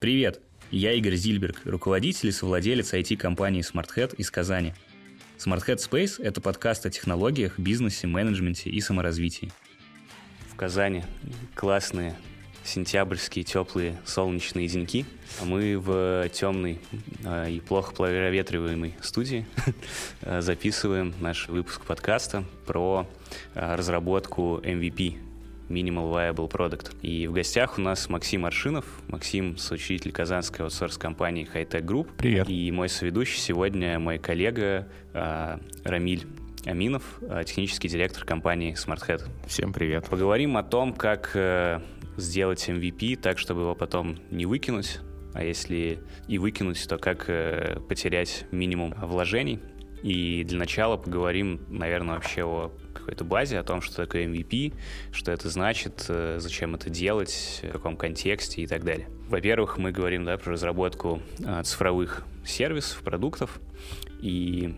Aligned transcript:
Привет, 0.00 0.40
я 0.70 0.94
Игорь 0.94 1.14
Зильберг, 1.14 1.60
руководитель 1.66 2.30
и 2.30 2.32
совладелец 2.32 2.94
IT-компании 2.94 3.62
SmartHead 3.62 4.16
из 4.16 4.30
Казани. 4.30 4.72
SmartHead 5.36 5.76
Space– 5.76 6.14
это 6.24 6.40
подкаст 6.40 6.86
о 6.86 6.90
технологиях, 6.90 7.58
бизнесе, 7.58 8.06
менеджменте 8.06 8.70
и 8.70 8.80
саморазвитии. 8.80 9.52
В 10.48 10.56
Казани 10.56 11.04
классные 11.54 12.16
сентябрьские 12.64 13.44
теплые 13.44 14.00
солнечные 14.06 14.68
деньки. 14.68 15.04
А 15.38 15.44
мы 15.44 15.78
в 15.78 16.26
темной 16.30 16.78
а, 17.26 17.46
и 17.46 17.60
плохо 17.60 17.94
проветриваемой 17.94 18.94
студии 19.02 19.46
а, 20.22 20.40
записываем 20.40 21.12
наш 21.20 21.46
выпуск 21.48 21.84
подкаста 21.84 22.44
про 22.64 23.06
разработку 23.54 24.62
MVP 24.64 25.29
Minimal 25.70 26.12
Viable 26.12 26.50
Product. 26.50 26.94
И 27.00 27.26
в 27.26 27.32
гостях 27.32 27.78
у 27.78 27.80
нас 27.80 28.08
Максим 28.08 28.44
Аршинов. 28.44 28.84
Максим— 29.08 29.56
соучредитель 29.58 30.12
казанской 30.12 30.64
аутсорс-компании 30.64 31.48
Hightech 31.52 31.84
Group. 31.84 32.08
Привет. 32.18 32.48
И 32.48 32.70
мой 32.72 32.88
соведущий 32.88 33.38
сегодня 33.38 33.98
мой 33.98 34.18
коллега 34.18 34.88
Рамиль 35.84 36.26
Аминов, 36.66 37.20
технический 37.46 37.88
директор 37.88 38.24
компании 38.24 38.74
SmartHead. 38.74 39.22
Всем 39.46 39.72
привет. 39.72 40.06
Поговорим 40.10 40.56
о 40.56 40.62
том, 40.62 40.92
как 40.92 41.30
э, 41.34 41.80
сделать 42.16 42.68
MVP 42.68 43.16
так, 43.16 43.38
чтобы 43.38 43.62
его 43.62 43.74
потом 43.74 44.18
не 44.30 44.44
выкинуть, 44.44 45.00
а 45.32 45.42
если 45.42 46.00
и 46.28 46.38
выкинуть, 46.38 46.86
то 46.88 46.98
как 46.98 47.28
э, 47.28 47.80
потерять 47.88 48.44
минимум 48.50 48.94
вложений. 49.00 49.60
И 50.02 50.44
для 50.44 50.58
начала 50.58 50.96
поговорим, 50.96 51.60
наверное, 51.68 52.14
вообще 52.14 52.44
о 52.44 52.72
какой-то 52.94 53.24
базе, 53.24 53.58
о 53.58 53.64
том, 53.64 53.80
что 53.80 53.96
такое 53.96 54.26
MVP, 54.26 54.74
что 55.12 55.32
это 55.32 55.48
значит, 55.48 56.06
э, 56.08 56.36
зачем 56.38 56.74
это 56.74 56.90
делать, 56.90 57.60
в 57.62 57.72
каком 57.72 57.96
контексте 57.96 58.62
и 58.62 58.66
так 58.66 58.84
далее. 58.84 59.08
Во-первых, 59.28 59.78
мы 59.78 59.92
говорим 59.92 60.24
да, 60.24 60.36
про 60.38 60.52
разработку 60.52 61.20
э, 61.38 61.62
цифровых 61.64 62.24
сервисов, 62.44 63.02
продуктов, 63.02 63.60
и 64.20 64.74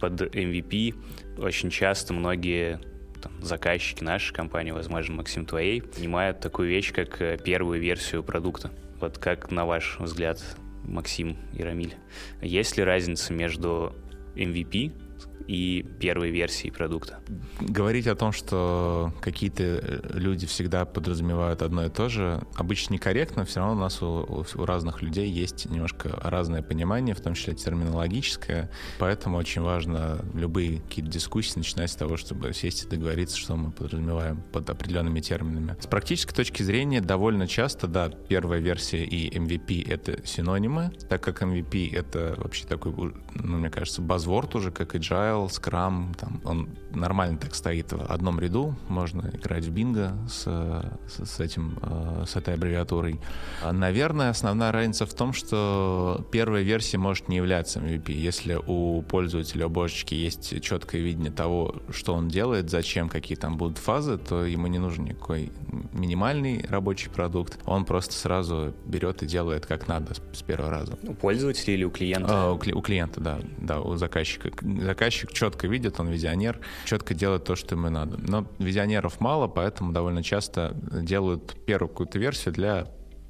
под 0.00 0.20
MVP 0.20 0.94
очень 1.38 1.70
часто 1.70 2.12
многие 2.12 2.80
там, 3.22 3.32
заказчики 3.42 4.02
нашей 4.02 4.34
компании, 4.34 4.72
возможно, 4.72 5.16
Максим, 5.16 5.46
твоей, 5.46 5.80
понимают 5.82 6.40
такую 6.40 6.68
вещь, 6.68 6.92
как 6.92 7.20
э, 7.22 7.38
первую 7.42 7.80
версию 7.80 8.22
продукта. 8.22 8.70
Вот 9.00 9.18
как, 9.18 9.50
на 9.50 9.64
ваш 9.64 9.98
взгляд, 9.98 10.42
Максим 10.84 11.36
и 11.52 11.62
Рамиль, 11.62 11.94
есть 12.40 12.76
ли 12.76 12.84
разница 12.84 13.32
между 13.32 13.94
MVP 14.36 15.05
и 15.46 15.84
первой 16.00 16.30
версии 16.30 16.70
продукта. 16.70 17.20
Говорить 17.60 18.06
о 18.06 18.14
том, 18.14 18.32
что 18.32 19.12
какие-то 19.20 19.62
э, 19.62 20.00
люди 20.14 20.46
всегда 20.46 20.84
подразумевают 20.84 21.62
одно 21.62 21.86
и 21.86 21.88
то 21.88 22.08
же, 22.08 22.42
обычно 22.54 22.94
некорректно, 22.94 23.44
все 23.44 23.60
равно 23.60 23.74
у 23.74 23.78
нас 23.78 24.02
у, 24.02 24.44
у 24.54 24.64
разных 24.64 25.02
людей 25.02 25.30
есть 25.30 25.66
немножко 25.70 26.18
разное 26.22 26.62
понимание, 26.62 27.14
в 27.14 27.20
том 27.20 27.34
числе 27.34 27.54
терминологическое, 27.54 28.70
поэтому 28.98 29.38
очень 29.38 29.62
важно 29.62 30.24
любые 30.34 30.80
какие-то 30.80 31.10
дискуссии 31.10 31.58
начинать 31.58 31.90
с 31.90 31.96
того, 31.96 32.16
чтобы 32.16 32.52
сесть 32.52 32.84
и 32.84 32.88
договориться, 32.88 33.36
что 33.36 33.56
мы 33.56 33.70
подразумеваем 33.70 34.42
под 34.52 34.68
определенными 34.70 35.20
терминами. 35.20 35.76
С 35.80 35.86
практической 35.86 36.34
точки 36.34 36.62
зрения 36.62 37.00
довольно 37.00 37.46
часто, 37.46 37.86
да, 37.86 38.08
первая 38.08 38.60
версия 38.60 39.04
и 39.04 39.36
MVP— 39.36 39.88
это 39.90 40.26
синонимы, 40.26 40.92
так 41.08 41.22
как 41.22 41.42
MVP— 41.42 41.94
это 41.94 42.34
вообще 42.38 42.66
такой, 42.66 42.92
ну, 43.34 43.58
мне 43.58 43.70
кажется, 43.70 44.02
базворд 44.02 44.54
уже, 44.54 44.70
как 44.70 44.94
agile, 44.94 45.35
Agile, 45.36 45.48
Scrum, 45.48 46.14
там, 46.16 46.40
он 46.44 46.68
нормально 46.96 47.38
так 47.38 47.54
стоит 47.54 47.92
в 47.92 48.02
одном 48.06 48.40
ряду, 48.40 48.74
можно 48.88 49.30
играть 49.32 49.64
в 49.64 49.70
бинго 49.70 50.12
с, 50.28 50.44
с, 50.44 51.24
с, 51.24 51.40
этим, 51.40 51.78
э, 51.82 52.24
с 52.26 52.36
этой 52.36 52.54
аббревиатурой. 52.54 53.20
А, 53.62 53.72
наверное, 53.72 54.30
основная 54.30 54.72
разница 54.72 55.06
в 55.06 55.14
том, 55.14 55.32
что 55.32 56.26
первая 56.32 56.62
версия 56.62 56.98
может 56.98 57.28
не 57.28 57.36
являться 57.36 57.80
MVP. 57.80 58.12
Если 58.12 58.58
у 58.66 59.02
пользователя 59.02 59.66
у 59.66 59.70
божечки 59.70 60.14
есть 60.14 60.62
четкое 60.62 61.00
видение 61.02 61.32
того, 61.32 61.76
что 61.90 62.14
он 62.14 62.28
делает, 62.28 62.70
зачем, 62.70 63.08
какие 63.08 63.36
там 63.36 63.56
будут 63.56 63.78
фазы, 63.78 64.18
то 64.18 64.44
ему 64.44 64.66
не 64.66 64.78
нужен 64.78 65.04
никакой 65.04 65.52
минимальный 65.92 66.64
рабочий 66.68 67.10
продукт. 67.10 67.58
Он 67.64 67.84
просто 67.84 68.14
сразу 68.14 68.74
берет 68.86 69.22
и 69.22 69.26
делает 69.26 69.66
как 69.66 69.88
надо 69.88 70.14
с, 70.14 70.42
первого 70.42 70.70
раза. 70.70 70.98
У 71.02 71.14
пользователя 71.14 71.74
или 71.74 71.84
у 71.84 71.90
клиента? 71.90 72.28
А, 72.30 72.52
у, 72.52 72.56
у 72.56 72.82
клиента, 72.82 73.20
да. 73.20 73.38
Да, 73.58 73.80
у 73.80 73.96
заказчика. 73.96 74.50
Заказчик 74.60 75.06
заказчик 75.16 75.32
четко 75.32 75.66
видит, 75.66 76.00
он 76.00 76.08
визионер, 76.08 76.58
четко 76.86 77.14
делает 77.14 77.44
то, 77.44 77.56
что 77.56 77.74
ему 77.74 77.90
надо. 77.90 78.16
Но 78.18 78.46
визионеров 78.58 79.20
мало, 79.20 79.48
поэтому 79.48 79.92
довольно 79.92 80.22
часто 80.22 80.74
делают 80.74 81.56
первую 81.66 81.90
какую-то 81.90 82.18
версию 82.18 82.54
для 82.54 82.86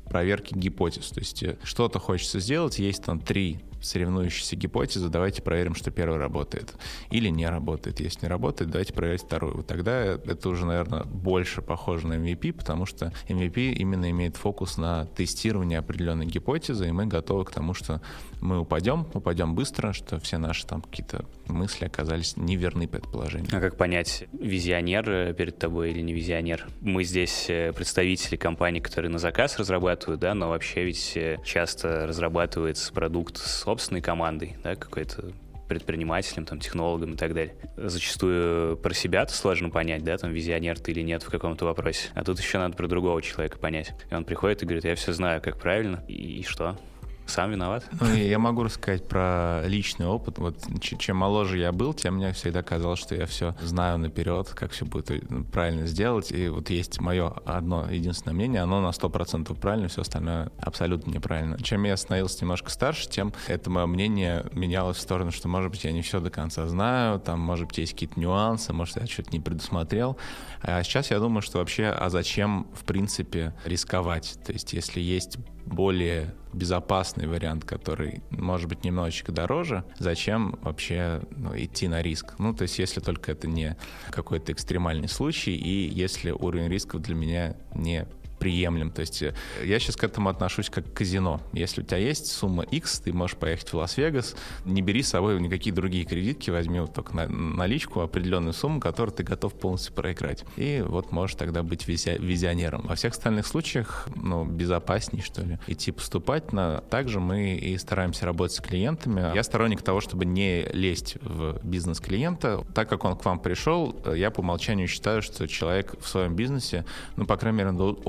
проверки 0.08 0.54
гипотез. 0.54 1.08
То 1.08 1.20
есть 1.20 1.42
э, 1.42 1.56
что-то 1.64 1.98
хочется 1.98 2.38
сделать, 2.38 2.78
есть 2.78 3.02
там 3.02 3.20
три 3.20 3.60
соревнующиеся 3.80 4.56
гипотезы, 4.56 5.08
давайте 5.08 5.42
проверим, 5.42 5.74
что 5.74 5.90
первый 5.90 6.18
работает. 6.18 6.74
Или 7.10 7.28
не 7.28 7.48
работает. 7.48 8.00
Если 8.00 8.22
не 8.22 8.28
работает, 8.28 8.70
давайте 8.70 8.92
проверить 8.92 9.22
вторую. 9.22 9.62
Тогда 9.62 10.00
это 10.00 10.48
уже, 10.48 10.66
наверное, 10.66 11.04
больше 11.04 11.62
похоже 11.62 12.06
на 12.08 12.14
MVP, 12.14 12.52
потому 12.52 12.86
что 12.86 13.12
MVP 13.28 13.72
именно 13.72 14.10
имеет 14.10 14.36
фокус 14.36 14.76
на 14.76 15.06
тестирование 15.06 15.78
определенной 15.78 16.26
гипотезы, 16.26 16.88
и 16.88 16.92
мы 16.92 17.06
готовы 17.06 17.44
к 17.44 17.50
тому, 17.50 17.74
что 17.74 18.00
мы 18.41 18.60
упадем, 18.60 19.06
упадем 19.14 19.54
быстро, 19.54 19.92
что 19.92 20.19
все 20.20 20.38
наши 20.38 20.66
там 20.66 20.82
какие-то 20.82 21.24
мысли 21.48 21.84
оказались 21.84 22.36
неверны 22.36 22.86
предположения. 22.86 23.48
А 23.52 23.60
как 23.60 23.76
понять, 23.76 24.24
визионер 24.32 25.08
э, 25.08 25.34
перед 25.34 25.58
тобой 25.58 25.91
или 25.91 26.00
не 26.00 26.12
визионер? 26.12 26.66
Мы 26.80 27.04
здесь 27.04 27.47
э, 27.48 27.72
представители 27.72 28.36
компаний, 28.36 28.80
которые 28.80 29.10
на 29.10 29.19
заказ 29.19 29.58
разрабатывают, 29.58 30.20
да, 30.20 30.34
но 30.34 30.48
вообще 30.48 30.84
ведь 30.84 31.16
э, 31.16 31.38
часто 31.44 32.06
разрабатывается 32.06 32.92
продукт 32.92 33.38
с 33.38 33.62
собственной 33.62 34.02
командой, 34.02 34.56
да, 34.62 34.74
какой-то 34.74 35.32
предпринимателем, 35.68 36.44
там, 36.44 36.60
технологом 36.60 37.14
и 37.14 37.16
так 37.16 37.34
далее. 37.34 37.56
Зачастую 37.76 38.76
про 38.76 38.94
себя-то 38.94 39.32
сложно 39.32 39.70
понять, 39.70 40.04
да, 40.04 40.16
там, 40.16 40.30
визионер 40.30 40.78
ты 40.78 40.92
или 40.92 41.00
нет 41.00 41.22
в 41.22 41.30
каком-то 41.30 41.64
вопросе. 41.64 42.10
А 42.14 42.24
тут 42.24 42.38
еще 42.38 42.58
надо 42.58 42.76
про 42.76 42.86
другого 42.86 43.20
человека 43.22 43.58
понять. 43.58 43.92
И 44.10 44.14
он 44.14 44.24
приходит 44.24 44.62
и 44.62 44.66
говорит, 44.66 44.84
я 44.84 44.94
все 44.94 45.12
знаю, 45.12 45.42
как 45.42 45.58
правильно, 45.58 46.04
и, 46.08 46.41
и 46.41 46.42
что? 46.44 46.78
Сам 47.26 47.50
виноват? 47.50 47.84
Ну, 48.00 48.14
я 48.14 48.38
могу 48.38 48.62
рассказать 48.62 49.09
про 49.09 49.62
личный 49.66 50.06
опыт. 50.06 50.38
Вот 50.38 50.56
чем 50.81 51.16
моложе 51.16 51.59
я 51.59 51.72
был, 51.72 51.92
тем 51.92 52.16
мне 52.16 52.32
всегда 52.32 52.62
казалось, 52.62 53.00
что 53.00 53.14
я 53.14 53.26
все 53.26 53.54
знаю 53.60 53.98
наперед, 53.98 54.48
как 54.50 54.70
все 54.70 54.84
будет 54.84 55.10
правильно 55.50 55.86
сделать. 55.86 56.31
И 56.31 56.48
вот 56.48 56.70
есть 56.70 57.00
мое 57.00 57.28
одно 57.44 57.91
единственное 57.91 58.34
мнение, 58.34 58.62
оно 58.62 58.81
на 58.81 58.91
100% 58.91 59.59
правильно, 59.60 59.88
все 59.88 60.03
остальное 60.03 60.50
абсолютно 60.60 61.10
неправильно. 61.10 61.60
Чем 61.62 61.84
я 61.84 61.97
становился 61.97 62.42
немножко 62.42 62.70
старше, 62.70 63.09
тем 63.09 63.32
это 63.48 63.70
мое 63.70 63.86
мнение 63.86 64.47
менялось 64.53 64.97
в 64.97 65.00
сторону, 65.00 65.32
что, 65.32 65.48
может 65.48 65.70
быть, 65.70 65.84
я 65.84 65.92
не 65.92 66.03
все 66.03 66.20
до 66.20 66.31
конца 66.31 66.66
знаю, 66.69 67.19
там, 67.19 67.41
может 67.41 67.66
быть, 67.66 67.78
есть 67.78 67.92
какие-то 67.92 68.20
нюансы, 68.20 68.72
может, 68.72 68.97
я 68.97 69.06
что-то 69.06 69.32
не 69.32 69.41
предусмотрел. 69.41 70.16
А 70.62 70.82
сейчас 70.84 71.10
я 71.10 71.19
думаю, 71.19 71.42
что 71.42 71.59
вообще, 71.59 71.86
а 71.86 72.09
зачем, 72.09 72.69
в 72.72 72.84
принципе, 72.84 73.54
рисковать? 73.65 74.38
То 74.44 74.53
есть, 74.53 74.72
если 74.72 75.00
есть 75.00 75.38
более 75.66 76.34
безопасный 76.53 77.27
вариант, 77.27 77.65
который 77.65 78.22
может 78.31 78.69
быть 78.69 78.84
немножечко 78.84 79.31
дороже, 79.32 79.84
зачем 79.99 80.59
вообще 80.62 81.21
ну, 81.31 81.56
идти 81.56 81.88
на 81.88 82.00
риск? 82.00 82.34
Ну, 82.38 82.54
то 82.54 82.62
есть, 82.62 82.78
если 82.78 83.00
только 83.00 83.32
это 83.32 83.47
не 83.47 83.77
какой-то 84.10 84.53
экстремальный 84.53 85.09
случай, 85.09 85.54
и 85.54 85.88
если 85.88 86.31
уровень 86.31 86.69
рисков 86.69 87.03
для 87.03 87.15
меня 87.15 87.56
не 87.75 88.06
приемлем. 88.46 88.92
То 88.92 89.00
есть 89.00 89.22
э, 89.22 89.34
я 89.64 89.80
сейчас 89.80 89.96
к 89.96 90.04
этому 90.04 90.28
отношусь 90.28 90.70
как 90.70 90.84
к 90.86 90.98
казино. 90.98 91.40
Если 91.52 91.80
у 91.80 91.84
тебя 91.84 91.96
есть 91.96 92.28
сумма 92.28 92.62
X, 92.62 93.00
ты 93.00 93.12
можешь 93.12 93.36
поехать 93.36 93.72
в 93.72 93.76
Лас-Вегас, 93.76 94.36
не 94.64 94.82
бери 94.82 95.02
с 95.02 95.08
собой 95.08 95.40
никакие 95.40 95.74
другие 95.74 96.04
кредитки, 96.04 96.50
возьми 96.50 96.78
вот 96.78 96.94
только 96.94 97.16
на, 97.16 97.26
наличку, 97.26 98.02
определенную 98.02 98.52
сумму, 98.52 98.78
которую 98.78 99.12
ты 99.12 99.24
готов 99.24 99.54
полностью 99.54 99.94
проиграть. 99.94 100.44
И 100.56 100.80
вот 100.86 101.10
можешь 101.10 101.34
тогда 101.34 101.64
быть 101.64 101.88
визи- 101.88 102.24
визионером. 102.24 102.86
Во 102.86 102.94
всех 102.94 103.14
остальных 103.14 103.48
случаях, 103.48 104.06
ну, 104.14 104.44
безопаснее, 104.44 105.24
что 105.24 105.42
ли, 105.42 105.58
идти 105.66 105.90
поступать. 105.90 106.52
Но 106.52 106.84
также 106.88 107.18
мы 107.18 107.56
и 107.56 107.76
стараемся 107.78 108.26
работать 108.26 108.56
с 108.56 108.60
клиентами. 108.60 109.34
Я 109.34 109.42
сторонник 109.42 109.82
того, 109.82 110.00
чтобы 110.00 110.24
не 110.24 110.66
лезть 110.72 111.16
в 111.21 111.59
бизнес 111.65 111.98
клиента. 111.98 112.65
Так 112.74 112.88
как 112.88 113.04
он 113.04 113.16
к 113.16 113.24
вам 113.24 113.41
пришел, 113.41 113.97
я 114.15 114.30
по 114.30 114.38
умолчанию 114.38 114.86
считаю, 114.86 115.21
что 115.21 115.48
человек 115.48 115.97
в 116.00 116.06
своем 116.06 116.36
бизнесе, 116.36 116.84
ну, 117.16 117.26
по 117.26 117.36
крайней 117.36 117.59
мере, 117.59 117.71
он 117.71 117.76
должен, 117.76 118.03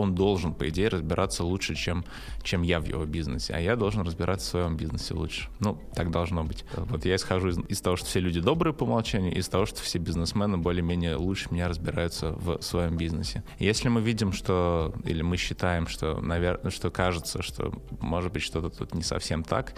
по 0.53 0.67
идее, 0.69 0.89
разбираться 0.89 1.43
лучше, 1.43 1.75
чем, 1.75 2.05
чем 2.43 2.61
я 2.61 2.79
в 2.79 2.85
его 2.85 3.05
бизнесе, 3.05 3.53
а 3.53 3.59
я 3.59 3.75
должен 3.75 4.01
разбираться 4.01 4.47
в 4.47 4.49
своем 4.49 4.77
бизнесе 4.77 5.13
лучше. 5.13 5.49
Ну, 5.59 5.79
так 5.93 6.11
должно 6.11 6.43
быть. 6.43 6.65
Вот 6.75 7.05
я 7.05 7.15
исхожу 7.15 7.49
из, 7.49 7.59
из 7.69 7.81
того, 7.81 7.95
что 7.95 8.07
все 8.07 8.19
люди 8.19 8.39
добрые 8.39 8.73
по 8.73 8.83
умолчанию, 8.83 9.35
из 9.35 9.47
того, 9.47 9.65
что 9.65 9.81
все 9.81 9.99
бизнесмены 9.99 10.57
более-менее 10.57 11.15
лучше 11.15 11.47
меня 11.51 11.67
разбираются 11.67 12.31
в 12.31 12.61
своем 12.61 12.97
бизнесе. 12.97 13.43
Если 13.59 13.89
мы 13.89 14.01
видим, 14.01 14.31
что, 14.33 14.93
или 15.05 15.21
мы 15.21 15.37
считаем, 15.37 15.87
что, 15.87 16.19
наверное, 16.19 16.71
что 16.71 16.91
кажется, 16.91 17.41
что 17.41 17.71
может 17.99 18.31
быть 18.33 18.43
что-то 18.43 18.69
тут 18.69 18.93
не 18.93 19.03
совсем 19.03 19.43
так, 19.43 19.73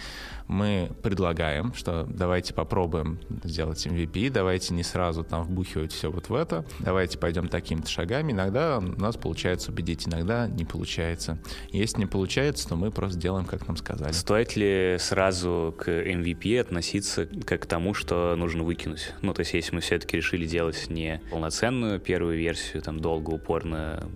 мы 0.48 0.92
предлагаем, 1.04 1.74
что 1.74 2.06
давайте 2.10 2.54
попробуем 2.54 3.20
сделать 3.44 3.86
MVP, 3.86 4.30
давайте 4.30 4.74
не 4.74 4.84
сразу 4.84 5.24
там 5.24 5.44
вбухивать 5.44 5.92
все 5.92 6.12
вот 6.12 6.30
в 6.30 6.34
это, 6.34 6.66
давайте 6.80 7.18
пойдем 7.18 7.48
такими-то 7.48 7.90
шагами. 7.90 8.32
Иногда 8.32 8.80
у 8.80 8.82
нас 8.82 9.18
получается 9.18 9.72
убедить, 9.72 10.08
иногда 10.08 10.29
иногда 10.30 10.48
не 10.48 10.66
получается. 10.66 11.38
Если 11.72 12.00
не 12.00 12.06
получается, 12.06 12.68
то 12.70 12.76
мы 12.76 12.92
просто 12.92 13.20
делаем, 13.20 13.46
как 13.46 13.68
нам 13.68 13.78
сказали. 13.78 14.12
Стоит 14.12 14.56
ли 14.56 14.98
сразу 15.00 15.76
к 15.78 15.90
MVP 15.90 16.60
относиться 16.60 17.28
как 17.46 17.64
к 17.64 17.66
тому, 17.66 17.94
что 17.94 18.36
нужно 18.36 18.64
выкинуть? 18.64 19.14
Ну, 19.22 19.34
то 19.34 19.42
есть, 19.42 19.54
если 19.54 19.76
мы 19.76 19.82
все-таки 19.82 20.18
решили 20.18 20.46
делать 20.46 20.90
не 20.90 21.22
полноценную 21.32 22.00
первую 22.00 22.38
версию, 22.38 22.82
там, 22.82 23.00
долго, 23.00 23.32
упорно 23.32 24.10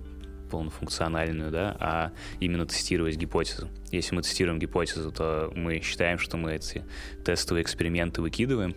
полнофункциональную, 0.51 1.51
да, 1.51 1.75
а 1.80 2.12
именно 2.39 2.68
тестировать 2.68 3.18
гипотезу. 3.18 3.69
Если 3.92 4.13
мы 4.13 4.21
тестируем 4.21 4.59
гипотезу, 4.59 5.12
то 5.12 5.51
мы 5.56 5.81
считаем, 5.81 6.19
что 6.19 6.38
мы 6.38 6.54
эти 6.54 6.83
тестовые 7.25 7.63
эксперименты 7.63 8.21
выкидываем, 8.21 8.75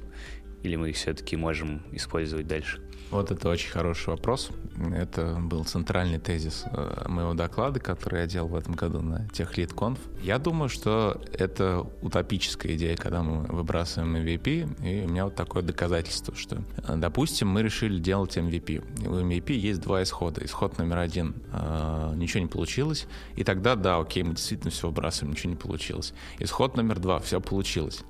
или 0.62 0.76
мы 0.76 0.90
их 0.90 0.96
все-таки 0.96 1.36
можем 1.36 1.82
использовать 1.92 2.46
дальше? 2.46 2.80
Вот 3.10 3.30
это 3.30 3.48
очень 3.48 3.70
хороший 3.70 4.08
вопрос. 4.08 4.50
Это 4.92 5.36
был 5.40 5.64
центральный 5.64 6.18
тезис 6.18 6.64
э, 6.66 7.04
моего 7.08 7.34
доклада, 7.34 7.78
который 7.78 8.20
я 8.20 8.26
делал 8.26 8.48
в 8.48 8.56
этом 8.56 8.74
году 8.74 9.00
на 9.00 9.26
TechLead.conf. 9.32 9.98
Я 10.22 10.38
думаю, 10.38 10.68
что 10.68 11.20
это 11.32 11.86
утопическая 12.02 12.74
идея, 12.74 12.96
когда 12.96 13.22
мы 13.22 13.44
выбрасываем 13.44 14.16
MVP, 14.16 14.84
и 14.84 15.06
у 15.06 15.08
меня 15.08 15.24
вот 15.24 15.36
такое 15.36 15.62
доказательство, 15.62 16.34
что, 16.34 16.62
э, 16.78 16.96
допустим, 16.96 17.48
мы 17.48 17.62
решили 17.62 18.00
делать 18.00 18.36
MVP. 18.36 19.06
У 19.06 19.14
MVP 19.14 19.52
есть 19.52 19.80
два 19.80 20.02
исхода. 20.02 20.44
Исход 20.44 20.76
номер 20.78 20.98
один 20.98 21.36
э,— 21.52 22.12
ничего 22.16 22.40
не 22.40 22.48
получилось, 22.48 23.06
и 23.36 23.44
тогда, 23.44 23.76
да, 23.76 23.98
окей, 23.98 24.24
мы 24.24 24.34
действительно 24.34 24.72
все 24.72 24.88
выбрасываем, 24.88 25.32
ничего 25.32 25.50
не 25.50 25.56
получилось. 25.56 26.12
Исход 26.40 26.76
номер 26.76 26.98
два— 26.98 27.18
все 27.20 27.40
получилось. 27.40 28.00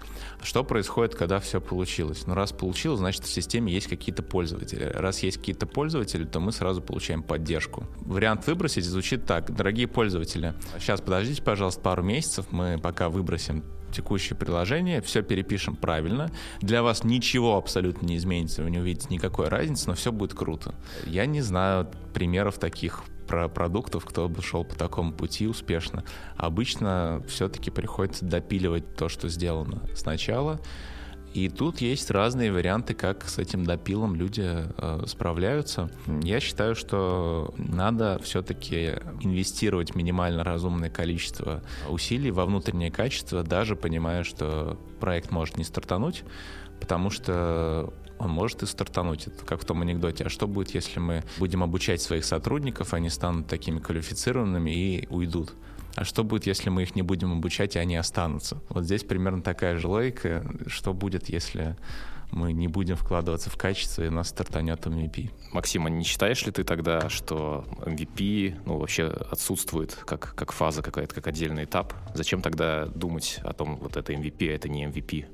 Что 0.42 0.64
происходит, 0.64 1.14
когда 1.14 1.38
все 1.38 1.60
получилось? 1.60 2.26
Ну, 2.26 2.34
раз 2.34 2.52
получилось, 2.52 2.98
значит, 2.98 3.24
в 3.24 3.30
системе 3.30 3.72
есть 3.72 3.88
какие-то 3.88 4.22
пользователи 4.22 4.85
раз 4.94 5.22
есть 5.22 5.38
какие-то 5.38 5.66
пользователи, 5.66 6.24
то 6.24 6.40
мы 6.40 6.52
сразу 6.52 6.82
получаем 6.82 7.22
поддержку. 7.22 7.84
Вариант 8.00 8.46
выбросить 8.46 8.84
звучит 8.84 9.24
так. 9.24 9.54
Дорогие 9.54 9.86
пользователи, 9.86 10.54
сейчас 10.78 11.00
подождите, 11.00 11.42
пожалуйста, 11.42 11.80
пару 11.80 12.02
месяцев, 12.02 12.46
мы 12.50 12.78
пока 12.82 13.08
выбросим 13.08 13.64
текущее 13.92 14.36
приложение, 14.36 15.00
все 15.00 15.22
перепишем 15.22 15.76
правильно. 15.76 16.30
Для 16.60 16.82
вас 16.82 17.04
ничего 17.04 17.56
абсолютно 17.56 18.06
не 18.06 18.16
изменится, 18.16 18.62
вы 18.62 18.70
не 18.70 18.78
увидите 18.78 19.06
никакой 19.10 19.48
разницы, 19.48 19.88
но 19.88 19.94
все 19.94 20.12
будет 20.12 20.34
круто. 20.34 20.74
Я 21.06 21.26
не 21.26 21.40
знаю 21.40 21.88
примеров 22.12 22.58
таких 22.58 23.04
про 23.26 23.48
продуктов, 23.48 24.04
кто 24.04 24.28
бы 24.28 24.42
шел 24.42 24.64
по 24.64 24.74
такому 24.76 25.12
пути 25.12 25.46
успешно. 25.46 26.04
Обычно 26.36 27.22
все-таки 27.28 27.70
приходится 27.70 28.24
допиливать 28.24 28.94
то, 28.96 29.08
что 29.08 29.28
сделано 29.28 29.82
сначала, 29.94 30.60
и 31.36 31.50
тут 31.50 31.82
есть 31.82 32.10
разные 32.10 32.50
варианты, 32.50 32.94
как 32.94 33.28
с 33.28 33.36
этим 33.36 33.66
допилом 33.66 34.14
люди 34.14 34.42
э, 34.46 35.04
справляются. 35.06 35.90
Я 36.22 36.40
считаю, 36.40 36.74
что 36.74 37.52
надо 37.58 38.18
все-таки 38.22 38.94
инвестировать 39.20 39.94
минимально 39.94 40.44
разумное 40.44 40.88
количество 40.88 41.62
усилий 41.90 42.30
во 42.30 42.46
внутреннее 42.46 42.90
качество, 42.90 43.42
даже 43.42 43.76
понимая, 43.76 44.24
что 44.24 44.78
проект 44.98 45.30
может 45.30 45.58
не 45.58 45.64
стартануть, 45.64 46.24
потому 46.80 47.10
что 47.10 47.92
он 48.18 48.30
может 48.30 48.62
и 48.62 48.66
стартануть. 48.66 49.26
Это 49.26 49.44
как 49.44 49.60
в 49.60 49.66
том 49.66 49.82
анекдоте. 49.82 50.24
А 50.24 50.30
что 50.30 50.48
будет, 50.48 50.70
если 50.70 51.00
мы 51.00 51.22
будем 51.36 51.62
обучать 51.62 52.00
своих 52.00 52.24
сотрудников, 52.24 52.94
они 52.94 53.10
станут 53.10 53.46
такими 53.46 53.78
квалифицированными 53.78 54.70
и 54.70 55.06
уйдут? 55.10 55.52
А 55.96 56.04
что 56.04 56.24
будет, 56.24 56.46
если 56.46 56.68
мы 56.68 56.82
их 56.82 56.94
не 56.94 57.00
будем 57.00 57.32
обучать, 57.32 57.74
и 57.74 57.78
они 57.78 57.96
останутся? 57.96 58.58
Вот 58.68 58.84
здесь 58.84 59.02
примерно 59.02 59.42
такая 59.42 59.78
же 59.78 59.88
логика. 59.88 60.44
Что 60.66 60.92
будет, 60.92 61.30
если 61.30 61.74
мы 62.30 62.52
не 62.52 62.68
будем 62.68 62.96
вкладываться 62.96 63.48
в 63.48 63.56
качество, 63.56 64.02
и 64.02 64.08
у 64.08 64.10
нас 64.10 64.28
стартанет 64.28 64.86
MVP. 64.86 65.30
Максим, 65.52 65.86
а 65.86 65.90
не 65.90 66.04
считаешь 66.04 66.44
ли 66.44 66.52
ты 66.52 66.64
тогда, 66.64 67.08
что 67.08 67.64
MVP 67.80 68.60
ну, 68.66 68.76
вообще 68.78 69.06
отсутствует 69.06 69.94
как, 69.94 70.34
как 70.34 70.52
фаза 70.52 70.82
какая-то, 70.82 71.14
как 71.14 71.28
отдельный 71.28 71.64
этап? 71.64 71.94
Зачем 72.14 72.42
тогда 72.42 72.86
думать 72.86 73.40
о 73.42 73.54
том, 73.54 73.76
вот 73.76 73.96
это 73.96 74.12
MVP, 74.12 74.50
а 74.50 74.54
это 74.54 74.68
не 74.68 74.84
MVP? 74.84 75.26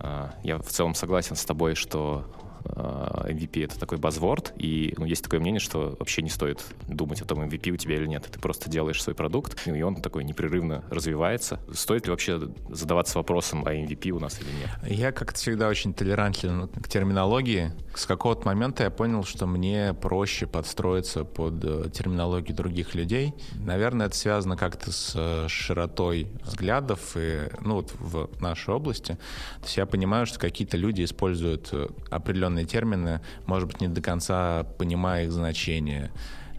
А, 0.00 0.34
я 0.42 0.58
в 0.58 0.68
целом 0.68 0.96
согласен 0.96 1.36
с 1.36 1.44
тобой, 1.44 1.76
что 1.76 2.26
MVP 2.64 3.60
э,— 3.60 3.64
это 3.64 3.78
такой 3.78 3.98
базворд, 3.98 4.52
и 4.56 4.94
ну, 4.96 5.04
есть 5.04 5.22
такое 5.22 5.40
мнение, 5.40 5.60
что 5.60 5.96
вообще 5.98 6.22
не 6.22 6.30
стоит 6.30 6.64
думать 6.88 7.20
о 7.20 7.24
том, 7.24 7.42
MVP 7.42 7.70
у 7.70 7.76
тебя 7.76 7.96
или 7.96 8.06
нет. 8.06 8.28
Ты 8.30 8.38
просто 8.38 8.70
делаешь 8.70 9.02
свой 9.02 9.14
продукт, 9.14 9.66
и 9.66 9.82
он 9.82 9.96
такой 9.96 10.24
непрерывно 10.24 10.84
развивается. 10.90 11.60
Стоит 11.72 12.06
ли 12.06 12.10
вообще 12.10 12.40
задаваться 12.70 13.18
вопросом, 13.18 13.64
а 13.66 13.74
MVP 13.74 14.10
у 14.10 14.18
нас 14.18 14.40
или 14.40 14.48
нет? 14.48 14.70
Я 14.90 15.12
как-то 15.12 15.38
всегда 15.38 15.68
очень 15.68 15.94
толерантен 15.94 16.68
к 16.68 16.88
терминологии. 16.88 17.72
С 17.94 18.06
какого-то 18.06 18.46
момента 18.46 18.84
я 18.84 18.90
понял, 18.90 19.24
что 19.24 19.46
мне 19.46 19.94
проще 19.94 20.46
подстроиться 20.46 21.24
под 21.24 21.64
э, 21.64 21.90
терминологию 21.92 22.56
других 22.56 22.94
людей. 22.94 23.34
Наверное, 23.54 24.06
это 24.06 24.16
связано 24.16 24.56
как-то 24.56 24.92
с 24.92 25.12
э, 25.14 25.48
широтой 25.48 26.28
взглядов 26.42 27.16
и, 27.16 27.48
ну, 27.60 27.76
вот 27.76 27.92
в 27.98 28.40
нашей 28.40 28.74
области. 28.74 29.12
То 29.60 29.64
есть 29.64 29.76
я 29.76 29.86
понимаю, 29.86 30.26
что 30.26 30.38
какие-то 30.38 30.76
люди 30.76 31.04
используют 31.04 31.72
определенные 32.10 32.51
определенные 32.52 32.64
термины, 32.64 33.20
может 33.46 33.68
быть, 33.68 33.80
не 33.80 33.88
до 33.88 34.00
конца 34.00 34.64
понимая 34.78 35.24
их 35.24 35.32
значение 35.32 36.10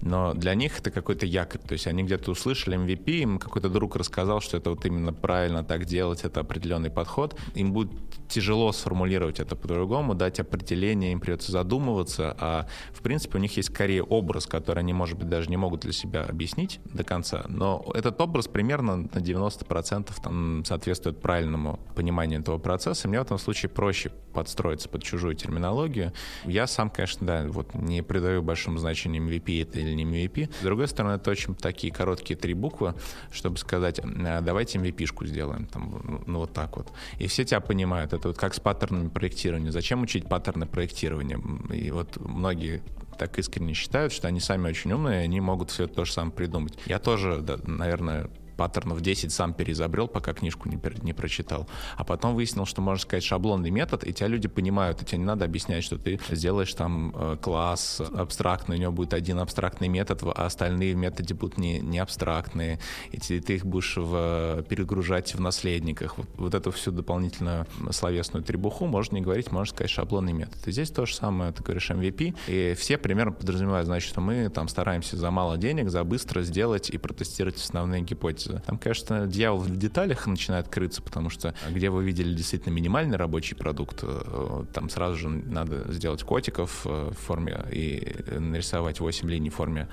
но 0.04 0.34
для 0.34 0.54
них 0.54 0.80
это 0.80 0.92
какой-то 0.92 1.26
якорь. 1.26 1.62
То 1.62 1.74
есть 1.74 1.88
они 1.88 2.04
где-то 2.04 2.32
услышали 2.32 2.78
MVP, 2.78 3.22
им 3.22 3.40
какой-то 3.40 3.70
друг 3.70 3.96
рассказал, 3.96 4.42
что 4.42 4.58
это 4.58 4.70
вот 4.70 4.86
именно 4.86 5.14
правильно 5.14 5.64
так 5.64 5.86
делать, 5.86 6.24
это 6.24 6.42
определенный 6.42 6.90
подход. 6.90 7.40
Им 7.56 7.74
будет 7.74 7.92
тяжело 8.28 8.72
сформулировать 8.72 9.40
это 9.40 9.56
по-другому, 9.56 10.16
дать 10.16 10.40
определение, 10.40 11.12
им 11.12 11.20
придется 11.20 11.52
задумываться, 11.52 12.36
а 12.40 12.68
в 12.92 13.02
принципе 13.02 13.38
у 13.38 13.42
них 13.42 13.56
есть 13.58 13.70
скорее 13.70 14.04
образ, 14.04 14.46
который 14.46 14.80
они, 14.80 14.94
может 14.94 15.18
быть, 15.18 15.30
даже 15.30 15.50
не 15.50 15.58
могут 15.58 15.82
для 15.82 15.94
себя 15.94 16.24
объяснить 16.24 16.80
до 16.86 17.04
конца, 17.04 17.46
но 17.48 17.86
этот 17.94 18.20
образ 18.20 18.48
примерно 18.48 18.98
на 18.98 19.20
90% 19.20 20.10
там 20.22 20.66
соответствует 20.66 21.22
правильному 21.22 21.80
пониманию 21.96 22.40
этого 22.42 22.58
процесса. 22.58 23.08
Мне 23.08 23.20
в 23.20 23.24
этом 23.24 23.38
случае 23.38 23.70
проще 23.70 24.12
подстроиться 24.34 24.90
под 24.90 25.04
чужую 25.04 25.36
терминологию. 25.36 26.12
Я 26.46 26.66
сам, 26.68 26.90
конечно, 26.90 27.26
да, 27.26 27.46
вот 27.48 27.74
не 27.76 28.02
придаю 28.02 28.42
большому 28.42 28.80
значению 28.80 29.24
MVP 29.24 29.62
это 29.62 29.80
или 29.80 29.93
не 29.94 30.04
MVP. 30.04 30.50
С 30.60 30.64
другой 30.64 30.88
стороны, 30.88 31.14
это 31.14 31.32
очень 31.32 31.56
такие 31.56 31.94
короткие 31.94 32.38
три 32.38 32.54
буквы, 32.54 32.96
чтобы 33.32 33.58
сказать, 33.58 34.00
«А, 34.00 34.42
давайте 34.42 34.80
MVP-шку 34.80 35.26
сделаем, 35.26 35.66
там, 35.66 36.24
ну 36.28 36.40
вот 36.40 36.54
так 36.54 36.78
вот. 36.78 36.92
И 37.20 37.28
все 37.28 37.44
тебя 37.46 37.60
понимают. 37.60 38.14
Это 38.14 38.30
вот 38.30 38.38
как 38.38 38.54
с 38.54 38.60
паттернами 38.60 39.10
проектирования. 39.10 39.72
Зачем 39.72 40.04
учить 40.04 40.28
паттерны 40.28 40.66
проектирования? 40.66 41.40
И 41.74 41.92
вот 41.92 42.18
многие 42.18 42.82
так 43.18 43.38
искренне 43.40 43.74
считают, 43.74 44.12
что 44.12 44.28
они 44.28 44.40
сами 44.40 44.70
очень 44.70 44.92
умные, 44.92 45.22
они 45.22 45.40
могут 45.40 45.72
все 45.72 45.88
то 45.88 46.06
же 46.06 46.12
самое 46.12 46.34
придумать. 46.34 46.78
Я 46.86 47.00
тоже, 47.00 47.42
да, 47.42 47.58
наверное, 47.66 48.30
паттернов 48.58 49.02
10 49.02 49.32
сам 49.32 49.54
переизобрел, 49.54 50.08
пока 50.08 50.34
книжку 50.34 50.70
не, 50.70 50.80
не 51.02 51.14
прочитал. 51.14 51.68
А 51.96 52.04
потом 52.04 52.36
выяснил, 52.36 52.66
что 52.66 52.82
можно 52.82 53.02
сказать 53.02 53.24
шаблонный 53.24 53.70
метод, 53.70 54.04
и 54.04 54.14
тебя 54.14 54.28
люди 54.28 54.48
понимают, 54.48 55.02
и 55.02 55.06
тебе 55.06 55.20
не 55.20 55.26
надо 55.26 55.46
объяснять, 55.46 55.84
что 55.84 55.98
ты 55.98 56.20
сделаешь 56.32 56.74
там 56.74 57.14
э, 57.16 57.38
класс 57.42 58.02
абстрактный, 58.16 58.78
у 58.78 58.80
него 58.80 58.92
будет 58.92 59.14
один 59.14 59.40
абстрактный 59.40 59.88
метод, 59.88 60.24
а 60.24 60.46
остальные 60.46 60.94
в 60.94 60.98
методе 60.98 61.34
будут 61.34 61.58
не, 61.58 61.80
не 61.80 62.00
абстрактные, 62.00 62.80
и 63.12 63.18
ты, 63.18 63.40
ты 63.42 63.56
их 63.56 63.66
будешь 63.66 63.98
в, 63.98 64.64
перегружать 64.70 65.34
в 65.36 65.40
наследниках. 65.40 66.18
Вот, 66.18 66.28
вот 66.36 66.54
эту 66.54 66.72
всю 66.72 66.92
дополнительную 66.92 67.66
словесную 67.92 68.44
требуху 68.44 68.86
можно 68.86 69.16
не 69.16 69.22
говорить, 69.22 69.52
можно 69.52 69.74
сказать 69.74 69.92
шаблонный 69.92 70.34
метод. 70.34 70.68
И 70.68 70.72
здесь 70.72 70.90
то 70.90 71.06
же 71.06 71.16
самое, 71.16 71.52
ты 71.52 71.64
говоришь 71.64 71.90
MVP, 71.90 72.36
и 72.48 72.76
все 72.78 72.98
примерно 72.98 73.32
подразумевают, 73.32 73.86
значит, 73.86 74.10
что 74.10 74.22
мы 74.22 74.50
там 74.50 74.68
стараемся 74.68 75.18
за 75.18 75.32
мало 75.32 75.58
денег, 75.58 75.90
за 75.90 76.04
быстро 76.04 76.42
сделать 76.42 76.90
и 76.90 76.98
протестировать 76.98 77.58
основные 77.58 78.02
гипотезы 78.02 78.43
гипотезы. 78.44 78.62
Там, 78.66 78.78
конечно, 78.78 79.28
дьявол 79.28 79.60
в 79.60 79.78
деталях 79.78 80.28
начинает 80.28 80.68
крыться, 80.68 81.02
потому 81.02 81.30
что 81.30 81.54
где 81.70 81.90
вы 81.90 82.04
видели 82.04 82.34
действительно 82.34 82.74
минимальный 82.74 83.18
рабочий 83.18 83.56
продукт, 83.56 84.00
э, 84.04 84.66
там 84.74 84.90
сразу 84.90 85.16
же 85.16 85.30
надо 85.30 85.92
сделать 85.92 86.24
котиков 86.24 86.86
э, 86.86 87.12
в 87.12 87.18
форме 87.18 87.66
и 87.72 88.16
нарисовать 88.38 89.00
8 89.00 89.30
линий 89.30 89.50
в 89.50 89.56
форме 89.56 89.88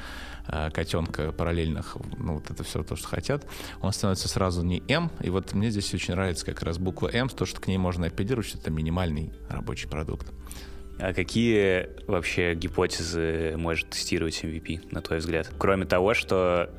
э, 0.49 0.71
котенка 0.71 1.33
параллельных, 1.33 1.97
ну 2.19 2.35
вот 2.35 2.51
это 2.51 2.63
все 2.65 2.83
то, 2.83 2.97
что 2.97 3.09
хотят, 3.09 3.47
он 3.81 3.93
становится 3.93 4.29
сразу 4.29 4.63
не 4.65 4.83
М, 4.89 5.11
и 5.21 5.31
вот 5.31 5.53
мне 5.55 5.71
здесь 5.71 5.93
очень 5.95 6.15
нравится 6.15 6.47
как 6.47 6.63
раз 6.63 6.79
буква 6.79 7.11
М, 7.13 7.29
то, 7.29 7.47
что 7.47 7.61
к 7.61 7.67
ней 7.67 7.79
можно 7.79 8.07
апеллировать, 8.07 8.47
что 8.47 8.59
это 8.59 8.71
минимальный 8.71 9.33
рабочий 9.49 9.89
продукт. 9.89 10.33
А 10.99 11.15
какие 11.15 11.89
вообще 12.07 12.55
гипотезы 12.55 13.55
может 13.57 13.91
тестировать 13.91 14.39
MVP, 14.45 14.93
на 14.93 15.01
твой 15.01 15.21
взгляд? 15.21 15.51
Кроме 15.59 15.87
того, 15.87 16.13
что 16.13 16.71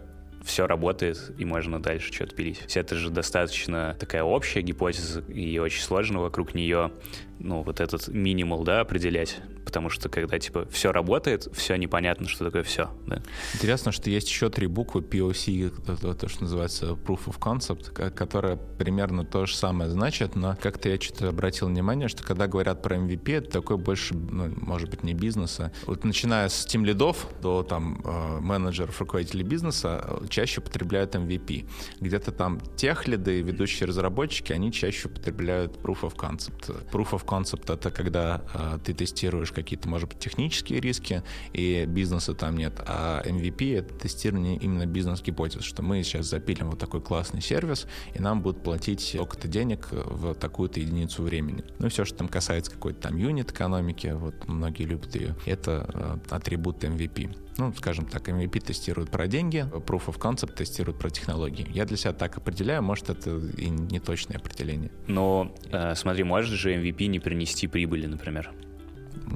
все 0.44 0.68
работает, 0.68 1.32
и 1.38 1.46
можно 1.46 1.82
дальше 1.82 2.12
что-то 2.12 2.36
пилить. 2.36 2.76
Это 2.76 2.96
же 2.96 3.10
достаточно 3.10 3.96
такая 4.00 4.24
общая 4.24 4.62
гипотеза, 4.62 5.22
и 5.22 5.58
очень 5.60 5.82
сложно 5.82 6.20
вокруг 6.20 6.56
нее, 6.56 6.92
ну, 7.40 7.62
вот 7.62 7.80
этот 7.80 8.08
минимал, 8.08 8.64
да, 8.64 8.82
определять, 8.82 9.40
потому 9.72 9.90
что 9.90 10.10
когда, 10.10 10.38
типа, 10.38 10.68
все 10.70 10.92
работает, 10.92 11.48
все 11.54 11.78
непонятно, 11.78 12.28
что 12.28 12.44
такое 12.44 12.64
все, 12.64 12.90
да. 13.08 13.22
Интересно, 13.54 13.94
что 13.94 14.10
есть 14.10 14.28
еще 14.28 14.50
три 14.50 14.68
буквы 14.68 15.00
POC, 15.00 15.98
то, 16.02 16.14
то, 16.14 16.28
что 16.28 16.44
называется 16.44 16.88
Proof 16.88 17.28
of 17.28 17.40
Concept, 17.40 18.12
которая 18.12 18.58
примерно 18.58 19.24
то 19.24 19.46
же 19.46 19.56
самое 19.56 19.90
значит, 19.90 20.36
но 20.36 20.58
как-то 20.62 20.90
я 20.90 21.00
что-то 21.00 21.30
обратил 21.30 21.68
внимание, 21.70 22.10
что 22.10 22.22
когда 22.24 22.48
говорят 22.48 22.82
про 22.82 22.98
MVP, 22.98 23.38
это 23.38 23.50
такой 23.50 23.78
больше, 23.78 24.14
ну, 24.14 24.54
может 24.58 24.90
быть, 24.90 25.04
не 25.04 25.14
бизнеса. 25.14 25.72
Вот 25.86 26.04
начиная 26.04 26.50
с 26.50 26.66
тим 26.66 26.84
лидов 26.84 27.28
до 27.42 27.64
там 27.64 28.02
э, 28.04 28.40
менеджеров, 28.42 29.00
руководителей 29.00 29.44
бизнеса, 29.44 30.20
чаще 30.30 30.60
употребляют 30.60 31.16
MVP. 31.16 31.66
Где-то 32.02 32.34
там 32.34 32.60
тех 32.76 33.08
лиды, 33.08 33.42
ведущие 33.42 33.88
разработчики, 33.88 34.52
они 34.52 34.70
чаще 34.74 35.08
употребляют 35.08 35.78
Proof 35.78 36.02
of 36.02 36.16
Concept. 36.18 36.92
Proof 36.92 37.12
of 37.12 37.26
Concept— 37.26 37.74
это 37.74 37.90
когда 37.90 38.42
э, 38.54 38.80
ты 38.84 38.94
тестируешь 38.94 39.52
какие-то, 39.64 39.90
может 39.90 40.10
быть, 40.10 40.20
технические 40.20 40.80
риски, 40.80 41.24
и 41.54 41.86
бизнеса 41.88 42.34
там 42.34 42.58
нет, 42.58 42.74
а 42.86 43.22
MVP— 43.26 43.78
это 43.80 43.94
тестирование 43.94 44.58
именно 44.58 44.86
бизнес-гипотез, 44.86 45.64
что 45.64 45.82
мы 45.84 46.04
сейчас 46.04 46.28
запилим 46.28 46.70
вот 46.70 46.80
такой 46.80 47.02
классный 47.02 47.42
сервис, 47.42 47.88
и 48.14 48.22
нам 48.22 48.42
будут 48.42 48.64
платить 48.64 49.02
столько-то 49.02 49.48
денег 49.48 49.90
в 49.92 50.34
такую-то 50.36 50.80
единицу 50.80 51.24
времени. 51.24 51.64
Ну 51.80 51.88
и 51.88 51.90
все, 51.90 52.06
что 52.06 52.18
там 52.18 52.28
касается 52.28 52.72
какой-то 52.72 53.02
там 53.02 53.18
юнит 53.18 53.52
экономики, 53.52 54.16
вот 54.16 54.48
многие 54.48 54.84
любят 54.84 55.16
ее, 55.16 55.36
это 55.46 55.90
э, 55.94 56.36
атрибут 56.36 56.84
MVP. 56.84 57.36
Ну, 57.58 57.74
скажем 57.74 58.06
так, 58.06 58.28
MVP 58.28 58.60
тестирует 58.62 59.10
про 59.10 59.28
деньги, 59.28 59.60
Proof 59.60 60.08
of 60.08 60.20
Concept 60.20 60.56
тестирует 60.56 60.98
про 60.98 61.10
технологии. 61.10 61.68
Я 61.74 61.86
для 61.86 61.98
себя 61.98 62.14
так 62.14 62.38
определяю, 62.38 62.82
может, 62.82 63.10
это 63.10 63.38
и 63.58 63.70
не 63.70 64.00
точное 64.00 64.38
определение. 64.38 64.92
Но, 65.08 65.54
э, 65.72 65.96
смотри, 65.96 66.24
может 66.24 66.52
же 66.52 66.74
MVP 66.74 67.08
не 67.08 67.20
принести 67.20 67.68
прибыли, 67.68 68.08
например? 68.08 68.52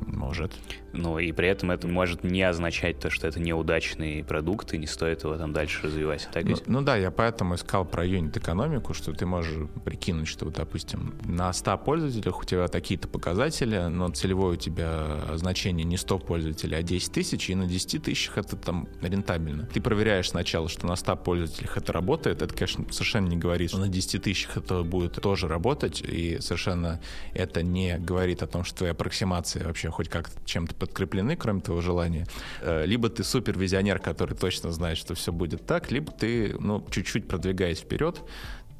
Может. 0.08 0.54
Ну, 0.98 1.20
и 1.20 1.32
при 1.32 1.48
этом 1.50 1.72
это 1.72 1.88
может 1.88 2.24
не 2.24 2.42
означать 2.42 3.00
то, 3.00 3.10
что 3.10 3.28
это 3.28 3.40
неудачный 3.40 4.24
продукт, 4.24 4.74
и 4.74 4.78
не 4.78 4.88
стоит 4.88 5.24
его 5.24 5.36
там 5.38 5.52
дальше 5.52 5.84
развивать. 5.84 6.28
Так 6.32 6.46
ну, 6.46 6.56
ну 6.68 6.82
да, 6.82 6.96
я 6.96 7.12
поэтому 7.12 7.56
искал 7.56 7.86
про 7.86 8.06
юнит-экономику, 8.06 8.94
что 8.94 9.12
ты 9.14 9.26
можешь 9.26 9.68
прикинуть, 9.84 10.28
что, 10.28 10.46
допустим, 10.50 11.16
на 11.26 11.52
100 11.52 11.78
пользователях 11.80 12.40
у 12.40 12.46
тебя 12.46 12.68
такие-то 12.68 13.08
показатели, 13.08 13.88
но 13.88 14.10
целевое 14.10 14.54
у 14.54 14.56
тебя 14.56 15.18
значение 15.36 15.84
не 15.84 15.98
100 15.98 16.20
пользователей, 16.20 16.78
а 16.78 16.84
10 16.84 17.12
тысяч, 17.12 17.50
и 17.50 17.56
на 17.56 17.68
10 17.68 18.04
тысячах 18.04 18.38
это 18.38 18.56
там 18.56 18.88
рентабельно. 19.02 19.68
Ты 19.74 19.82
проверяешь 19.82 20.30
сначала, 20.30 20.70
что 20.70 20.88
на 20.88 20.96
100 20.96 21.18
пользователях 21.18 21.78
это 21.78 21.92
работает, 21.92 22.42
это, 22.42 22.54
конечно, 22.54 22.86
совершенно 22.92 23.28
не 23.28 23.38
говорит, 23.38 23.72
что 23.72 23.80
на 23.80 23.90
10 23.90 24.24
тысячах 24.24 24.58
это 24.58 24.84
будет 24.84 25.14
тоже 25.22 25.48
работать, 25.48 26.02
и 26.02 26.40
совершенно 26.40 27.02
это 27.34 27.64
не 27.64 27.98
говорит 27.98 28.42
о 28.44 28.48
том, 28.48 28.64
что 28.64 28.78
твоя 28.78 28.94
аппроксимация 28.94 29.65
вообще 29.68 29.90
хоть 29.90 30.10
как-то 30.10 30.40
чем-то 30.46 30.76
подкреплены, 30.76 31.36
кроме 31.36 31.62
твоего 31.62 31.82
желания. 31.82 32.26
Э, 32.62 32.86
либо 32.86 33.10
ты 33.10 33.24
супервизионер, 33.24 34.00
который 34.00 34.36
точно 34.36 34.72
знает, 34.72 34.98
что 34.98 35.16
все 35.16 35.32
будет 35.32 35.66
так, 35.66 35.92
либо 35.92 36.12
ты, 36.12 36.56
ну, 36.60 36.86
чуть-чуть 36.90 37.28
продвигаясь 37.28 37.80
вперед, 37.80 38.22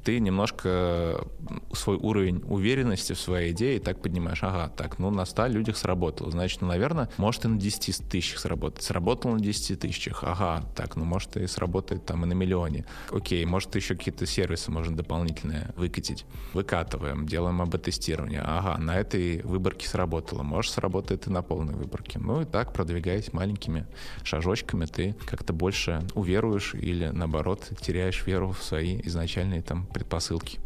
ты 0.06 0.20
немножко 0.20 1.26
свой 1.72 1.96
уровень 1.96 2.40
уверенности 2.48 3.12
в 3.12 3.18
своей 3.18 3.50
идее 3.50 3.80
так 3.80 4.00
поднимаешь. 4.00 4.38
Ага, 4.44 4.68
так, 4.68 5.00
ну 5.00 5.10
на 5.10 5.24
100 5.24 5.48
людях 5.48 5.76
сработало. 5.76 6.30
Значит, 6.30 6.60
ну, 6.60 6.68
наверное, 6.68 7.10
может 7.16 7.44
и 7.44 7.48
на 7.48 7.58
10 7.58 8.08
тысячах 8.08 8.38
сработать. 8.38 8.84
Сработало 8.84 9.32
на 9.32 9.40
10 9.40 9.80
тысячах. 9.80 10.22
Ага, 10.22 10.64
так, 10.76 10.94
ну 10.94 11.04
может 11.04 11.36
и 11.36 11.48
сработает 11.48 12.06
там 12.06 12.22
и 12.22 12.28
на 12.28 12.34
миллионе. 12.34 12.84
Окей, 13.10 13.44
может 13.46 13.74
еще 13.74 13.96
какие-то 13.96 14.26
сервисы 14.26 14.70
можно 14.70 14.96
дополнительные 14.96 15.74
выкатить. 15.76 16.24
Выкатываем, 16.52 17.26
делаем 17.26 17.60
АБ-тестирование. 17.62 18.42
Ага, 18.44 18.80
на 18.80 18.96
этой 18.96 19.42
выборке 19.42 19.88
сработало. 19.88 20.44
Может, 20.44 20.70
сработает 20.74 21.26
и 21.26 21.30
на 21.30 21.42
полной 21.42 21.74
выборке. 21.74 22.20
Ну 22.20 22.42
и 22.42 22.44
так, 22.44 22.72
продвигаясь 22.72 23.32
маленькими 23.32 23.88
шажочками, 24.22 24.86
ты 24.86 25.16
как-то 25.26 25.52
больше 25.52 26.06
уверуешь 26.14 26.74
или, 26.74 27.08
наоборот, 27.08 27.72
теряешь 27.80 28.24
веру 28.24 28.52
в 28.52 28.62
свои 28.62 29.00
изначальные 29.02 29.62
там 29.62 29.84
предпосылки. 29.96 30.58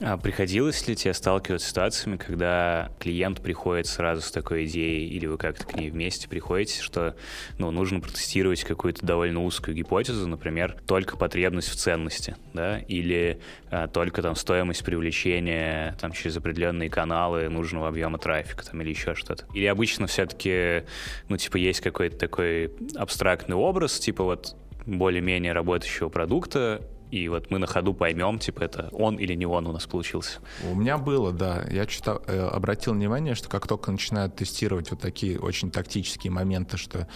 А 0.00 0.16
приходилось 0.16 0.86
ли 0.86 0.94
тебе 0.94 1.12
сталкиваться 1.12 1.66
с 1.66 1.70
ситуациями, 1.70 2.16
когда 2.16 2.90
клиент 3.00 3.40
приходит 3.40 3.86
сразу 3.86 4.22
с 4.22 4.30
такой 4.30 4.66
идеей, 4.66 5.08
или 5.08 5.26
вы 5.26 5.38
как-то 5.38 5.66
к 5.66 5.74
ней 5.74 5.90
вместе 5.90 6.28
приходите, 6.28 6.80
что 6.80 7.16
ну, 7.58 7.70
нужно 7.70 8.00
протестировать 8.00 8.62
какую-то 8.62 9.04
довольно 9.04 9.42
узкую 9.44 9.76
гипотезу, 9.76 10.28
например, 10.28 10.76
только 10.86 11.16
потребность 11.16 11.68
в 11.68 11.74
ценности, 11.74 12.36
да, 12.52 12.78
или 12.78 13.40
а, 13.70 13.88
только 13.88 14.22
там 14.22 14.36
стоимость 14.36 14.84
привлечения 14.84 15.96
там, 16.00 16.12
через 16.12 16.36
определенные 16.36 16.90
каналы 16.90 17.48
нужного 17.48 17.88
объема 17.88 18.18
трафика, 18.18 18.64
там, 18.64 18.80
или 18.82 18.90
еще 18.90 19.16
что-то. 19.16 19.46
Или 19.52 19.66
обычно 19.66 20.06
все-таки, 20.06 20.84
ну, 21.28 21.36
типа, 21.36 21.56
есть 21.56 21.80
какой-то 21.80 22.16
такой 22.16 22.72
абстрактный 22.94 23.56
образ, 23.56 23.98
типа 23.98 24.22
вот 24.22 24.54
более-менее 24.86 25.52
работающего 25.52 26.08
продукта, 26.08 26.82
и 27.10 27.28
вот 27.28 27.50
мы 27.50 27.58
на 27.58 27.66
ходу 27.66 27.94
поймем, 27.94 28.38
типа, 28.38 28.62
это 28.62 28.88
он 28.92 29.16
или 29.16 29.34
не 29.34 29.46
он 29.46 29.66
у 29.66 29.72
нас 29.72 29.86
получился. 29.86 30.40
У 30.70 30.74
меня 30.74 30.98
было, 30.98 31.32
да. 31.32 31.64
Я 31.70 31.88
что-то 31.88 32.22
э, 32.26 32.48
обратил 32.48 32.92
внимание, 32.92 33.34
что 33.34 33.48
как 33.48 33.66
только 33.66 33.90
начинают 33.90 34.36
тестировать 34.36 34.90
вот 34.90 35.00
такие 35.00 35.38
очень 35.38 35.70
тактические 35.70 36.30
моменты, 36.30 36.76
что 36.76 37.08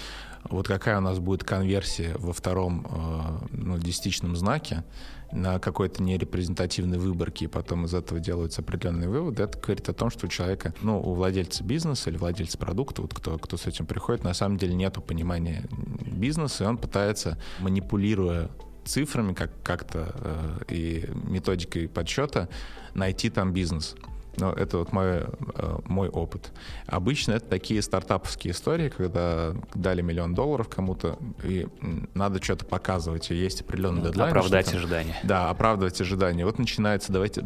вот 0.44 0.66
какая 0.66 0.98
у 0.98 1.00
нас 1.00 1.18
будет 1.18 1.44
конверсия 1.44 2.16
во 2.18 2.32
втором 2.32 2.86
э, 2.90 3.46
ну, 3.52 3.78
десятичном 3.78 4.36
знаке 4.36 4.84
на 5.30 5.58
какой-то 5.58 6.02
нерепрезентативной 6.02 6.98
выборке, 6.98 7.46
и 7.46 7.48
потом 7.48 7.86
из 7.86 7.94
этого 7.94 8.20
делаются 8.20 8.60
определенные 8.60 9.08
выводы, 9.08 9.42
это 9.42 9.58
говорит 9.58 9.88
о 9.88 9.94
том, 9.94 10.10
что 10.10 10.26
у 10.26 10.28
человека, 10.28 10.74
ну, 10.82 11.00
у 11.00 11.14
владельца 11.14 11.64
бизнеса 11.64 12.10
или 12.10 12.18
владельца 12.18 12.58
продукта, 12.58 13.02
вот 13.02 13.14
кто, 13.14 13.38
кто 13.38 13.56
с 13.56 13.66
этим 13.66 13.86
приходит, 13.86 14.24
на 14.24 14.34
самом 14.34 14.58
деле 14.58 14.74
нету 14.74 15.00
понимания 15.00 15.64
бизнеса, 15.70 16.64
и 16.64 16.66
он 16.66 16.76
пытается, 16.76 17.38
манипулируя 17.60 18.50
цифрами 18.84 19.32
как, 19.34 19.50
как-то 19.62 20.12
э, 20.14 20.58
и 20.68 21.08
методикой 21.28 21.88
подсчета 21.88 22.48
найти 22.94 23.30
там 23.30 23.52
бизнес. 23.52 23.94
Но 24.36 24.52
это 24.52 24.78
вот 24.78 24.92
мой, 24.92 25.24
э, 25.54 25.78
мой 25.86 26.08
опыт. 26.08 26.52
Обычно 26.86 27.32
это 27.32 27.46
такие 27.46 27.82
стартаповские 27.82 28.52
истории, 28.52 28.88
когда 28.88 29.54
дали 29.74 30.00
миллион 30.02 30.34
долларов 30.34 30.68
кому-то, 30.68 31.18
и 31.44 31.66
надо 32.14 32.42
что-то 32.42 32.64
показывать, 32.64 33.30
и 33.30 33.34
есть 33.34 33.60
определенный 33.60 34.00
ну, 34.00 34.08
дедлайн. 34.08 34.30
Оправдать 34.30 34.72
ожидания. 34.74 35.16
Да, 35.22 35.50
оправдывать 35.50 36.00
ожидания. 36.00 36.46
Вот 36.46 36.58
начинается, 36.58 37.12
давайте, 37.12 37.44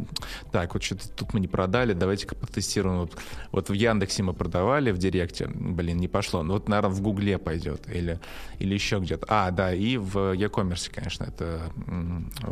так, 0.51 0.73
вот 0.73 0.83
что-то 0.83 1.09
тут 1.09 1.33
мы 1.33 1.39
не 1.39 1.47
продали, 1.47 1.93
давайте-ка 1.93 2.35
потестируем. 2.35 3.01
Вот, 3.01 3.17
вот 3.51 3.69
в 3.69 3.73
Яндексе 3.73 4.23
мы 4.23 4.33
продавали, 4.33 4.91
в 4.91 4.97
Директе, 4.97 5.47
блин, 5.47 5.97
не 5.97 6.07
пошло. 6.07 6.43
Ну 6.43 6.53
вот, 6.53 6.69
наверное, 6.69 6.91
в 6.91 7.01
Гугле 7.01 7.37
пойдет, 7.37 7.81
или, 7.93 8.19
или 8.59 8.73
еще 8.73 8.99
где-то. 8.99 9.25
А, 9.29 9.51
да, 9.51 9.73
и 9.73 9.97
в 9.97 10.33
e-commerce, 10.33 10.89
конечно, 10.93 11.25
это 11.25 11.71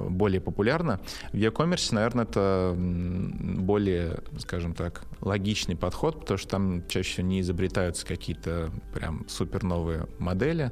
более 0.09 0.41
популярно. 0.41 0.99
В 1.31 1.35
e-commerce, 1.35 1.93
наверное, 1.93 2.25
это 2.25 2.73
более 2.75 4.19
скажем 4.37 4.73
так, 4.73 5.03
логичный 5.21 5.75
подход, 5.75 6.21
потому 6.21 6.37
что 6.37 6.49
там 6.49 6.87
чаще 6.87 7.13
всего 7.13 7.27
не 7.27 7.41
изобретаются 7.41 8.05
какие-то 8.05 8.71
прям 8.93 9.27
супер 9.27 9.63
новые 9.63 10.07
модели. 10.19 10.71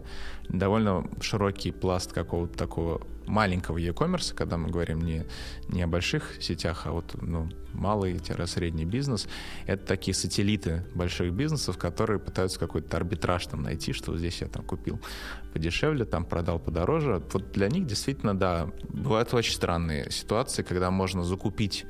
Довольно 0.50 1.10
широкий 1.22 1.72
пласт 1.72 2.14
какого-то 2.14 2.58
такого 2.58 3.02
маленького 3.26 3.78
e-commerce, 3.78 4.34
когда 4.34 4.58
мы 4.58 4.70
говорим 4.70 5.02
не, 5.02 5.26
не 5.70 5.82
о 5.82 5.88
больших 5.88 6.42
сетях, 6.42 6.84
а 6.86 6.92
вот 6.92 7.16
ну, 7.22 7.50
малый-средний 7.74 8.86
бизнес, 8.86 9.28
это 9.66 9.86
такие 9.86 10.14
сателлиты 10.14 10.86
больших 10.94 11.34
бизнесов, 11.34 11.78
которые 11.78 12.20
пытаются 12.20 12.60
какой-то 12.60 12.98
арбитраж 12.98 13.48
там 13.48 13.64
найти, 13.64 13.94
что 13.94 14.18
здесь 14.18 14.42
я 14.42 14.48
там 14.48 14.64
купил 14.64 15.00
подешевле, 15.54 16.06
там 16.06 16.26
продал 16.26 16.60
подороже. 16.60 17.22
Вот 17.32 17.52
для 17.52 17.70
них 17.70 17.86
действительно, 17.86 18.38
да, 18.38 18.70
бывают 18.90 19.34
очень 19.34 19.54
странные 19.54 20.12
ситуации, 20.12 20.64
когда 20.64 20.92
можно 20.92 21.24
закупить 21.24 21.86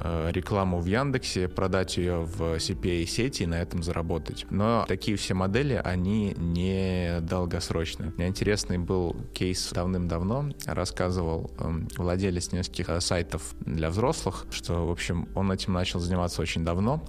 рекламу 0.00 0.80
в 0.80 0.86
Яндексе, 0.86 1.48
продать 1.48 1.96
ее 1.96 2.20
в 2.20 2.56
CPA-сети 2.56 3.44
и 3.44 3.46
на 3.46 3.60
этом 3.60 3.82
заработать. 3.82 4.46
Но 4.50 4.84
такие 4.88 5.16
все 5.16 5.34
модели, 5.34 5.80
они 5.82 6.34
не 6.36 7.20
долгосрочные. 7.20 8.10
У 8.10 8.18
меня 8.18 8.28
интересный 8.28 8.78
был 8.78 9.16
кейс 9.34 9.70
давным-давно. 9.72 10.50
Рассказывал 10.66 11.50
эм, 11.58 11.88
владелец 11.96 12.52
нескольких 12.52 12.88
э, 12.88 13.00
сайтов 13.00 13.54
для 13.60 13.90
взрослых, 13.90 14.46
что, 14.50 14.86
в 14.86 14.90
общем, 14.90 15.28
он 15.34 15.52
этим 15.52 15.72
начал 15.72 16.00
заниматься 16.00 16.42
очень 16.42 16.64
давно. 16.64 17.02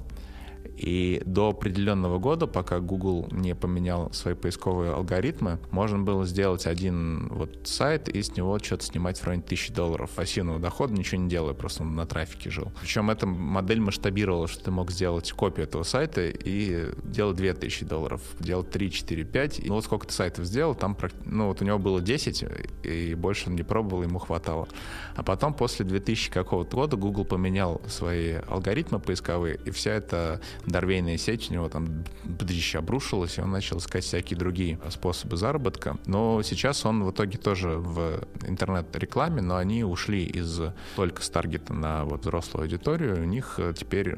И 0.78 1.22
до 1.26 1.50
определенного 1.50 2.20
года, 2.20 2.48
пока 2.48 2.80
Google 2.80 3.28
не 3.32 3.56
поменял 3.56 4.12
свои 4.12 4.34
поисковые 4.34 4.94
алгоритмы, 4.94 5.60
можно 5.72 6.00
было 6.00 6.26
сделать 6.26 6.66
один 6.66 7.30
вот 7.30 7.68
сайт 7.68 8.10
и 8.10 8.22
с 8.22 8.36
него 8.36 8.58
что-то 8.60 8.86
снимать 8.86 9.20
в 9.20 9.26
районе 9.26 9.44
тысячи 9.44 9.72
долларов 9.72 10.10
пассивного 10.12 10.60
дохода, 10.60 10.94
ничего 10.94 11.22
не 11.22 11.30
делая, 11.30 11.54
просто 11.54 11.84
он 11.84 11.96
на 11.96 12.06
трафике 12.06 12.50
жил. 12.50 12.72
Причем 12.82 13.10
эта 13.10 13.28
модель 13.28 13.80
масштабировала, 13.80 14.48
что 14.48 14.66
ты 14.66 14.72
мог 14.72 14.92
сделать 14.92 15.32
копию 15.32 15.66
этого 15.66 15.84
сайта 15.84 16.28
и 16.28 16.92
делать 17.04 17.38
2000 17.38 17.86
долларов, 17.86 18.22
делать 18.40 18.70
3, 18.72 18.92
4, 18.92 19.24
5. 19.24 19.60
И 19.60 19.68
ну 19.68 19.76
вот 19.76 19.86
сколько 19.86 20.08
ты 20.08 20.14
сайтов 20.14 20.46
сделал, 20.46 20.76
там, 20.76 20.98
ну 21.26 21.48
вот 21.48 21.62
у 21.62 21.66
него 21.66 21.80
было 21.80 22.02
10, 22.02 22.46
и 22.84 23.16
больше 23.16 23.50
он 23.50 23.56
не 23.56 23.64
пробовал, 23.64 24.04
ему 24.04 24.20
хватало. 24.20 24.68
А 25.16 25.24
потом 25.24 25.54
после 25.54 25.86
2000 25.86 26.32
какого-то 26.32 26.76
года 26.76 26.98
Google 26.98 27.26
поменял 27.26 27.82
свои 27.88 28.34
алгоритмы 28.48 29.00
поисковые, 29.00 29.60
и 29.66 29.72
вся 29.72 29.92
эта 29.92 30.42
дорвейная 30.66 31.18
сеть, 31.18 31.50
у 31.50 31.54
него 31.54 31.70
там 31.70 32.04
бдыщ 32.24 32.76
обрушилась, 32.76 33.38
и 33.38 33.42
он 33.42 33.52
начал 33.52 33.78
искать 33.78 34.04
всякие 34.04 34.38
другие 34.38 34.80
способы 34.90 35.38
заработка. 35.38 35.98
Но 36.06 36.42
сейчас 36.44 36.86
он 36.86 37.04
в 37.04 37.12
итоге 37.12 37.38
тоже 37.38 37.78
в 37.78 38.24
интернет-рекламе, 38.46 39.42
но 39.42 39.58
они 39.58 39.84
ушли 39.84 40.24
из 40.24 40.62
только 40.96 41.22
с 41.22 41.30
таргета 41.30 41.74
на 41.74 42.06
вот 42.06 42.22
взрослую 42.22 42.64
аудиторию, 42.64 43.22
у 43.22 43.26
них 43.26 43.60
теперь 43.76 44.16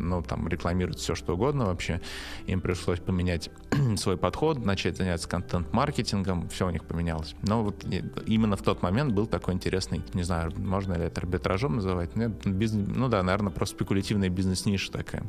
ну, 0.00 0.22
там 0.22 0.48
рекламируют 0.48 0.98
все, 0.98 1.14
что 1.14 1.34
угодно 1.34 1.66
вообще. 1.66 2.00
Им 2.46 2.60
пришлось 2.60 3.00
поменять 3.00 3.50
свой 3.96 4.16
подход, 4.16 4.64
начать 4.64 4.96
заняться 4.96 5.28
контент-маркетингом, 5.28 6.48
все 6.48 6.66
у 6.66 6.70
них 6.70 6.84
поменялось. 6.84 7.34
Но 7.42 7.62
вот 7.64 7.84
именно 8.26 8.56
в 8.56 8.62
тот 8.62 8.82
момент 8.82 9.12
был 9.12 9.26
такой 9.26 9.54
интересный, 9.54 10.02
не 10.14 10.22
знаю, 10.22 10.52
можно 10.56 10.94
ли 10.94 11.04
это 11.04 11.20
арбитражом 11.20 11.76
называть, 11.76 12.16
ну, 12.16 12.28
бизнес, 12.28 12.88
ну 12.88 13.08
да, 13.08 13.22
наверное, 13.22 13.52
просто 13.52 13.76
спекулятивная 13.76 14.28
бизнес-ниша 14.28 14.90
такая. 14.90 15.24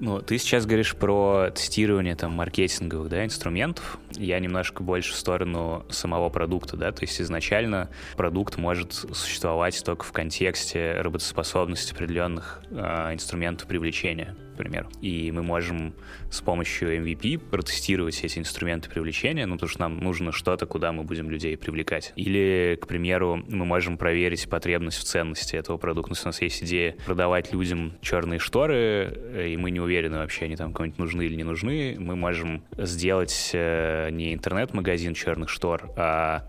Ну, 0.00 0.20
ты 0.20 0.38
сейчас 0.38 0.64
говоришь 0.64 0.94
про 0.94 1.50
тестирование 1.50 2.14
там 2.14 2.32
маркетинговых, 2.32 3.08
да, 3.08 3.24
инструментов. 3.24 3.98
Я 4.12 4.38
немножко 4.38 4.82
больше 4.82 5.12
в 5.12 5.16
сторону 5.16 5.84
самого 5.90 6.28
продукта, 6.28 6.76
да, 6.76 6.92
то 6.92 7.02
есть 7.02 7.20
изначально 7.20 7.90
продукт 8.16 8.58
может 8.58 8.92
существовать 8.92 9.82
только 9.84 10.04
в 10.04 10.12
контексте 10.12 11.00
работоспособности 11.00 11.94
определенных 11.94 12.62
э, 12.70 13.12
инструментов 13.12 13.66
привлечения 13.66 14.36
примеру. 14.58 14.90
И 15.00 15.32
мы 15.32 15.42
можем 15.42 15.94
с 16.30 16.40
помощью 16.40 16.96
MVP 17.02 17.38
протестировать 17.38 18.22
эти 18.22 18.38
инструменты 18.38 18.90
привлечения, 18.90 19.46
ну, 19.46 19.54
потому 19.54 19.70
что 19.70 19.80
нам 19.80 19.98
нужно 19.98 20.32
что-то, 20.32 20.66
куда 20.66 20.92
мы 20.92 21.04
будем 21.04 21.30
людей 21.30 21.56
привлекать. 21.56 22.12
Или, 22.16 22.78
к 22.80 22.86
примеру, 22.86 23.42
мы 23.48 23.64
можем 23.64 23.96
проверить 23.96 24.48
потребность 24.48 24.98
в 24.98 25.04
ценности 25.04 25.56
этого 25.56 25.78
продукта. 25.78 26.14
У 26.22 26.26
нас 26.28 26.42
есть 26.42 26.62
идея 26.62 26.96
продавать 27.06 27.52
людям 27.52 27.92
черные 28.02 28.38
шторы, 28.38 29.46
и 29.48 29.56
мы 29.56 29.70
не 29.70 29.80
уверены 29.80 30.18
вообще, 30.18 30.44
они 30.46 30.56
там 30.56 30.72
кому-нибудь 30.72 30.98
нужны 30.98 31.22
или 31.22 31.34
не 31.34 31.44
нужны, 31.44 31.96
мы 31.98 32.16
можем 32.16 32.62
сделать 32.76 33.50
э, 33.54 34.10
не 34.10 34.34
интернет-магазин 34.34 35.14
черных 35.14 35.48
штор, 35.48 35.90
а 35.96 36.48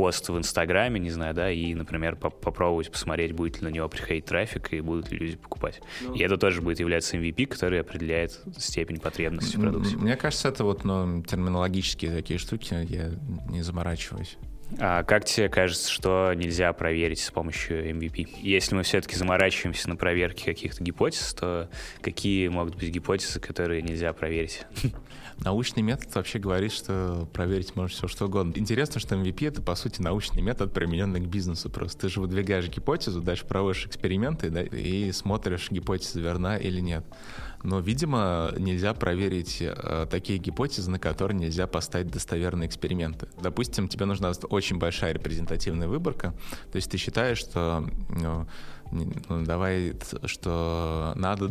пост 0.00 0.30
в 0.30 0.38
Инстаграме, 0.38 0.98
не 0.98 1.10
знаю, 1.10 1.34
да, 1.34 1.50
и, 1.50 1.74
например, 1.74 2.16
по 2.16 2.30
попробовать 2.30 2.90
посмотреть, 2.90 3.32
будет 3.32 3.60
ли 3.60 3.68
на 3.68 3.70
него 3.70 3.86
приходить 3.86 4.24
трафик 4.24 4.72
и 4.72 4.80
будут 4.80 5.12
ли 5.12 5.18
люди 5.18 5.36
покупать. 5.36 5.82
Ну, 6.00 6.14
и 6.14 6.22
это 6.22 6.38
тоже 6.38 6.62
будет 6.62 6.80
являться 6.80 7.18
MVP, 7.18 7.44
который 7.44 7.82
определяет 7.82 8.40
степень 8.56 8.98
потребности 8.98 9.58
в 9.58 9.60
продукте. 9.60 9.98
Мне 9.98 10.16
кажется, 10.16 10.48
это 10.48 10.64
вот 10.64 10.84
ну, 10.84 11.22
терминологические 11.22 12.12
такие 12.12 12.38
штуки, 12.38 12.74
я 12.88 13.10
не 13.50 13.60
заморачиваюсь. 13.60 14.38
А 14.78 15.02
как 15.02 15.26
тебе 15.26 15.50
кажется, 15.50 15.90
что 15.90 16.32
нельзя 16.34 16.72
проверить 16.72 17.18
с 17.18 17.30
помощью 17.30 17.90
MVP? 17.90 18.38
Если 18.40 18.74
мы 18.74 18.82
все-таки 18.84 19.16
заморачиваемся 19.16 19.86
на 19.90 19.96
проверке 19.96 20.46
каких-то 20.46 20.82
гипотез, 20.82 21.34
то 21.34 21.68
какие 22.00 22.48
могут 22.48 22.76
быть 22.76 22.88
гипотезы, 22.88 23.38
которые 23.38 23.82
нельзя 23.82 24.14
проверить? 24.14 24.62
Научный 25.42 25.82
метод 25.82 26.14
вообще 26.14 26.38
говорит, 26.38 26.70
что 26.70 27.26
проверить 27.32 27.74
можно 27.74 27.96
все 27.96 28.08
что 28.08 28.26
угодно. 28.26 28.52
Интересно, 28.56 29.00
что 29.00 29.14
MVP— 29.14 29.46
это, 29.48 29.62
по 29.62 29.74
сути, 29.74 30.02
научный 30.02 30.42
метод, 30.42 30.72
примененный 30.74 31.20
к 31.20 31.24
бизнесу. 31.24 31.70
Просто 31.70 32.02
ты 32.02 32.08
же 32.10 32.20
выдвигаешь 32.20 32.68
гипотезу, 32.68 33.22
дальше 33.22 33.46
проводишь 33.46 33.86
эксперименты 33.86 34.50
да, 34.50 34.62
и 34.62 35.10
смотришь, 35.12 35.70
гипотеза 35.70 36.20
верна 36.20 36.58
или 36.58 36.80
нет. 36.80 37.06
Но, 37.62 37.80
видимо, 37.80 38.52
нельзя 38.56 38.94
проверить 38.94 39.58
э, 39.60 40.06
такие 40.10 40.38
гипотезы, 40.38 40.90
на 40.90 40.98
которые 40.98 41.38
нельзя 41.38 41.66
поставить 41.66 42.10
достоверные 42.10 42.68
эксперименты. 42.68 43.28
Допустим, 43.40 43.88
тебе 43.88 44.06
нужна 44.06 44.32
очень 44.48 44.78
большая 44.78 45.12
репрезентативная 45.12 45.88
выборка, 45.88 46.34
то 46.72 46.76
есть 46.76 46.90
ты 46.90 46.96
считаешь, 46.96 47.38
что 47.38 47.86
ну, 48.08 48.46
ну, 49.28 49.44
давай, 49.44 49.94
что 50.24 51.12
надо 51.14 51.50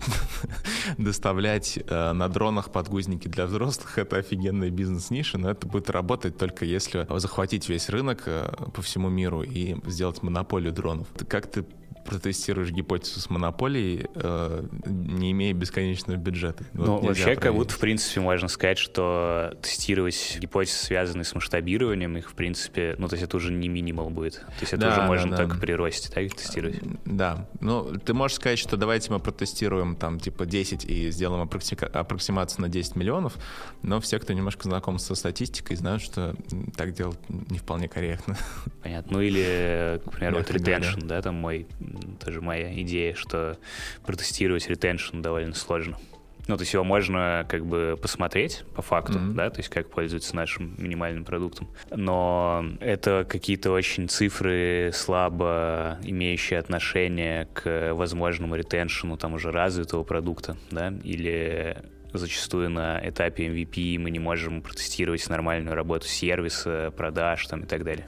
доставлять 0.98 1.78
э, 1.78 2.12
на 2.12 2.28
дронах 2.28 2.72
подгузники 2.72 3.28
для 3.28 3.46
взрослых, 3.46 3.98
это 3.98 4.18
офигенная 4.18 4.70
бизнес-ниша, 4.70 5.38
но 5.38 5.50
это 5.50 5.66
будет 5.68 5.90
работать 5.90 6.38
только 6.38 6.66
если 6.66 7.08
захватить 7.18 7.70
весь 7.70 7.90
рынок 7.90 8.24
э, 8.26 8.52
по 8.74 8.82
всему 8.82 9.10
миру 9.10 9.42
и 9.42 9.78
сделать 9.90 10.22
монополию 10.22 10.74
дронов. 10.74 11.08
Как 11.28 11.48
ты 11.48 11.66
протестируешь 12.06 12.72
гипотезу 12.72 13.20
с 13.20 13.30
монополией, 13.30 14.08
э, 14.16 14.66
не 14.86 15.32
имея 15.32 15.54
бесконечного 15.54 16.18
бюджета. 16.18 16.66
Вот 16.74 16.86
ну, 16.86 17.00
вообще, 17.00 17.24
проверить. 17.24 17.44
как 17.44 17.54
будто, 17.54 17.74
в 17.74 17.80
принципе, 17.80 18.22
можно 18.22 18.48
сказать, 18.48 18.78
что 18.78 19.58
тестировать 19.62 20.38
гипотезы, 20.40 20.78
связанные 20.78 21.26
с 21.26 21.34
масштабированием, 21.36 22.18
их, 22.18 22.32
в 22.32 22.34
принципе, 22.34 22.96
ну, 22.98 23.08
то 23.08 23.16
есть 23.16 23.24
это 23.24 23.38
уже 23.38 23.52
не 23.52 23.70
минимал 23.70 24.10
будет. 24.10 24.36
То 24.36 24.62
есть 24.62 24.74
это 24.74 24.82
да, 24.82 24.92
уже 24.92 25.02
можно 25.04 25.32
да, 25.32 25.38
только 25.38 25.56
да. 25.56 25.62
при 25.62 25.72
росте, 25.74 26.12
так, 26.12 26.34
тестировать? 26.34 26.80
Да. 27.06 27.48
Ну, 27.62 27.94
ты 27.98 28.14
можешь 28.14 28.38
сказать, 28.38 28.60
что 28.60 28.78
давайте 28.78 29.12
мы 29.12 29.20
протестируем 29.20 29.96
там, 29.96 30.20
типа, 30.20 30.46
10 30.46 30.86
и 30.86 31.12
сделаем 31.12 31.44
аппроксимацию 31.44 32.62
на 32.62 32.70
10 32.70 32.96
миллионов, 32.96 33.38
но 33.84 34.00
все, 34.00 34.20
кто 34.20 34.34
немножко 34.34 34.64
знаком 34.64 35.00
со 35.00 35.16
статистикой, 35.16 35.78
знают, 35.78 36.02
что 36.02 36.36
так 36.76 36.94
делать 36.94 37.20
не 37.30 37.58
вполне 37.58 37.88
корректно. 37.88 38.38
Понятно. 38.84 39.18
Ну, 39.18 39.22
или, 39.22 40.02
к 40.06 40.12
примеру, 40.12 40.38
вот 40.38 40.50
retention, 40.50 41.06
да, 41.06 41.22
там 41.22 41.36
мой 41.36 41.68
тоже 42.24 42.42
моя 42.42 42.74
идея, 42.82 43.14
что 43.14 43.58
протестировать 44.06 44.68
ретеншн 44.70 45.22
довольно 45.22 45.54
сложно. 45.54 45.98
Ну, 46.50 46.58
то 46.58 46.64
есть 46.64 46.74
его 46.74 46.84
можно 46.84 47.46
как 47.48 47.64
бы 47.64 47.96
посмотреть 48.02 48.64
по 48.76 48.82
факту, 48.82 49.20
mm-hmm. 49.20 49.34
да, 49.34 49.52
то 49.52 49.60
есть 49.60 49.70
как 49.70 49.88
пользуются 49.92 50.36
нашим 50.36 50.74
минимальным 50.80 51.24
продуктом. 51.24 51.68
Но 51.92 52.66
это 52.80 53.24
какие-то 53.30 53.70
очень 53.70 54.10
цифры 54.10 54.90
слабо 54.92 56.00
имеющие 56.02 56.58
отношение 56.58 57.46
к 57.54 57.94
возможному 57.94 58.56
ретеншену 58.56 59.16
там 59.16 59.36
уже 59.36 59.52
развитого 59.52 60.04
продукта, 60.04 60.58
да, 60.72 60.92
или 61.04 61.78
зачастую 62.14 62.72
на 62.72 63.00
этапе 63.08 63.48
MVP 63.48 64.00
мы 64.00 64.10
не 64.10 64.18
можем 64.18 64.64
протестировать 64.64 65.30
нормальную 65.30 65.76
работу 65.76 66.08
сервиса, 66.08 66.92
продаж 66.98 67.46
там 67.46 67.62
и 67.62 67.66
так 67.68 67.84
далее. 67.84 68.08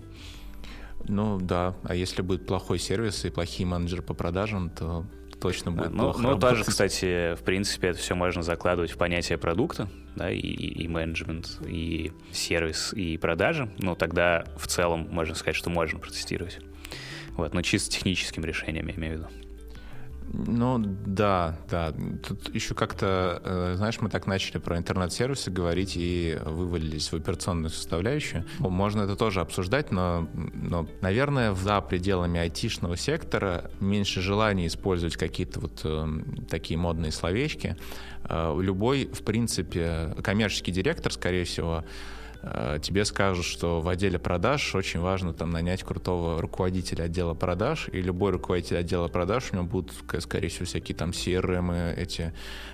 Ну 1.07 1.39
да, 1.39 1.75
а 1.83 1.95
если 1.95 2.21
будет 2.21 2.45
плохой 2.45 2.79
сервис 2.79 3.25
и 3.25 3.29
плохие 3.29 3.67
менеджеры 3.67 4.01
по 4.01 4.13
продажам, 4.13 4.69
то 4.69 5.05
точно 5.39 5.71
будет 5.71 5.91
ну, 5.91 6.03
плохо 6.03 6.21
Ну, 6.21 6.29
работать. 6.29 6.49
тоже, 6.49 6.63
кстати, 6.63 7.35
в 7.35 7.43
принципе, 7.43 7.89
это 7.89 7.99
все 7.99 8.15
можно 8.15 8.43
закладывать 8.43 8.91
в 8.91 8.97
понятие 8.97 9.37
продукта, 9.37 9.89
да, 10.15 10.31
и, 10.31 10.37
и 10.39 10.87
менеджмент, 10.87 11.59
и 11.67 12.11
сервис, 12.31 12.93
и 12.93 13.17
продажи. 13.17 13.71
Ну, 13.79 13.95
тогда 13.95 14.45
в 14.57 14.67
целом 14.67 15.07
можно 15.09 15.35
сказать, 15.35 15.55
что 15.55 15.69
можно 15.69 15.99
протестировать. 15.99 16.59
Вот, 17.31 17.53
но 17.53 17.61
чисто 17.61 17.89
техническим 17.89 18.45
решением, 18.45 18.87
я 18.87 18.93
имею 18.95 19.13
в 19.13 19.17
виду. 19.17 19.29
Ну 20.33 20.77
да, 21.05 21.57
да. 21.69 21.93
Тут 22.25 22.53
еще 22.53 22.73
как-то, 22.73 23.41
э, 23.43 23.73
знаешь, 23.75 23.99
мы 23.99 24.09
так 24.09 24.27
начали 24.27 24.59
про 24.59 24.77
интернет-сервисы 24.77 25.51
говорить 25.51 25.93
и 25.95 26.37
вывалились 26.45 27.11
в 27.11 27.15
операционную 27.15 27.69
составляющую. 27.69 28.45
Можно 28.59 29.01
это 29.01 29.15
тоже 29.15 29.41
обсуждать, 29.41 29.91
но, 29.91 30.29
но 30.33 30.87
наверное, 31.01 31.53
за 31.53 31.81
пределами 31.81 32.39
айтишного 32.39 32.95
сектора 32.95 33.71
меньше 33.79 34.21
желания 34.21 34.67
использовать 34.67 35.17
какие-то 35.17 35.59
вот 35.59 35.81
э, 35.83 36.07
такие 36.49 36.77
модные 36.77 37.11
словечки. 37.11 37.75
Э, 38.23 38.57
любой, 38.57 39.07
в 39.07 39.23
принципе, 39.23 40.15
коммерческий 40.23 40.71
директор, 40.71 41.11
скорее 41.11 41.43
всего, 41.43 41.83
тебе 42.81 43.05
скажут, 43.05 43.45
что 43.45 43.81
в 43.81 43.87
отделе 43.87 44.17
продаж 44.17 44.73
очень 44.75 44.99
важно 44.99 45.33
там 45.33 45.51
нанять 45.51 45.83
крутого 45.83 46.41
руководителя 46.41 47.03
отдела 47.03 47.33
продаж, 47.33 47.89
и 47.91 48.01
любой 48.01 48.31
руководитель 48.31 48.77
отдела 48.77 49.07
продаж, 49.07 49.49
у 49.51 49.55
него 49.55 49.65
будут, 49.65 49.93
скорее 50.19 50.49
всего, 50.49 50.65
всякие 50.65 50.95
там 50.95 51.11
CRM, 51.11 51.93
эти 51.95 52.33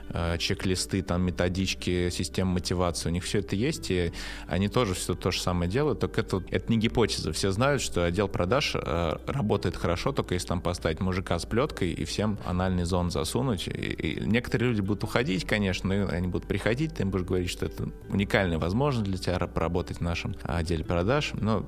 э, 0.10 0.38
чек-листы, 0.38 1.02
там 1.02 1.24
методички, 1.24 2.10
системы 2.10 2.54
мотивации, 2.54 3.10
у 3.10 3.12
них 3.12 3.24
все 3.24 3.40
это 3.40 3.56
есть, 3.56 3.92
и 3.92 4.12
они 4.48 4.70
тоже 4.70 4.94
все 4.94 5.16
то 5.16 5.32
же 5.32 5.42
самое 5.42 5.70
делают, 5.70 6.00
только 6.00 6.22
это, 6.22 6.44
это 6.50 6.72
не 6.72 6.78
гипотеза. 6.78 7.32
Все 7.34 7.52
знают, 7.52 7.82
что 7.82 8.06
отдел 8.06 8.28
продаж 8.28 8.74
э, 8.76 9.18
работает 9.28 9.76
хорошо, 9.76 10.12
только 10.12 10.34
если 10.34 10.48
там 10.48 10.62
поставить 10.62 11.00
мужика 11.00 11.38
с 11.38 11.46
плеткой 11.46 11.92
и 11.92 12.06
всем 12.06 12.38
анальный 12.46 12.86
зон 12.86 13.12
засунуть. 13.12 13.68
И, 13.68 13.72
и 13.72 14.26
некоторые 14.26 14.70
люди 14.70 14.82
будут 14.82 15.04
уходить, 15.04 15.46
конечно, 15.46 15.92
и 15.94 16.00
они 16.00 16.28
будут 16.28 16.48
приходить, 16.48 16.96
ты 16.96 17.04
им 17.04 17.12
будешь 17.12 17.26
говорить, 17.26 17.50
что 17.50 17.66
это 17.66 17.90
уникальная 18.10 18.60
возможность 18.60 19.10
для 19.10 19.18
тебя 19.18 19.38
поработать 19.58 19.98
в 19.98 20.02
нашем 20.02 20.36
отделе 20.44 20.84
продаж. 20.84 21.32
Но 21.34 21.66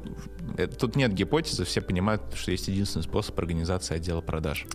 это, 0.58 0.75
тут 0.78 0.95
нет 0.95 1.12
гипотезы, 1.12 1.65
все 1.65 1.82
понимают, 1.82 2.21
что 2.36 2.52
есть 2.52 2.67
единственный 2.67 3.02
способ 3.02 3.39
организации 3.39 3.95
отдела 3.95 4.21
продаж. 4.21 4.67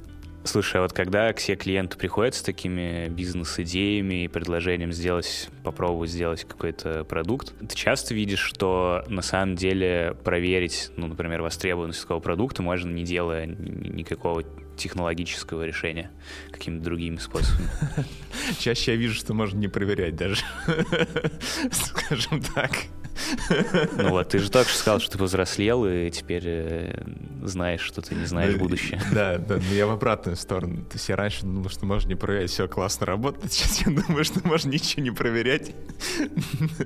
Слушай, 0.43 0.79
а 0.79 0.83
вот 0.83 0.93
когда 0.93 1.33
к 1.33 1.39
себе 1.39 1.57
клиенты 1.57 1.97
приходят 1.97 2.35
с 2.35 2.43
такими 2.43 3.09
бизнес-идеями 3.09 4.25
и 4.25 4.29
предложением 4.29 4.93
сделать, 4.93 5.49
попробовать 5.63 6.11
сделать 6.11 6.45
какой-то 6.45 7.05
продукт, 7.05 7.55
ты 7.61 7.77
часто 7.77 8.15
видишь, 8.15 8.41
что 8.41 9.05
на 9.07 9.23
самом 9.23 9.55
деле 9.55 10.17
проверить, 10.25 10.91
ну, 10.97 11.07
например, 11.07 11.41
востребованность 11.41 12.03
такого 12.03 12.19
продукта 12.19 12.63
можно 12.63 12.91
не 12.91 13.05
делая 13.05 13.47
никакого 13.47 14.43
технологического 14.77 15.65
решения 15.65 16.11
какими-то 16.51 16.85
другими 16.85 17.17
способами. 17.17 17.69
Чаще 18.59 18.93
я 18.93 18.97
вижу, 18.99 19.15
что 19.15 19.35
можно 19.35 19.59
не 19.59 19.69
проверять 19.69 20.17
даже, 20.17 20.43
скажем 21.71 22.43
так. 22.55 22.71
Ну 23.97 24.11
вот, 24.11 24.29
ты 24.29 24.39
же 24.39 24.51
только 24.51 24.69
что 24.69 24.79
сказал, 24.79 25.01
что 25.01 25.13
ты 25.13 25.19
повзрослел, 25.19 25.87
и 25.87 26.11
теперь 26.11 26.43
э, 26.47 27.05
знаешь, 27.43 27.81
что 27.81 28.03
ты 28.03 28.15
не 28.15 28.27
знаешь 28.27 28.57
будущее. 28.57 29.01
Да, 29.15 29.39
да, 29.39 29.57
но 29.57 29.75
я 29.75 29.87
в 29.87 29.91
обратную 29.91 30.37
сторону. 30.37 30.79
То 30.85 30.95
есть 30.95 31.09
я 31.09 31.17
раньше 31.17 31.43
думал, 31.43 31.69
что 31.69 31.87
можно 31.87 32.09
не 32.09 32.15
проверять, 32.15 32.51
все 32.51 32.67
классно 32.69 33.07
работает. 33.07 33.53
Сейчас 33.53 33.87
я 33.87 33.93
думаю, 33.93 34.25
что 34.25 34.47
можно 34.47 34.71
ничего 34.71 35.03
не 35.03 35.11
проверять. 35.11 35.73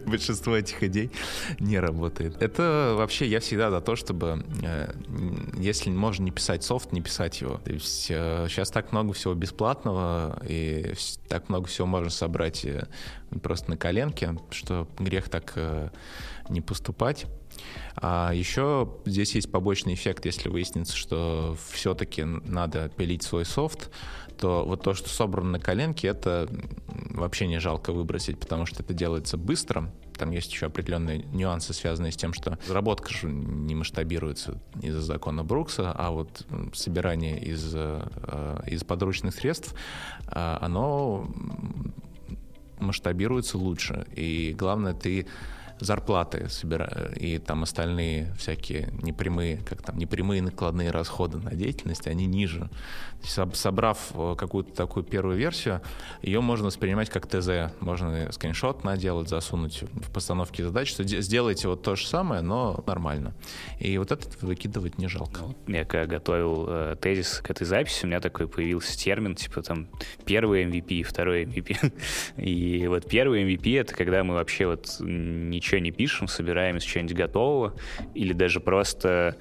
Большинство 0.07 0.57
этих 0.57 0.83
идей 0.83 1.11
не 1.59 1.79
работает. 1.79 2.41
Это 2.43 2.95
вообще 2.97 3.27
я 3.27 3.41
всегда 3.41 3.71
за 3.71 3.81
то, 3.81 3.97
чтобы 3.97 4.45
э, 4.63 4.93
если 5.59 5.91
можно 5.91 6.25
не 6.25 6.31
писать 6.31 6.65
софт, 6.65 6.93
не 6.93 7.01
писать 7.01 7.41
его. 7.41 7.61
То 7.65 7.73
есть 7.73 8.05
сейчас 8.07 8.71
так 8.71 8.93
много 8.93 9.13
всего 9.13 9.35
бесплатного, 9.35 10.39
и 10.47 10.93
так 11.29 11.49
много 11.49 11.67
всего 11.67 11.87
можно 11.87 12.11
собрать 12.11 12.65
э, 12.65 12.87
просто 13.43 13.71
на 13.71 13.77
коленке, 13.77 14.37
что 14.51 14.89
грех 14.99 15.29
так 15.29 15.53
э, 15.57 15.91
не 16.49 16.61
поступать. 16.61 17.27
А 17.97 18.33
еще 18.33 18.89
здесь 19.05 19.35
есть 19.35 19.51
побочный 19.51 19.95
эффект, 19.95 20.25
если 20.25 20.49
выяснится, 20.49 20.97
что 20.97 21.57
все-таки 21.71 22.25
надо 22.25 22.89
пилить 22.89 23.23
свой 23.23 23.45
софт, 23.45 23.91
то 24.39 24.65
вот 24.65 24.83
то, 24.83 24.95
что 24.95 25.09
собрано 25.09 25.51
на 25.51 25.61
коленке, 25.61 26.09
это 26.09 26.49
вообще 26.87 27.47
не 27.49 27.59
жалко 27.59 27.93
выбросить, 27.93 28.39
потому 28.39 28.67
что 28.67 28.83
это 28.83 28.95
делается 28.95 29.37
быстро. 29.37 29.93
Там 30.17 30.31
есть 30.31 30.53
еще 30.53 30.67
определенные 30.67 31.19
нюансы, 31.33 31.73
связанные 31.73 32.13
с 32.13 32.17
тем, 32.17 32.33
что 32.33 32.59
разработка 32.67 33.13
же 33.13 33.29
не 33.29 33.75
масштабируется 33.75 34.61
из-за 34.81 35.01
закона 35.01 35.45
Брукса, 35.45 35.93
а 35.93 36.11
вот 36.11 36.47
собирание 36.73 37.41
из, 37.41 37.73
э, 37.75 38.63
из 38.67 38.85
подручных 38.85 39.35
средств, 39.35 39.75
э, 40.27 40.59
оно 40.61 41.29
масштабируется 42.81 43.59
лучше. 43.59 44.07
И 44.15 44.55
главное, 44.59 44.95
ты 44.95 45.27
зарплаты 45.81 46.49
собира... 46.49 47.13
и 47.17 47.39
там 47.39 47.63
остальные 47.63 48.33
всякие 48.39 48.93
непрямые, 49.03 49.59
как 49.59 49.83
там, 49.83 49.99
непрямые 49.99 50.43
накладные 50.43 50.91
расходы 50.91 51.39
на 51.39 51.55
деятельность, 51.55 52.07
они 52.07 52.27
ниже. 52.27 52.69
Собрав 53.23 54.13
э, 54.15 54.35
какую-то 54.39 54.73
такую 54.75 55.05
первую 55.05 55.37
версию, 55.37 55.83
ее 56.23 56.41
можно 56.41 56.67
воспринимать 56.67 57.11
как 57.11 57.27
ТЗ. 57.27 57.73
Можно 57.81 58.31
скриншот 58.33 58.85
наделать, 58.85 59.29
засунуть 59.29 59.83
в 59.83 60.13
постановке 60.13 60.65
задач, 60.65 60.89
что 60.89 61.05
сделайте 61.05 61.69
вот 61.69 61.83
то 61.83 61.97
же 61.97 62.07
самое, 62.07 62.43
но 62.43 62.83
нормально. 62.87 63.35
И 63.79 63.99
вот 63.99 64.13
это 64.13 64.29
выкидывать 64.41 64.99
не 64.99 65.09
жалко. 65.09 65.43
Я 65.67 65.85
когда 65.85 66.07
готовил 66.07 66.67
э, 66.69 66.97
тезис 67.01 67.41
к 67.43 67.51
этой 67.51 67.67
записи, 67.67 68.05
у 68.05 68.07
меня 68.07 68.21
такой 68.21 68.49
появился 68.49 68.97
термин, 68.97 69.35
типа 69.35 69.63
там 69.63 69.89
первый 70.25 70.65
MVP, 70.65 71.03
второй 71.03 71.45
MVP. 71.45 71.93
И 72.37 72.87
вот 72.87 73.09
первый 73.09 73.45
MVP— 73.45 73.81
это 73.81 73.95
когда 73.95 74.25
мы 74.25 74.35
вообще 74.35 74.67
вот 74.67 74.97
ничего 75.01 75.81
не 75.81 75.91
пишем, 75.91 76.29
собираем 76.29 76.77
из 76.77 76.85
чего-нибудь 76.85 77.17
готового, 77.17 77.75
или 78.15 78.33
даже 78.33 78.61
просто, 78.61 79.37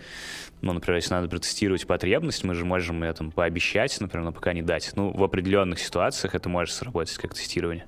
ну, 0.61 0.73
например, 0.73 0.97
если 0.97 1.13
надо 1.13 1.29
протестировать 1.29 1.85
потребность, 1.85 2.43
мы 2.43 2.55
же 2.55 2.65
можем 2.65 3.03
ее 3.03 3.13
там 3.13 3.31
пообещать, 3.31 3.95
например, 4.01 4.25
но 4.25 4.31
пока 4.31 4.53
не 4.53 4.63
дать. 4.63 4.91
Ну, 4.95 5.11
в 5.11 5.23
определенных 5.23 5.79
ситуациях 5.79 6.33
это 6.33 6.49
может 6.49 6.73
сработать 6.73 7.15
как 7.17 7.33
тестирование. 7.33 7.85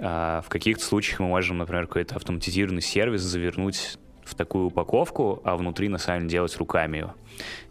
А 0.00 0.42
в 0.42 0.48
каких-то 0.48 0.84
случаях 0.84 1.20
мы 1.20 1.28
можем, 1.28 1.58
например, 1.58 1.86
какой-то 1.86 2.16
автоматизированный 2.16 2.82
сервис 2.82 3.22
завернуть 3.22 3.98
в 4.22 4.34
такую 4.34 4.66
упаковку, 4.66 5.40
а 5.44 5.56
внутри 5.56 5.88
на 5.88 5.98
самом 5.98 6.20
деле 6.20 6.30
делать 6.30 6.56
руками 6.56 6.98
его. 6.98 7.14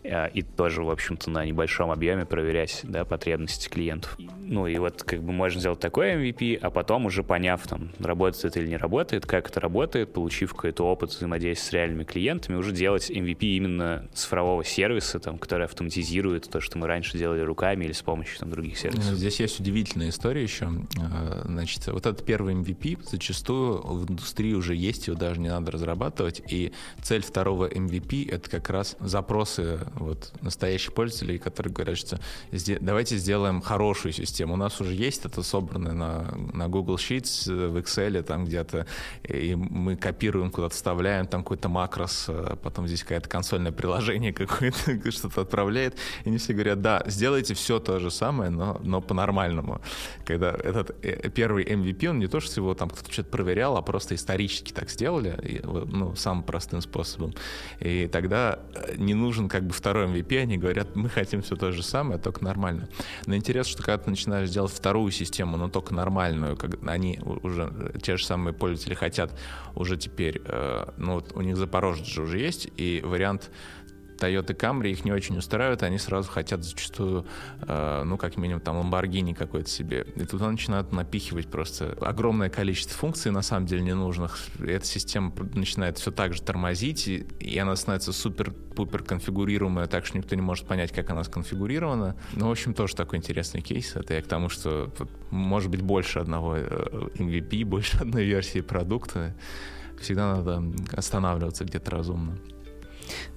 Э, 0.03 0.29
и 0.29 0.41
тоже, 0.41 0.83
в 0.83 0.89
общем-то, 0.89 1.29
на 1.29 1.45
небольшом 1.45 1.91
объеме 1.91 2.25
проверять 2.25 2.81
да, 2.83 3.05
потребности 3.05 3.69
клиентов. 3.69 4.17
Ну 4.39 4.67
и 4.67 4.77
вот 4.77 5.03
как 5.03 5.21
бы 5.21 5.31
можно 5.31 5.59
сделать 5.59 5.79
такой 5.79 6.13
MVP, 6.13 6.57
а 6.57 6.69
потом 6.69 7.05
уже 7.05 7.23
поняв, 7.23 7.65
там, 7.67 7.89
работает 7.99 8.45
это 8.45 8.59
или 8.59 8.67
не 8.67 8.77
работает, 8.77 9.25
как 9.25 9.49
это 9.49 9.59
работает, 9.59 10.13
получив 10.13 10.53
какой-то 10.53 10.85
опыт 10.85 11.11
взаимодействия 11.11 11.69
с 11.69 11.73
реальными 11.73 12.03
клиентами, 12.03 12.55
уже 12.55 12.71
делать 12.71 13.09
MVP 13.09 13.39
именно 13.39 14.07
цифрового 14.13 14.63
сервиса, 14.63 15.19
там, 15.19 15.37
который 15.37 15.65
автоматизирует 15.65 16.49
то, 16.49 16.59
что 16.59 16.77
мы 16.77 16.87
раньше 16.87 17.17
делали 17.17 17.41
руками 17.41 17.85
или 17.85 17.93
с 17.93 18.01
помощью 18.01 18.39
там, 18.39 18.49
других 18.49 18.77
сервисов. 18.77 19.11
Ну, 19.11 19.15
здесь 19.15 19.39
есть 19.39 19.59
удивительная 19.59 20.09
история 20.09 20.43
еще. 20.43 20.69
Э, 20.97 21.41
значит, 21.45 21.87
вот 21.87 22.05
этот 22.05 22.25
первый 22.25 22.55
MVP 22.55 22.99
зачастую 23.09 23.81
в 23.81 24.09
индустрии 24.09 24.53
уже 24.53 24.75
есть, 24.75 25.07
его 25.07 25.17
даже 25.17 25.39
не 25.39 25.49
надо 25.49 25.71
разрабатывать, 25.71 26.41
и 26.49 26.73
цель 27.01 27.21
второго 27.21 27.69
MVP— 27.69 28.29
это 28.31 28.49
как 28.49 28.69
раз 28.69 28.97
запросы 29.53 29.79
вот, 29.95 30.31
настоящих 30.41 30.93
пользователей, 30.93 31.37
которые 31.37 31.73
говорят, 31.73 31.97
что 31.97 32.19
давайте 32.79 33.17
сделаем 33.17 33.61
хорошую 33.61 34.13
систему. 34.13 34.53
У 34.53 34.57
нас 34.57 34.79
уже 34.81 34.93
есть 34.93 35.25
это 35.25 35.43
собрано 35.43 35.93
на, 35.93 36.35
на 36.53 36.67
Google 36.67 36.95
Sheets, 36.95 37.51
э, 37.51 37.67
в 37.67 37.77
Excel 37.77 38.21
там 38.23 38.45
где-то, 38.45 38.85
и 39.23 39.55
мы 39.55 39.95
копируем 39.95 40.51
куда-то, 40.51 40.75
вставляем 40.75 41.27
там 41.27 41.43
какой-то 41.43 41.69
макрос, 41.69 42.25
э, 42.27 42.55
потом 42.61 42.87
здесь 42.87 43.03
какое-то 43.03 43.29
консольное 43.29 43.71
приложение 43.71 44.33
какое-то 44.33 45.11
что-то 45.11 45.41
отправляет, 45.41 45.95
и 46.23 46.29
они 46.29 46.37
все 46.37 46.53
говорят, 46.53 46.81
да, 46.81 47.03
сделайте 47.07 47.53
все 47.53 47.79
то 47.79 47.99
же 47.99 48.11
самое, 48.11 48.49
но, 48.49 48.79
но 48.83 49.01
по-нормальному. 49.01 49.81
Когда 50.25 50.51
этот 50.51 50.95
э, 51.03 51.29
первый 51.29 51.65
MVP, 51.65 52.07
он 52.07 52.19
не 52.19 52.27
то, 52.27 52.39
что 52.39 52.59
его 52.59 52.73
там 52.73 52.89
кто-то 52.89 53.11
что-то 53.11 53.29
проверял, 53.29 53.77
а 53.77 53.81
просто 53.81 54.15
исторически 54.15 54.71
так 54.71 54.89
сделали, 54.89 55.61
ну, 55.63 56.15
самым 56.15 56.43
простым 56.43 56.81
способом. 56.81 57.33
И 57.79 58.07
тогда 58.07 58.59
не 58.97 59.13
нужен 59.13 59.42
как 59.49 59.65
бы 59.65 59.73
второй 59.73 60.05
MVP, 60.05 60.37
они 60.39 60.57
говорят, 60.57 60.95
мы 60.95 61.09
хотим 61.09 61.41
все 61.41 61.55
то 61.55 61.71
же 61.71 61.83
самое, 61.83 62.19
только 62.19 62.43
нормально. 62.43 62.89
Но 63.25 63.35
интересно, 63.35 63.71
что 63.71 63.83
когда 63.83 64.03
ты 64.03 64.09
начинаешь 64.09 64.49
делать 64.49 64.71
вторую 64.71 65.11
систему, 65.11 65.57
но 65.57 65.69
только 65.69 65.93
нормальную, 65.93 66.57
как 66.57 66.77
они 66.87 67.19
уже, 67.23 67.93
те 68.01 68.17
же 68.17 68.25
самые 68.25 68.53
пользователи 68.53 68.93
хотят 68.93 69.37
уже 69.75 69.97
теперь, 69.97 70.41
э, 70.45 70.89
ну 70.97 71.15
вот 71.15 71.33
у 71.33 71.41
них 71.41 71.57
Запорожец 71.57 72.05
же 72.05 72.23
уже 72.23 72.39
есть, 72.39 72.67
и 72.77 73.01
вариант 73.03 73.51
Toyota 74.23 74.55
Camry 74.55 74.91
их 74.91 75.03
не 75.05 75.11
очень 75.11 75.37
устраивает, 75.37 75.83
они 75.83 75.97
сразу 75.97 76.31
хотят 76.31 76.63
зачастую, 76.63 77.25
э, 77.61 78.03
ну, 78.05 78.17
как 78.17 78.37
минимум, 78.37 78.61
там, 78.61 78.77
Lamborghini 78.79 79.35
какой-то 79.35 79.69
себе. 79.69 80.05
И 80.15 80.21
они 80.21 80.51
начинают 80.51 80.91
напихивать 80.93 81.47
просто 81.47 81.97
огромное 82.01 82.49
количество 82.49 82.95
функций, 82.95 83.31
на 83.31 83.41
самом 83.41 83.65
деле, 83.65 83.81
ненужных. 83.81 84.37
И 84.59 84.67
эта 84.71 84.85
система 84.85 85.33
начинает 85.53 85.97
все 85.97 86.11
так 86.11 86.33
же 86.33 86.41
тормозить, 86.41 87.07
и, 87.07 87.25
и 87.39 87.57
она 87.57 87.75
становится 87.75 88.13
супер-пупер 88.13 89.03
конфигурируемая, 89.03 89.87
так 89.87 90.05
что 90.05 90.17
никто 90.17 90.35
не 90.35 90.41
может 90.41 90.65
понять, 90.67 90.91
как 90.91 91.09
она 91.09 91.23
сконфигурирована. 91.23 92.15
Ну, 92.33 92.47
в 92.47 92.51
общем, 92.51 92.73
тоже 92.73 92.95
такой 92.95 93.19
интересный 93.19 93.61
кейс. 93.61 93.95
Это 93.95 94.13
я 94.13 94.21
к 94.21 94.27
тому, 94.27 94.49
что 94.49 94.91
может 95.31 95.69
быть 95.69 95.81
больше 95.81 96.19
одного 96.19 96.55
э, 96.55 96.65
MVP, 97.15 97.65
больше 97.65 97.97
одной 97.97 98.23
версии 98.23 98.61
продукта. 98.61 99.35
Всегда 99.99 100.35
надо 100.35 100.63
останавливаться 100.95 101.65
где-то 101.65 101.91
разумно. 101.91 102.37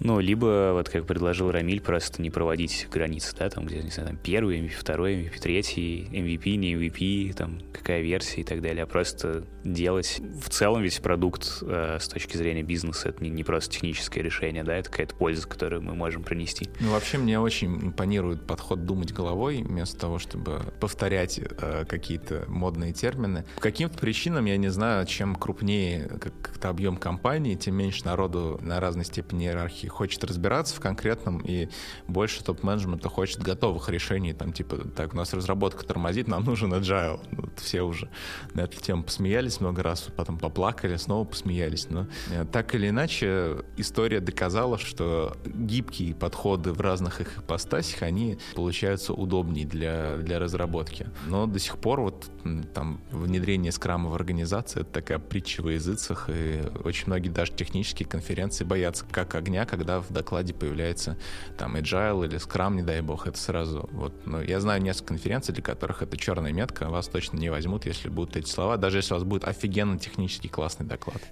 Ну, 0.00 0.20
либо, 0.20 0.72
вот 0.72 0.88
как 0.88 1.06
предложил 1.06 1.50
Рамиль, 1.50 1.80
просто 1.80 2.22
не 2.22 2.30
проводить 2.30 2.88
границы, 2.90 3.34
да, 3.38 3.48
там, 3.50 3.66
где, 3.66 3.82
не 3.82 3.90
знаю, 3.90 4.10
там, 4.10 4.18
первый 4.18 4.60
MVP, 4.60 4.72
второй 4.78 5.14
MVP, 5.14 5.40
третий, 5.40 6.08
MVP, 6.10 6.56
не 6.56 6.74
MVP, 6.74 7.34
там, 7.34 7.60
какая 7.72 8.00
версия 8.00 8.40
и 8.40 8.44
так 8.44 8.62
далее, 8.62 8.84
а 8.84 8.86
просто 8.86 9.44
делать. 9.64 10.20
В 10.40 10.48
целом 10.48 10.82
весь 10.82 10.98
продукт 10.98 11.62
э, 11.62 11.98
с 12.00 12.08
точки 12.08 12.36
зрения 12.36 12.62
бизнеса 12.62 13.08
это 13.08 13.22
не, 13.22 13.30
не 13.30 13.44
просто 13.44 13.74
техническое 13.74 14.22
решение, 14.22 14.64
да, 14.64 14.76
это 14.76 14.90
какая-то 14.90 15.14
польза, 15.14 15.46
которую 15.48 15.82
мы 15.82 15.94
можем 15.94 16.22
принести. 16.22 16.68
Ну, 16.80 16.90
вообще 16.90 17.18
мне 17.18 17.38
очень 17.38 17.76
импонирует 17.76 18.46
подход 18.46 18.84
думать 18.84 19.12
головой, 19.12 19.62
вместо 19.62 19.98
того, 19.98 20.18
чтобы 20.18 20.60
повторять 20.80 21.38
э, 21.38 21.84
какие-то 21.88 22.44
модные 22.48 22.92
термины. 22.92 23.44
По 23.56 23.60
каким-то 23.60 23.98
причинам, 23.98 24.44
я 24.44 24.56
не 24.56 24.68
знаю, 24.68 25.06
чем 25.06 25.34
крупнее 25.34 26.08
как-то 26.20 26.68
объем 26.68 26.96
компании, 26.96 27.54
тем 27.54 27.74
меньше 27.76 28.04
народу 28.04 28.58
на 28.62 28.80
разной 28.80 29.04
степени 29.04 29.46
иерархии 29.56 29.86
хочет 29.88 30.22
разбираться 30.24 30.74
в 30.76 30.80
конкретном, 30.80 31.38
и 31.38 31.68
больше 32.06 32.44
топ-менеджмента 32.44 33.08
хочет 33.08 33.42
готовых 33.42 33.88
решений, 33.88 34.32
там, 34.32 34.52
типа, 34.52 34.76
так, 34.96 35.14
у 35.14 35.16
нас 35.16 35.32
разработка 35.32 35.84
тормозит, 35.84 36.28
нам 36.28 36.44
нужен 36.44 36.72
agile. 36.74 37.20
Вот 37.32 37.58
все 37.58 37.82
уже 37.82 38.08
на 38.54 38.62
эту 38.62 38.80
тему 38.80 39.02
посмеялись 39.02 39.60
много 39.60 39.82
раз, 39.82 40.08
потом 40.16 40.38
поплакали, 40.38 40.96
снова 40.96 41.24
посмеялись. 41.24 41.88
Но 41.90 42.06
э, 42.30 42.44
так 42.50 42.74
или 42.74 42.88
иначе, 42.88 43.58
история 43.76 44.20
доказала, 44.20 44.78
что 44.78 45.36
гибкие 45.44 46.14
подходы 46.14 46.72
в 46.72 46.80
разных 46.80 47.20
их 47.20 47.38
ипостасях, 47.38 48.02
они 48.02 48.38
получаются 48.54 49.12
удобнее 49.12 49.66
для, 49.66 50.16
для 50.16 50.38
разработки. 50.38 51.08
Но 51.26 51.46
до 51.46 51.58
сих 51.58 51.78
пор 51.78 52.00
вот 52.00 52.30
там 52.74 53.00
внедрение 53.10 53.72
скрама 53.72 54.10
в 54.10 54.14
организации— 54.14 54.80
это 54.82 54.90
такая 54.90 55.18
притча 55.18 55.62
во 55.62 55.72
языцах, 55.72 56.28
и 56.32 56.62
очень 56.84 57.04
многие 57.06 57.28
даже 57.28 57.52
технические 57.52 58.08
конференции 58.08 58.64
боятся 58.64 59.04
как 59.10 59.34
огня, 59.46 59.64
когда 59.64 60.00
в 60.00 60.10
докладе 60.10 60.52
появляется 60.52 61.16
там 61.56 61.76
agile 61.76 62.26
или 62.26 62.38
Scrum, 62.38 62.74
не 62.74 62.82
дай 62.82 63.00
бог, 63.00 63.26
это 63.26 63.38
сразу 63.38 63.88
вот, 63.92 64.12
ну, 64.26 64.42
я 64.42 64.60
знаю 64.60 64.82
несколько 64.82 65.08
конференций, 65.08 65.54
для 65.54 65.62
которых 65.62 66.02
это 66.02 66.16
черная 66.16 66.52
метка, 66.52 66.88
вас 66.88 67.08
точно 67.08 67.38
не 67.38 67.50
возьмут, 67.50 67.86
если 67.86 68.08
будут 68.08 68.36
эти 68.36 68.48
слова, 68.48 68.76
даже 68.76 68.98
если 68.98 69.14
у 69.14 69.16
вас 69.16 69.24
будет 69.24 69.44
офигенно 69.44 69.98
технический 69.98 70.48
классный 70.48 70.86
доклад. 70.86 71.22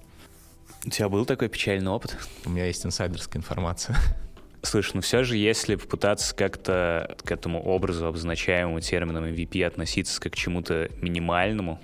У 0.86 0.90
тебя 0.90 1.08
был 1.08 1.24
такой 1.24 1.48
печальный 1.48 1.90
опыт? 1.90 2.16
У 2.44 2.50
меня 2.50 2.66
есть 2.66 2.84
инсайдерская 2.84 3.40
информация. 3.40 3.96
Слушай, 4.62 4.92
ну 4.94 5.00
все 5.02 5.24
же, 5.24 5.36
если 5.36 5.76
попытаться 5.76 6.34
как-то 6.34 7.16
к 7.22 7.30
этому 7.30 7.62
образу, 7.62 8.06
обозначаемому 8.06 8.80
термином 8.80 9.24
MVP, 9.24 9.62
относиться 9.64 10.20
как 10.20 10.32
к 10.32 10.36
чему-то 10.36 10.90
минимальному, 11.00 11.80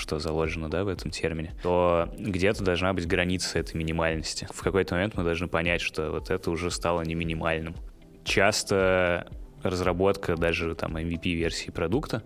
что 0.00 0.18
заложено, 0.18 0.68
да, 0.68 0.84
в 0.84 0.88
этом 0.88 1.10
термине, 1.10 1.54
то 1.62 2.08
где-то 2.18 2.64
должна 2.64 2.92
быть 2.92 3.06
граница 3.06 3.58
этой 3.58 3.76
минимальности. 3.76 4.48
В 4.52 4.62
какой-то 4.62 4.94
момент 4.94 5.14
мы 5.16 5.22
должны 5.22 5.46
понять, 5.46 5.80
что 5.80 6.10
вот 6.10 6.30
это 6.30 6.50
уже 6.50 6.70
стало 6.70 7.02
не 7.02 7.14
минимальным. 7.14 7.76
Часто 8.24 9.28
разработка 9.62 10.36
даже 10.36 10.74
там 10.74 10.96
MVP-версии 10.96 11.70
продукта 11.70 12.22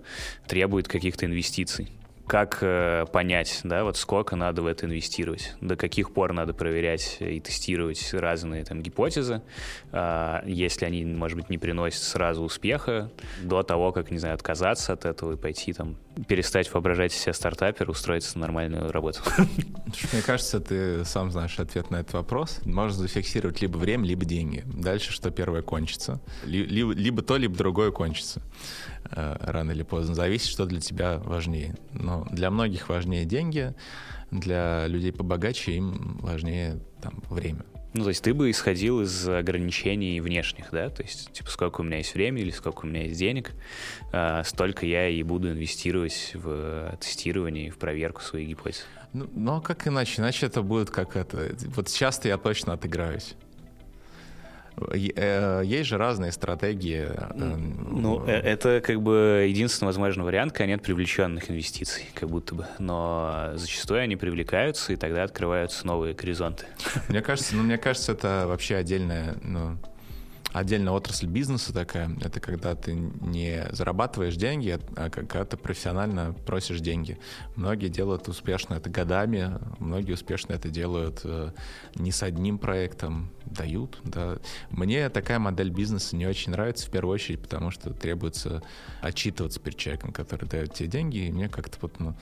требует 0.47 0.89
каких-то 0.89 1.27
инвестиций 1.27 1.91
как 2.27 2.59
э, 2.63 3.05
понять, 3.13 3.61
да, 3.65 3.85
вот 3.85 3.97
сколько 3.97 4.35
надо 4.35 4.63
в 4.63 4.67
это 4.67 4.87
инвестировать, 4.87 5.55
до 5.61 5.77
каких 5.77 6.13
пор 6.13 6.33
надо 6.33 6.55
проверять 6.55 7.19
и 7.21 7.39
тестировать 7.39 8.15
разные 8.15 8.65
там 8.65 8.83
гипотезы, 8.83 9.43
э, 9.93 10.41
если 10.47 10.87
они, 10.87 11.05
может 11.05 11.37
быть, 11.37 11.51
не 11.51 11.59
приносят 11.59 12.03
сразу 12.03 12.43
успеха, 12.43 13.11
до 13.43 13.63
того, 13.63 13.93
как, 13.93 14.11
не 14.11 14.19
знаю, 14.19 14.35
отказаться 14.35 14.95
от 14.95 15.05
этого 15.05 15.33
и 15.33 15.37
пойти 15.37 15.73
там, 15.73 15.97
перестать 16.29 16.73
воображать 16.73 17.13
себя 17.13 17.33
стартапер, 17.33 17.91
устроиться 17.91 18.39
на 18.39 18.47
нормальную 18.47 18.91
работу. 18.91 19.21
Мне 20.13 20.23
кажется, 20.23 20.61
ты 20.61 21.05
сам 21.05 21.31
знаешь 21.31 21.59
ответ 21.59 21.91
на 21.91 21.97
этот 21.97 22.15
вопрос. 22.15 22.61
Можно 22.65 22.99
зафиксировать 22.99 23.61
либо 23.61 23.77
время, 23.77 24.07
либо 24.07 24.25
деньги. 24.25 24.65
Дальше 24.67 25.13
что 25.13 25.31
первое 25.31 25.63
кончится. 25.63 26.21
Либо, 26.45 26.93
либо 26.93 27.23
то, 27.23 27.37
либо 27.37 27.57
другое 27.57 27.91
кончится. 27.91 28.43
Э, 29.11 29.37
рано 29.41 29.73
или 29.73 29.83
поздно. 29.83 30.15
Зависит, 30.15 30.49
что 30.49 30.67
для 30.67 30.81
тебя 30.81 31.19
важнее. 31.19 31.77
Но 31.93 32.27
для 32.31 32.51
многих 32.51 32.89
важнее 32.89 33.25
деньги, 33.25 33.75
для 34.31 34.87
людей 34.87 35.13
побогаче 35.13 35.73
им 35.73 36.19
важнее 36.19 36.81
там, 37.03 37.23
время. 37.29 37.65
Ну, 37.93 38.03
то 38.03 38.09
есть 38.09 38.25
ты 38.25 38.35
бы 38.35 38.51
исходил 38.51 39.03
из 39.03 39.29
ограничений 39.29 40.21
внешних, 40.21 40.71
да? 40.73 40.89
То 40.89 41.03
есть, 41.03 41.31
типа, 41.31 41.49
сколько 41.49 41.81
у 41.81 41.85
меня 41.85 41.99
есть 41.99 42.15
времени 42.15 42.43
или 42.43 42.51
сколько 42.51 42.87
у 42.87 42.89
меня 42.89 43.03
есть 43.03 43.19
денег, 43.19 43.53
э, 44.13 44.43
столько 44.45 44.85
я 44.85 45.09
и 45.09 45.23
буду 45.23 45.51
инвестировать 45.51 46.33
в 46.35 46.97
тестирование 47.01 47.69
и 47.69 47.71
в 47.71 47.79
проверку 47.79 48.21
своих 48.21 48.49
гипотез. 48.49 48.87
Ну, 49.13 49.29
ну, 49.33 49.57
а 49.57 49.61
как 49.61 49.87
иначе? 49.87 50.23
Иначе 50.23 50.47
это 50.47 50.63
будет 50.63 50.91
как 50.91 51.15
это... 51.15 51.55
Вот 51.67 51.89
часто 51.89 52.27
я 52.27 52.37
точно 52.37 52.73
отыграюсь. 52.73 53.37
Э, 54.77 55.63
есть 55.65 55.89
же 55.89 55.99
разные 55.99 56.33
стратегии. 56.33 57.07
Э, 57.09 57.33
ну, 57.35 58.25
э, 58.27 58.33
это 58.33 58.81
как 58.85 59.01
бы 59.03 59.47
единственный 59.49 59.87
возможный 59.87 60.25
вариант, 60.25 60.53
когда 60.53 60.67
нет 60.67 60.83
привлеченных 60.83 61.51
инвестиций, 61.51 62.07
как 62.15 62.29
будто 62.29 62.55
бы. 62.55 62.67
Но 62.79 63.53
зачастую 63.55 64.01
они 64.01 64.17
привлекаются, 64.17 64.93
и 64.93 64.97
тогда 64.97 65.23
открываются 65.23 65.87
новые 65.87 66.15
горизонты. 66.15 66.67
Мне 67.09 67.23
кажется, 67.23 67.55
ну, 67.57 67.63
мне 67.63 67.79
кажется, 67.79 68.13
это 68.13 68.45
вообще 68.47 68.77
отдельная, 68.77 69.37
ну, 69.43 69.79
отдельная 70.55 70.93
отрасль 70.93 71.27
бизнеса 71.27 71.75
такая. 71.75 72.17
Это 72.23 72.39
когда 72.39 72.77
ты 72.77 72.93
не 72.95 73.67
зарабатываешь 73.73 74.37
деньги, 74.37 74.79
а 74.97 75.11
когда 75.11 75.45
ты 75.45 75.57
профессионально 75.57 76.35
просишь 76.47 76.81
деньги. 76.81 77.19
Многие 77.57 77.89
делают 77.89 78.29
успешно 78.29 78.75
это 78.75 78.89
годами, 78.89 79.59
многие 79.81 80.13
успешно 80.13 80.53
это 80.53 80.69
делают 80.69 81.23
э, 81.25 81.51
не 81.97 82.13
с 82.13 82.23
одним 82.23 82.59
проектом, 82.59 83.31
дают. 83.47 84.01
Да. 84.05 84.39
Мне 84.71 85.09
такая 85.11 85.39
модель 85.39 85.71
бизнеса 85.71 86.17
не 86.17 86.27
очень 86.27 86.53
нравится, 86.53 86.87
в 86.87 86.91
первую 86.91 87.15
очередь, 87.15 87.41
потому 87.43 87.71
что 87.71 87.93
требуется 87.93 88.63
отчитываться 89.01 89.61
перед 89.61 89.77
человеком, 89.77 90.13
который 90.13 90.49
дает 90.49 90.75
тебе 90.75 90.89
деньги, 90.89 91.19
и 91.19 91.33
мне 91.33 91.49
как-то 91.49 91.79
вот, 91.81 91.99
ну, 92.01 92.17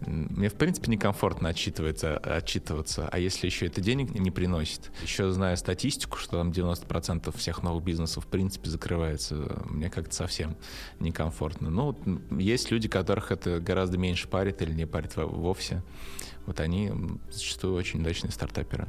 мне 0.00 0.48
в 0.48 0.54
принципе 0.54 0.90
некомфортно 0.90 1.48
отчитываться, 1.50 2.16
отчитываться, 2.18 3.08
а 3.10 3.18
если 3.18 3.46
еще 3.46 3.66
это 3.66 3.80
денег 3.80 4.10
не 4.18 4.30
приносит. 4.30 4.90
Еще 5.02 5.30
зная 5.30 5.56
статистику, 5.56 6.18
что 6.18 6.38
там 6.38 6.50
90% 6.50 7.36
всех 7.36 7.62
новых 7.68 7.84
бизнесов 7.84 8.24
в 8.24 8.28
принципе 8.28 8.70
закрывается, 8.70 9.62
мне 9.66 9.90
как-то 9.90 10.14
совсем 10.14 10.56
некомфортно. 11.00 11.70
Ну, 11.70 11.96
есть 12.38 12.70
люди, 12.70 12.88
которых 12.88 13.32
это 13.32 13.60
гораздо 13.60 13.98
меньше 13.98 14.28
парит 14.28 14.62
или 14.62 14.72
не 14.72 14.86
парит 14.86 15.16
вовсе. 15.16 15.82
Вот 16.46 16.60
они 16.60 16.92
зачастую 17.30 17.74
очень 17.74 18.00
удачные 18.00 18.32
стартаперы. 18.32 18.88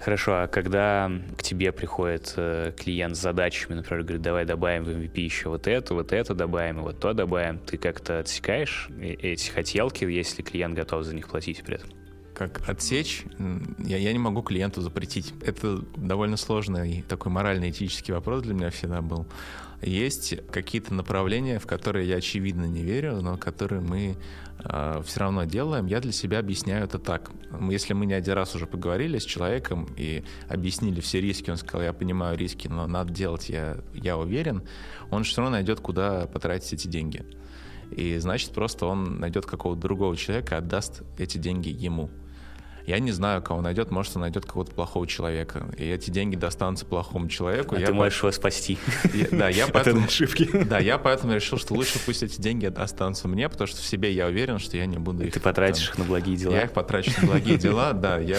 Хорошо, 0.00 0.42
а 0.42 0.46
когда 0.46 1.10
к 1.36 1.42
тебе 1.42 1.72
приходит 1.72 2.32
э, 2.36 2.72
клиент 2.74 3.16
с 3.16 3.20
задачами, 3.20 3.74
например, 3.74 4.02
говорит, 4.02 4.22
давай 4.22 4.46
добавим 4.46 4.84
в 4.84 4.88
MVP 4.88 5.20
еще 5.20 5.50
вот 5.50 5.66
это, 5.66 5.92
вот 5.92 6.12
это 6.14 6.34
добавим, 6.34 6.78
и 6.78 6.82
вот 6.82 7.00
то 7.00 7.12
добавим, 7.12 7.58
ты 7.58 7.76
как-то 7.76 8.20
отсекаешь 8.20 8.88
эти 8.98 9.50
хотелки, 9.50 10.04
если 10.04 10.40
клиент 10.40 10.74
готов 10.74 11.04
за 11.04 11.14
них 11.14 11.28
платить 11.28 11.62
при 11.62 11.74
этом? 11.76 11.99
Как 12.40 12.66
отсечь, 12.70 13.24
я, 13.78 13.98
я 13.98 14.12
не 14.14 14.18
могу 14.18 14.40
клиенту 14.40 14.80
запретить. 14.80 15.34
Это 15.42 15.84
довольно 15.94 16.38
сложный 16.38 17.04
такой 17.06 17.30
морально-этический 17.30 18.14
вопрос 18.14 18.42
для 18.44 18.54
меня 18.54 18.70
всегда 18.70 19.02
был. 19.02 19.26
Есть 19.82 20.36
какие-то 20.50 20.94
направления, 20.94 21.58
в 21.58 21.66
которые 21.66 22.08
я 22.08 22.16
очевидно 22.16 22.64
не 22.64 22.82
верю, 22.82 23.20
но 23.20 23.36
которые 23.36 23.82
мы 23.82 24.16
э, 24.64 25.02
все 25.04 25.20
равно 25.20 25.44
делаем. 25.44 25.84
Я 25.84 26.00
для 26.00 26.12
себя 26.12 26.38
объясняю 26.38 26.84
это 26.84 26.98
так. 26.98 27.30
Если 27.70 27.92
мы 27.92 28.06
не 28.06 28.14
один 28.14 28.32
раз 28.32 28.54
уже 28.54 28.66
поговорили 28.66 29.18
с 29.18 29.24
человеком 29.24 29.86
и 29.98 30.24
объяснили 30.48 31.02
все 31.02 31.20
риски, 31.20 31.50
он 31.50 31.58
сказал, 31.58 31.82
я 31.82 31.92
понимаю 31.92 32.38
риски, 32.38 32.68
но 32.68 32.86
надо 32.86 33.12
делать, 33.12 33.50
я, 33.50 33.76
я 33.92 34.16
уверен, 34.16 34.62
он 35.10 35.24
все 35.24 35.42
равно 35.42 35.56
найдет, 35.56 35.80
куда 35.80 36.26
потратить 36.26 36.72
эти 36.72 36.88
деньги. 36.88 37.22
И 37.90 38.16
значит, 38.16 38.52
просто 38.52 38.86
он 38.86 39.18
найдет 39.20 39.44
какого-то 39.44 39.82
другого 39.82 40.16
человека 40.16 40.56
отдаст 40.56 41.02
эти 41.18 41.36
деньги 41.36 41.68
ему. 41.68 42.08
Я 42.86 42.98
не 42.98 43.12
знаю, 43.12 43.42
кого 43.42 43.60
найдет, 43.60 43.90
может, 43.90 44.16
он 44.16 44.22
найдет 44.22 44.44
какого-то 44.46 44.72
плохого 44.72 45.06
человека. 45.06 45.66
И 45.76 45.84
эти 45.86 46.10
деньги 46.10 46.36
достанутся 46.36 46.86
плохому 46.86 47.28
человеку. 47.28 47.76
А 47.76 47.80
я 47.80 47.86
ты 47.86 47.92
можешь 47.92 48.18
его 48.18 48.32
спасти. 48.32 48.78
да, 49.30 49.48
я 49.48 49.66
поэтому... 49.72 50.04
ошибки. 50.04 50.48
Да, 50.64 50.78
я 50.78 50.98
поэтому 50.98 51.34
решил, 51.34 51.58
что 51.58 51.74
лучше 51.74 51.98
пусть 52.04 52.22
эти 52.22 52.40
деньги 52.40 52.66
останутся 52.66 53.28
мне, 53.28 53.48
потому 53.48 53.68
что 53.68 53.80
в 53.80 53.84
себе 53.84 54.12
я 54.12 54.26
уверен, 54.26 54.58
что 54.58 54.76
я 54.76 54.86
не 54.86 54.98
буду 54.98 55.24
их... 55.24 55.34
Ты 55.34 55.40
потратишь 55.40 55.88
их 55.88 55.98
на 55.98 56.04
благие 56.04 56.36
дела. 56.36 56.52
Я 56.52 56.62
их 56.62 56.72
потрачу 56.72 57.12
на 57.20 57.28
благие 57.28 57.56
дела, 57.58 57.92
да. 57.92 58.18
Я 58.18 58.38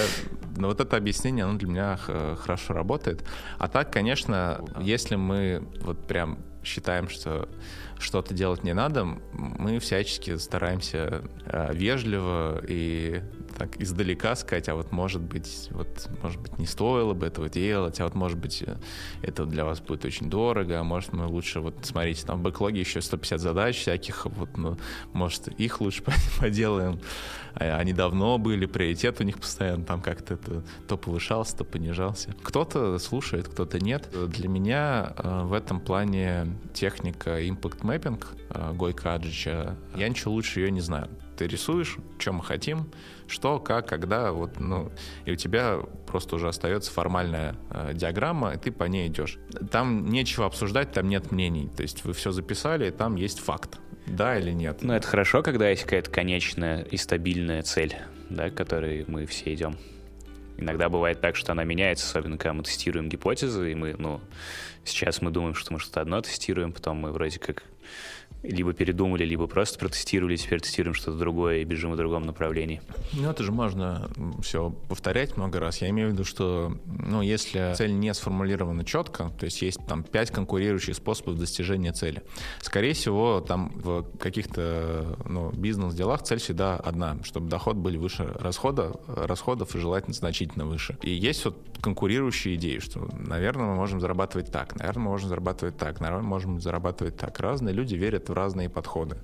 но 0.58 0.68
вот 0.68 0.80
это 0.80 0.98
объяснение, 0.98 1.46
оно 1.46 1.58
для 1.58 1.68
меня 1.68 1.98
хорошо 1.98 2.74
работает. 2.74 3.24
А 3.58 3.68
так, 3.68 3.92
конечно, 3.92 4.64
если 4.80 5.16
мы 5.16 5.64
вот 5.82 6.06
прям 6.06 6.40
считаем, 6.64 7.10
что 7.10 7.48
что-то 8.00 8.34
делать 8.34 8.64
не 8.64 8.74
надо, 8.74 9.06
мы 9.34 9.80
всячески 9.80 10.38
стараемся 10.38 11.24
э, 11.46 11.74
вежливо 11.74 12.62
и 12.68 13.22
так 13.62 13.80
издалека 13.80 14.36
сказать, 14.36 14.69
а 14.69 14.76
вот 14.76 14.91
может 14.91 15.21
быть, 15.21 15.67
вот 15.69 16.10
может 16.24 16.41
быть 16.41 16.58
не 16.58 16.65
стоило 16.65 17.13
бы 17.13 17.28
этого 17.28 17.47
делать, 17.47 18.00
а 18.00 18.06
вот 18.06 18.15
может 18.15 18.39
быть 18.39 18.63
э, 18.63 18.78
это 19.21 19.45
для 19.45 19.65
вас 19.65 19.80
будет 19.82 20.04
очень 20.04 20.32
дорого, 20.32 20.80
а 20.80 20.84
может 20.84 21.13
мы 21.13 21.28
лучше 21.28 21.60
вот 21.60 21.76
смотрите, 21.84 22.26
там 22.26 22.39
в 22.39 22.41
бэклоге 22.41 22.80
еще 22.80 23.02
150 23.02 23.39
задач 23.39 23.78
всяких, 23.78 24.26
вот 24.26 24.58
ну 24.58 24.80
может 25.13 25.47
их 25.50 25.80
лучше 25.80 26.04
поделаем, 26.39 27.00
а 27.54 27.78
они 27.78 27.93
давно 27.93 28.39
были, 28.39 28.65
приоритет 28.65 29.21
у 29.21 29.24
них 29.24 29.38
постоянно 29.38 29.86
там 29.86 30.02
как-то 30.02 30.34
это 30.34 30.63
то 30.88 30.97
повышался, 30.97 31.58
то 31.58 31.63
понижался. 31.63 32.34
Кто-то 32.41 32.97
слушает, 32.97 33.47
кто-то 33.47 33.80
нет. 33.80 34.10
Для 34.30 34.47
меня 34.47 35.13
э, 35.17 35.43
в 35.43 35.54
этом 35.54 35.80
плане 35.80 36.47
техника 36.74 37.39
э, 37.39 38.74
Гойка 38.74 39.13
Аджича, 39.13 39.76
я 39.95 40.10
ничего 40.10 40.34
лучше 40.34 40.62
ее 40.62 40.71
не 40.71 40.82
знаю. 40.82 41.10
Ты 41.42 41.48
рисуешь, 41.48 41.98
что 42.20 42.34
мы 42.34 42.44
хотим, 42.44 42.92
что, 43.28 43.58
как, 43.58 43.88
когда, 43.88 44.32
вот, 44.32 44.60
ну, 44.60 44.92
и 45.26 45.32
у 45.32 45.36
тебя 45.36 45.80
просто 46.06 46.36
уже 46.36 46.50
остается 46.50 46.92
формальная 46.92 47.56
э, 47.72 47.94
диаграмма, 47.96 48.54
и 48.54 48.58
ты 48.60 48.72
по 48.72 48.84
ней 48.84 49.08
идешь. 49.08 49.40
Там 49.72 50.06
нечего 50.06 50.46
обсуждать, 50.46 50.92
там 50.92 51.10
нет 51.10 51.32
мнений. 51.32 51.68
То 51.76 51.82
есть 51.82 52.06
вы 52.06 52.14
все 52.14 52.32
записали, 52.32 52.90
и 52.90 52.92
там 52.92 53.16
есть 53.16 53.40
факт. 53.40 53.80
Да 54.06 54.38
или 54.38 54.52
нет? 54.52 54.84
Ну, 54.84 54.94
это 54.94 55.08
хорошо, 55.08 55.42
когда 55.42 55.68
есть 55.68 55.86
какая-то 55.86 56.12
конечная 56.12 56.84
и 56.84 56.96
стабильная 56.96 57.64
цель, 57.64 57.96
да, 58.30 58.52
к 58.52 58.54
которой 58.54 59.04
мы 59.08 59.26
все 59.26 59.56
идем. 59.56 59.78
Иногда 60.60 60.90
бывает 60.90 61.22
так, 61.22 61.36
что 61.36 61.54
она 61.54 61.64
меняется, 61.64 62.06
особенно 62.06 62.38
когда 62.38 62.54
мы 62.54 62.62
тестируем 62.62 63.10
гипотезы, 63.10 63.72
и 63.72 63.74
мы, 63.74 63.96
ну, 63.98 64.22
сейчас 64.86 65.24
мы 65.24 65.32
думаем, 65.32 65.56
что 65.56 65.74
мы 65.74 65.80
что-то 65.80 66.02
одно 66.02 66.22
тестируем, 66.22 66.72
потом 66.72 66.98
мы 66.98 67.12
вроде 67.12 67.40
как 67.40 67.64
либо 68.44 68.74
передумали, 68.74 69.24
либо 69.24 69.48
просто 69.48 69.80
протестировали, 69.80 70.36
теперь 70.36 70.62
тестируем 70.62 70.94
что-то 70.94 71.18
другое 71.18 71.58
и 71.60 71.64
бежим 71.64 71.92
в 71.92 71.98
другом 71.98 72.24
направлении. 72.24 72.82
Ну, 73.14 73.30
это 73.30 73.44
же 73.44 73.52
можно 73.52 74.10
все 74.42 74.72
повторять 74.90 75.38
много 75.38 75.60
раз. 75.60 75.82
Я 75.82 75.90
имею 75.90 76.10
в 76.10 76.14
виду, 76.14 76.24
что, 76.24 76.78
ну, 76.86 77.22
если 77.22 77.74
цель 77.76 77.94
не 77.94 78.14
сформулирована 78.14 78.84
четко, 78.84 79.32
то 79.40 79.46
есть 79.46 79.62
есть 79.62 79.80
там 79.88 80.04
пять 80.04 80.32
конкурирующих 80.32 80.96
способов 80.96 81.38
достижения 81.38 81.94
цели, 81.94 82.24
скорее 82.62 82.94
всего, 82.94 83.42
там 83.42 83.72
в 83.76 84.04
каких-то 84.18 85.18
ну, 85.26 85.52
бизнес-делах 85.52 86.24
цель 86.24 86.40
всегда 86.40 86.76
одна, 86.78 87.18
чтобы 87.24 87.50
доход 87.50 87.78
были 87.78 87.98
выше 87.98 88.32
расхода, 88.40 88.94
расходов 89.08 89.76
и 89.76 89.80
желательно 89.80 90.14
значительно 90.14 90.66
выше. 90.66 90.98
И 91.04 91.12
есть 91.12 91.46
вот 91.46 91.58
конкурирующие 91.82 92.56
идеи, 92.56 92.80
что, 92.80 93.08
наверное, 93.14 93.68
мы 93.68 93.76
можем 93.76 94.00
зарабатывать 94.00 94.52
так. 94.52 94.76
наверное, 94.76 95.04
можно 95.04 95.28
зарабатывать 95.28 95.78
так, 95.78 96.00
наверное, 96.00 96.24
можем 96.24 96.60
зарабатывать 96.60 97.18
так. 97.18 97.40
Разные 97.40 97.74
люди 97.74 97.96
верят 97.96 98.31
разные 98.34 98.70
подходы. 98.70 99.17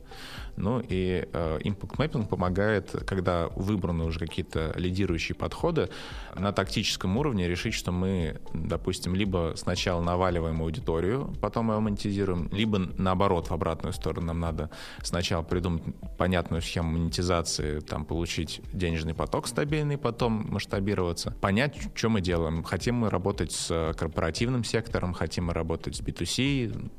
Ну 0.58 0.80
и 0.80 1.28
э, 1.32 1.60
impact 1.64 1.98
mapping 1.98 2.28
помогает, 2.28 2.92
когда 3.06 3.48
выбраны 3.56 4.06
уже 4.06 4.20
какие-то 4.20 4.74
лидирующие 4.76 5.36
подходы, 5.36 5.90
на 6.36 6.52
тактическом 6.52 7.16
уровне 7.18 7.48
решить, 7.48 7.76
что 7.76 7.92
мы, 7.92 8.42
допустим, 8.54 9.14
либо 9.14 9.54
сначала 9.56 10.02
наваливаем 10.02 10.62
аудиторию, 10.62 11.32
потом 11.42 11.72
ее 11.72 11.80
монетизируем, 11.80 12.50
либо 12.52 12.80
наоборот, 12.98 13.50
в 13.50 13.54
обратную 13.54 13.94
сторону 13.94 14.28
нам 14.28 14.40
надо 14.40 14.72
сначала 15.04 15.44
придумать 15.44 15.84
понятную 16.18 16.62
схему 16.64 16.92
монетизации, 16.92 17.80
там, 17.80 18.04
получить 18.04 18.62
денежный 18.74 19.14
поток 19.14 19.48
стабильный, 19.48 19.98
потом 19.98 20.48
масштабироваться, 20.50 21.32
понять, 21.40 21.78
что 21.94 22.10
мы 22.10 22.22
делаем. 22.22 22.64
Хотим 22.64 22.96
мы 22.96 23.10
работать 23.12 23.52
с 23.52 23.94
корпоративным 23.96 24.64
сектором, 24.64 25.14
хотим 25.14 25.46
мы 25.46 25.54
работать 25.54 25.96
с 25.96 26.02
B2C. 26.02 26.90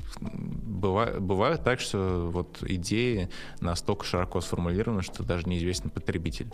Бывает, 0.79 1.21
бывает 1.21 1.64
так, 1.64 1.81
что 1.81 2.31
вот 2.33 2.62
идеи 2.62 3.29
настолько 3.61 4.05
широко 4.05 4.41
сформулированы, 4.41 5.03
что 5.03 5.25
даже 5.25 5.49
неизвестен 5.49 5.91
потребитель. 5.91 6.53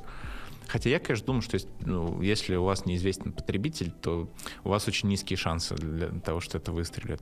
Хотя 0.66 0.88
я, 0.88 0.98
конечно, 0.98 1.26
думаю, 1.26 1.42
что 1.42 1.58
ну, 1.80 2.22
если 2.22 2.56
у 2.56 2.64
вас 2.64 2.86
неизвестен 2.86 3.32
потребитель, 3.32 3.90
то 3.90 4.30
у 4.64 4.68
вас 4.70 4.88
очень 4.88 5.08
низкие 5.08 5.36
шансы 5.36 5.74
для 5.74 6.08
того, 6.20 6.40
что 6.40 6.56
это 6.56 6.72
выстрелит. 6.72 7.20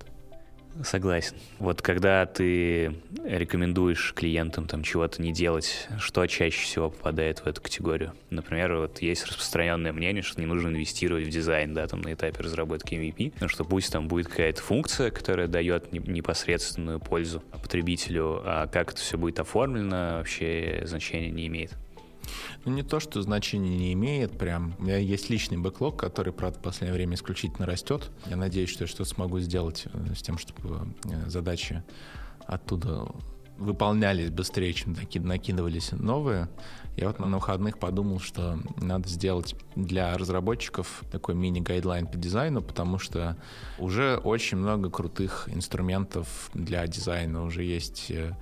Согласен. 0.83 1.37
Вот 1.59 1.83
когда 1.83 2.25
ты 2.27 2.95
рекомендуешь 3.25 4.15
клиентам 4.15 4.67
там 4.67 4.83
чего-то 4.83 5.21
не 5.21 5.33
делать, 5.33 5.89
что 5.99 6.27
чаще 6.27 6.63
всего 6.63 6.91
попадает 6.91 7.41
в 7.41 7.47
эту 7.47 7.61
категорию? 7.61 8.15
Например, 8.31 8.77
вот 8.77 9.03
есть 9.03 9.27
распространенное 9.27 9.93
мнение, 9.93 10.23
что 10.23 10.41
не 10.41 10.47
нужно 10.47 10.69
инвестировать 10.69 11.27
в 11.27 11.31
дизайн, 11.31 11.75
да, 11.75 11.87
там 11.87 12.01
на 12.01 12.15
этапе 12.15 12.43
разработки 12.43 12.95
MVP, 12.95 13.33
потому 13.33 13.49
что 13.49 13.65
пусть 13.65 13.93
там 13.93 14.09
будет 14.09 14.29
какая-то 14.29 14.63
функция, 14.63 15.11
которая 15.11 15.47
дает 15.47 15.93
непосредственную 15.93 17.01
пользу 17.01 17.41
потребителю, 17.63 18.41
а 18.45 18.67
как 18.67 18.93
это 18.93 19.01
все 19.01 19.19
будет 19.19 19.41
оформлено, 19.41 20.17
вообще 20.19 20.83
значения 20.85 21.31
не 21.31 21.47
имеет. 21.49 21.73
Ну, 22.65 22.73
не 22.73 22.83
то, 22.83 23.01
что 23.01 23.23
значения 23.23 23.77
не 23.77 23.93
имеет 23.93 24.39
прям. 24.39 24.75
У 24.79 24.85
меня 24.85 24.99
есть 24.99 25.31
личный 25.31 25.59
бэклог, 25.59 25.97
который, 25.97 26.33
правда, 26.33 26.59
в 26.59 26.63
последнее 26.63 26.95
время 26.95 27.15
исключительно 27.15 27.67
растет. 27.67 28.11
Я 28.27 28.37
надеюсь, 28.37 28.71
что 28.71 28.85
я 28.85 28.89
что-то 28.89 29.05
смогу 29.05 29.41
сделать 29.41 29.87
э, 29.93 30.15
с 30.15 30.23
тем, 30.23 30.39
чтобы 30.39 30.89
э, 31.05 31.29
задачи 31.29 31.83
оттуда 32.47 33.09
выполнялись 33.59 34.31
быстрее, 34.31 34.73
чем 34.73 34.97
накидывались 35.15 35.93
новые. 35.93 36.49
Я 36.97 37.09
вот 37.09 37.19
на 37.19 37.27
выходных 37.27 37.79
подумал, 37.79 38.21
что 38.21 38.59
надо 38.77 39.09
сделать 39.09 39.55
для 39.77 40.17
разработчиков 40.19 41.03
такой 41.11 41.35
мини-гайдлайн 41.35 42.07
по 42.07 42.19
дизайну, 42.19 42.61
потому 42.61 42.99
что 42.99 43.37
уже 43.79 44.17
очень 44.17 44.59
много 44.59 44.91
крутых 44.91 45.49
инструментов 45.51 46.51
для 46.53 46.87
дизайна. 46.87 47.45
Уже 47.45 47.63
есть 47.65 48.11
э, 48.11 48.37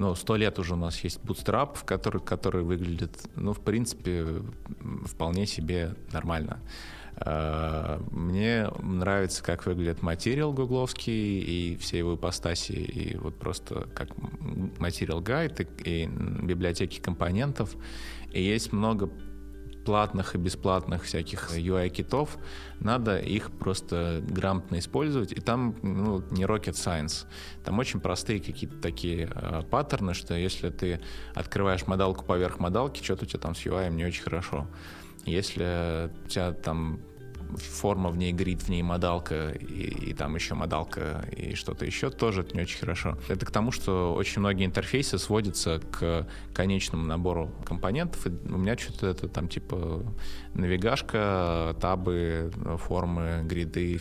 ну, 0.00 0.14
сто 0.14 0.36
лет 0.36 0.58
уже 0.58 0.72
у 0.72 0.78
нас 0.78 1.04
есть 1.04 1.20
Bootstrap, 1.20 1.84
который, 1.84 2.22
который 2.22 2.62
выглядит, 2.62 3.10
ну, 3.36 3.52
в 3.52 3.60
принципе, 3.60 4.42
вполне 5.04 5.46
себе 5.46 5.94
нормально. 6.10 6.58
А, 7.16 8.02
мне 8.10 8.66
нравится, 8.82 9.44
как 9.44 9.66
выглядит 9.66 10.00
материал 10.00 10.54
гугловский 10.54 11.40
и 11.40 11.76
все 11.76 11.98
его 11.98 12.14
ипостаси, 12.14 12.72
и 12.72 13.18
вот 13.18 13.38
просто 13.38 13.88
как 13.94 14.08
материал 14.78 15.20
гайд 15.20 15.60
и, 15.60 15.66
и 15.84 16.06
библиотеки 16.06 16.98
компонентов. 16.98 17.76
И 18.32 18.42
есть 18.42 18.72
много 18.72 19.10
платных 19.90 20.36
и 20.36 20.38
бесплатных 20.38 21.02
всяких 21.02 21.50
UI-китов, 21.50 22.38
надо 22.78 23.18
их 23.18 23.50
просто 23.50 24.22
грамотно 24.22 24.78
использовать. 24.78 25.32
И 25.32 25.40
там 25.40 25.74
ну, 25.82 26.22
не 26.30 26.44
rocket 26.44 26.74
science. 26.74 27.26
Там 27.64 27.76
очень 27.80 27.98
простые 27.98 28.38
какие-то 28.38 28.76
такие 28.80 29.28
э, 29.34 29.62
паттерны, 29.68 30.14
что 30.14 30.34
если 30.34 30.70
ты 30.70 31.00
открываешь 31.34 31.88
модалку 31.88 32.24
поверх 32.24 32.60
модалки, 32.60 33.02
что-то 33.02 33.24
у 33.24 33.26
тебя 33.26 33.40
там 33.40 33.56
с 33.56 33.66
UI 33.66 33.90
не 33.90 34.04
очень 34.04 34.22
хорошо. 34.22 34.68
Если 35.24 36.08
у 36.24 36.28
тебя 36.28 36.52
там 36.52 37.00
форма 37.56 38.10
в 38.10 38.16
ней 38.16 38.32
грид, 38.32 38.62
в 38.62 38.68
ней 38.68 38.82
модалка, 38.82 39.50
и, 39.50 40.10
и 40.10 40.14
там 40.14 40.34
еще 40.34 40.54
модалка, 40.54 41.24
и 41.36 41.54
что-то 41.54 41.84
еще, 41.84 42.10
тоже 42.10 42.42
это 42.42 42.56
не 42.56 42.62
очень 42.62 42.78
хорошо. 42.78 43.18
Это 43.28 43.46
к 43.46 43.50
тому, 43.50 43.72
что 43.72 44.14
очень 44.14 44.40
многие 44.40 44.66
интерфейсы 44.66 45.18
сводятся 45.18 45.80
к 45.90 46.26
конечному 46.54 47.04
набору 47.04 47.50
компонентов, 47.64 48.26
и 48.26 48.30
у 48.30 48.58
меня 48.58 48.76
что-то 48.76 49.06
это 49.06 49.28
там 49.28 49.48
типа 49.48 50.04
навигашка, 50.54 51.76
табы, 51.80 52.52
формы, 52.78 53.42
гриды, 53.44 54.00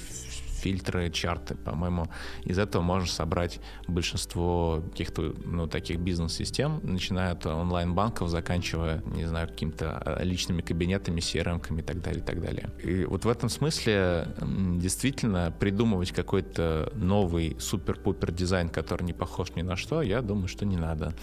фильтры, 0.59 1.09
чарты. 1.09 1.55
По-моему, 1.55 2.07
из 2.43 2.59
этого 2.59 2.81
можно 2.81 3.07
собрать 3.07 3.59
большинство 3.87 4.83
каких-то 4.91 5.33
ну, 5.45 5.67
таких 5.67 5.99
бизнес-систем, 5.99 6.79
начиная 6.83 7.31
от 7.31 7.45
онлайн-банков, 7.45 8.29
заканчивая, 8.29 9.01
не 9.05 9.25
знаю, 9.25 9.47
какими-то 9.47 10.01
э, 10.05 10.23
личными 10.23 10.61
кабинетами, 10.61 11.19
CRM-ками 11.19 11.79
и 11.79 11.83
так 11.83 12.01
далее, 12.01 12.21
и 12.21 12.25
так 12.25 12.41
далее. 12.41 12.69
И 12.83 13.05
вот 13.05 13.25
в 13.25 13.29
этом 13.29 13.49
смысле 13.49 14.27
действительно 14.41 15.53
придумывать 15.57 16.11
какой-то 16.11 16.91
новый 16.95 17.55
супер-пупер 17.59 18.31
дизайн, 18.31 18.69
который 18.69 19.03
не 19.03 19.13
похож 19.13 19.51
ни 19.55 19.61
на 19.61 19.75
что, 19.75 20.01
я 20.01 20.21
думаю, 20.21 20.47
что 20.47 20.65
не 20.65 20.77
надо. 20.77 21.13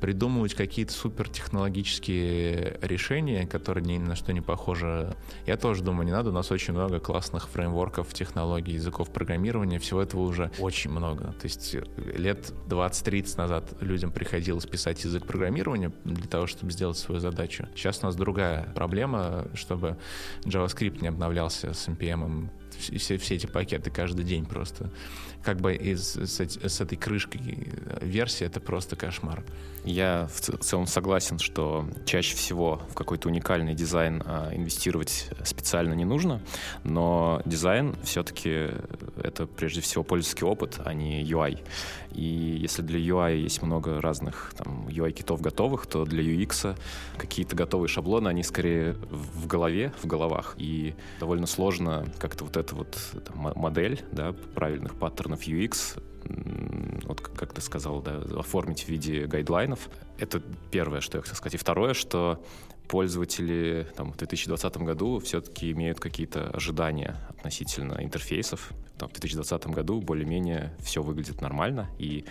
Придумывать 0.00 0.54
какие-то 0.54 0.92
супер-технологические 0.92 2.78
решения, 2.82 3.46
которые 3.46 3.84
ни 3.84 3.98
на 3.98 4.16
что 4.16 4.32
не 4.32 4.40
похожи, 4.40 5.14
я 5.46 5.56
тоже 5.56 5.82
думаю, 5.82 6.06
не 6.06 6.12
надо. 6.12 6.30
У 6.30 6.32
нас 6.32 6.50
очень 6.50 6.74
много 6.74 7.00
классных 7.00 7.48
фреймворков, 7.48 8.12
технологий, 8.14 8.78
языков 8.86 9.12
программирования, 9.12 9.78
всего 9.78 10.00
этого 10.00 10.22
уже 10.22 10.50
очень 10.58 10.90
много. 10.90 11.32
То 11.32 11.44
есть 11.44 11.74
э, 11.74 11.82
лет 12.16 12.52
20-30 12.68 13.36
назад 13.38 13.74
людям 13.80 14.12
приходилось 14.12 14.66
писать 14.66 15.02
язык 15.04 15.26
программирования 15.26 15.92
для 16.04 16.28
того, 16.28 16.46
чтобы 16.46 16.72
сделать 16.72 16.96
свою 16.96 17.20
задачу. 17.20 17.66
Сейчас 17.74 18.00
у 18.02 18.06
нас 18.06 18.16
другая 18.16 18.64
проблема, 18.74 19.46
чтобы 19.54 19.96
JavaScript 20.44 21.02
не 21.02 21.08
обновлялся 21.08 21.72
с 21.72 21.88
NPM 21.88 22.48
все, 22.78 23.16
все 23.18 23.34
эти 23.34 23.46
пакеты 23.46 23.90
каждый 23.90 24.24
день 24.24 24.44
просто. 24.44 24.90
Как 25.46 25.60
бы 25.60 25.76
из, 25.76 26.16
с, 26.16 26.40
с 26.40 26.80
этой 26.80 26.98
крышкой 26.98 27.40
версии 28.00 28.44
это 28.44 28.58
просто 28.58 28.96
кошмар. 28.96 29.44
Я 29.84 30.28
в 30.34 30.40
целом 30.40 30.88
согласен, 30.88 31.38
что 31.38 31.88
чаще 32.04 32.34
всего 32.34 32.82
в 32.90 32.94
какой-то 32.94 33.28
уникальный 33.28 33.72
дизайн 33.72 34.20
а, 34.26 34.50
инвестировать 34.52 35.30
специально 35.44 35.94
не 35.94 36.04
нужно, 36.04 36.42
но 36.82 37.40
дизайн 37.44 37.94
все-таки 38.02 38.70
это 39.22 39.46
прежде 39.46 39.80
всего 39.82 40.02
пользовательский 40.02 40.44
опыт, 40.44 40.80
а 40.84 40.92
не 40.92 41.22
UI. 41.22 41.60
И 42.12 42.58
если 42.60 42.82
для 42.82 42.98
UI 42.98 43.36
есть 43.36 43.62
много 43.62 44.00
разных 44.00 44.52
там, 44.56 44.88
UI-китов 44.88 45.40
готовых, 45.40 45.86
то 45.86 46.04
для 46.04 46.24
UX 46.24 46.76
какие-то 47.18 47.54
готовые 47.54 47.88
шаблоны, 47.88 48.26
они 48.26 48.42
скорее 48.42 48.94
в 49.10 49.46
голове, 49.46 49.92
в 50.02 50.06
головах. 50.06 50.54
И 50.56 50.94
довольно 51.20 51.46
сложно 51.46 52.06
как-то 52.18 52.44
вот 52.44 52.56
эта 52.56 52.74
вот 52.74 52.98
там, 53.24 53.52
модель 53.54 54.02
да, 54.10 54.34
правильных 54.54 54.94
паттернов 54.96 55.35
UX 55.40 56.00
вот 57.04 57.20
как 57.20 57.52
ты 57.52 57.60
сказал, 57.60 58.02
да, 58.02 58.22
оформить 58.38 58.84
в 58.84 58.88
виде 58.88 59.26
гайдлайнов. 59.26 59.88
Это 60.18 60.42
первое, 60.70 61.00
что 61.00 61.18
я 61.18 61.22
хотел 61.22 61.36
сказать. 61.36 61.54
И 61.54 61.58
второе, 61.58 61.94
что 61.94 62.44
пользователи 62.88 63.86
там, 63.96 64.12
в 64.12 64.16
2020 64.16 64.76
году 64.78 65.18
все-таки 65.20 65.72
имеют 65.72 66.00
какие-то 66.00 66.50
ожидания 66.50 67.16
относительно 67.28 67.98
интерфейсов. 68.02 68.72
Там, 68.98 69.08
в 69.08 69.12
2020 69.12 69.66
году 69.68 70.00
более-менее 70.00 70.72
все 70.80 71.02
выглядит 71.02 71.40
нормально, 71.40 71.88
и 71.98 72.24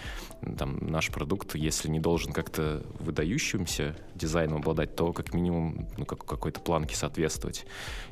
там, 0.58 0.78
наш 0.82 1.12
продукт, 1.12 1.56
если 1.56 1.90
не 1.90 2.00
должен 2.00 2.34
как-то 2.34 2.84
выдающимся 3.00 3.96
дизайном 4.16 4.58
обладать, 4.58 4.96
то 4.96 5.14
как 5.14 5.34
минимум 5.34 5.88
ну, 5.98 6.06
как, 6.06 6.26
какой-то 6.26 6.60
планке 6.60 6.96
соответствовать. 6.96 7.66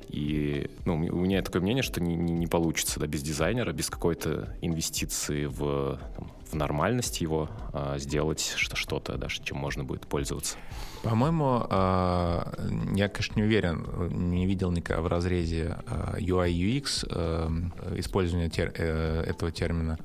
И 0.10 0.70
ну, 0.86 0.96
у 0.96 0.98
меня 0.98 1.42
такое 1.42 1.62
мнение, 1.62 1.84
что 1.84 2.02
не, 2.02 2.16
не, 2.16 2.34
не 2.34 2.48
получится 2.48 3.00
да, 3.00 3.08
без 3.08 3.24
дизайнера, 3.24 3.72
без 3.74 3.90
какой-то 3.90 4.56
инвестиции 4.62 5.46
в, 5.46 6.00
там, 6.16 6.32
в 6.52 6.56
нормальность 6.56 7.22
его 7.22 7.50
а, 7.74 7.98
сделать 7.98 8.54
что-то, 8.58 9.18
да, 9.18 9.28
чем 9.28 9.58
можно 9.58 9.84
будет 9.84 10.06
пользоваться. 10.06 10.58
По-моему, 11.04 11.66
а, 11.70 12.54
я, 12.96 13.10
конечно, 13.10 13.36
не 13.36 13.44
уверен, 13.44 13.86
не 14.32 14.46
видел 14.46 14.72
никогда 14.72 15.02
в 15.02 15.08
разрезе 15.08 15.78
а, 15.88 16.16
UI 16.18 16.52
UX 16.52 17.06
а, 17.10 17.52
использования 18.44 18.50
тер 18.50 18.72
э, 18.76 19.24
этого 19.28 19.52
термина. 19.52 19.98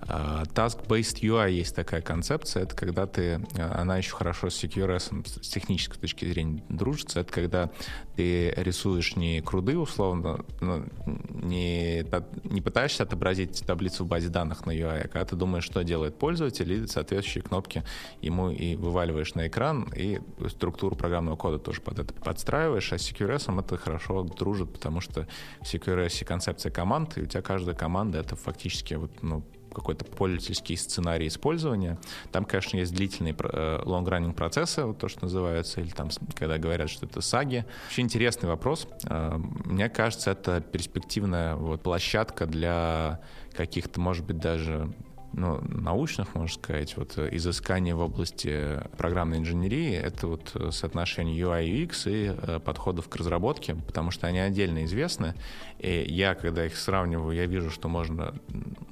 Task-based 0.54 1.20
UI 1.22 1.52
есть 1.52 1.74
такая 1.74 2.00
концепция, 2.00 2.64
это 2.64 2.74
когда 2.74 3.06
ты, 3.06 3.40
она 3.56 3.98
еще 3.98 4.14
хорошо 4.14 4.50
с 4.50 4.62
CQRS 4.62 5.42
с 5.42 5.48
технической 5.48 6.00
точки 6.00 6.24
зрения 6.26 6.62
дружится, 6.68 7.20
это 7.20 7.32
когда 7.32 7.70
ты 8.16 8.50
рисуешь 8.56 9.16
не 9.16 9.40
круды 9.40 9.78
условно, 9.78 10.44
ну, 10.60 10.84
не, 11.30 12.04
не 12.44 12.60
пытаешься 12.60 13.04
отобразить 13.04 13.64
таблицу 13.66 14.04
в 14.04 14.08
базе 14.08 14.28
данных 14.28 14.66
на 14.66 14.72
UI, 14.72 15.04
а 15.04 15.08
когда 15.08 15.24
ты 15.24 15.36
думаешь, 15.36 15.64
что 15.64 15.82
делает 15.84 16.18
пользователь, 16.18 16.72
и 16.72 16.86
соответствующие 16.86 17.42
кнопки 17.42 17.84
ему 18.22 18.50
и 18.50 18.74
вываливаешь 18.74 19.34
на 19.34 19.46
экран, 19.46 19.92
и 19.96 20.20
структуру 20.48 20.96
программного 20.96 21.36
кода 21.36 21.58
тоже 21.58 21.80
под 21.80 21.98
это 21.98 22.14
подстраиваешь, 22.14 22.92
а 22.92 22.98
с 22.98 23.10
CQRS 23.10 23.58
это 23.58 23.76
хорошо 23.76 24.22
дружит, 24.22 24.72
потому 24.72 25.00
что 25.00 25.26
в 25.60 25.64
CQRS 25.64 26.24
концепция 26.24 26.70
команд, 26.70 27.16
и 27.18 27.22
у 27.22 27.26
тебя 27.26 27.42
каждая 27.42 27.74
команда— 27.74 28.18
это 28.28 28.36
фактически 28.36 28.94
вот, 28.94 29.10
ну, 29.22 29.42
какой-то 29.74 30.04
пользовательский 30.04 30.76
сценарий 30.76 31.28
использования. 31.28 31.98
Там, 32.32 32.44
конечно, 32.44 32.76
есть 32.76 32.94
длительные 32.94 33.34
э, 33.38 33.82
long-running 33.84 34.32
процессы, 34.34 34.84
вот 34.84 34.98
то, 34.98 35.08
что 35.08 35.22
называется, 35.22 35.80
или 35.80 35.90
там, 35.90 36.08
когда 36.34 36.58
говорят, 36.58 36.90
что 36.90 37.06
это 37.06 37.20
саги. 37.20 37.64
Очень 37.90 38.04
интересный 38.04 38.48
вопрос. 38.48 38.88
Э, 39.04 39.38
мне 39.64 39.88
кажется, 39.88 40.30
это 40.30 40.60
перспективная 40.60 41.54
вот 41.54 41.82
площадка 41.82 42.46
для 42.46 43.20
каких-то, 43.52 44.00
может 44.00 44.26
быть, 44.26 44.38
даже 44.38 44.92
ну, 45.38 45.60
научных, 45.68 46.34
можно 46.34 46.52
сказать, 46.52 46.96
вот 46.96 47.16
э, 47.16 47.28
изысканий 47.32 47.92
в 47.92 48.00
области 48.00 48.80
программной 48.96 49.38
инженерии, 49.38 49.94
это 49.94 50.26
вот 50.26 50.50
э, 50.54 50.70
соотношение 50.72 51.40
UI 51.40 51.66
и 51.66 51.86
UX 51.86 52.10
и 52.10 52.34
э, 52.36 52.60
подходов 52.60 53.08
к 53.08 53.16
разработке, 53.16 53.74
потому 53.74 54.10
что 54.10 54.26
они 54.26 54.40
отдельно 54.40 54.84
известны. 54.84 55.34
И 55.78 56.04
я, 56.08 56.34
когда 56.34 56.66
их 56.66 56.76
сравниваю, 56.76 57.36
я 57.36 57.46
вижу, 57.46 57.70
что 57.70 57.88
можно 57.88 58.34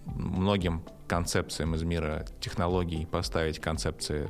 многим 0.07 0.83
концепциям 1.09 1.75
из 1.75 1.83
мира 1.83 2.27
технологий 2.41 3.07
поставить 3.07 3.59
концепции 3.59 4.29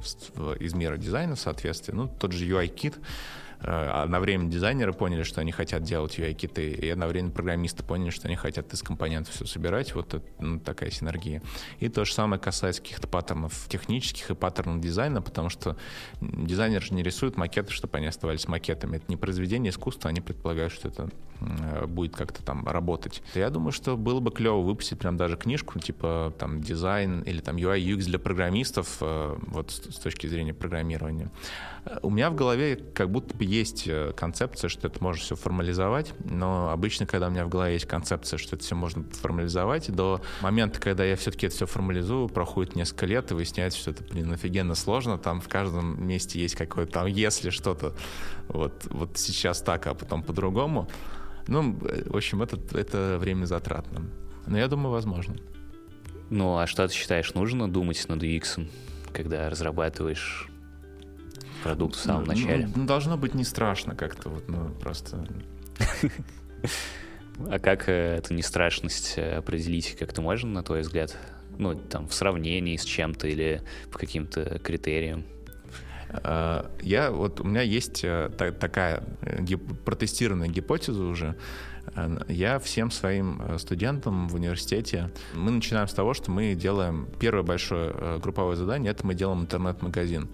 из 0.59 0.75
мира 0.75 0.97
дизайна 0.97 1.37
в 1.37 1.41
соответствии. 1.41 1.95
Ну, 1.95 2.09
тот 2.09 2.33
же 2.33 2.47
UI-кит, 2.47 2.99
одновременно 3.67 4.51
дизайнеры 4.51 4.93
поняли, 4.93 5.25
что 5.25 5.41
они 5.41 5.51
хотят 5.51 5.83
делать 5.83 6.19
UI-киты, 6.19 6.71
и 6.71 6.89
одновременно 6.89 7.33
программисты 7.33 7.83
поняли, 7.83 8.11
что 8.11 8.29
они 8.29 8.37
хотят 8.37 8.73
из 8.73 8.83
компонентов 8.83 9.35
все 9.35 9.45
собирать. 9.45 9.95
Вот 9.95 10.15
это, 10.15 10.25
ну, 10.39 10.61
такая 10.61 10.91
синергия. 10.91 11.43
И 11.81 11.89
то 11.89 12.05
же 12.05 12.13
самое 12.13 12.41
касается 12.41 12.81
каких-то 12.81 13.09
паттернов 13.09 13.67
технических 13.69 14.31
и 14.31 14.35
паттернов 14.35 14.81
дизайна, 14.81 15.21
потому 15.21 15.49
что 15.49 15.77
дизайнер 16.21 16.83
же 16.83 16.95
не 16.95 17.03
рисует 17.03 17.37
макеты, 17.37 17.73
чтобы 17.73 17.97
они 17.99 18.07
оставались 18.07 18.47
макетами. 18.47 18.99
Это 18.99 19.07
не 19.09 19.17
произведение 19.17 19.71
искусства, 19.71 20.11
они 20.11 20.21
предполагают, 20.21 20.73
что 20.73 20.89
это 20.89 21.09
э, 21.41 21.87
будет 21.87 22.15
как-то 22.15 22.45
там 22.45 22.67
работать. 22.67 23.23
Я 23.35 23.51
думаю, 23.51 23.73
что 23.73 23.97
было 23.97 24.21
бы 24.21 24.31
клево 24.31 24.61
выпустить 24.61 24.99
прям 24.99 25.17
даже 25.17 25.37
книжку, 25.37 25.81
типа 25.81 26.33
там 26.39 26.61
дизайн 26.61 27.23
или 27.23 27.41
там 27.41 27.57
UI, 27.57 27.81
UX 27.81 28.05
для 28.05 28.19
программистов, 28.19 28.99
э, 29.01 29.37
вот 29.49 29.71
с 29.73 29.99
точки 29.99 30.29
зрения 30.29 30.55
программирования. 30.55 31.31
У 32.03 32.11
меня 32.11 32.31
в 32.31 32.35
голове 32.35 32.77
как 32.95 33.11
будто 33.11 33.37
бы 33.37 33.45
есть 33.45 33.87
э, 33.87 34.13
концепция, 34.17 34.69
что 34.69 34.89
это 34.89 35.03
можно 35.03 35.23
все 35.23 35.37
формализовать, 35.37 36.15
но 36.25 36.71
обычно, 36.71 37.07
когда 37.07 37.29
у 37.29 37.31
меня 37.31 37.45
в 37.45 37.49
голове 37.49 37.75
есть 37.75 37.87
концепция, 37.87 38.39
что 38.39 38.57
это 38.57 38.65
все 38.65 38.75
можно 38.75 39.05
формализовать, 39.05 39.93
до 39.93 40.21
момента, 40.41 40.81
когда 40.81 41.05
я 41.05 41.15
все-таки 41.15 41.47
это 41.47 41.55
все 41.55 41.67
формализую, 41.67 42.29
проходит 42.29 42.75
несколько 42.75 43.07
лет, 43.07 43.31
и 43.31 43.35
выясняется, 43.35 43.79
что 43.79 43.93
это, 43.93 44.03
блин, 44.03 44.33
офигенно 44.33 44.75
сложно, 44.75 45.17
там 45.17 45.41
в 45.41 45.49
каждом 45.49 46.05
месте 46.05 46.41
есть 46.41 46.57
какое-то 46.57 46.93
там, 46.93 47.07
если 47.07 47.51
что-то 47.51 47.95
вот, 48.49 48.87
вот 48.91 49.17
сейчас 49.17 49.61
так, 49.61 49.87
а 49.87 49.95
потом 49.95 50.25
по-другому. 50.25 50.89
Ну, 51.47 51.79
в 51.81 52.17
общем, 52.17 52.43
это, 52.43 52.59
это 52.77 53.19
время 53.21 53.45
затратно. 53.45 54.07
Но 54.47 54.59
я 54.59 54.67
думаю, 54.67 54.91
возможно. 54.91 55.37
Ну, 56.31 56.59
а 56.59 56.67
что 56.67 56.89
ты 56.89 56.95
считаешь, 56.95 57.35
нужно 57.35 57.71
думать 57.71 58.05
над 58.09 58.23
UX, 58.25 58.69
когда 59.13 59.49
разрабатываешь 59.49 60.49
продукт 61.67 61.97
в 61.97 62.01
самом 62.01 62.25
ну, 62.25 62.33
начале. 62.33 62.69
Ну, 62.75 62.87
должно 62.87 63.17
быть 63.17 63.35
не 63.35 63.45
страшно 63.45 63.95
как-то, 63.95 64.29
вот, 64.29 64.49
ну, 64.49 64.71
просто... 64.81 65.27
А 67.51 67.59
как 67.59 67.89
э, 67.89 68.17
эту 68.17 68.35
нестрашность 68.35 69.15
э, 69.17 69.37
определить, 69.37 69.97
как-то 69.99 70.23
можно, 70.23 70.51
на 70.51 70.63
твой 70.63 70.81
взгляд? 70.81 71.17
Ну, 71.59 71.75
там, 71.75 72.09
в 72.09 72.15
сравнении 72.15 72.77
с 72.77 72.85
чем-то 72.85 73.29
или 73.29 73.63
по 73.91 73.99
каким-то 73.99 74.59
критериям? 74.59 75.25
А, 76.09 76.71
я, 76.81 77.11
вот 77.11 77.41
у 77.41 77.45
меня 77.45 77.63
есть 77.63 78.03
э, 78.05 78.31
такая 78.59 79.03
протестированная 79.85 80.49
гипотеза 80.49 81.05
уже. 81.05 81.37
Я 82.29 82.59
всем 82.59 82.91
своим 82.91 83.41
студентам 83.59 84.27
в 84.29 84.35
университете, 84.35 85.11
мы 85.35 85.53
начинаем 85.53 85.87
с 85.87 85.95
того, 85.95 86.15
что 86.15 86.33
мы 86.33 86.55
делаем 86.55 87.09
первое 87.21 87.45
большое 87.45 88.19
групповое 88.19 88.57
задание, 88.57 88.91
это 88.91 89.07
мы 89.07 89.15
делаем 89.15 89.43
интернет-магазин. 89.43 90.29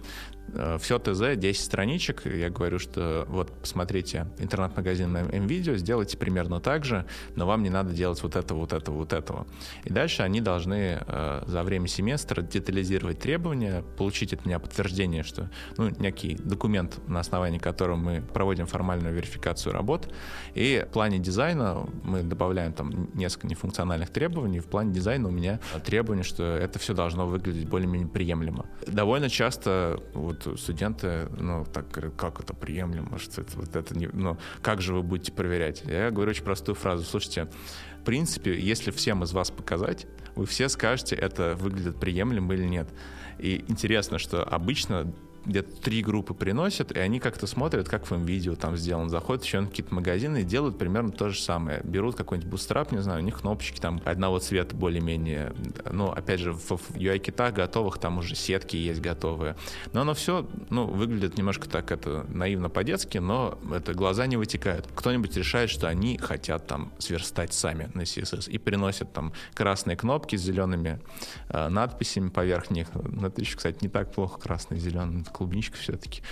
Э, 0.55 0.79
все 0.81 0.99
ТЗ, 0.99 1.37
10 1.37 1.61
страничек. 1.61 2.27
Я 2.27 2.51
говорю, 2.51 2.79
что 2.79 3.25
вот 3.29 3.51
посмотрите 3.53 4.27
интернет-магазин 4.39 5.13
на 5.13 5.23
MVideo, 5.23 5.77
сделайте 5.77 6.17
примерно 6.17 6.61
так 6.61 6.85
же, 6.85 7.07
но 7.37 7.47
вам 7.47 7.63
не 7.63 7.71
надо 7.71 7.93
делать 7.93 8.23
вот 8.23 8.37
это, 8.37 8.55
вот 8.55 8.73
это, 8.73 8.91
вот 8.91 9.13
этого. 9.13 9.47
И 9.85 9.93
дальше 9.93 10.23
они 10.23 10.41
должны 10.41 11.01
э, 11.07 11.43
за 11.47 11.63
время 11.63 11.89
семестра 11.89 12.43
детализировать 12.43 13.19
требования, 13.19 13.83
получить 13.97 14.33
от 14.33 14.45
меня 14.45 14.59
подтверждение, 14.59 15.23
что 15.23 15.51
ну, 15.77 15.91
некий 15.99 16.35
документ, 16.35 16.99
на 17.09 17.21
основании 17.21 17.59
которого 17.59 17.97
мы 17.97 18.23
проводим 18.23 18.67
формальную 18.67 19.15
верификацию 19.15 19.73
работ. 19.73 20.13
И 20.55 20.85
в 20.89 20.93
плане 20.93 21.19
дизайна 21.19 21.87
мы 22.03 22.23
добавляем 22.23 22.73
там 22.73 23.09
несколько 23.15 23.47
нефункциональных 23.47 24.11
требований. 24.11 24.61
В 24.61 24.67
плане 24.67 24.93
дизайна 24.93 25.29
у 25.29 25.31
меня 25.31 25.61
требование, 25.85 26.25
что 26.25 26.45
это 26.45 26.79
все 26.79 26.95
должно 26.95 27.27
выглядеть 27.27 27.69
более-менее 27.69 28.09
приемлемо. 28.09 28.67
Довольно 28.87 29.29
часто 29.29 30.01
вот 30.15 30.42
студенты, 30.57 31.29
ну, 31.39 31.65
так 31.65 31.91
говорят, 31.91 32.15
как 32.17 32.41
это 32.41 32.55
приемлемо, 32.55 33.19
что 33.19 33.41
это, 33.41 33.57
вот 33.57 33.75
это 33.75 33.97
не, 33.97 34.09
ну, 34.09 34.39
как 34.63 34.81
же 34.81 34.95
вы 34.95 35.03
будете 35.03 35.33
проверять? 35.33 35.83
Я 35.87 36.11
говорю 36.11 36.31
очень 36.31 36.45
простую 36.45 36.75
фразу, 36.75 37.05
слушайте, 37.05 37.49
в 38.01 38.05
принципе, 38.05 38.59
если 38.59 38.91
всем 38.91 39.23
из 39.23 39.33
вас 39.33 39.51
показать, 39.51 40.07
вы 40.35 40.47
все 40.47 40.69
скажете, 40.69 41.15
это 41.15 41.55
выглядит 41.55 41.99
приемлемо 42.01 42.55
или 42.55 42.65
нет. 42.65 42.89
И 43.39 43.65
интересно, 43.69 44.19
что 44.19 44.43
обычно 44.43 45.13
где-то 45.45 45.81
три 45.81 46.03
группы 46.03 46.35
приносят, 46.35 46.93
и 46.93 46.99
они 46.99 47.21
как-то 47.21 47.47
смотрят, 47.47 47.89
как 47.89 48.11
в 48.11 48.15
им 48.15 48.25
видео 48.25 48.55
там 48.55 48.77
сделано. 48.77 49.09
Заходят 49.09 49.45
еще 49.45 49.61
на 49.61 49.67
какие-то 49.67 49.95
магазины 49.95 50.43
и 50.43 50.45
делают 50.45 50.79
примерно 50.79 51.13
то 51.13 51.29
же 51.29 51.41
самое. 51.41 51.81
Берут 51.85 52.17
какой-нибудь 52.17 52.51
Bootstrap, 52.51 52.93
не 52.93 52.99
знаю, 52.99 53.21
у 53.21 53.25
них 53.25 53.41
кнопочки 53.41 53.81
там 53.81 54.01
одного 54.05 54.39
цвета 54.39 54.77
более-менее. 54.77 55.53
Ну, 55.91 56.11
опять 56.11 56.41
же, 56.41 56.53
в, 56.53 56.71
в 56.71 56.95
UI-kit 56.95 57.35
ах 57.35 57.55
готовых 57.55 57.99
там 57.99 58.19
уже 58.19 58.35
сетки 58.35 58.77
есть 58.77 59.01
готовые. 59.01 59.57
Но 59.93 60.03
оно 60.03 60.15
все, 60.15 60.47
ну, 60.71 60.87
выглядит 60.87 61.37
немножко 61.37 61.69
так 61.69 61.91
это 61.91 62.25
наивно 62.29 62.69
по-детски, 62.69 63.19
но 63.19 63.59
это 63.75 63.95
глаза 63.95 64.27
не 64.27 64.37
вытекают. 64.37 64.89
Кто-нибудь 64.95 65.37
решает, 65.37 65.71
что 65.71 65.89
они 65.89 66.19
хотят 66.19 66.67
там 66.67 66.93
сверстать 66.99 67.53
сами 67.53 67.91
на 67.95 68.03
CSS 68.03 68.51
и 68.51 68.59
приносят 68.59 69.13
там 69.13 69.33
красные 69.55 69.97
кнопки 69.97 70.37
с 70.37 70.43
зелеными 70.43 71.01
э, 71.49 71.69
надписями 71.69 72.29
поверх 72.29 72.71
них. 72.71 72.89
Ну, 72.95 73.27
это 73.27 73.43
кстати, 73.45 73.79
не 73.83 73.89
так 73.89 74.13
плохо 74.13 74.39
красный 74.41 74.77
и 74.79 74.81
зеленый 74.81 75.25
клубничка 75.33 75.77
все-таки. 75.77 76.23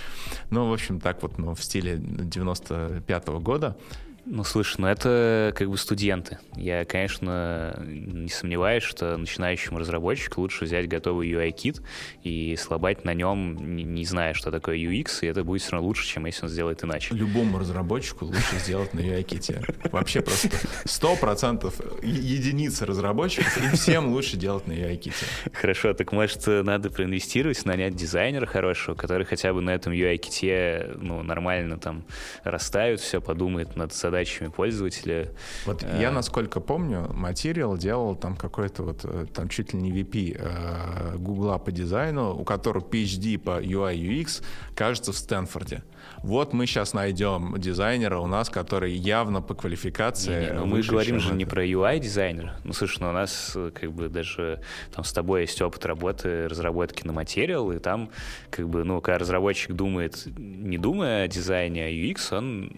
Ну, 0.49 0.69
в 0.69 0.73
общем, 0.73 0.99
так 0.99 1.21
вот, 1.21 1.37
ну, 1.37 1.53
в 1.53 1.63
стиле 1.63 1.95
95-го 1.95 3.39
года. 3.39 3.77
Ну, 4.25 4.43
слушай, 4.43 4.75
ну 4.79 4.87
это 4.87 5.51
как 5.55 5.69
бы 5.69 5.77
студенты. 5.77 6.37
Я, 6.55 6.85
конечно, 6.85 7.81
не 7.87 8.29
сомневаюсь, 8.29 8.83
что 8.83 9.17
начинающему 9.17 9.79
разработчику 9.79 10.41
лучше 10.41 10.65
взять 10.65 10.87
готовый 10.87 11.31
UI-кит 11.31 11.81
и 12.23 12.55
слабать 12.55 13.03
на 13.03 13.15
нем, 13.15 13.75
не, 13.75 13.83
не 13.83 14.05
зная, 14.05 14.33
что 14.35 14.51
такое 14.51 14.77
UX, 14.77 15.19
и 15.21 15.27
это 15.27 15.43
будет 15.43 15.63
все 15.63 15.71
равно 15.71 15.87
лучше, 15.87 16.05
чем 16.05 16.27
если 16.27 16.43
он 16.43 16.49
сделает 16.49 16.83
иначе. 16.83 17.15
Любому 17.15 17.57
разработчику 17.57 18.25
лучше 18.25 18.57
сделать 18.59 18.93
на 18.93 18.99
UI-ките. 18.99 19.63
Вообще 19.91 20.21
просто 20.21 20.49
100% 20.85 22.05
единицы 22.05 22.85
разработчиков, 22.85 23.57
и 23.57 23.75
всем 23.75 24.13
лучше 24.13 24.37
делать 24.37 24.67
на 24.67 24.73
UI-ките. 24.73 25.25
Хорошо, 25.51 25.93
так 25.93 26.11
может 26.11 26.45
надо 26.45 26.91
проинвестировать, 26.91 27.65
нанять 27.65 27.95
дизайнера 27.95 28.45
хорошего, 28.45 28.93
который 28.93 29.25
хотя 29.25 29.51
бы 29.51 29.61
на 29.61 29.71
этом 29.71 29.93
UI-ките 29.93 30.91
ну, 30.97 31.23
нормально 31.23 31.79
там 31.79 32.05
расставит 32.43 32.99
все, 32.99 33.19
подумает 33.19 33.75
над 33.75 33.93
задачами 34.11 34.49
пользователя. 34.49 35.29
Вот 35.65 35.83
э, 35.83 36.01
я, 36.01 36.11
насколько 36.11 36.59
помню, 36.59 37.09
Material 37.13 37.77
делал 37.77 38.15
там 38.15 38.35
какой-то 38.35 38.83
вот, 38.83 38.99
э, 39.03 39.25
там 39.33 39.47
чуть 39.47 39.73
ли 39.73 39.81
не 39.81 39.91
VP 39.91 40.35
э, 40.37 41.17
Гугла 41.17 41.57
по 41.57 41.71
дизайну, 41.71 42.35
у 42.35 42.43
которого 42.43 42.83
PhD 42.83 43.39
по 43.39 43.61
UI 43.61 43.95
UX, 43.95 44.43
кажется, 44.75 45.11
в 45.13 45.17
Стэнфорде. 45.17 45.83
Вот 46.23 46.53
мы 46.53 46.67
сейчас 46.67 46.93
найдем 46.93 47.55
дизайнера 47.57 48.19
у 48.19 48.27
нас, 48.27 48.49
который 48.49 48.93
явно 48.93 49.41
по 49.41 49.55
квалификации. 49.55 50.41
Не, 50.41 50.45
не, 50.47 50.53
ну 50.53 50.65
мы 50.65 50.81
говорим 50.81 51.19
же 51.19 51.33
не 51.33 51.45
про 51.45 51.65
UI 51.65 51.99
дизайнера. 51.99 52.55
Ну 52.63 52.73
слушай, 52.73 52.99
ну 53.01 53.09
у 53.09 53.11
нас 53.11 53.53
э, 53.55 53.71
как 53.73 53.91
бы 53.91 54.07
даже 54.07 54.61
там 54.93 55.03
с 55.03 55.11
тобой 55.13 55.41
есть 55.41 55.59
опыт 55.61 55.83
работы, 55.85 56.47
разработки 56.47 57.05
на 57.07 57.13
материал, 57.13 57.71
и 57.71 57.79
там 57.79 58.11
как 58.51 58.69
бы, 58.69 58.83
ну, 58.83 59.01
когда 59.01 59.17
разработчик 59.17 59.71
думает, 59.71 60.27
не 60.37 60.77
думая 60.77 61.23
о 61.23 61.27
дизайне, 61.27 61.85
а 61.85 61.89
UX, 61.89 62.37
он 62.37 62.71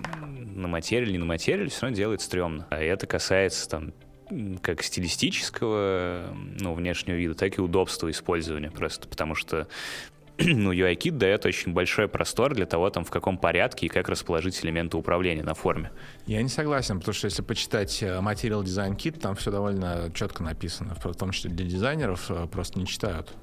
на 0.56 0.70
материале, 0.70 1.12
не 1.12 1.18
на 1.18 1.26
материале, 1.26 1.70
все 1.70 1.82
равно 1.82 1.98
делает 1.98 2.22
стрёмно. 2.22 2.66
А 2.70 2.82
это 2.82 3.08
касается 3.08 3.68
там 3.68 3.94
как 4.62 4.84
стилистического, 4.84 6.34
ну, 6.60 6.74
внешнего 6.74 7.16
вида, 7.16 7.36
так 7.36 7.58
и 7.58 7.62
удобства 7.62 8.10
использования 8.10 8.72
просто, 8.72 9.08
потому 9.08 9.36
что 9.36 9.68
ну, 10.56 10.74
UI-кит 10.74 11.18
дает 11.18 11.46
очень 11.46 11.74
большой 11.74 12.08
простор 12.08 12.54
для 12.54 12.66
того, 12.66 12.90
там, 12.90 13.04
в 13.04 13.12
каком 13.12 13.38
порядке 13.38 13.86
и 13.86 13.90
как 13.90 14.10
расположить 14.10 14.64
элементы 14.64 14.98
управления 14.98 15.44
на 15.44 15.54
форме. 15.54 15.92
Я 16.26 16.42
не 16.42 16.50
согласен, 16.50 17.00
потому 17.00 17.14
что 17.14 17.26
если 17.26 17.42
почитать 17.42 18.02
э, 18.02 18.20
Material 18.20 18.64
Design 18.64 18.96
Kit, 18.98 19.20
там 19.20 19.36
все 19.36 19.52
довольно 19.52 20.12
четко 20.14 20.44
написано, 20.44 20.96
в 20.96 21.14
том 21.16 21.32
числе 21.32 21.52
для 21.52 21.66
дизайнеров, 21.66 22.30
э, 22.30 22.48
просто 22.48 22.80
не 22.80 22.88
читают. 22.88 23.34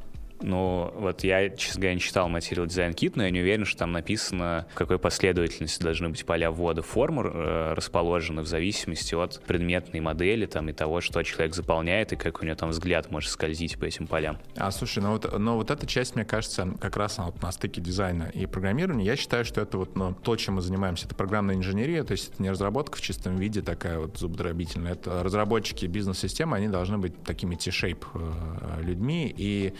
Ну, 0.42 0.92
вот 0.96 1.24
я, 1.24 1.50
честно 1.50 1.80
говоря, 1.80 1.94
не 1.94 2.00
читал 2.00 2.28
Material 2.28 2.66
Design 2.66 2.94
Kit, 2.94 3.12
но 3.14 3.24
я 3.24 3.30
не 3.30 3.40
уверен, 3.40 3.64
что 3.64 3.80
там 3.80 3.92
написано, 3.92 4.66
в 4.72 4.74
какой 4.74 4.98
последовательности 4.98 5.82
должны 5.82 6.08
быть 6.08 6.24
поля 6.24 6.50
ввода 6.50 6.82
форм 6.82 7.20
э, 7.20 7.74
расположены 7.74 8.42
в 8.42 8.46
зависимости 8.46 9.14
от 9.14 9.42
предметной 9.42 10.00
модели 10.00 10.46
там, 10.46 10.68
и 10.68 10.72
того, 10.72 11.00
что 11.00 11.22
человек 11.22 11.54
заполняет, 11.54 12.12
и 12.12 12.16
как 12.16 12.42
у 12.42 12.44
него 12.44 12.56
там 12.56 12.70
взгляд 12.70 13.10
может 13.10 13.30
скользить 13.30 13.78
по 13.78 13.84
этим 13.84 14.06
полям. 14.06 14.38
А, 14.56 14.70
слушай, 14.70 15.02
ну 15.02 15.12
вот, 15.12 15.38
но 15.38 15.56
вот 15.56 15.70
эта 15.70 15.86
часть, 15.86 16.16
мне 16.16 16.24
кажется, 16.24 16.68
как 16.80 16.96
раз 16.96 17.18
вот 17.18 17.40
на 17.42 17.52
стыке 17.52 17.80
дизайна 17.80 18.30
и 18.32 18.46
программирования, 18.46 19.04
я 19.04 19.16
считаю, 19.16 19.44
что 19.44 19.60
это 19.60 19.78
вот 19.78 19.96
ну, 19.96 20.14
то, 20.14 20.36
чем 20.36 20.54
мы 20.54 20.62
занимаемся, 20.62 21.06
это 21.06 21.14
программная 21.14 21.54
инженерия, 21.54 22.04
то 22.04 22.12
есть 22.12 22.32
это 22.32 22.42
не 22.42 22.50
разработка 22.50 22.96
в 22.96 23.00
чистом 23.00 23.36
виде 23.36 23.62
такая 23.62 23.98
вот 23.98 24.18
зубодробительная, 24.18 24.92
это 24.92 25.22
разработчики 25.22 25.86
бизнес-системы, 25.86 26.56
они 26.56 26.68
должны 26.68 26.98
быть 26.98 27.22
такими 27.22 27.56
T-shape 27.56 28.04
э, 28.14 28.82
людьми, 28.82 29.32
и 29.36 29.74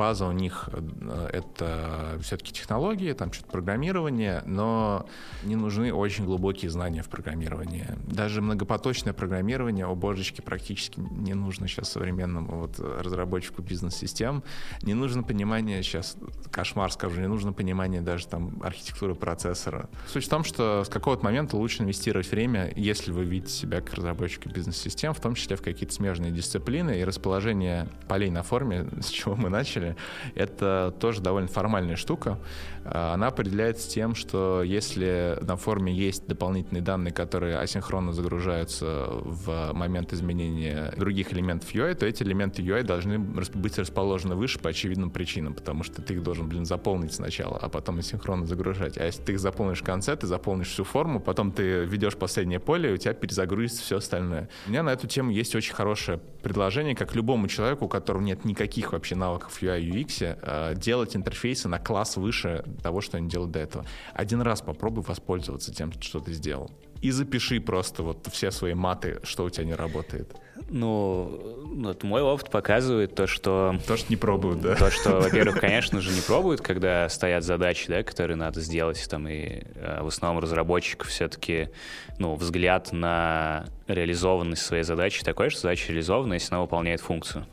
база 0.00 0.24
у 0.24 0.32
них 0.32 0.70
э, 0.72 1.28
это 1.30 2.18
все-таки 2.22 2.54
технологии, 2.54 3.12
там 3.12 3.34
что-то 3.34 3.50
программирование, 3.52 4.42
но 4.46 5.04
не 5.42 5.56
нужны 5.56 5.92
очень 5.92 6.24
глубокие 6.24 6.70
знания 6.70 7.02
в 7.02 7.10
программировании. 7.10 7.86
Даже 8.06 8.40
многопоточное 8.40 9.12
программирование, 9.12 9.84
о 9.84 9.94
божечки, 9.94 10.40
практически 10.40 11.00
не 11.00 11.34
нужно 11.34 11.68
сейчас 11.68 11.90
современному 11.90 12.60
вот 12.60 12.80
разработчику 12.80 13.60
бизнес-систем. 13.60 14.42
Не 14.80 14.94
нужно 14.94 15.22
понимание, 15.22 15.82
сейчас 15.82 16.16
кошмар 16.50 16.90
скажу, 16.90 17.20
не 17.20 17.28
нужно 17.28 17.52
понимание 17.52 18.00
даже 18.00 18.26
там 18.26 18.58
архитектуры 18.62 19.14
процессора. 19.14 19.90
Суть 20.06 20.24
в 20.24 20.30
том, 20.30 20.44
что 20.44 20.82
с 20.82 20.88
какого-то 20.88 21.22
момента 21.22 21.58
лучше 21.58 21.82
инвестировать 21.82 22.30
время, 22.30 22.72
если 22.74 23.12
вы 23.12 23.24
видите 23.24 23.52
себя 23.52 23.82
как 23.82 23.92
разработчика 23.96 24.48
бизнес-систем, 24.48 25.12
в 25.12 25.20
том 25.20 25.34
числе 25.34 25.56
в 25.56 25.62
какие-то 25.62 25.94
смежные 25.94 26.32
дисциплины 26.32 27.00
и 27.00 27.04
расположение 27.04 27.86
полей 28.08 28.30
на 28.30 28.42
форме, 28.42 28.86
с 29.02 29.08
чего 29.10 29.36
мы 29.36 29.50
начали, 29.50 29.89
это 30.34 30.94
тоже 31.00 31.20
довольно 31.20 31.48
формальная 31.48 31.96
штука. 31.96 32.38
А, 32.84 33.14
она 33.14 33.28
определяется 33.28 33.88
тем, 33.88 34.14
что 34.14 34.62
если 34.62 35.38
на 35.40 35.56
форме 35.56 35.92
есть 35.92 36.26
дополнительные 36.26 36.82
данные, 36.82 37.12
которые 37.12 37.58
асинхронно 37.58 38.12
загружаются 38.12 39.06
в 39.10 39.72
момент 39.72 40.12
изменения 40.12 40.92
других 40.96 41.32
элементов 41.32 41.72
UI, 41.74 41.94
то 41.94 42.06
эти 42.06 42.22
элементы 42.22 42.62
UI 42.62 42.82
должны 42.82 43.18
быть 43.18 43.78
расположены 43.78 44.34
выше 44.34 44.58
по 44.58 44.70
очевидным 44.70 45.10
причинам, 45.10 45.54
потому 45.54 45.82
что 45.82 46.02
ты 46.02 46.14
их 46.14 46.22
должен, 46.22 46.48
блин, 46.48 46.64
заполнить 46.64 47.12
сначала, 47.12 47.58
а 47.58 47.68
потом 47.68 47.98
асинхронно 47.98 48.46
загружать. 48.46 48.98
А 48.98 49.04
если 49.04 49.22
ты 49.22 49.32
их 49.32 49.40
заполнишь 49.40 49.80
в 49.80 49.84
конце, 49.84 50.16
ты 50.16 50.26
заполнишь 50.26 50.68
всю 50.68 50.84
форму, 50.84 51.20
потом 51.20 51.52
ты 51.52 51.84
ведешь 51.84 52.16
последнее 52.16 52.60
поле, 52.60 52.90
и 52.90 52.92
у 52.94 52.96
тебя 52.96 53.14
перезагрузится 53.14 53.82
все 53.82 53.96
остальное. 53.98 54.48
У 54.66 54.70
меня 54.70 54.82
на 54.82 54.90
эту 54.90 55.06
тему 55.06 55.30
есть 55.30 55.54
очень 55.54 55.74
хорошее 55.74 56.20
предложение, 56.42 56.94
как 56.94 57.14
любому 57.14 57.48
человеку, 57.48 57.84
у 57.84 57.88
которого 57.88 58.22
нет 58.22 58.44
никаких 58.44 58.92
вообще 58.92 59.14
навыков 59.14 59.62
UI 59.62 59.79
UX, 59.80 60.38
а, 60.42 60.74
делать 60.74 61.16
интерфейсы 61.16 61.68
на 61.68 61.78
класс 61.78 62.16
выше 62.16 62.64
того, 62.82 63.00
что 63.00 63.16
они 63.16 63.28
делают 63.28 63.52
до 63.52 63.58
этого. 63.60 63.86
Один 64.14 64.40
раз 64.42 64.60
попробуй 64.60 65.04
воспользоваться 65.04 65.74
тем, 65.74 65.92
что 66.00 66.20
ты 66.20 66.32
сделал. 66.32 66.70
И 67.00 67.10
запиши 67.10 67.60
просто 67.60 68.02
вот 68.02 68.26
все 68.30 68.50
свои 68.50 68.74
маты, 68.74 69.20
что 69.22 69.44
у 69.44 69.50
тебя 69.50 69.64
не 69.64 69.74
работает. 69.74 70.34
Ну, 70.68 71.40
вот 71.76 72.02
мой 72.02 72.22
опыт 72.22 72.50
показывает 72.50 73.14
то, 73.14 73.26
что... 73.26 73.78
То, 73.86 73.96
что 73.96 74.10
не 74.10 74.16
пробуют, 74.16 74.60
да? 74.60 74.74
То, 74.74 74.90
что, 74.90 75.20
во-первых, 75.20 75.60
конечно 75.60 76.00
же, 76.00 76.12
не 76.12 76.20
пробуют, 76.20 76.60
когда 76.60 77.08
стоят 77.08 77.44
задачи, 77.44 77.86
да, 77.88 78.02
которые 78.02 78.36
надо 78.36 78.60
сделать, 78.60 79.04
там, 79.08 79.28
и 79.28 79.62
э, 79.74 80.02
в 80.02 80.08
основном 80.08 80.42
разработчик 80.42 81.04
все-таки, 81.04 81.70
ну, 82.18 82.34
взгляд 82.34 82.92
на 82.92 83.66
реализованность 83.86 84.62
своей 84.62 84.84
задачи 84.84 85.24
такой, 85.24 85.50
что 85.50 85.62
задача 85.62 85.88
реализована, 85.88 86.34
если 86.34 86.54
она 86.54 86.62
выполняет 86.62 87.00
функцию. 87.00 87.46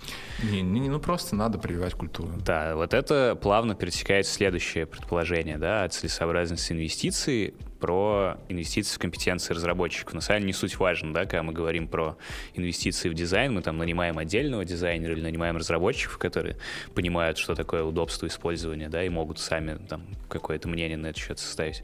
Не, 0.44 0.62
не, 0.62 0.90
ну 0.90 1.00
просто 1.00 1.36
надо 1.36 1.58
прививать 1.58 1.94
культуру. 1.94 2.32
Да, 2.46 2.76
вот 2.76 2.94
это 2.94 3.38
плавно 3.42 3.76
перетекает 3.76 4.26
в 4.26 4.32
следующее 4.32 4.86
предположение, 4.86 5.58
да, 5.58 5.84
о 5.84 5.90
целесообразности 5.90 6.74
инвестиций 6.74 7.56
про 7.80 8.38
инвестиции 8.50 8.96
в 8.96 9.00
компетенции 9.00 9.54
разработчиков. 9.54 10.14
На 10.14 10.22
самом 10.22 10.40
деле 10.42 10.48
не 10.48 10.54
суть 10.54 10.78
важно, 10.78 11.14
да, 11.14 11.22
когда 11.22 11.44
мы 11.44 11.54
говорим 11.54 11.88
про 11.88 12.18
инвестиции 12.54 13.10
в 13.10 13.14
дизайн, 13.14 13.54
мы 13.54 13.62
там 13.62 13.78
нанимаем 13.78 14.18
отдельного 14.18 14.66
дизайнера 14.66 15.14
или 15.14 15.22
нанимаем 15.22 15.58
разработчиков, 15.58 16.18
которые 16.18 16.58
понимают, 16.94 17.38
что 17.38 17.56
такое 17.56 17.84
удобство 17.84 18.28
использования, 18.28 18.90
да, 18.90 19.04
и 19.04 19.10
могут 19.10 19.40
сами 19.40 19.78
там 19.88 20.04
какое-то 20.30 20.68
мнение 20.68 20.98
на 20.98 21.08
этот 21.08 21.22
счет 21.22 21.40
составить. 21.40 21.84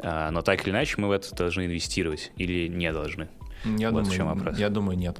А, 0.00 0.30
но 0.30 0.42
так 0.42 0.62
или 0.64 0.70
иначе 0.70 0.96
мы 0.98 1.08
в 1.08 1.12
это 1.12 1.34
должны 1.34 1.66
инвестировать 1.66 2.32
или 2.36 2.68
не 2.68 2.92
должны. 2.92 3.28
Я, 3.64 3.90
вот 3.90 4.04
думаю, 4.04 4.04
в 4.04 4.14
чем 4.14 4.26
вопрос. 4.26 4.58
я 4.58 4.68
думаю, 4.68 4.98
нет 4.98 5.18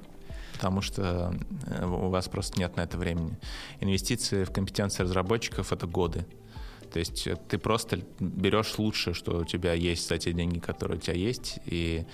потому 0.63 0.81
что 0.81 1.35
э, 1.67 1.85
у 1.85 2.09
вас 2.09 2.29
просто 2.29 2.61
нет 2.61 2.77
на 2.77 2.83
это 2.83 2.97
времени. 2.97 3.37
Инвестиции 3.81 4.45
в 4.45 4.53
компетенции 4.53 5.03
разработчиков— 5.03 5.73
это 5.73 5.89
годы. 5.89 6.25
То 6.93 6.99
есть 6.99 7.27
э, 7.27 7.37
ты 7.49 7.59
просто 7.59 8.01
берешь 8.21 8.79
лучшее, 8.79 9.15
что 9.15 9.39
у 9.39 9.45
тебя 9.45 9.73
есть 9.73 10.09
за 10.09 10.19
те 10.19 10.33
деньги, 10.33 10.59
которые 10.59 10.99
у 10.99 11.01
тебя 11.01 11.17
есть. 11.17 11.59
И, 11.65 12.05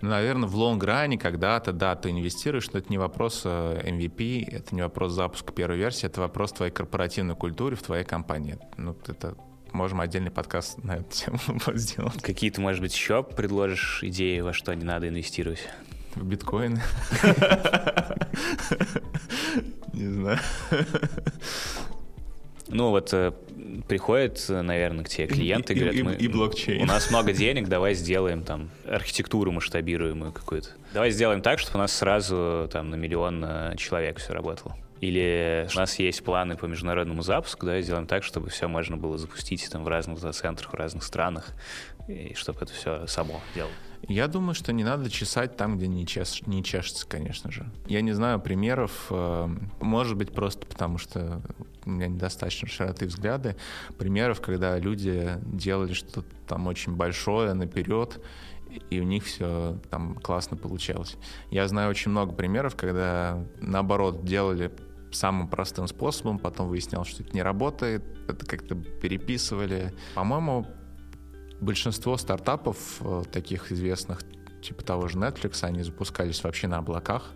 ну, 0.00 0.10
наверное, 0.10 0.48
в 0.48 0.54
лонг-ране 0.56 1.18
когда-то, 1.18 1.72
да, 1.72 1.96
ты 1.96 2.10
инвестируешь, 2.10 2.70
но 2.72 2.78
это 2.78 2.90
не 2.90 2.98
вопрос 2.98 3.44
MVP, 3.44 4.44
э, 4.44 4.56
это 4.56 4.74
не 4.74 4.82
вопрос 4.82 5.12
запуска 5.12 5.52
первой 5.52 5.78
версии, 5.78 6.06
это 6.06 6.20
вопрос 6.20 6.52
твоей 6.52 6.72
корпоративной 6.72 7.34
культуры 7.34 7.76
в 7.76 7.82
твоей 7.82 8.04
компании. 8.04 8.58
Ну, 8.76 8.96
это 9.06 9.36
можем 9.72 10.00
отдельный 10.00 10.30
подкаст 10.30 10.82
на 10.82 10.96
эту 10.96 11.10
тему 11.10 11.38
сделать. 11.74 12.22
Какие-то, 12.22 12.60
может 12.60 12.80
быть, 12.80 12.94
еще 12.94 13.22
предложишь 13.22 14.00
идеи, 14.02 14.40
во 14.40 14.52
что 14.52 14.74
не 14.74 14.84
надо 14.84 15.08
инвестировать? 15.08 15.68
В 16.14 16.24
биткоин? 16.24 16.80
Не 19.92 20.08
знаю. 20.08 20.38
Ну 22.68 22.90
вот 22.90 23.12
э, 23.12 23.32
приходят, 23.88 24.44
наверное, 24.48 25.04
к 25.04 25.08
тебе 25.08 25.26
клиенты 25.26 25.72
и, 25.72 25.76
говорят, 25.76 25.94
и, 25.94 26.02
мы, 26.02 26.14
и 26.14 26.28
блокчейн. 26.28 26.82
у 26.82 26.86
нас 26.86 27.10
много 27.10 27.32
денег, 27.34 27.68
давай 27.68 27.94
сделаем 27.94 28.42
там 28.42 28.70
архитектуру 28.86 29.52
масштабируемую 29.52 30.32
какую-то. 30.32 30.70
Давай 30.92 31.10
сделаем 31.10 31.42
так, 31.42 31.58
чтобы 31.58 31.76
у 31.76 31.78
нас 31.78 31.92
сразу 31.92 32.68
там 32.72 32.90
на 32.90 32.96
миллион 32.96 33.44
э, 33.44 33.74
человек 33.76 34.18
все 34.18 34.32
работало. 34.32 34.76
Или 35.00 35.68
у 35.74 35.78
нас 35.78 35.98
есть 35.98 36.24
планы 36.24 36.56
по 36.56 36.64
международному 36.64 37.22
запуску, 37.22 37.66
да, 37.66 37.80
сделаем 37.82 38.06
так, 38.06 38.24
чтобы 38.24 38.48
все 38.48 38.66
можно 38.66 38.96
было 38.96 39.18
запустить 39.18 39.68
там 39.70 39.84
в 39.84 39.88
разных 39.88 40.18
центрах, 40.34 40.72
в 40.72 40.74
разных 40.74 41.04
странах, 41.04 41.52
и 42.08 42.32
чтобы 42.34 42.60
это 42.62 42.72
все 42.72 43.06
само 43.06 43.42
делало. 43.54 43.72
Я 44.08 44.28
думаю, 44.28 44.54
что 44.54 44.72
не 44.72 44.84
надо 44.84 45.10
чесать 45.10 45.56
там, 45.56 45.76
где 45.76 45.88
не, 45.88 46.06
чеш, 46.06 46.42
не 46.46 46.62
чешется, 46.62 47.06
конечно 47.06 47.50
же. 47.50 47.66
Я 47.88 48.02
не 48.02 48.12
знаю 48.12 48.40
примеров, 48.40 49.06
э, 49.10 49.48
может 49.80 50.16
быть, 50.16 50.32
просто 50.32 50.64
потому 50.66 50.98
что 50.98 51.42
у 51.84 51.90
меня 51.90 52.06
недостаточно 52.06 52.68
широты 52.68 53.06
взгляды, 53.06 53.56
примеров, 53.98 54.40
когда 54.40 54.78
люди 54.78 55.38
делали 55.44 55.92
что-то 55.92 56.24
там 56.46 56.66
очень 56.68 56.94
большое 56.94 57.52
наперед, 57.54 58.20
и 58.90 59.00
у 59.00 59.04
них 59.04 59.24
все 59.24 59.78
там 59.90 60.14
классно 60.16 60.56
получалось. 60.56 61.16
Я 61.50 61.66
знаю 61.66 61.90
очень 61.90 62.10
много 62.10 62.32
примеров, 62.32 62.76
когда 62.76 63.44
наоборот 63.60 64.24
делали 64.24 64.70
самым 65.12 65.48
простым 65.48 65.88
способом, 65.88 66.38
потом 66.38 66.68
выяснялось, 66.68 67.08
что 67.08 67.22
это 67.22 67.32
не 67.32 67.42
работает, 67.42 68.04
это 68.28 68.44
как-то 68.44 68.74
переписывали. 68.74 69.94
По-моему, 70.14 70.66
большинство 71.60 72.16
стартапов 72.16 72.98
э, 73.00 73.22
таких 73.30 73.72
известных, 73.72 74.20
типа 74.62 74.84
того 74.84 75.08
же 75.08 75.18
Netflix, 75.18 75.64
они 75.64 75.82
запускались 75.82 76.42
вообще 76.44 76.68
на 76.68 76.78
облаках 76.78 77.32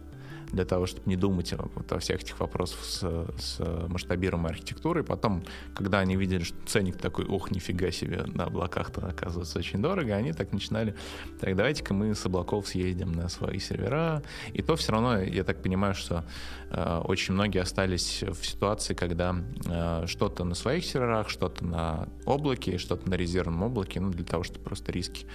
для 0.53 0.65
того, 0.65 0.87
чтобы 0.87 1.09
не 1.09 1.17
думать 1.17 1.53
вот 1.75 1.93
о 1.93 1.99
всех 1.99 2.23
этих 2.23 2.39
вопросах 2.41 2.85
с, 2.85 3.01
с 3.39 3.61
масштабируемой 3.89 4.51
архитектурой. 4.51 5.05
Потом, 5.05 5.43
когда 5.75 6.01
они 6.01 6.17
видели, 6.17 6.43
что 6.43 6.57
ценник 6.67 6.97
такой, 6.97 7.25
ох, 7.27 7.51
нифига 7.51 7.91
себе, 7.91 8.25
на 8.27 8.45
облаках-то 8.45 9.07
оказывается 9.07 9.59
очень 9.59 9.81
дорого, 9.81 10.15
они 10.15 10.33
так 10.33 10.53
начинали, 10.53 10.95
так 11.41 11.57
давайте-ка 11.57 11.95
мы 11.95 12.15
с 12.15 12.25
облаков 12.27 12.69
съездим 12.69 13.13
на 13.13 13.29
свои 13.29 13.59
сервера. 13.59 14.23
И 14.53 14.63
то 14.63 14.77
все 14.77 14.93
равно, 14.93 15.21
я 15.21 15.45
так 15.45 15.63
понимаю, 15.63 15.95
что 15.95 16.25
э, 16.71 17.01
очень 17.05 17.35
многие 17.35 17.61
остались 17.61 18.23
в 18.23 18.45
ситуации, 18.45 18.95
когда 18.95 19.37
э, 19.67 20.05
что-то 20.07 20.45
на 20.45 20.55
своих 20.55 20.85
серверах, 20.85 21.29
что-то 21.29 21.65
на 21.65 22.09
облаке, 22.25 22.79
что-то 22.79 23.09
на 23.09 23.15
резервном 23.15 23.63
облаке, 23.63 24.01
ну, 24.01 24.11
для 24.11 24.25
того, 24.25 24.43
чтобы 24.43 24.65
просто 24.65 24.93
риски 24.93 25.27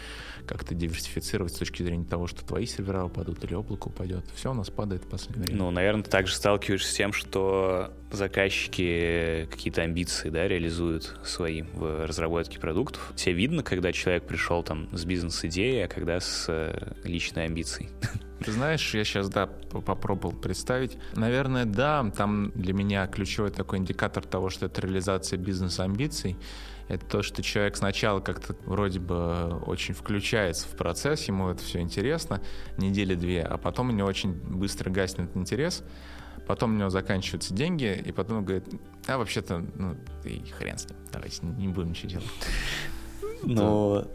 как-то 0.46 0.74
диверсифицировать 0.76 1.54
с 1.54 1.58
точки 1.58 1.84
зрения 1.84 2.06
того, 2.06 2.28
что 2.28 2.46
твои 2.46 2.66
сервера 2.66 3.06
упадут 3.06 3.43
или 3.43 3.54
облако 3.54 3.88
упадет. 3.88 4.26
Все 4.36 4.52
у 4.52 4.54
нас 4.54 4.70
падает 4.70 5.04
в 5.04 5.08
последнее 5.08 5.48
время. 5.48 5.60
Ну, 5.60 5.72
наверное, 5.72 6.04
ты 6.04 6.10
также 6.10 6.36
сталкиваешься 6.36 6.91
с 6.91 6.96
тем, 6.96 7.14
что 7.14 7.91
заказчики 8.12 9.48
какие-то 9.52 9.82
амбиции 9.82 10.30
да, 10.30 10.48
реализуют 10.48 11.18
свои 11.24 11.64
в 11.64 12.06
разработке 12.06 12.60
продуктов. 12.60 13.14
Тебе 13.16 13.34
видно, 13.34 13.64
когда 13.64 13.91
человек 13.91 14.26
пришел 14.26 14.64
там 14.64 14.88
с 14.96 15.06
бизнес-идеей, 15.06 15.86
а 15.86 15.88
когда 15.88 16.20
с 16.20 16.46
э, 16.48 16.93
личной 17.04 17.46
амбицией. 17.46 17.89
Ты 18.43 18.52
знаешь, 18.52 18.93
я 18.93 19.04
сейчас, 19.04 19.30
да, 19.30 19.48
попробовал 19.48 20.34
представить. 20.36 20.98
Наверное, 21.16 21.66
да, 21.66 22.12
там 22.16 22.52
для 22.54 22.74
меня 22.74 23.08
ключевой 23.08 23.50
такой 23.50 23.80
индикатор 23.80 24.24
того, 24.24 24.50
что 24.50 24.66
это 24.68 24.82
реализация 24.82 25.38
бизнес-амбиций 25.38 26.38
это 26.88 27.06
то, 27.06 27.22
что 27.24 27.42
человек 27.42 27.78
сначала 27.78 28.20
как-то 28.20 28.56
вроде 28.66 29.00
бы 29.00 29.58
очень 29.66 29.94
включается 29.94 30.68
в 30.68 30.72
процесс, 30.72 31.28
ему 31.28 31.50
это 31.50 31.64
все 31.64 31.80
интересно, 31.80 32.42
недели 32.78 33.16
две, 33.16 33.42
а 33.42 33.58
потом 33.58 33.90
у 33.90 33.92
него 33.92 34.08
очень 34.08 34.34
быстро 34.34 34.90
гаснет 34.90 35.36
интерес, 35.36 35.84
Потом 36.48 36.76
у 36.76 36.78
него 36.78 36.90
заканчиваются 36.90 37.54
деньги, 37.54 38.02
и 38.06 38.12
потом 38.12 38.38
он 38.38 38.46
говорит, 38.46 38.66
а 39.08 39.18
вообще-то, 39.18 39.66
ну, 39.76 39.96
и 40.24 40.44
хрен 40.52 40.78
с 40.78 40.88
ним, 40.88 40.98
давайте 41.12 41.46
не 41.46 41.68
будем 41.68 41.90
ничего 41.90 42.10
делать. 42.10 42.28
Ну, 43.44 44.08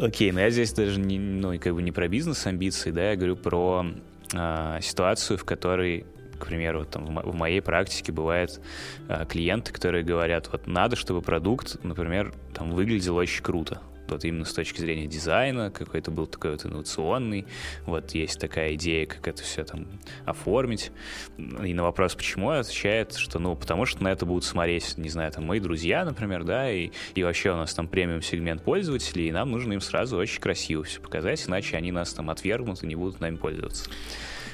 окей, 0.00 0.30
но 0.30 0.40
я 0.40 0.50
здесь 0.50 0.72
даже 0.72 1.00
не, 1.00 1.18
ну, 1.18 1.58
как 1.58 1.74
бы 1.74 1.82
не 1.82 1.90
про 1.90 2.06
бизнес-амбиции, 2.06 2.92
да, 2.92 3.10
я 3.10 3.16
говорю 3.16 3.36
про 3.36 3.86
э, 4.32 4.78
ситуацию, 4.82 5.36
в 5.36 5.44
которой 5.44 6.06
к 6.42 6.46
примеру, 6.46 6.84
там, 6.84 7.20
в 7.20 7.34
моей 7.36 7.60
практике 7.60 8.10
бывают 8.10 8.60
э, 9.08 9.24
клиенты, 9.28 9.72
которые 9.72 10.02
говорят, 10.02 10.48
вот 10.50 10.66
надо, 10.66 10.96
чтобы 10.96 11.22
продукт, 11.22 11.82
например, 11.84 12.34
там 12.52 12.72
выглядел 12.72 13.14
очень 13.16 13.44
круто 13.44 13.80
вот 14.08 14.24
именно 14.24 14.44
с 14.44 14.52
точки 14.52 14.80
зрения 14.80 15.06
дизайна, 15.06 15.70
какой-то 15.70 16.10
был 16.10 16.26
такой 16.26 16.50
вот 16.50 16.66
инновационный, 16.66 17.46
вот 17.86 18.10
есть 18.10 18.40
такая 18.40 18.74
идея, 18.74 19.06
как 19.06 19.26
это 19.26 19.42
все 19.42 19.64
там 19.64 19.86
оформить. 20.26 20.90
И 21.38 21.72
на 21.72 21.84
вопрос, 21.84 22.14
почему, 22.14 22.50
отвечает, 22.50 23.14
что, 23.14 23.38
ну, 23.38 23.56
потому 23.56 23.86
что 23.86 24.02
на 24.02 24.08
это 24.08 24.26
будут 24.26 24.44
смотреть, 24.44 24.98
не 24.98 25.08
знаю, 25.08 25.32
там, 25.32 25.46
мои 25.46 25.60
друзья, 25.60 26.04
например, 26.04 26.44
да, 26.44 26.70
и, 26.70 26.90
и 27.14 27.22
вообще 27.22 27.52
у 27.52 27.56
нас 27.56 27.72
там 27.72 27.88
премиум-сегмент 27.88 28.62
пользователей, 28.62 29.28
и 29.28 29.32
нам 29.32 29.50
нужно 29.50 29.74
им 29.74 29.80
сразу 29.80 30.16
очень 30.16 30.40
красиво 30.40 30.82
все 30.82 31.00
показать, 31.00 31.48
иначе 31.48 31.76
они 31.76 31.92
нас 31.92 32.12
там 32.12 32.28
отвергнут 32.30 32.82
и 32.82 32.86
не 32.86 32.96
будут 32.96 33.20
нами 33.20 33.36
пользоваться. 33.36 33.88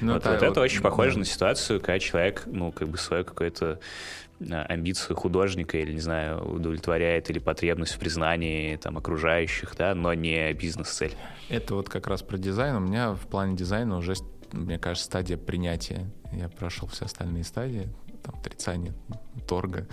Ну, 0.01 0.13
вот, 0.13 0.25
вот, 0.25 0.33
вот 0.33 0.43
это 0.43 0.61
очень 0.61 0.81
похоже 0.81 1.13
да. 1.13 1.19
на 1.19 1.25
ситуацию, 1.25 1.79
когда 1.79 1.99
человек, 1.99 2.43
ну, 2.45 2.71
как 2.71 2.87
бы 2.87 2.97
свое 2.97 3.23
какое-то 3.23 3.79
а, 4.49 4.63
амбицию 4.63 5.15
художника 5.15 5.77
или, 5.77 5.93
не 5.93 5.99
знаю, 5.99 6.43
удовлетворяет 6.43 7.29
или 7.29 7.39
потребность 7.39 7.93
в 7.93 7.99
признании 7.99 8.75
там 8.77 8.97
окружающих, 8.97 9.75
да, 9.77 9.93
но 9.95 10.13
не 10.13 10.53
бизнес-цель. 10.53 11.13
Это 11.49 11.75
вот 11.75 11.89
как 11.89 12.07
раз 12.07 12.21
про 12.21 12.37
дизайн. 12.37 12.75
У 12.75 12.79
меня 12.79 13.13
в 13.13 13.27
плане 13.27 13.55
дизайна 13.55 13.97
уже, 13.97 14.13
мне 14.51 14.79
кажется, 14.79 15.05
стадия 15.05 15.37
принятия. 15.37 16.09
Я 16.31 16.47
прошел 16.49 16.87
все 16.87 17.05
остальные 17.05 17.43
стадии 17.43 17.89
там, 18.23 18.35
отрицание 18.35 18.93
торга, 19.47 19.87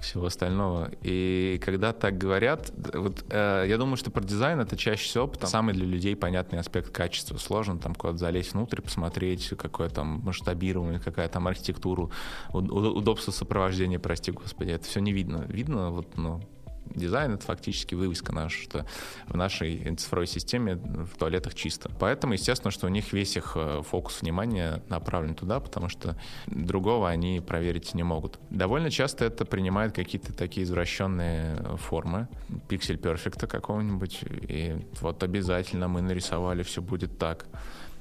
всего 0.00 0.26
остального. 0.26 0.90
И 1.02 1.60
когда 1.64 1.92
так 1.92 2.18
говорят, 2.18 2.72
вот 2.94 3.24
э, 3.28 3.66
я 3.68 3.76
думаю, 3.78 3.96
что 3.96 4.10
про 4.10 4.22
дизайн 4.22 4.60
это 4.60 4.76
чаще 4.76 5.04
всего 5.04 5.26
потому, 5.26 5.50
самый 5.50 5.74
для 5.74 5.86
людей 5.86 6.16
понятный 6.16 6.58
аспект 6.58 6.90
качества. 6.90 7.36
Сложно 7.38 7.78
там 7.78 7.94
куда-то 7.94 8.18
залезть 8.18 8.54
внутрь, 8.54 8.80
посмотреть, 8.80 9.48
какое 9.58 9.88
там 9.88 10.20
масштабирование, 10.24 11.00
какая 11.00 11.28
там 11.28 11.46
архитектура, 11.46 12.10
удобство 12.52 13.30
сопровождения, 13.32 13.98
прости 13.98 14.30
господи, 14.32 14.70
это 14.70 14.84
все 14.84 15.00
не 15.00 15.12
видно. 15.12 15.44
Видно 15.48 15.90
вот, 15.90 16.16
ну, 16.16 16.40
дизайн— 16.86 17.32
это 17.34 17.44
фактически 17.44 17.94
вывеска 17.94 18.32
наша, 18.32 18.62
что 18.62 18.86
в 19.26 19.36
нашей 19.36 19.94
цифровой 19.96 20.26
системе 20.26 20.76
в 20.76 21.16
туалетах 21.18 21.54
чисто. 21.54 21.90
Поэтому, 21.98 22.34
естественно, 22.34 22.70
что 22.70 22.86
у 22.86 22.90
них 22.90 23.12
весь 23.12 23.36
их 23.36 23.52
э, 23.56 23.82
фокус 23.82 24.22
внимания 24.22 24.82
направлен 24.88 25.34
туда, 25.34 25.60
потому 25.60 25.88
что 25.88 26.16
другого 26.46 27.08
они 27.08 27.40
проверить 27.40 27.94
не 27.94 28.02
могут. 28.02 28.38
Довольно 28.50 28.90
часто 28.90 29.24
это 29.24 29.44
принимает 29.44 29.92
какие-то 29.92 30.32
такие 30.32 30.64
извращенные 30.64 31.56
формы, 31.76 32.28
пиксель 32.68 32.98
перфекта 32.98 33.46
какого-нибудь, 33.46 34.20
и 34.48 34.76
вот 35.00 35.22
обязательно 35.22 35.88
мы 35.88 36.02
нарисовали, 36.02 36.62
все 36.62 36.82
будет 36.82 37.18
так. 37.18 37.46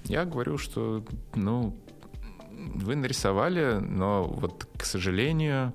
Я 0.05 0.25
говорю, 0.25 0.57
что, 0.57 1.05
ну, 1.35 1.77
вы 2.51 2.95
нарисовали, 2.95 3.79
но 3.79 4.23
вот, 4.23 4.67
к 4.77 4.83
сожалению, 4.85 5.73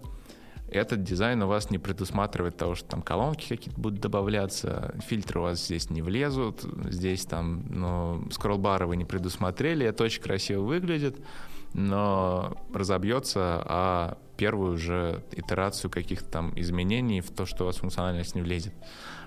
этот 0.70 1.02
дизайн 1.02 1.42
у 1.42 1.46
вас 1.46 1.70
не 1.70 1.78
предусматривает 1.78 2.56
того, 2.56 2.74
что 2.74 2.88
там 2.88 3.02
колонки 3.02 3.48
какие-то 3.48 3.80
будут 3.80 4.00
добавляться, 4.00 4.94
фильтры 5.06 5.40
у 5.40 5.42
вас 5.44 5.64
здесь 5.64 5.90
не 5.90 6.02
влезут, 6.02 6.62
здесь 6.90 7.24
там, 7.24 7.64
ну, 7.68 8.28
скролл-бары 8.30 8.86
вы 8.86 8.96
не 8.96 9.04
предусмотрели, 9.04 9.86
это 9.86 10.04
очень 10.04 10.22
красиво 10.22 10.62
выглядит, 10.62 11.16
но 11.74 12.56
разобьется, 12.72 13.62
а 13.64 14.18
первую 14.38 14.78
же 14.78 15.22
итерацию 15.32 15.90
каких-то 15.90 16.30
там 16.30 16.52
изменений 16.56 17.20
в 17.20 17.30
то, 17.30 17.44
что 17.44 17.64
у 17.64 17.66
вас 17.66 17.76
функциональность 17.76 18.34
не 18.36 18.40
влезет. 18.40 18.72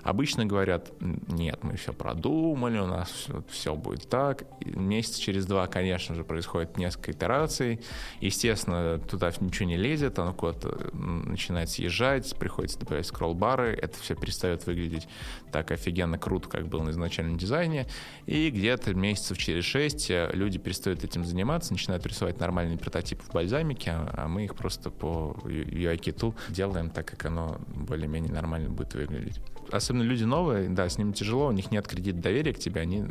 Обычно 0.02 0.44
говорят, 0.44 0.90
нет, 1.00 1.62
мы 1.62 1.76
все 1.76 1.92
продумали, 1.92 2.78
у 2.78 2.86
нас 2.86 3.08
все, 3.08 3.44
все 3.48 3.76
будет 3.76 4.08
так. 4.08 4.44
Месяц 4.64 5.16
через 5.16 5.46
два, 5.46 5.68
конечно 5.68 6.16
же, 6.16 6.24
происходит 6.24 6.76
несколько 6.76 7.12
итераций. 7.12 7.80
Естественно, 8.20 8.98
туда 8.98 9.30
ничего 9.38 9.68
не 9.68 9.76
лезет, 9.76 10.18
оно 10.18 10.32
куда-то 10.32 10.90
начинает 10.92 11.70
съезжать, 11.70 12.34
приходится 12.36 12.80
добавлять 12.80 13.06
скролл-бары, 13.06 13.78
это 13.80 13.96
все 14.00 14.16
перестает 14.16 14.66
выглядеть 14.66 15.06
так 15.52 15.70
офигенно 15.70 16.18
круто, 16.18 16.48
как 16.48 16.66
было 16.66 16.82
на 16.82 16.90
изначальном 16.90 17.36
дизайне. 17.36 17.86
И 18.26 18.50
где-то 18.50 18.94
месяцев 18.94 19.38
через 19.38 19.64
шесть 19.64 20.10
э, 20.10 20.30
люди 20.32 20.58
перестают 20.58 21.04
этим 21.04 21.24
заниматься, 21.24 21.72
начинают 21.72 22.04
рисовать 22.06 22.40
нормальные 22.40 22.78
прототипы 22.78 23.22
в 23.22 23.32
бальзамике, 23.32 23.92
а 23.92 24.26
мы 24.26 24.44
их 24.44 24.56
просто 24.56 24.90
по 25.02 25.36
UI-киту 25.44 26.34
делаем 26.48 26.88
так, 26.88 27.06
как 27.06 27.26
оно 27.26 27.60
более-менее 27.74 28.32
нормально 28.32 28.70
будет 28.70 28.94
выглядеть 28.94 29.40
особенно 29.70 30.02
люди 30.02 30.24
новые, 30.24 30.68
да, 30.68 30.88
с 30.88 30.98
ними 30.98 31.12
тяжело, 31.12 31.48
у 31.48 31.52
них 31.52 31.70
нет 31.70 31.86
кредита 31.86 32.18
доверия 32.18 32.52
к 32.52 32.58
тебе, 32.58 32.80
они 32.80 33.04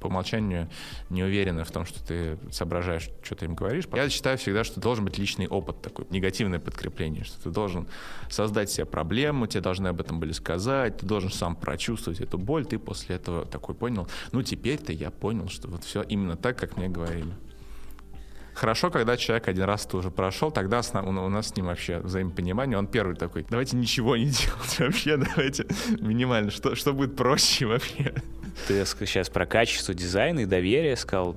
по 0.00 0.06
умолчанию 0.06 0.68
не 1.10 1.22
уверены 1.22 1.64
в 1.64 1.70
том, 1.70 1.84
что 1.86 2.04
ты 2.04 2.38
соображаешь, 2.50 3.08
что 3.22 3.34
ты 3.34 3.46
им 3.46 3.54
говоришь. 3.54 3.84
Я 3.94 4.08
считаю 4.08 4.38
всегда, 4.38 4.64
что 4.64 4.80
должен 4.80 5.04
быть 5.04 5.18
личный 5.18 5.46
опыт 5.46 5.80
такой, 5.80 6.06
негативное 6.10 6.58
подкрепление, 6.58 7.24
что 7.24 7.42
ты 7.42 7.50
должен 7.50 7.86
создать 8.28 8.70
себе 8.70 8.84
проблему, 8.84 9.46
тебе 9.46 9.60
должны 9.60 9.88
об 9.88 10.00
этом 10.00 10.20
были 10.20 10.32
сказать, 10.32 10.98
ты 10.98 11.06
должен 11.06 11.30
сам 11.30 11.56
прочувствовать 11.56 12.20
эту 12.20 12.38
боль, 12.38 12.66
ты 12.66 12.78
после 12.78 13.16
этого 13.16 13.46
такой 13.46 13.74
понял, 13.74 14.08
ну 14.32 14.42
теперь-то 14.42 14.92
я 14.92 15.10
понял, 15.10 15.48
что 15.48 15.68
вот 15.68 15.84
все 15.84 16.02
именно 16.02 16.36
так, 16.36 16.58
как 16.58 16.76
мне 16.76 16.88
говорили. 16.88 17.32
Хорошо, 18.54 18.90
когда 18.90 19.16
человек 19.16 19.48
один 19.48 19.64
раз 19.64 19.86
это 19.86 19.96
уже 19.96 20.10
прошел, 20.10 20.50
тогда 20.50 20.82
у 20.94 21.28
нас 21.28 21.48
с 21.48 21.56
ним 21.56 21.66
вообще 21.66 21.98
взаимопонимание. 21.98 22.78
Он 22.78 22.86
первый 22.86 23.16
такой, 23.16 23.46
давайте 23.48 23.76
ничего 23.76 24.16
не 24.16 24.26
делать 24.30 24.78
вообще, 24.78 25.16
давайте 25.16 25.66
минимально, 26.00 26.50
что, 26.50 26.74
что 26.74 26.92
будет 26.92 27.16
проще 27.16 27.66
вообще. 27.66 28.14
Ты 28.68 28.84
сейчас 28.84 29.28
про 29.28 29.46
качество 29.46 29.94
дизайна 29.94 30.40
и 30.40 30.46
доверие 30.46 30.96
сказал, 30.96 31.36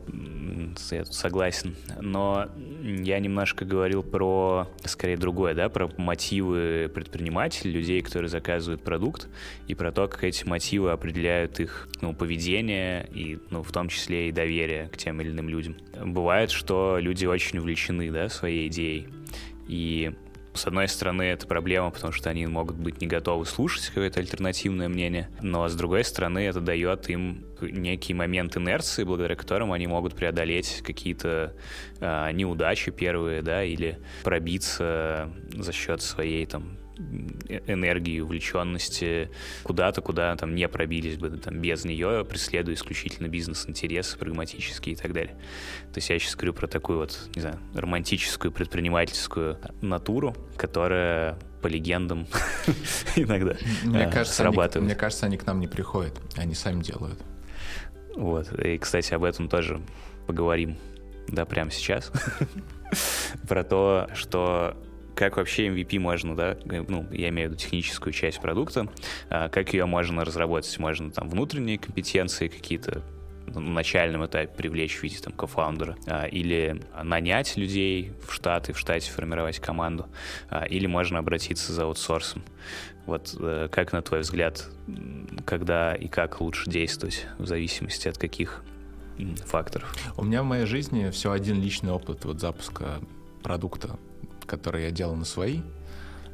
я 0.91 1.05
согласен, 1.05 1.75
но 2.01 2.49
я 2.83 3.19
немножко 3.19 3.65
говорил 3.65 4.03
про, 4.03 4.67
скорее, 4.83 5.17
другое, 5.17 5.53
да, 5.53 5.69
про 5.69 5.89
мотивы 5.97 6.91
предпринимателей, 6.93 7.71
людей, 7.71 8.01
которые 8.01 8.29
заказывают 8.29 8.83
продукт, 8.83 9.27
и 9.67 9.75
про 9.75 9.91
то, 9.91 10.07
как 10.07 10.23
эти 10.23 10.45
мотивы 10.45 10.91
определяют 10.91 11.59
их, 11.59 11.87
ну, 12.01 12.13
поведение 12.13 13.07
и, 13.13 13.39
ну, 13.49 13.63
в 13.63 13.71
том 13.71 13.89
числе 13.89 14.29
и 14.29 14.31
доверие 14.31 14.89
к 14.89 14.97
тем 14.97 15.21
или 15.21 15.31
иным 15.31 15.49
людям. 15.49 15.77
Бывает, 16.03 16.51
что 16.51 16.97
люди 16.99 17.25
очень 17.25 17.59
увлечены, 17.59 18.11
да, 18.11 18.29
своей 18.29 18.67
идеей, 18.67 19.07
и 19.67 20.13
с 20.55 20.67
одной 20.67 20.87
стороны, 20.87 21.23
это 21.23 21.47
проблема, 21.47 21.91
потому 21.91 22.13
что 22.13 22.29
они 22.29 22.45
могут 22.47 22.75
быть 22.75 23.01
не 23.01 23.07
готовы 23.07 23.45
слушать 23.45 23.87
какое-то 23.87 24.19
альтернативное 24.19 24.89
мнение, 24.89 25.29
но 25.41 25.67
с 25.67 25.75
другой 25.75 26.03
стороны, 26.03 26.39
это 26.39 26.61
дает 26.61 27.09
им 27.09 27.45
некий 27.61 28.13
момент 28.13 28.57
инерции, 28.57 29.03
благодаря 29.03 29.35
которому 29.35 29.73
они 29.73 29.87
могут 29.87 30.15
преодолеть 30.15 30.81
какие-то 30.83 31.53
э, 31.99 32.31
неудачи 32.31 32.91
первые, 32.91 33.41
да, 33.41 33.63
или 33.63 33.99
пробиться 34.23 35.31
за 35.53 35.71
счет 35.71 36.01
своей 36.01 36.45
там 36.45 36.77
энергии, 36.97 38.19
увлеченности 38.19 39.29
куда-то, 39.63 40.01
куда 40.01 40.35
там 40.35 40.55
не 40.55 40.67
пробились 40.67 41.17
бы 41.17 41.29
там, 41.29 41.59
без 41.59 41.85
нее, 41.85 42.25
преследуя 42.27 42.75
исключительно 42.75 43.27
бизнес-интересы 43.27 44.17
прагматические 44.17 44.93
и 44.93 44.97
так 44.97 45.13
далее. 45.13 45.35
То 45.93 45.97
есть 45.97 46.09
я 46.09 46.19
сейчас 46.19 46.35
говорю 46.35 46.53
про 46.53 46.67
такую 46.67 46.99
вот, 46.99 47.29
не 47.35 47.41
знаю, 47.41 47.59
романтическую 47.73 48.51
предпринимательскую 48.51 49.59
натуру, 49.81 50.35
которая 50.57 51.37
по 51.61 51.67
легендам 51.67 52.27
иногда 53.15 53.55
мне 53.83 54.03
э, 54.03 54.11
кажется, 54.11 54.37
срабатывает. 54.37 54.75
Они, 54.77 54.85
мне 54.85 54.95
кажется, 54.95 55.25
они 55.25 55.37
к 55.37 55.45
нам 55.45 55.59
не 55.59 55.67
приходят, 55.67 56.19
они 56.35 56.53
сами 56.53 56.81
делают. 56.81 57.19
Вот, 58.15 58.51
и, 58.59 58.77
кстати, 58.77 59.13
об 59.13 59.23
этом 59.23 59.49
тоже 59.49 59.81
поговорим, 60.27 60.77
да, 61.27 61.45
прямо 61.45 61.71
сейчас. 61.71 62.11
Про 63.47 63.63
то, 63.63 64.09
что 64.13 64.77
как 65.15 65.37
вообще 65.37 65.67
MVP 65.67 65.99
можно, 65.99 66.35
да, 66.35 66.57
ну, 66.65 67.07
я 67.11 67.29
имею 67.29 67.49
в 67.49 67.51
виду 67.53 67.61
техническую 67.61 68.13
часть 68.13 68.41
продукта, 68.41 68.87
а, 69.29 69.49
как 69.49 69.73
ее 69.73 69.85
можно 69.85 70.25
разработать, 70.25 70.77
можно 70.79 71.11
там 71.11 71.29
внутренние 71.29 71.77
компетенции 71.77 72.47
какие-то 72.47 73.01
на 73.47 73.61
начальном 73.61 74.25
этапе 74.25 74.51
привлечь 74.55 74.97
в 74.97 75.03
виде 75.03 75.17
там 75.19 75.33
кофаундера, 75.33 75.95
а, 76.07 76.25
или 76.25 76.81
нанять 77.03 77.57
людей 77.57 78.13
в 78.27 78.33
штат 78.33 78.69
и 78.69 78.73
в 78.73 78.79
штате 78.79 79.11
формировать 79.11 79.59
команду, 79.59 80.07
а, 80.49 80.65
или 80.65 80.87
можно 80.87 81.19
обратиться 81.19 81.73
за 81.73 81.83
аутсорсом. 81.83 82.43
Вот 83.05 83.35
э, 83.39 83.69
как, 83.71 83.93
на 83.93 84.01
твой 84.01 84.21
взгляд, 84.21 84.67
когда 85.45 85.93
и 85.93 86.07
как 86.07 86.41
лучше 86.41 86.67
действовать 86.67 87.27
в 87.37 87.45
зависимости 87.45 88.07
от 88.07 88.17
каких 88.17 88.63
факторов? 89.45 89.95
У 90.17 90.23
меня 90.23 90.41
в 90.41 90.45
моей 90.45 90.65
жизни 90.65 91.11
все 91.11 91.31
один 91.31 91.61
личный 91.61 91.91
опыт 91.91 92.25
вот 92.25 92.39
запуска 92.41 92.99
продукта 93.43 93.99
который 94.45 94.83
я 94.83 94.91
делал 94.91 95.15
на 95.15 95.25
свои. 95.25 95.61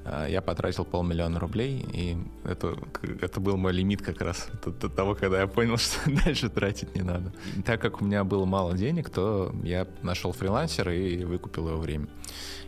а, 0.06 0.28
я 0.28 0.42
потратил 0.42 0.86
полмиллиона 0.86 1.40
рублей, 1.40 1.86
и 1.94 2.18
это, 2.44 2.76
это 3.22 3.40
был 3.40 3.58
мой 3.58 3.74
лимит 3.74 4.02
как 4.02 4.22
раз 4.22 4.50
до 4.66 4.90
того, 4.90 5.16
когда 5.16 5.42
я 5.42 5.48
понял, 5.48 5.78
что 5.78 6.00
дальше 6.24 6.50
тратить 6.50 6.96
не 6.96 7.02
надо. 7.02 7.34
И 7.58 7.62
так 7.62 7.82
как 7.82 8.02
у 8.02 8.06
меня 8.06 8.24
было 8.24 8.46
мало 8.46 8.78
денег, 8.78 9.10
то 9.10 9.54
я 9.64 9.88
нашел 10.02 10.32
фрилансера 10.32 10.96
и 10.96 11.24
выкупил 11.24 11.68
его 11.70 11.78
время. 11.78 12.08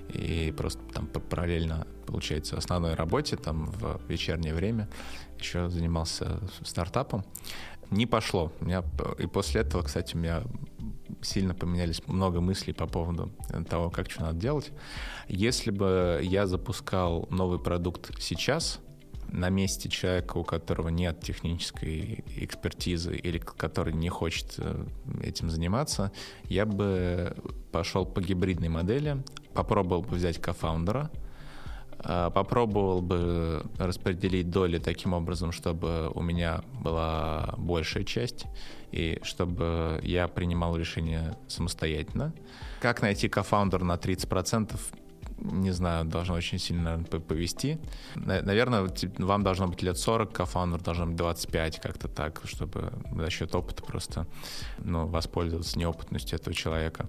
И 0.09 0.53
просто 0.55 0.81
там 0.93 1.07
параллельно, 1.07 1.87
получается, 2.05 2.57
основной 2.57 2.93
работе, 2.93 3.37
там 3.37 3.65
в 3.65 3.99
вечернее 4.07 4.53
время 4.53 4.89
еще 5.39 5.69
занимался 5.69 6.39
стартапом. 6.63 7.25
Не 7.89 8.05
пошло. 8.05 8.51
У 8.59 8.65
меня, 8.65 8.83
и 9.17 9.27
после 9.27 9.61
этого, 9.61 9.83
кстати, 9.83 10.15
у 10.15 10.19
меня 10.19 10.43
сильно 11.21 11.53
поменялись 11.53 12.01
много 12.07 12.41
мыслей 12.41 12.73
по 12.73 12.87
поводу 12.87 13.31
того, 13.69 13.89
как 13.89 14.11
что 14.11 14.23
надо 14.23 14.39
делать. 14.39 14.71
Если 15.27 15.71
бы 15.71 16.19
я 16.23 16.45
запускал 16.45 17.27
новый 17.29 17.59
продукт 17.59 18.11
сейчас, 18.19 18.79
на 19.33 19.49
месте 19.49 19.89
человека, 19.89 20.37
у 20.37 20.43
которого 20.43 20.89
нет 20.89 21.19
технической 21.21 22.23
экспертизы 22.35 23.15
или 23.15 23.39
который 23.39 23.91
не 23.91 24.09
хочет 24.09 24.53
э, 24.57 24.85
этим 25.23 25.49
заниматься, 25.49 26.11
я 26.43 26.67
бы 26.67 27.35
пошел 27.71 28.05
по 28.05 28.21
гибридной 28.21 28.69
модели, 28.69 29.23
попробовал 29.55 30.03
бы 30.03 30.15
взять 30.15 30.39
кофаундера, 30.39 31.09
а, 32.05 32.29
попробовал 32.29 33.01
бы 33.01 33.65
распределить 33.77 34.49
доли 34.49 34.77
таким 34.77 35.13
образом, 35.13 35.51
чтобы 35.51 36.11
у 36.13 36.21
меня 36.21 36.61
была 36.81 37.55
большая 37.57 38.03
часть 38.03 38.45
и 38.91 39.19
чтобы 39.23 39.99
я 40.03 40.27
принимал 40.27 40.75
решения 40.75 41.37
самостоятельно. 41.47 42.33
Как 42.81 43.01
найти 43.01 43.29
кофаундер 43.29 43.83
на 43.83 43.95
30%? 43.95 44.79
Не 45.37 45.71
знаю, 45.71 46.05
должно 46.05 46.35
очень 46.35 46.59
сильно 46.59 47.03
повести. 47.03 47.79
Наверное, 48.15 48.89
вам 49.17 49.43
должно 49.43 49.67
быть 49.67 49.81
лет 49.81 49.97
40, 49.97 50.31
кофаундер 50.31 50.81
должно 50.81 51.07
быть 51.07 51.15
25, 51.15 51.79
как-то 51.79 52.07
так, 52.07 52.41
чтобы 52.45 52.93
за 53.15 53.29
счет 53.29 53.53
опыта 53.55 53.83
просто 53.83 54.27
ну, 54.79 55.05
воспользоваться 55.07 55.77
неопытностью 55.77 56.37
этого 56.37 56.53
человека. 56.53 57.07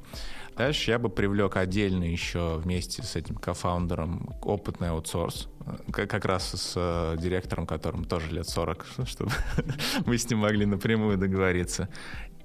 Дальше 0.57 0.93
я 0.93 0.99
бы 0.99 1.09
привлек 1.09 1.57
отдельно 1.57 2.05
еще 2.05 2.57
вместе 2.59 3.03
с 3.03 3.17
этим 3.17 3.35
кофаундером 3.35 4.35
опытный 4.43 4.91
аутсорс, 4.91 5.49
как 5.91 6.25
раз 6.25 6.51
с 6.53 6.75
э, 6.77 7.17
директором, 7.19 7.67
которому 7.67 8.05
тоже 8.05 8.31
лет 8.31 8.49
40, 8.49 8.87
чтобы 9.07 9.33
мы 10.07 10.17
с 10.17 10.29
ним 10.31 10.41
могли 10.41 10.67
напрямую 10.67 11.19
договориться. 11.19 11.89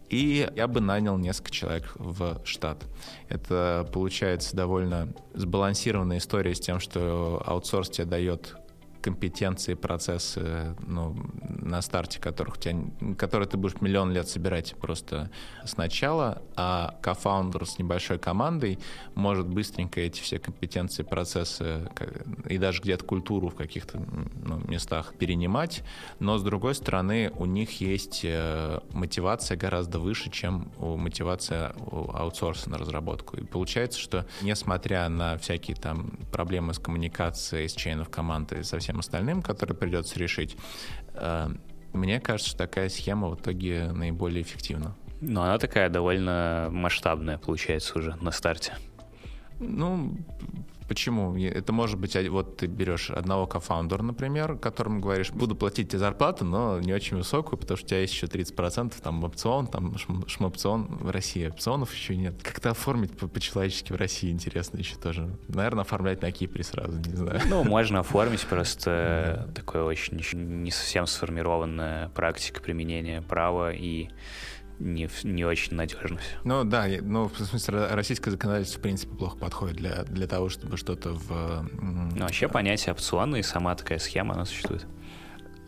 И 0.09 0.49
я 0.55 0.67
бы 0.67 0.81
нанял 0.81 1.17
несколько 1.17 1.51
человек 1.51 1.91
в 1.95 2.41
штат. 2.43 2.83
Это 3.27 3.87
получается 3.93 4.55
довольно 4.55 5.09
сбалансированная 5.35 6.17
история 6.17 6.55
с 6.55 6.59
тем, 6.59 6.79
что 6.79 7.41
аутсорс 7.45 7.89
тебе 7.89 8.05
дает 8.05 8.55
компетенции, 9.01 9.73
процессы 9.73 10.75
ну, 10.85 11.15
на 11.43 11.81
старте, 11.81 12.19
которых 12.19 12.57
тебя, 12.57 12.79
которые 13.17 13.47
ты 13.47 13.57
будешь 13.57 13.79
миллион 13.81 14.11
лет 14.11 14.27
собирать 14.27 14.75
просто 14.75 15.29
сначала, 15.65 16.41
а 16.55 16.97
кофаундер 17.01 17.65
с 17.65 17.79
небольшой 17.79 18.19
командой 18.19 18.79
может 19.15 19.47
быстренько 19.47 20.01
эти 20.01 20.21
все 20.21 20.39
компетенции, 20.39 21.03
процессы 21.03 21.89
и 22.47 22.57
даже 22.57 22.81
где-то 22.81 23.05
культуру 23.05 23.49
в 23.49 23.55
каких-то 23.55 23.99
ну, 24.43 24.59
местах 24.67 25.13
перенимать, 25.17 25.83
но 26.19 26.37
с 26.37 26.43
другой 26.43 26.75
стороны 26.75 27.31
у 27.35 27.45
них 27.45 27.81
есть 27.81 28.21
э, 28.23 28.79
мотивация 28.91 29.57
гораздо 29.57 29.99
выше, 29.99 30.29
чем 30.29 30.71
у 30.77 30.97
мотивация 30.97 31.73
у 31.79 32.11
аутсорса 32.11 32.69
на 32.69 32.77
разработку. 32.77 33.37
И 33.37 33.43
получается, 33.43 33.99
что 33.99 34.25
несмотря 34.41 35.07
на 35.09 35.37
всякие 35.37 35.75
там 35.75 36.11
проблемы 36.31 36.73
с 36.73 36.79
коммуникацией, 36.79 37.67
с 37.67 37.73
чейнов 37.73 38.09
команды, 38.09 38.63
со 38.63 38.79
всем 38.79 38.88
всем 38.89 38.99
остальным, 38.99 39.41
которые 39.41 39.77
придется 39.77 40.17
решить, 40.19 40.57
э, 41.13 41.49
мне 41.93 42.19
кажется, 42.19 42.57
такая 42.57 42.89
схема 42.89 43.29
в 43.29 43.35
итоге 43.35 43.91
наиболее 43.91 44.41
эффективна. 44.41 44.95
Но 45.21 45.43
она 45.43 45.57
такая 45.57 45.89
довольно 45.89 46.69
масштабная, 46.71 47.37
получается, 47.37 47.99
уже 47.99 48.15
на 48.21 48.31
старте. 48.31 48.73
Ну, 49.59 50.17
Почему? 50.89 51.37
Это 51.37 51.71
может 51.71 51.99
быть, 51.99 52.17
вот 52.29 52.57
ты 52.57 52.65
берешь 52.65 53.11
одного 53.11 53.45
кофаундера, 53.45 54.01
например, 54.01 54.57
которому 54.57 54.99
говоришь, 54.99 55.29
буду 55.29 55.55
платить 55.55 55.89
тебе 55.89 55.99
зарплату, 55.99 56.45
но 56.45 56.79
не 56.79 56.93
очень 56.93 57.15
высокую, 57.15 57.59
потому 57.59 57.77
что 57.77 57.85
у 57.85 57.89
тебя 57.89 58.01
есть 58.01 58.13
еще 58.15 58.25
30%, 58.25 58.95
там 58.99 59.23
опцион, 59.23 59.67
там 59.67 59.95
шмопцион 60.27 60.97
в 60.99 61.11
России, 61.11 61.47
опционов 61.47 61.93
еще 61.93 62.15
нет. 62.15 62.41
Как-то 62.41 62.71
оформить 62.71 63.15
по-человечески 63.15 63.93
в 63.93 63.97
России 63.97 64.31
интересно 64.31 64.79
еще 64.79 64.95
тоже. 64.95 65.29
Наверное, 65.47 65.83
оформлять 65.83 66.23
на 66.23 66.31
Кипре 66.31 66.63
сразу, 66.63 66.97
не 66.97 67.15
знаю. 67.15 67.39
Ну, 67.45 67.63
можно 67.69 67.99
оформить, 67.99 68.47
просто 68.47 69.47
такое 69.53 69.83
очень 69.83 70.17
не 70.17 70.71
совсем 70.71 71.05
сформированная 71.05 72.09
практика 72.09 72.61
применения 72.61 73.21
права 73.21 73.71
и 73.71 74.09
не, 74.79 75.09
не 75.23 75.45
очень 75.45 75.75
надежно 75.75 76.17
все. 76.17 76.37
Ну 76.43 76.63
да, 76.63 76.87
ну 77.01 77.27
в 77.27 77.37
смысле 77.37 77.87
российское 77.87 78.31
законодательство 78.31 78.79
в 78.79 78.81
принципе 78.81 79.15
плохо 79.15 79.37
подходит 79.37 79.77
для, 79.77 80.03
для 80.03 80.27
того, 80.27 80.49
чтобы 80.49 80.77
что-то 80.77 81.13
в... 81.13 81.69
Ну 81.81 82.21
вообще 82.21 82.47
понятие 82.47 82.93
опциона 82.93 83.35
и 83.35 83.43
сама 83.43 83.75
такая 83.75 83.99
схема, 83.99 84.35
она 84.35 84.45
существует. 84.45 84.85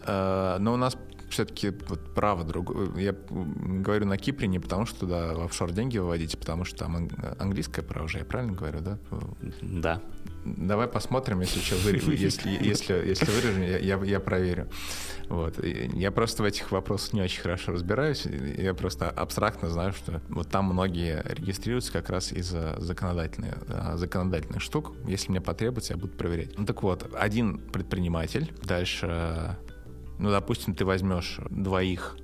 Uh, 0.04 0.58
но 0.58 0.74
у 0.74 0.78
нас 0.78 0.98
все-таки 1.32 1.70
вот 1.88 2.14
право 2.14 2.44
другое. 2.44 2.90
Я 2.98 3.16
говорю 3.30 4.06
на 4.06 4.18
Кипре 4.18 4.48
не 4.48 4.60
потому, 4.60 4.86
что 4.86 5.02
туда 5.02 5.34
в 5.34 5.42
офшор 5.42 5.72
деньги 5.72 5.98
выводите, 5.98 6.38
потому 6.38 6.66
что 6.66 6.80
там 6.80 7.10
английское 7.40 7.82
право 7.82 8.06
уже, 8.06 8.20
я 8.20 8.26
правильно 8.26 8.54
говорю, 8.54 8.82
да? 8.82 9.00
Да. 9.62 10.02
Давай 10.46 10.88
посмотрим, 10.88 11.42
если 11.42 11.60
что, 11.60 11.76
вы, 11.78 11.92
если, 12.16 12.50
если, 12.50 12.94
если 12.94 13.26
вырежем, 13.26 13.62
я, 13.62 13.78
я, 13.78 14.04
я 14.04 14.20
проверю. 14.20 14.70
Вот. 15.30 15.64
Я 15.64 16.12
просто 16.12 16.44
в 16.44 16.46
этих 16.46 16.72
вопросах 16.72 17.14
не 17.14 17.22
очень 17.22 17.42
хорошо 17.42 17.72
разбираюсь. 17.72 18.26
Я 18.26 18.74
просто 18.74 19.10
абстрактно 19.10 19.70
знаю, 19.70 19.94
что 19.94 20.22
вот 20.30 20.50
там 20.50 20.66
многие 20.66 21.24
регистрируются 21.26 21.94
как 21.94 22.10
раз 22.10 22.34
из-за 22.34 22.76
законодательных, 22.80 23.56
а, 23.70 23.98
законодательных 23.98 24.62
штук. 24.62 24.94
Если 25.08 25.32
мне 25.32 25.40
потребуется, 25.40 25.94
я 25.94 26.00
буду 26.00 26.14
проверять. 26.18 26.58
Ну 26.58 26.66
так 26.66 26.84
вот, 26.84 27.10
один 27.14 27.60
предприниматель, 27.60 28.52
дальше 28.64 29.58
ну, 30.22 30.30
допустим, 30.30 30.76
ты 30.76 30.86
возьмешь 30.86 31.40
двоих 31.50 32.16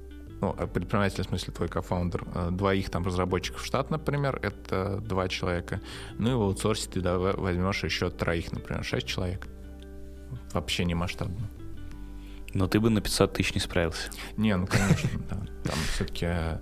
ну, 0.42 0.56
а 0.58 0.68
предприниматель, 0.68 1.24
в 1.24 1.28
смысле 1.28 1.54
твой 1.54 1.68
кофаундер, 1.68 2.24
э, 2.34 2.50
двоих 2.52 2.90
там 2.90 3.06
разработчиков 3.06 3.62
в 3.62 3.66
штат, 3.66 3.90
например, 3.90 4.40
это 4.42 5.00
два 5.02 5.28
человека. 5.28 5.82
Ну 6.18 6.32
и 6.32 6.34
в 6.34 6.42
аутсорсе 6.42 6.90
ты 6.90 7.02
возьмешь 7.02 7.84
еще 7.84 8.10
троих, 8.10 8.52
например, 8.52 8.84
шесть 8.84 9.08
человек. 9.08 9.48
Вообще 10.54 10.86
не 10.86 10.96
масштабно. 10.96 11.50
Но 12.54 12.68
ты 12.68 12.80
бы 12.80 12.90
на 12.90 13.02
500 13.02 13.34
тысяч 13.34 13.56
не 13.56 13.62
справился. 13.62 14.10
Не, 14.38 14.56
ну 14.56 14.68
конечно, 14.68 15.10
да. 15.30 15.38
Там 15.64 15.76
все-таки 15.94 16.26
Э, 16.26 16.58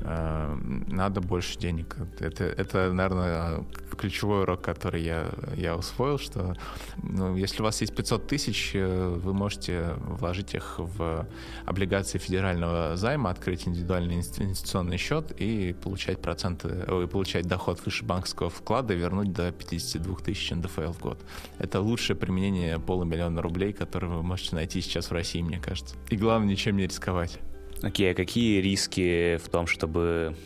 надо 0.00 1.20
больше 1.20 1.58
денег. 1.58 1.96
Это, 2.20 2.44
это, 2.44 2.92
наверное, 2.92 3.64
ключевой 3.96 4.42
урок, 4.42 4.62
который 4.62 5.02
я, 5.02 5.28
я 5.56 5.76
усвоил, 5.76 6.18
что 6.18 6.56
ну, 7.02 7.36
если 7.36 7.60
у 7.60 7.64
вас 7.64 7.80
есть 7.80 7.94
500 7.94 8.26
тысяч, 8.26 8.70
э, 8.74 9.08
вы 9.08 9.34
можете 9.34 9.94
вложить 9.98 10.54
их 10.54 10.76
в 10.78 11.26
облигации 11.66 12.18
федерального 12.18 12.96
займа, 12.96 13.30
открыть 13.30 13.66
индивидуальный 13.66 14.14
инвестиционный 14.14 14.98
счет 14.98 15.32
и 15.38 15.72
получать 15.72 16.22
проценты, 16.22 16.84
ой, 16.88 17.08
получать 17.08 17.46
доход 17.46 17.84
выше 17.84 18.04
банковского 18.04 18.50
вклада 18.50 18.94
и 18.94 18.96
вернуть 18.96 19.32
до 19.32 19.50
52 19.50 20.16
тысяч 20.16 20.50
НДФЛ 20.50 20.92
в 20.92 21.00
год. 21.00 21.20
Это 21.58 21.80
лучшее 21.80 22.16
применение 22.16 22.78
полумиллиона 22.78 23.42
рублей, 23.42 23.72
которые 23.72 24.10
вы 24.10 24.22
можете 24.22 24.54
найти 24.54 24.80
сейчас 24.80 25.10
в 25.10 25.12
России, 25.12 25.42
мне 25.42 25.58
кажется. 25.58 25.96
И 26.08 26.16
главное, 26.16 26.48
ничем 26.48 26.76
не 26.76 26.84
рисковать. 26.84 27.40
Окей, 27.82 28.12
а 28.12 28.14
какие 28.14 28.60
риски 28.60 29.36
в 29.36 29.48
том, 29.48 29.66
чтобы 29.66 30.36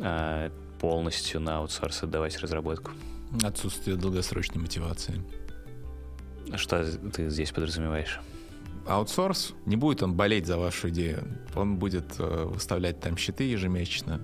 э, 0.00 0.50
полностью 0.80 1.40
на 1.40 1.58
аутсорс 1.58 2.02
отдавать 2.02 2.38
разработку? 2.38 2.90
Отсутствие 3.42 3.96
долгосрочной 3.96 4.60
мотивации. 4.60 5.22
Что 6.56 6.84
ты 7.10 7.30
здесь 7.30 7.52
подразумеваешь? 7.52 8.20
Аутсорс, 8.86 9.54
не 9.66 9.76
будет 9.76 10.02
он 10.02 10.14
болеть 10.14 10.46
за 10.46 10.58
вашу 10.58 10.90
идею. 10.90 11.24
Он 11.54 11.76
будет 11.76 12.18
э, 12.18 12.44
выставлять 12.44 13.00
там 13.00 13.16
счеты 13.16 13.44
ежемесячно. 13.44 14.20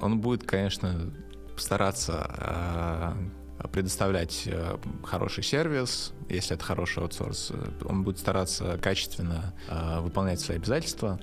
Он 0.00 0.20
будет, 0.20 0.44
конечно, 0.44 1.10
стараться 1.56 3.14
э, 3.58 3.68
предоставлять 3.68 4.42
э, 4.46 4.76
хороший 5.04 5.42
сервис, 5.42 6.12
если 6.28 6.56
это 6.56 6.64
хороший 6.64 7.02
аутсорс. 7.02 7.52
Он 7.84 8.02
будет 8.02 8.18
стараться 8.18 8.78
качественно 8.82 9.54
э, 9.68 10.00
выполнять 10.00 10.40
свои 10.40 10.58
обязательства 10.58 11.18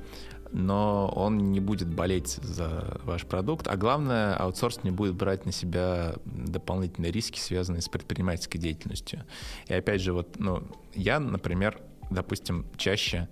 но 0.52 1.12
он 1.16 1.52
не 1.52 1.60
будет 1.60 1.94
болеть 1.94 2.40
за 2.42 3.00
ваш 3.04 3.26
продукт, 3.26 3.68
а 3.68 3.78
главное, 3.78 4.36
аутсорс 4.36 4.84
не 4.84 4.92
будет 4.92 5.16
брать 5.16 5.46
на 5.46 5.52
себя 5.52 6.16
дополнительные 6.26 7.12
риски, 7.12 7.40
связанные 7.40 7.82
с 7.82 7.90
предпринимательской 7.90 8.58
деятельностью. 8.58 9.26
И 9.68 9.74
опять 9.74 10.02
же, 10.02 10.14
вот, 10.14 10.40
ну, 10.40 10.64
я, 10.96 11.20
например, 11.20 11.80
допустим, 12.10 12.66
чаще 12.78 13.28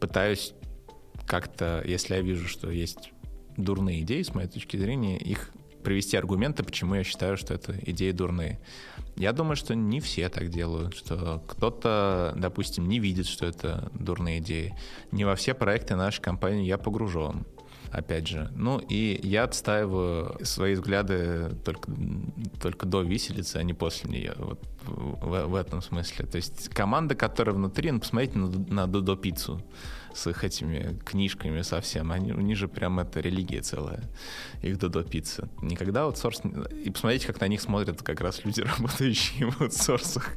пытаюсь 0.00 0.54
как-то, 1.26 1.82
если 1.84 2.14
я 2.14 2.20
вижу, 2.22 2.48
что 2.48 2.70
есть 2.70 3.12
дурные 3.56 4.00
идеи, 4.02 4.22
с 4.22 4.34
моей 4.34 4.48
точки 4.48 4.76
зрения, 4.76 5.18
их 5.18 5.50
привести 5.84 6.16
аргументы, 6.16 6.62
почему 6.64 6.94
я 6.94 7.04
считаю, 7.04 7.36
что 7.36 7.54
это 7.54 7.74
идеи 7.86 8.12
дурные. 8.12 8.60
Я 9.18 9.32
думаю, 9.32 9.56
что 9.56 9.74
не 9.74 9.98
все 10.00 10.28
так 10.28 10.48
делают, 10.48 10.94
что 10.94 11.42
кто-то, 11.48 12.34
допустим, 12.36 12.88
не 12.88 13.00
видит, 13.00 13.26
что 13.26 13.46
это 13.46 13.90
дурные 13.92 14.38
идеи. 14.38 14.76
Не 15.10 15.24
во 15.24 15.34
все 15.34 15.54
проекты 15.54 15.96
нашей 15.96 16.22
компании 16.22 16.64
я 16.64 16.78
погружен 16.78 17.44
опять 17.90 18.28
же. 18.28 18.50
Ну 18.54 18.78
и 18.78 19.18
я 19.24 19.44
отстаиваю 19.44 20.38
свои 20.44 20.74
взгляды 20.74 21.50
только, 21.64 21.90
только 22.62 22.86
до 22.86 23.02
виселицы, 23.02 23.56
а 23.56 23.62
не 23.64 23.74
после 23.74 24.10
нее. 24.10 24.34
Вот 24.36 24.60
в, 24.84 25.46
в 25.48 25.54
этом 25.56 25.82
смысле. 25.82 26.26
То 26.26 26.36
есть 26.36 26.68
команда, 26.68 27.16
которая 27.16 27.56
внутри, 27.56 27.90
ну 27.90 27.98
посмотрите 27.98 28.38
на, 28.38 28.48
на 28.48 28.86
Додо 28.86 29.16
Пиццу 29.16 29.60
с 30.18 30.26
их 30.26 30.44
этими 30.44 30.98
книжками 31.04 31.62
совсем. 31.62 32.12
Они, 32.12 32.32
у 32.32 32.40
них 32.40 32.56
же 32.56 32.68
прям 32.68 32.98
это 33.00 33.20
религия 33.20 33.62
целая, 33.62 34.02
их 34.62 34.78
Додо 34.78 35.02
Пицца. 35.02 35.48
Никогда 35.62 36.02
аутсорс... 36.02 36.42
И 36.84 36.90
посмотрите, 36.90 37.26
как 37.26 37.40
на 37.40 37.48
них 37.48 37.60
смотрят 37.60 38.02
как 38.02 38.20
раз 38.20 38.44
люди, 38.44 38.60
работающие 38.78 39.50
в 39.50 39.60
аутсорсах. 39.60 40.36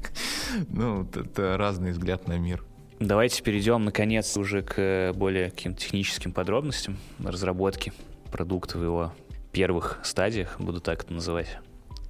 Ну, 0.69 1.03
это 1.03 1.57
разный 1.57 1.91
взгляд 1.91 2.27
на 2.27 2.37
мир. 2.37 2.63
Давайте 2.99 3.41
перейдем, 3.41 3.83
наконец, 3.83 4.37
уже 4.37 4.61
к 4.61 5.13
более 5.15 5.49
каким 5.49 5.73
техническим 5.73 6.31
подробностям 6.31 6.97
разработки 7.17 7.93
продукта 8.31 8.77
в 8.77 8.83
его 8.83 9.13
первых 9.51 9.99
стадиях, 10.03 10.59
буду 10.59 10.79
так 10.79 11.03
это 11.03 11.13
называть, 11.13 11.57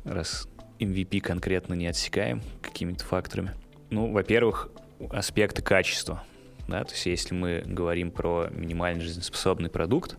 раз 0.04 0.50
MVP 0.80 1.22
конкретно 1.22 1.76
не 1.76 1.88
отсекаем 1.88 2.42
какими-то 2.62 3.06
факторами. 3.06 3.54
Ну, 3.90 4.12
во-первых, 4.12 4.70
аспекты 5.12 5.62
качества. 5.62 6.24
Да, 6.72 6.84
то 6.86 6.94
есть 6.94 7.06
если 7.06 7.36
мы 7.36 7.64
говорим 7.66 8.12
про 8.12 8.48
минимально 8.50 9.02
жизнеспособный 9.02 9.70
продукт, 9.70 10.18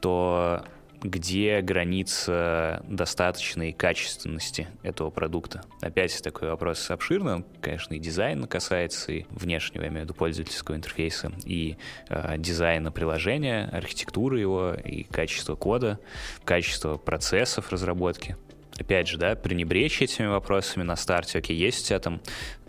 то 0.00 0.64
где 1.02 1.60
граница 1.60 2.82
достаточной 2.88 3.72
качественности 3.72 4.68
этого 4.82 5.10
продукта. 5.10 5.62
Опять 5.80 6.22
такой 6.22 6.48
вопрос 6.48 6.90
обширный, 6.90 7.44
конечно, 7.60 7.94
и 7.94 7.98
дизайн 7.98 8.44
касается, 8.46 9.12
и 9.12 9.24
внешнего, 9.30 9.82
я 9.82 9.88
имею 9.88 10.02
в 10.02 10.04
виду, 10.04 10.14
пользовательского 10.14 10.76
интерфейса, 10.76 11.32
и 11.44 11.76
э, 12.08 12.36
дизайна 12.38 12.92
приложения, 12.92 13.68
архитектуры 13.72 14.38
его, 14.40 14.74
и 14.74 15.02
качество 15.02 15.56
кода, 15.56 15.98
качество 16.44 16.96
процессов 16.96 17.70
разработки 17.70 18.36
опять 18.78 19.06
же, 19.08 19.18
да, 19.18 19.34
пренебречь 19.34 20.02
этими 20.02 20.26
вопросами 20.26 20.82
на 20.82 20.96
старте. 20.96 21.38
Окей, 21.38 21.56
есть 21.56 21.84
у 21.84 21.88
тебя 21.88 21.98
там 21.98 22.20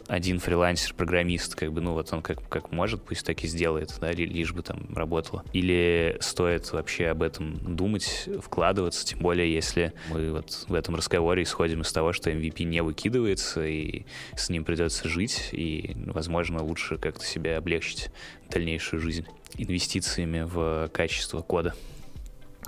один 0.07 0.39
фрилансер-программист, 0.39 1.55
как 1.55 1.71
бы, 1.71 1.81
ну 1.81 1.93
вот 1.93 2.11
он 2.13 2.21
как, 2.21 2.47
как 2.49 2.71
может, 2.71 3.01
пусть 3.01 3.25
так 3.25 3.43
и 3.43 3.47
сделает, 3.47 3.95
да, 3.99 4.11
лишь 4.11 4.53
бы 4.53 4.61
там 4.61 4.93
работало. 4.95 5.43
Или 5.53 6.17
стоит 6.19 6.71
вообще 6.71 7.07
об 7.07 7.23
этом 7.23 7.75
думать, 7.75 8.29
вкладываться, 8.41 9.05
тем 9.05 9.19
более 9.19 9.53
если 9.53 9.93
мы 10.09 10.31
вот 10.31 10.65
в 10.67 10.73
этом 10.73 10.95
разговоре 10.95 11.43
исходим 11.43 11.81
из 11.81 11.91
того, 11.91 12.13
что 12.13 12.31
MVP 12.31 12.63
не 12.63 12.81
выкидывается, 12.81 13.65
и 13.65 14.05
с 14.35 14.49
ним 14.49 14.63
придется 14.63 15.07
жить, 15.07 15.49
и, 15.51 15.95
возможно, 16.07 16.63
лучше 16.63 16.97
как-то 16.97 17.25
себе 17.25 17.57
облегчить 17.57 18.09
дальнейшую 18.49 18.99
жизнь 18.99 19.25
инвестициями 19.57 20.41
в 20.41 20.89
качество 20.93 21.41
кода. 21.41 21.73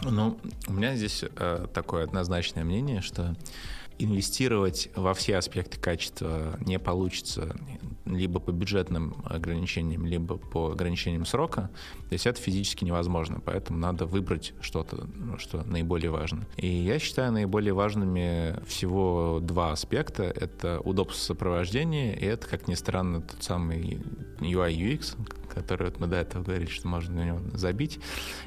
Ну, 0.02 0.38
у 0.68 0.74
меня 0.74 0.96
здесь 0.96 1.24
э, 1.24 1.68
такое 1.74 2.04
однозначное 2.04 2.64
мнение, 2.64 3.02
что 3.02 3.36
инвестировать 4.00 4.90
во 4.96 5.14
все 5.14 5.38
аспекты 5.38 5.80
качества 5.80 6.58
не 6.66 6.80
получится 6.80 7.56
либо 8.06 8.40
по 8.40 8.52
бюджетным 8.52 9.16
ограничениям, 9.26 10.06
либо 10.06 10.38
по 10.38 10.72
ограничениям 10.72 11.26
срока. 11.26 11.70
То 12.08 12.14
есть 12.14 12.28
это 12.28 12.40
физически 12.40 12.84
невозможно, 12.84 13.40
поэтому 13.44 13.80
надо 13.80 14.06
выбрать 14.06 14.54
что-то, 14.62 15.08
что 15.38 15.64
наиболее 15.64 16.12
важно. 16.12 16.46
И 16.58 16.68
я 16.68 17.00
считаю 17.00 17.32
наиболее 17.32 17.74
важными 17.74 18.64
всего 18.66 19.40
два 19.42 19.72
аспекта. 19.72 20.24
Это 20.24 20.80
удобство 20.82 21.20
сопровождения, 21.20 22.14
и 22.14 22.26
это, 22.26 22.48
как 22.48 22.68
ни 22.68 22.76
странно, 22.76 23.22
тот 23.22 23.44
самый 23.44 24.02
UI 24.40 24.76
UX, 24.76 25.16
который 25.50 25.90
вот 25.90 26.00
мы 26.00 26.08
до 26.08 26.18
этого 26.18 26.44
говорили, 26.44 26.70
что 26.70 26.88
можно 26.88 27.16
на 27.16 27.26
него 27.26 27.40
забить. 27.54 28.00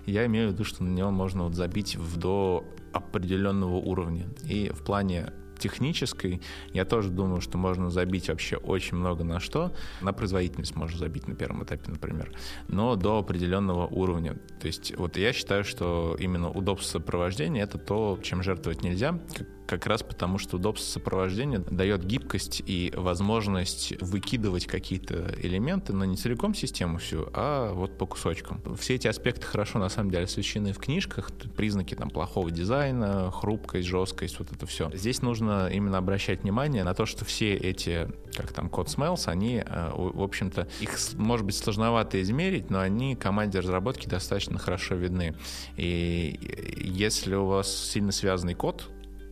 Я 0.07 0.27
имею 0.27 0.51
в 0.51 0.53
виду, 0.53 0.65
что 0.65 0.85
на 0.85 0.95
него 0.95 1.11
можно 1.11 1.45
вот 1.45 1.55
забить 1.55 1.97
в 1.97 2.17
до 2.17 2.65
определенного 2.99 3.77
уровня. 3.77 4.29
И 4.45 4.71
в 4.71 4.85
плане 4.85 5.33
технической, 5.59 6.41
я 6.73 6.85
тоже 6.85 7.11
думаю, 7.11 7.41
что 7.41 7.59
можно 7.59 7.91
забить 7.91 8.29
вообще 8.29 8.57
очень 8.57 8.97
много 8.97 9.25
на 9.25 9.41
что. 9.41 9.73
На 10.01 10.13
производительность 10.13 10.77
можно 10.77 10.99
забить 10.99 11.29
на 11.29 11.35
первом 11.35 11.65
этапе, 11.65 11.91
например, 11.91 12.33
но 12.69 12.97
до 12.97 13.19
определенного 13.19 13.87
уровня. 13.87 14.35
То 14.61 14.67
есть 14.67 14.97
вот 14.97 15.17
я 15.17 15.33
считаю, 15.33 15.65
что 15.65 16.17
именно 16.19 16.51
удобство 16.51 16.99
сопровождения— 16.99 17.63
это 17.65 17.79
то, 17.79 18.19
чем 18.23 18.43
жертвовать 18.43 18.83
нельзя, 18.83 19.19
как 19.37 19.47
раз 19.87 20.03
потому, 20.03 20.39
что 20.39 20.57
удобство 20.57 20.87
сопровождения 20.87 21.59
дает 21.59 22.05
гибкость 22.05 22.63
и 22.65 22.93
возможность 22.97 23.95
выкидывать 24.01 24.67
какие-то 24.67 25.35
элементы, 25.41 25.93
но 25.93 26.05
не 26.05 26.17
целиком 26.17 26.55
систему 26.55 26.99
всю, 26.99 27.29
а 27.35 27.73
вот 27.75 27.99
по 27.99 28.07
кусочкам. 28.07 28.63
Все 28.79 28.95
эти 28.95 29.07
аспекты 29.07 29.47
хорошо, 29.47 29.79
на 29.79 29.89
самом 29.89 30.11
деле, 30.11 30.25
освещены 30.25 30.73
в 30.73 30.79
книжках, 30.79 31.31
признаки 31.57 31.95
там 31.95 32.11
плохого 32.11 32.51
дизайна, 32.51 33.31
хрупкость, 33.31 33.87
жесткость, 33.87 34.39
вот 34.39 34.51
это 34.53 34.67
все. 34.67 34.91
Здесь 34.95 35.23
нужно 35.23 35.69
именно 35.69 35.99
обращать 35.99 36.43
внимание 36.43 36.83
на 36.83 36.95
то, 36.95 37.05
что 37.05 37.25
все 37.25 37.55
эти, 37.55 38.09
как 38.35 38.53
там, 38.53 38.71
код 38.71 38.89
smells, 38.89 39.29
они, 39.29 39.63
э, 39.65 39.91
в 39.95 40.23
общем-то, 40.23 40.69
их 40.81 40.97
может 41.15 41.45
быть 41.45 41.57
сложновато 41.57 42.21
измерить, 42.23 42.71
но 42.71 42.81
они 42.81 43.17
команде 43.17 43.61
разработки 43.61 44.09
достаточно 44.09 44.59
хорошо 44.59 44.95
видны. 44.95 45.35
И 45.77 46.39
если 46.79 47.35
у 47.35 47.47
вас 47.47 47.75
сильно 47.75 48.13
связанный 48.13 48.55
код, 48.55 48.89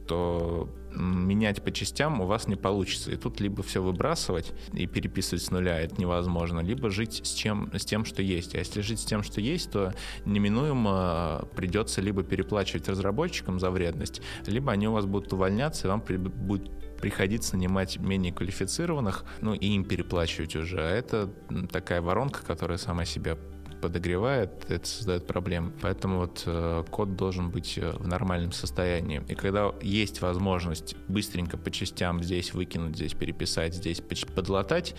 то 0.07 0.69
менять 0.97 1.63
по 1.63 1.71
частям 1.71 2.21
у 2.21 2.27
вас 2.27 2.49
не 2.49 2.57
получится. 2.57 3.11
И 3.13 3.17
тут 3.17 3.41
либо 3.41 3.63
все 3.63 3.83
выбрасывать 3.83 4.53
и 4.73 4.87
переписывать 4.87 5.43
с 5.43 5.51
нуля, 5.51 5.81
это 5.81 6.01
невозможно, 6.01 6.61
либо 6.61 6.91
жить 6.91 7.21
с, 7.25 7.35
чем, 7.35 7.71
с 7.75 7.85
тем, 7.85 8.05
что 8.05 8.23
есть. 8.23 8.55
А 8.55 8.59
если 8.59 8.81
жить 8.81 9.01
с 9.01 9.05
тем, 9.05 9.23
что 9.23 9.41
есть, 9.41 9.71
то 9.71 9.93
неминуемо 10.25 11.49
придется 11.55 12.01
либо 12.01 12.23
переплачивать 12.23 12.89
разработчикам 12.89 13.61
за 13.61 13.71
вредность, 13.71 14.23
либо 14.47 14.73
они 14.73 14.89
у 14.89 14.93
вас 14.93 15.07
будут 15.07 15.33
увольняться, 15.33 15.87
и 15.87 15.91
вам 15.91 16.01
при, 16.01 16.17
будет 16.17 16.71
приходиться 16.97 17.57
нанимать 17.57 17.99
менее 17.99 18.33
квалифицированных, 18.33 19.25
ну 19.41 19.55
и 19.55 19.67
им 19.67 19.85
переплачивать 19.85 20.57
уже. 20.57 20.81
А 20.81 20.91
это 20.91 21.31
такая 21.71 22.01
воронка, 22.01 22.43
которая 22.43 22.79
сама 22.79 23.05
себя 23.05 23.37
подогревает, 23.87 24.51
это 24.69 24.85
создает 24.85 25.29
проблемы. 25.29 25.73
Поэтому 25.81 26.19
вот 26.19 26.43
э, 26.45 26.83
код 26.91 27.15
должен 27.15 27.51
быть 27.51 27.79
э, 27.79 27.93
в 27.93 28.09
нормальном 28.09 28.51
состоянии. 28.51 29.23
И 29.29 29.37
когда 29.37 29.73
есть 29.81 30.21
возможность 30.23 30.97
быстренько 31.07 31.57
по 31.57 31.71
частям 31.71 32.21
здесь 32.21 32.53
выкинуть, 32.53 32.97
здесь 32.97 33.15
переписать, 33.15 33.75
здесь 33.75 34.01
подлатать, 34.35 34.97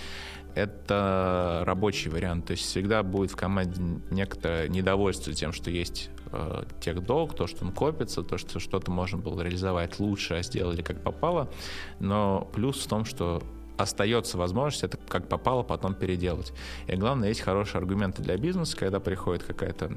это 0.56 1.64
рабочий 1.66 2.10
вариант. 2.10 2.46
То 2.46 2.52
есть 2.52 2.64
всегда 2.64 3.04
будет 3.04 3.32
в 3.32 3.36
команде 3.36 3.82
некоторое 4.10 4.70
недовольство 4.70 5.34
тем, 5.34 5.52
что 5.52 5.70
есть 5.70 6.10
э, 6.32 6.64
техдолг, 6.80 7.36
то, 7.36 7.46
что 7.46 7.66
он 7.66 7.74
копится, 7.74 8.24
то, 8.24 8.38
что 8.38 8.62
что-то 8.62 8.90
можно 8.90 9.18
было 9.18 9.42
реализовать 9.42 10.00
лучше, 10.00 10.36
а 10.36 10.44
сделали 10.44 10.82
как 10.82 11.04
попало. 11.04 11.52
Но 12.00 12.50
плюс 12.54 12.86
в 12.86 12.88
том, 12.88 13.04
что 13.04 13.44
остается 13.78 14.38
возможность 14.38 14.84
это 14.84 14.98
как 14.98 15.28
попало 15.28 15.64
потом 15.64 15.94
переделать. 15.94 16.54
И 16.88 16.96
главное, 16.96 17.30
есть 17.30 17.42
хорошие 17.42 17.80
аргументы 17.80 18.22
для 18.22 18.38
бизнеса, 18.38 18.76
когда 18.76 19.00
приходит 19.00 19.44
какая-то, 19.44 19.92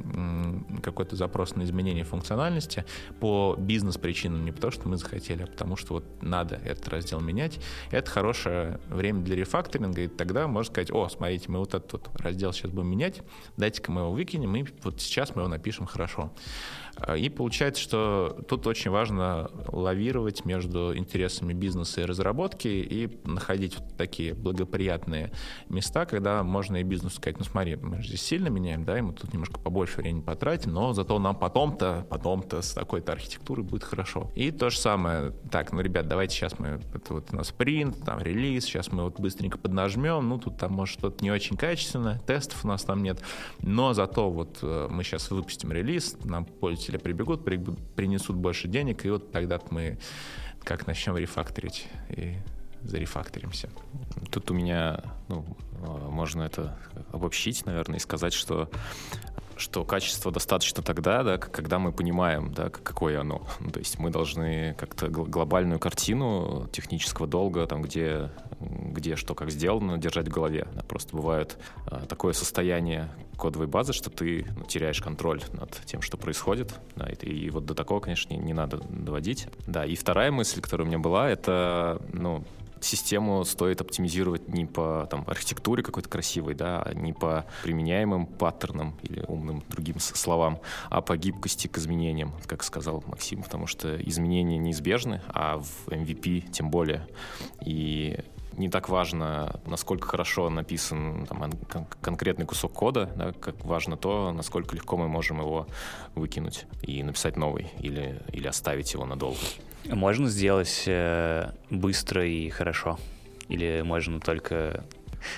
какой-то 0.83 1.17
запрос 1.17 1.57
на 1.57 1.65
изменение 1.65 2.05
функциональности 2.05 2.85
по 3.21 3.57
бизнес-причинам, 3.59 4.45
не 4.45 4.53
потому 4.53 4.71
что 4.71 4.89
мы 4.89 4.97
захотели, 4.97 5.43
а 5.43 5.47
потому 5.47 5.77
что 5.77 5.95
вот 5.95 6.05
надо 6.23 6.57
этот 6.57 6.89
раздел 6.89 7.21
менять. 7.21 7.59
Это 7.91 8.11
хорошее 8.11 8.81
время 8.89 9.23
для 9.23 9.37
рефакторинга, 9.37 10.03
и 10.03 10.09
тогда 10.09 10.47
можно 10.47 10.73
сказать, 10.73 10.91
о, 10.93 11.09
смотрите, 11.09 11.47
мы 11.49 11.59
вот 11.59 11.75
этот 11.75 11.93
вот 11.93 12.11
раздел 12.21 12.53
сейчас 12.53 12.71
будем 12.71 12.89
менять, 12.89 13.23
дайте-ка 13.57 13.91
мы 13.91 14.03
его 14.03 14.13
выкинем, 14.13 14.55
и 14.57 14.65
вот 14.83 15.01
сейчас 15.01 15.35
мы 15.35 15.43
его 15.43 15.49
напишем 15.49 15.87
хорошо. 15.87 16.31
И 17.17 17.29
получается, 17.29 17.83
что 17.83 18.45
тут 18.49 18.67
очень 18.67 18.91
важно 18.91 19.51
лавировать 19.69 20.45
между 20.45 20.97
интересами 20.97 21.53
бизнеса 21.53 22.03
и 22.03 22.05
разработки 22.05 22.69
и 22.69 23.19
находить 23.25 23.79
вот 23.79 23.97
такие 23.97 24.35
благоприятные 24.35 25.33
места, 25.69 26.07
когда 26.07 26.43
можно 26.43 26.77
и 26.77 26.83
бизнесу 26.83 27.17
сказать, 27.17 27.39
ну 27.39 27.45
смотри, 27.45 27.77
мы 27.77 28.03
же 28.03 28.09
здесь 28.09 28.23
сильно 28.23 28.49
меняем, 28.49 28.85
да, 28.85 28.99
и 28.99 29.03
мы 29.03 29.13
тут 29.13 29.33
немножко 29.33 29.59
побольше 29.61 29.99
времени 29.99 30.23
потратим, 30.23 30.73
но 30.73 30.93
зато 30.93 31.19
нам 31.19 31.37
потом-то, 31.37 32.07
потом-то 32.09 32.63
с 32.63 32.73
такой-то 32.73 33.13
архитектурой 33.13 33.65
будет 33.65 33.85
хорошо. 33.85 34.31
И 34.35 34.51
то 34.51 34.71
же 34.71 34.79
самое, 34.79 35.33
так, 35.51 35.73
ну, 35.73 35.81
ребят, 35.81 36.09
давайте 36.09 36.35
сейчас 36.35 36.59
мы, 36.59 36.81
это 36.95 37.15
вот 37.15 37.29
у 37.33 37.37
нас 37.37 37.51
принт, 37.51 38.05
там 38.05 38.21
релиз, 38.21 38.65
сейчас 38.65 38.93
мы 38.93 39.05
вот 39.05 39.19
быстренько 39.19 39.59
поднажмем, 39.59 40.29
ну, 40.29 40.39
тут 40.39 40.59
там 40.59 40.73
может 40.73 40.99
что-то 40.99 41.25
не 41.25 41.31
очень 41.31 41.57
качественно, 41.57 42.21
тестов 42.27 42.65
у 42.65 42.69
нас 42.69 42.83
там 42.85 43.03
нет, 43.03 43.23
но 43.61 43.93
зато 43.93 44.31
вот 44.31 44.59
э, 44.63 44.89
мы 44.91 45.05
сейчас 45.05 45.31
выпустим 45.31 45.73
релиз, 45.73 46.17
нам 46.25 46.45
пользователи 46.45 46.90
пользователи 46.91 46.97
прибегут, 46.99 47.45
принесут 47.95 48.37
больше 48.37 48.69
денег, 48.69 49.05
и 49.05 49.11
вот 49.11 49.33
тогда 49.33 49.61
мы 49.71 49.99
как 50.65 50.87
начнем 50.87 51.17
рефакторить 51.17 51.89
и 52.09 52.37
зарефакторимся. 52.83 53.71
Тут 54.31 54.51
у 54.51 54.55
меня, 54.55 55.03
ну, 55.29 55.45
можно 56.11 56.43
это 56.43 56.79
обобщить, 57.13 57.67
наверное, 57.67 57.97
и 57.97 58.01
сказать, 58.01 58.33
что 58.33 58.69
что 59.57 59.85
качество 59.85 60.33
достаточно 60.33 60.83
тогда, 60.83 61.23
да, 61.23 61.37
когда 61.37 61.79
мы 61.79 61.93
понимаем, 61.93 62.51
да, 62.55 62.71
какое 62.71 63.21
оно. 63.21 63.47
То 63.75 63.79
есть 63.79 63.99
мы 63.99 64.09
должны 64.09 64.75
как-то 64.79 65.09
глобальную 65.09 65.79
картину 65.79 66.67
технического 66.73 67.27
долга, 67.27 67.67
там, 67.67 67.83
где, 67.83 68.31
где 68.61 69.17
что 69.17 69.35
как 69.35 69.51
сделано, 69.51 69.99
держать 69.99 70.29
в 70.29 70.31
голове. 70.31 70.69
Просто 70.89 71.17
бывает 71.17 71.59
а, 71.87 72.07
такое 72.07 72.33
состояние 72.33 73.09
кодовой 73.37 73.67
базы, 73.67 73.93
что 73.93 74.11
ты 74.11 74.47
ну, 74.57 74.65
теряешь 74.65 75.01
контроль 75.01 75.43
над 75.53 75.71
тем, 75.87 76.03
что 76.03 76.17
происходит. 76.17 76.75
Да, 76.97 77.09
и, 77.09 77.27
и 77.27 77.51
вот 77.51 77.65
до 77.65 77.75
такого, 77.75 78.01
конечно, 78.01 78.33
не, 78.33 78.39
не 78.39 78.53
надо 78.53 78.79
доводить. 78.89 79.49
Да, 79.67 79.85
и 79.85 79.97
вторая 79.97 80.31
мысль, 80.31 80.61
которая 80.61 80.85
у 80.87 80.89
меня 80.89 80.99
была, 80.99 81.31
это, 81.31 82.03
ну, 82.13 82.45
систему 82.85 83.45
стоит 83.45 83.81
оптимизировать 83.81 84.49
не 84.49 84.67
по 84.67 85.07
там, 85.11 85.25
архитектуре 85.27 85.83
какой-то 85.83 86.09
красивой, 86.09 86.55
да, 86.55 86.83
а 86.83 86.95
не 86.95 87.13
по 87.13 87.47
применяемым 87.63 88.27
паттернам 88.27 88.97
или 89.03 89.25
умным 89.29 89.63
другим 89.69 89.99
словам, 90.01 90.61
а 90.89 91.01
по 91.01 91.17
гибкости 91.17 91.67
к 91.67 91.79
изменениям, 91.79 92.33
как 92.47 92.63
сказал 92.63 93.03
Максим, 93.07 93.43
потому 93.43 93.67
что 93.67 93.97
изменения 94.03 94.59
неизбежны, 94.59 95.21
а 95.29 95.59
в 95.59 95.89
MVP 95.89 96.51
тем 96.51 96.71
более. 96.71 97.07
И 97.65 98.19
не 98.61 98.69
так 98.69 98.89
важно, 98.89 99.61
насколько 99.67 100.07
хорошо 100.07 100.51
написан 100.51 101.27
там, 101.27 101.53
кон- 101.71 101.87
конкретный 102.01 102.47
кусок 102.47 102.73
кода, 102.73 103.11
да, 103.17 103.33
как 103.33 103.65
важно 103.65 103.97
то, 103.97 104.33
насколько 104.33 104.77
легко 104.77 104.97
мы 104.97 105.09
можем 105.09 105.41
его 105.41 105.67
выкинуть 106.15 106.67
и 106.83 107.03
написать 107.03 107.37
новый 107.37 107.73
или, 107.79 108.21
или 108.33 108.47
оставить 108.47 108.93
его 108.93 109.07
надолго. 109.07 109.39
Можно 109.87 110.29
сделать 110.29 110.85
э, 110.87 111.51
быстро 111.71 112.27
и 112.27 112.51
хорошо? 112.51 112.99
Или 113.49 113.83
можно 113.85 114.21
только 114.21 114.85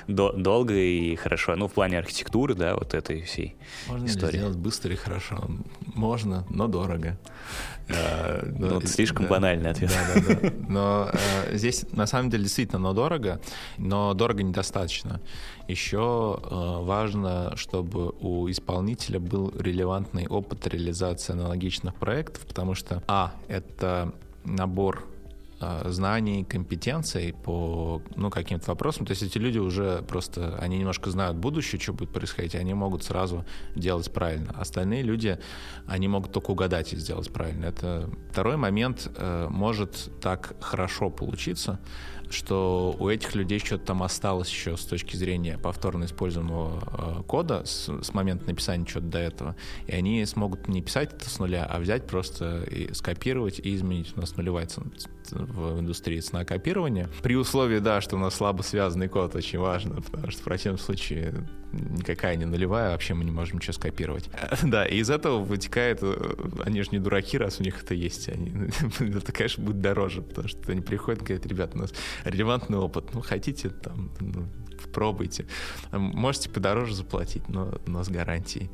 долго 0.07 0.75
и 0.75 1.15
хорошо? 1.17 1.57
Ну, 1.57 1.69
в 1.69 1.73
плане 1.73 1.99
архитектуры, 1.99 2.55
да, 2.55 2.75
вот 2.75 2.95
этой 2.95 3.23
всей 3.23 3.57
можно 3.89 4.07
истории. 4.07 4.39
сделать 4.39 4.57
быстро 4.57 4.93
и 4.93 4.97
хорошо? 4.97 5.49
Можно, 5.95 6.45
но 6.51 6.67
дорого. 6.69 7.19
Э, 7.89 8.51
ну, 8.59 8.81
слишком 8.83 9.27
банальный 9.27 9.71
ответ. 9.71 9.91
Да, 9.91 10.21
да, 10.21 10.41
да. 10.41 10.53
Но 10.69 11.11
э, 11.13 11.57
здесь 11.57 11.85
на 11.93 12.07
самом 12.07 12.31
деле 12.31 12.45
действительно, 12.45 12.79
но 12.79 12.93
дорого, 12.93 13.41
но 13.79 14.15
дорого 14.15 14.43
недостаточно. 14.43 15.21
Еще 15.69 16.39
э, 16.43 16.79
важно, 16.83 17.57
чтобы 17.57 18.13
у 18.21 18.51
исполнителя 18.51 19.21
был 19.21 19.53
релевантный 19.59 20.27
опыт 20.27 20.67
реализации 20.67 21.33
аналогичных 21.33 21.95
проектов, 21.95 22.47
потому 22.47 22.75
что, 22.75 23.03
а, 23.07 23.33
это 23.49 24.13
набор 24.45 25.07
знаний, 25.87 26.45
компетенций 26.45 27.35
по 27.45 28.03
ну, 28.17 28.31
каким-то 28.31 28.71
вопросам. 28.71 29.07
То 29.07 29.13
есть 29.13 29.23
эти 29.23 29.39
люди 29.39 29.59
уже 29.59 30.03
просто, 30.03 30.57
они 30.59 30.79
немножко 30.79 31.11
знают 31.11 31.37
будущее, 31.37 31.81
что 31.81 31.93
будет 31.93 32.13
происходить, 32.13 32.55
и 32.55 32.59
они 32.59 32.75
могут 32.75 33.05
сразу 33.05 33.45
делать 33.75 34.13
правильно. 34.13 34.55
Остальные 34.59 35.03
люди, 35.03 35.39
они 35.87 36.09
могут 36.09 36.33
только 36.33 36.51
угадать 36.51 36.93
и 36.93 36.97
сделать 36.97 37.33
правильно. 37.33 37.67
Это 37.67 38.11
второй 38.31 38.57
момент. 38.57 39.11
Э, 39.17 39.49
может 39.51 40.11
так 40.21 40.55
хорошо 40.61 41.11
получиться, 41.11 41.79
что 42.33 42.97
у 42.99 43.09
этих 43.09 43.35
людей 43.35 43.59
что-то 43.59 43.85
там 43.87 44.03
осталось 44.03 44.49
еще 44.49 44.77
с 44.77 44.85
точки 44.85 45.17
зрения 45.17 45.59
повторно 45.59 46.05
используемого 46.05 47.21
э, 47.21 47.23
кода 47.25 47.65
с, 47.65 47.89
с 47.89 48.15
момента 48.15 48.47
написания 48.47 48.85
чего-то 48.87 49.07
до 49.07 49.19
этого. 49.19 49.57
И 49.87 49.93
они 49.93 50.25
смогут 50.25 50.69
не 50.69 50.83
писать 50.83 51.13
это 51.13 51.29
с 51.29 51.39
нуля, 51.39 51.65
а 51.65 51.79
взять 51.79 52.07
просто 52.07 52.63
и 52.65 52.93
скопировать 52.95 53.59
и 53.59 53.75
изменить. 53.75 54.13
У 54.17 54.21
нас 54.21 54.37
нулевая 54.37 54.67
в 55.33 55.81
индустрии 55.81 56.21
цена 56.21 56.45
копирования. 56.45 57.09
При 57.23 57.37
условии, 57.37 57.79
да, 57.79 58.01
что 58.01 58.17
у 58.17 58.19
нас 58.19 58.35
слабо 58.35 58.63
связанный 58.63 59.09
код 59.09 59.35
очень 59.35 59.59
важно, 59.59 60.01
потому 60.01 60.31
что 60.31 60.41
в 60.41 60.45
противном 60.45 60.79
случае 60.79 61.35
никакая 61.73 62.37
не 62.37 62.45
нулевая, 62.45 62.91
вообще 62.91 63.15
мы 63.15 63.25
не 63.25 63.31
можем 63.31 63.57
ничего 63.57 63.73
скопировать. 63.73 64.29
Да, 64.63 64.87
и 64.87 64.99
из 64.99 65.11
этого 65.11 65.39
вытекает, 65.43 65.99
э, 66.03 66.35
они 66.65 66.83
же 66.83 66.91
не 66.93 66.99
дураки, 66.99 67.37
раз 67.37 67.61
у 67.61 67.63
них 67.63 67.83
это 67.83 67.95
есть, 67.95 68.29
они, 68.29 68.71
это, 69.01 69.33
конечно, 69.33 69.65
будет 69.65 69.81
дороже, 69.81 70.23
потому 70.23 70.49
что 70.49 70.73
они 70.73 70.81
приходят 70.81 71.23
и 71.23 71.25
говорят, 71.25 71.47
ребята, 71.47 71.77
у 71.77 71.81
нас 71.81 71.93
релевантный 72.25 72.79
опыт, 72.79 73.13
ну, 73.13 73.21
хотите, 73.21 73.71
там, 73.71 74.11
ну, 74.21 74.47
пробуйте. 74.93 75.47
Можете 75.91 76.51
подороже 76.51 76.95
заплатить, 76.95 77.49
но, 77.49 77.81
но 77.87 78.05
с 78.05 78.09
гарантией. 78.09 78.71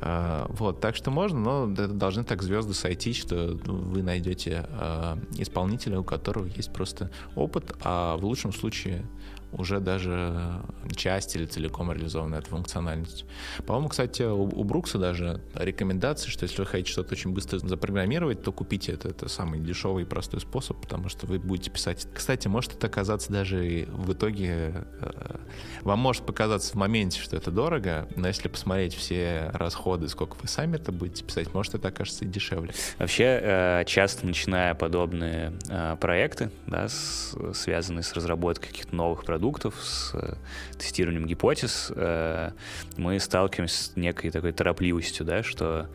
А, 0.00 0.46
вот, 0.50 0.80
так 0.80 0.96
что 0.96 1.10
можно, 1.10 1.38
но 1.38 1.66
должны 1.66 2.24
так 2.24 2.42
звезды 2.42 2.74
сойти, 2.74 3.12
что 3.12 3.58
вы 3.64 4.02
найдете 4.02 4.66
а, 4.68 5.18
исполнителя, 5.36 6.00
у 6.00 6.04
которого 6.04 6.46
есть 6.46 6.72
просто 6.72 7.10
опыт, 7.34 7.76
а 7.82 8.16
в 8.16 8.24
лучшем 8.24 8.52
случае 8.52 9.04
уже 9.52 9.80
даже 9.80 10.62
часть 10.94 11.34
или 11.36 11.46
целиком 11.46 11.92
реализованная 11.92 12.40
эта 12.40 12.50
функциональность. 12.50 13.24
По-моему, 13.66 13.88
кстати, 13.88 14.22
у, 14.22 14.42
у 14.42 14.64
Брукса 14.64 14.98
даже 14.98 15.40
рекомендация, 15.54 16.30
что 16.30 16.44
если 16.44 16.58
вы 16.58 16.66
хотите 16.66 16.92
что-то 16.92 17.14
очень 17.14 17.32
быстро 17.32 17.58
запрограммировать, 17.58 18.42
то 18.42 18.52
купите 18.52 18.92
это. 18.92 19.08
Это 19.08 19.28
самый 19.28 19.60
дешевый 19.60 20.04
и 20.04 20.06
простой 20.06 20.40
способ, 20.40 20.80
потому 20.80 21.08
что 21.08 21.26
вы 21.26 21.38
будете 21.38 21.70
писать. 21.70 22.06
Кстати, 22.12 22.48
может 22.48 22.74
это 22.74 22.86
оказаться 22.86 23.32
даже 23.32 23.88
в 23.90 24.12
итоге... 24.12 24.84
Э, 25.00 25.36
вам 25.82 25.98
может 25.98 26.26
показаться 26.26 26.72
в 26.72 26.74
моменте, 26.76 27.20
что 27.20 27.36
это 27.36 27.50
дорого, 27.50 28.08
но 28.16 28.28
если 28.28 28.48
посмотреть 28.48 28.94
все 28.94 29.50
расходы, 29.54 30.08
сколько 30.08 30.36
вы 30.40 30.48
сами 30.48 30.76
это 30.76 30.92
будете 30.92 31.24
писать, 31.24 31.54
может 31.54 31.74
это 31.74 31.88
окажется 31.88 32.24
и 32.24 32.28
дешевле. 32.28 32.72
Вообще, 32.98 33.40
э, 33.42 33.84
часто 33.86 34.26
начиная 34.26 34.74
подобные 34.74 35.54
э, 35.68 35.96
проекты, 36.00 36.50
да, 36.66 36.88
связанные 36.88 38.02
с 38.02 38.12
разработкой 38.12 38.68
каких-то 38.68 38.94
новых 38.94 39.24
продуктов, 39.24 39.37
продуктов, 39.38 39.76
с 39.80 40.10
э, 40.14 40.34
тестированием 40.78 41.24
гипотез, 41.24 41.92
э, 41.94 42.50
мы 42.96 43.20
сталкиваемся 43.20 43.84
с 43.84 43.92
некой 43.94 44.32
такой 44.32 44.50
торопливостью, 44.52 45.24
да, 45.24 45.44
что 45.44 45.86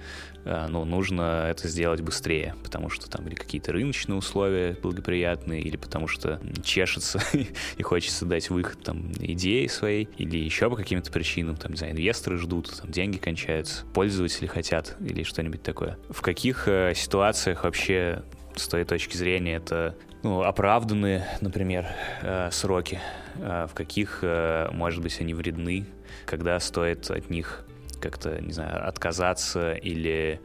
э, 0.46 0.68
ну, 0.70 0.86
нужно 0.86 1.48
это 1.50 1.68
сделать 1.68 2.00
быстрее, 2.00 2.56
потому 2.64 2.90
что 2.90 3.10
там 3.10 3.28
или 3.28 3.36
какие-то 3.36 3.74
рыночные 3.74 4.16
условия 4.16 4.78
благоприятные, 4.82 5.62
или 5.62 5.76
потому 5.76 6.08
что 6.08 6.40
чешется 6.64 7.22
и 7.78 7.84
хочется 7.84 8.26
дать 8.26 8.50
выход 8.50 8.82
там 8.82 9.12
идеи 9.20 9.68
своей, 9.68 10.08
или 10.18 10.38
еще 10.38 10.70
по 10.70 10.78
каким-то 10.78 11.12
причинам, 11.12 11.58
там, 11.58 11.74
не 11.74 11.92
инвесторы 11.92 12.38
ждут, 12.38 12.74
там 12.82 12.92
деньги 12.92 13.18
кончаются, 13.18 13.84
пользователи 13.94 14.48
хотят, 14.48 14.96
или 15.02 15.24
что-нибудь 15.24 15.64
такое. 15.64 15.98
В 16.10 16.22
каких 16.22 16.70
ситуациях 16.96 17.66
вообще 17.66 18.24
с 18.56 18.70
твоей 18.70 18.86
точки 18.86 19.18
зрения 19.18 19.56
это 19.56 19.98
ну, 20.24 20.42
оправданы, 20.42 21.24
например, 21.42 21.86
э, 22.22 22.50
сроки, 22.52 23.00
в 23.36 23.72
каких, 23.74 24.20
э, 24.22 24.70
может 24.72 25.02
быть, 25.02 25.20
они 25.20 25.34
вредны, 25.34 25.86
когда 26.26 26.60
стоит 26.60 27.10
от 27.10 27.30
них 27.30 27.66
как-то, 28.00 28.42
не 28.42 28.52
знаю, 28.52 28.88
отказаться 28.88 29.74
или 29.74 30.42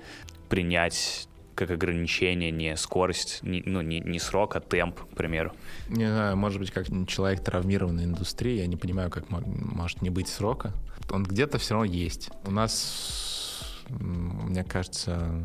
принять 0.49 1.29
как 1.55 1.73
ограничение 1.73 2.53
не 2.53 2.77
скорость, 2.77 3.43
не, 3.43 3.63
ну, 3.67 3.81
не, 3.81 3.99
не 3.99 4.21
срок, 4.21 4.55
а 4.55 4.61
темп, 4.61 5.01
к 5.01 5.17
примеру. 5.17 5.53
Не 5.89 6.07
знаю, 6.07 6.37
может 6.37 6.61
быть, 6.61 6.71
как 6.71 6.87
человек 7.09 7.43
травмированной 7.43 8.05
индустрии, 8.05 8.59
я 8.59 8.67
не 8.69 8.77
понимаю, 8.77 9.11
как 9.11 9.25
может 9.29 10.01
не 10.01 10.11
быть 10.11 10.29
срока. 10.29 10.73
Он 11.11 11.25
где-то 11.25 11.59
все 11.59 11.75
равно 11.75 11.93
есть. 11.93 12.31
У 12.45 12.53
нас, 12.53 13.75
мне 13.89 14.63
кажется, 14.63 15.43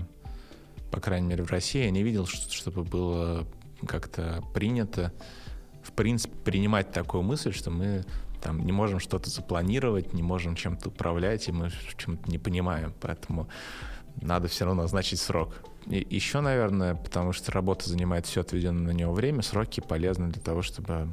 по 0.91 0.99
крайней 0.99 1.27
мере, 1.27 1.43
в 1.43 1.49
России 1.49 1.83
я 1.83 1.89
не 1.89 2.03
видел, 2.03 2.27
чтобы 2.27 2.83
было 2.83 3.47
как-то 3.87 4.43
принято, 4.53 5.11
в 5.83 5.91
принципе, 5.91 6.35
принимать 6.43 6.91
такую 6.91 7.23
мысль, 7.23 7.53
что 7.53 7.69
мы 7.69 8.03
там 8.41 8.65
не 8.65 8.71
можем 8.71 8.99
что-то 8.99 9.29
запланировать, 9.29 10.13
не 10.13 10.21
можем 10.21 10.55
чем-то 10.55 10.89
управлять, 10.89 11.47
и 11.47 11.51
мы 11.51 11.69
чем-то 11.97 12.29
не 12.29 12.37
понимаем. 12.37 12.93
Поэтому 12.99 13.47
надо 14.21 14.47
все 14.47 14.65
равно 14.65 14.83
назначить 14.83 15.19
срок. 15.19 15.63
И 15.87 16.05
еще, 16.09 16.41
наверное, 16.41 16.95
потому 16.95 17.33
что 17.33 17.51
работа 17.51 17.89
занимает 17.89 18.25
все 18.25 18.41
отведенное 18.41 18.93
на 18.93 18.97
него 18.97 19.13
время, 19.13 19.41
сроки 19.41 19.81
полезны 19.81 20.29
для 20.29 20.41
того, 20.41 20.61
чтобы 20.61 21.09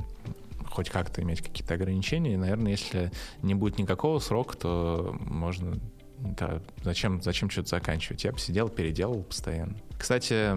хоть 0.68 0.91
как-то 0.91 1.23
иметь 1.23 1.43
какие-то 1.43 1.75
ограничения. 1.75 2.35
И, 2.35 2.37
наверное, 2.37 2.73
если 2.73 3.11
не 3.43 3.55
будет 3.55 3.79
никакого 3.79 4.18
срока, 4.18 4.57
то 4.57 5.16
можно 5.21 5.79
да, 6.21 6.61
зачем, 6.83 7.23
зачем 7.23 7.51
что-то 7.51 7.68
заканчивать? 7.68 8.25
Я 8.25 8.33
бы 8.33 8.39
сидел, 8.39 8.68
переделал 8.68 9.23
постоянно. 9.23 9.77
Кстати, 9.99 10.51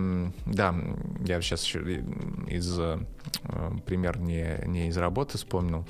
да, 0.46 0.76
я 1.26 1.42
сейчас 1.42 1.64
еще 1.66 1.82
из 2.48 2.80
э, 2.80 2.98
пример 3.86 4.20
не, 4.20 4.62
не 4.66 4.88
из 4.88 4.98
работы 4.98 5.38
вспомнил 5.38 5.86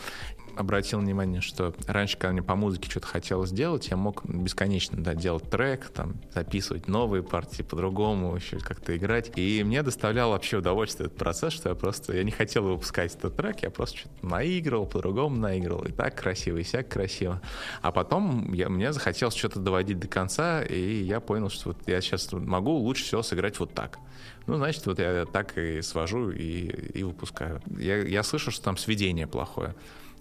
обратил 0.55 0.99
внимание, 0.99 1.41
что 1.41 1.73
раньше, 1.87 2.17
когда 2.17 2.33
мне 2.33 2.43
по 2.43 2.55
музыке 2.55 2.89
что-то 2.89 3.07
хотелось 3.07 3.49
сделать, 3.49 3.87
я 3.87 3.97
мог 3.97 4.25
бесконечно 4.25 5.01
да, 5.01 5.13
делать 5.15 5.49
трек, 5.49 5.89
там, 5.89 6.15
записывать 6.33 6.87
новые 6.87 7.23
партии 7.23 7.63
по-другому, 7.63 8.35
еще 8.35 8.59
как-то 8.59 8.95
играть. 8.95 9.31
И 9.35 9.63
мне 9.63 9.83
доставлял 9.83 10.31
вообще 10.31 10.57
удовольствие 10.57 11.07
этот 11.07 11.17
процесс, 11.17 11.53
что 11.53 11.69
я 11.69 11.75
просто, 11.75 12.15
я 12.15 12.23
не 12.23 12.31
хотел 12.31 12.63
выпускать 12.63 13.15
этот 13.15 13.35
трек, 13.35 13.63
я 13.63 13.69
просто 13.69 13.99
что-то 13.99 14.25
наигрывал, 14.25 14.85
по-другому 14.85 15.35
наигрывал, 15.35 15.85
и 15.85 15.91
так 15.91 16.15
красиво, 16.15 16.57
и 16.57 16.63
сяк 16.63 16.89
красиво. 16.89 17.41
А 17.81 17.91
потом 17.91 18.53
я, 18.53 18.69
мне 18.69 18.93
захотелось 18.93 19.35
что-то 19.35 19.59
доводить 19.59 19.99
до 19.99 20.07
конца, 20.07 20.63
и 20.63 21.03
я 21.03 21.19
понял, 21.19 21.49
что 21.49 21.69
вот 21.69 21.77
я 21.87 22.01
сейчас 22.01 22.31
могу 22.31 22.71
лучше 22.71 23.03
всего 23.03 23.23
сыграть 23.23 23.59
вот 23.59 23.73
так. 23.73 23.99
Ну, 24.45 24.57
значит, 24.57 24.85
вот 24.85 24.99
я 24.99 25.25
так 25.25 25.57
и 25.57 25.81
свожу 25.81 26.29
и, 26.31 26.67
и 26.99 27.03
выпускаю. 27.03 27.61
Я, 27.77 27.97
я 28.03 28.23
слышу, 28.23 28.51
что 28.51 28.63
там 28.63 28.77
сведение 28.77 29.25
плохое. 29.25 29.73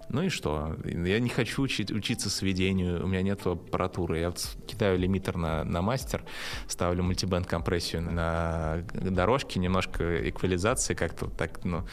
Ну 0.08 0.22
и 0.22 0.28
что? 0.28 0.76
Я 0.84 1.20
не 1.20 1.28
хочу 1.28 1.62
учить, 1.62 1.90
учиться 1.90 2.28
сведению, 2.28 3.02
у 3.04 3.06
меня 3.06 3.22
нет 3.22 3.46
аппаратуры. 3.46 4.18
Я 4.18 4.30
вот 4.30 4.56
кидаю 4.66 4.98
лимитер 4.98 5.36
на, 5.36 5.64
на 5.64 5.82
мастер, 5.82 6.24
ставлю 6.68 7.02
мультибенд 7.02 7.46
компрессию 7.46 8.02
на 8.02 8.84
дорожке, 8.92 9.58
немножко 9.58 10.28
эквализации 10.28 10.94
как-то 10.94 11.26
так, 11.26 11.64
ну, 11.64 11.86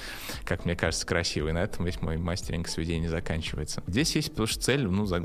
как 0.44 0.66
мне 0.66 0.76
кажется, 0.76 1.06
красиво. 1.06 1.50
И 1.50 1.52
на 1.52 1.60
этом 1.60 1.86
весь 1.86 2.02
мой 2.02 2.18
мастеринг 2.18 2.68
сведения 2.68 3.10
заканчивается. 3.10 3.84
Здесь 3.88 4.16
есть 4.16 4.32
потому 4.32 4.48
что 4.48 4.60
цель, 4.60 4.88
ну, 4.88 5.06
за, 5.06 5.24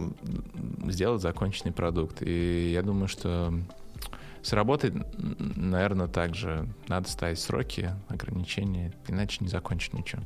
сделать 0.89 1.23
законченный 1.23 1.73
продукт. 1.73 2.23
И 2.23 2.71
я 2.73 2.83
думаю, 2.83 3.09
что 3.09 3.53
с 4.45 4.53
работой, 4.53 4.93
наверное, 5.17 6.07
также 6.07 6.69
надо 6.87 7.09
ставить 7.09 7.39
сроки, 7.39 7.91
ограничения, 8.09 8.93
иначе 9.09 9.39
не 9.41 9.49
закончить 9.49 9.95
ничего. 9.95 10.23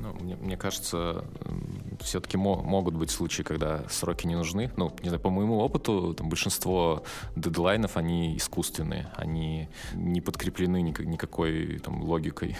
Ну, 0.00 0.14
мне, 0.14 0.36
мне 0.36 0.56
кажется, 0.56 1.24
все-таки 2.00 2.38
мо- 2.38 2.62
могут 2.62 2.94
быть 2.94 3.10
случаи, 3.10 3.42
когда 3.42 3.86
сроки 3.88 4.26
не 4.26 4.34
нужны. 4.34 4.70
Ну, 4.76 4.94
не 5.02 5.10
знаю, 5.10 5.22
по 5.22 5.28
моему 5.30 5.58
опыту, 5.58 6.14
там, 6.14 6.30
большинство 6.30 7.02
дедлайнов, 7.36 7.96
они 7.96 8.36
искусственные, 8.36 9.12
они 9.16 9.68
не 9.94 10.20
подкреплены 10.22 10.80
никак, 10.80 11.04
никакой 11.06 11.78
там, 11.80 12.02
логикой. 12.02 12.56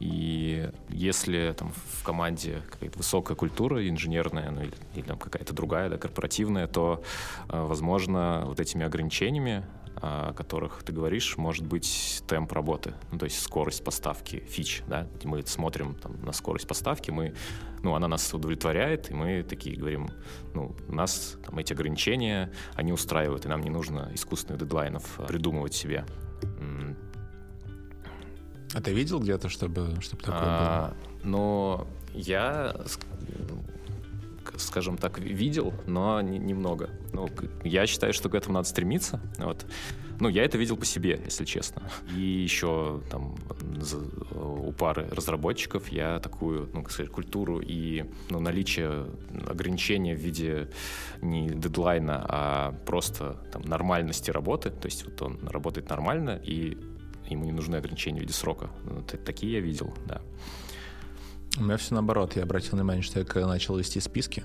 И 0.00 0.70
если 0.88 1.54
там, 1.58 1.72
в 1.72 2.04
команде 2.04 2.62
какая-то 2.70 2.98
высокая 2.98 3.36
культура 3.36 3.86
инженерная, 3.86 4.50
ну, 4.50 4.62
или, 4.62 4.74
или 4.94 5.06
какая-то 5.06 5.52
другая, 5.52 5.90
да, 5.90 5.98
корпоративная, 5.98 6.68
то, 6.68 7.02
э, 7.50 7.62
возможно, 7.62 8.44
вот 8.46 8.60
этими 8.60 8.86
ограничениями 8.86 9.64
о 10.00 10.32
которых 10.32 10.82
ты 10.82 10.92
говоришь, 10.92 11.36
может 11.36 11.66
быть 11.66 12.22
темп 12.26 12.52
работы, 12.52 12.94
ну, 13.10 13.18
то 13.18 13.24
есть 13.24 13.40
скорость 13.40 13.84
поставки 13.84 14.42
фич, 14.48 14.82
да, 14.86 15.06
мы 15.24 15.42
смотрим 15.46 15.94
там, 15.94 16.20
на 16.22 16.32
скорость 16.32 16.66
поставки, 16.66 17.10
мы, 17.10 17.34
ну, 17.82 17.94
она 17.94 18.08
нас 18.08 18.32
удовлетворяет, 18.32 19.10
и 19.10 19.14
мы 19.14 19.42
такие 19.42 19.76
говорим, 19.76 20.08
ну, 20.54 20.74
у 20.88 20.94
нас 20.94 21.36
там 21.44 21.58
эти 21.58 21.72
ограничения, 21.72 22.52
они 22.74 22.92
устраивают, 22.92 23.44
и 23.44 23.48
нам 23.48 23.62
не 23.62 23.70
нужно 23.70 24.10
искусственных 24.14 24.60
дедлайнов 24.60 25.20
придумывать 25.26 25.74
себе. 25.74 26.04
А 28.74 28.80
ты 28.82 28.92
видел 28.92 29.18
где-то, 29.20 29.48
чтобы, 29.48 30.00
чтобы 30.00 30.22
такое 30.22 30.40
а, 30.40 30.88
было? 30.88 30.96
Но 31.24 31.86
я 32.12 32.76
скажем 34.56 34.96
так, 34.96 35.18
видел, 35.18 35.74
но 35.86 36.20
немного. 36.20 36.90
Ну, 37.12 37.28
я 37.64 37.86
считаю, 37.86 38.12
что 38.12 38.28
к 38.28 38.34
этому 38.34 38.54
надо 38.54 38.68
стремиться. 38.68 39.20
Вот. 39.38 39.66
Ну, 40.20 40.28
я 40.28 40.44
это 40.44 40.58
видел 40.58 40.76
по 40.76 40.84
себе, 40.84 41.20
если 41.24 41.44
честно. 41.44 41.90
И 42.16 42.20
еще 42.20 43.00
там 43.10 43.36
у 44.34 44.72
пары 44.72 45.08
разработчиков 45.10 45.88
я 45.88 46.18
такую, 46.18 46.68
ну, 46.72 46.82
как 46.82 46.90
сказать, 46.90 47.12
культуру 47.12 47.60
и 47.60 48.04
ну, 48.28 48.40
наличие 48.40 49.06
ограничения 49.46 50.16
в 50.16 50.18
виде 50.18 50.70
не 51.22 51.48
дедлайна, 51.48 52.24
а 52.28 52.72
просто 52.84 53.36
там 53.52 53.62
нормальности 53.62 54.30
работы. 54.30 54.70
То 54.70 54.86
есть 54.86 55.04
вот 55.04 55.22
он 55.22 55.38
работает 55.48 55.88
нормально, 55.88 56.40
и 56.42 56.76
ему 57.28 57.44
не 57.44 57.52
нужны 57.52 57.76
ограничения 57.76 58.18
в 58.18 58.22
виде 58.22 58.32
срока. 58.32 58.70
Вот, 58.84 59.14
такие 59.24 59.52
я 59.52 59.60
видел, 59.60 59.94
да. 60.06 60.20
У 61.58 61.64
меня 61.64 61.76
все 61.76 61.94
наоборот. 61.94 62.36
Я 62.36 62.44
обратил 62.44 62.76
внимание, 62.76 63.02
что 63.02 63.18
я 63.18 63.24
когда 63.24 63.48
начал 63.48 63.76
вести 63.76 64.00
списки 64.00 64.44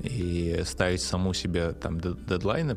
и 0.00 0.60
ставить 0.64 1.00
саму 1.00 1.32
себе 1.34 1.72
там 1.72 2.00
дедлайны, 2.00 2.76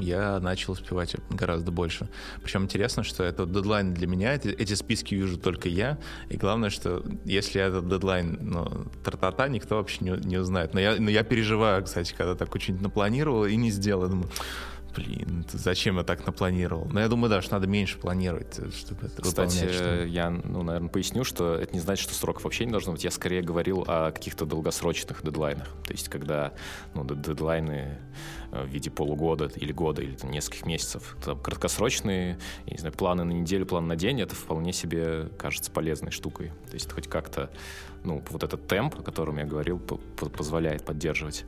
я 0.00 0.40
начал 0.40 0.72
успевать 0.72 1.14
гораздо 1.30 1.70
больше. 1.70 2.08
Причем 2.42 2.64
интересно, 2.64 3.02
что 3.02 3.22
это 3.24 3.46
дедлайн 3.46 3.94
для 3.94 4.06
меня, 4.06 4.34
эти, 4.34 4.48
эти 4.48 4.74
списки 4.74 5.14
вижу 5.14 5.38
только 5.38 5.68
я, 5.68 5.98
и 6.28 6.36
главное, 6.36 6.70
что 6.70 7.04
если 7.24 7.60
этот 7.60 7.88
дедлайн, 7.88 8.38
ну, 8.40 8.86
тра-та-та, 9.04 9.48
никто 9.48 9.76
вообще 9.76 9.98
не, 10.04 10.10
не 10.26 10.38
узнает. 10.38 10.74
Но 10.74 10.80
я, 10.80 10.96
но 10.98 11.08
я 11.08 11.22
переживаю, 11.22 11.84
кстати, 11.84 12.14
когда 12.16 12.34
такое 12.34 12.60
что-нибудь 12.60 12.82
напланировал 12.82 13.46
и 13.46 13.54
не 13.56 13.70
сделал. 13.70 14.08
думаю, 14.08 14.28
блин, 14.96 15.44
зачем 15.52 15.98
я 15.98 16.04
так 16.04 16.26
напланировал? 16.26 16.88
Но 16.90 17.00
я 17.00 17.08
думаю, 17.08 17.30
да, 17.30 17.42
что 17.42 17.54
надо 17.54 17.66
меньше 17.66 17.98
планировать, 17.98 18.58
э, 18.58 18.70
чтобы 18.70 19.06
это 19.06 19.22
Кстати, 19.22 19.64
выполнять. 19.64 20.10
я, 20.10 20.30
ну, 20.30 20.62
наверное, 20.62 20.88
поясню, 20.88 21.24
что 21.24 21.54
это 21.54 21.72
не 21.74 21.80
значит, 21.80 22.08
что 22.08 22.14
сроков 22.14 22.44
вообще 22.44 22.64
не 22.64 22.72
должно 22.72 22.92
быть. 22.92 23.04
Я 23.04 23.10
скорее 23.10 23.42
говорил 23.42 23.84
о 23.86 24.10
каких-то 24.10 24.46
долгосрочных 24.46 25.22
дедлайнах. 25.22 25.68
То 25.84 25.92
есть, 25.92 26.08
когда 26.08 26.54
ну, 26.94 27.04
дедлайны 27.04 27.98
э, 28.52 28.64
в 28.64 28.68
виде 28.68 28.90
полугода 28.90 29.50
или 29.54 29.72
года, 29.72 30.02
или 30.02 30.14
там, 30.14 30.30
нескольких 30.30 30.66
месяцев. 30.66 31.16
Там, 31.24 31.38
краткосрочные, 31.40 32.38
я 32.66 32.72
не 32.72 32.78
знаю, 32.78 32.94
планы 32.94 33.24
на 33.24 33.32
неделю, 33.32 33.66
план 33.66 33.86
на 33.86 33.96
день, 33.96 34.20
это 34.20 34.34
вполне 34.34 34.72
себе 34.72 35.28
кажется 35.38 35.70
полезной 35.70 36.10
штукой. 36.10 36.48
То 36.68 36.74
есть 36.74 36.90
хоть 36.90 37.08
как-то, 37.08 37.50
ну, 38.02 38.22
вот 38.30 38.42
этот 38.42 38.66
темп, 38.66 38.98
о 38.98 39.02
котором 39.02 39.38
я 39.38 39.44
говорил, 39.44 39.78
позволяет 39.78 40.84
поддерживать. 40.84 41.44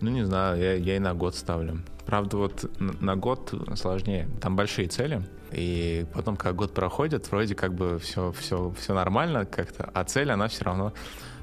Ну, 0.00 0.10
не 0.10 0.24
знаю, 0.24 0.60
я, 0.60 0.74
я 0.74 0.96
и 0.96 0.98
на 0.98 1.14
год 1.14 1.34
ставлю. 1.34 1.82
Правда, 2.06 2.36
вот 2.38 2.70
на 2.78 3.16
год 3.16 3.52
сложнее. 3.76 4.28
Там 4.40 4.56
большие 4.56 4.88
цели. 4.88 5.22
И 5.52 6.06
потом, 6.14 6.36
как 6.36 6.56
год 6.56 6.72
проходит, 6.72 7.30
вроде 7.30 7.54
как 7.54 7.74
бы 7.74 7.98
все, 7.98 8.32
все, 8.32 8.72
все 8.78 8.94
нормально 8.94 9.46
как-то, 9.46 9.90
а 9.92 10.04
цель, 10.04 10.30
она 10.30 10.46
все 10.48 10.64
равно, 10.64 10.92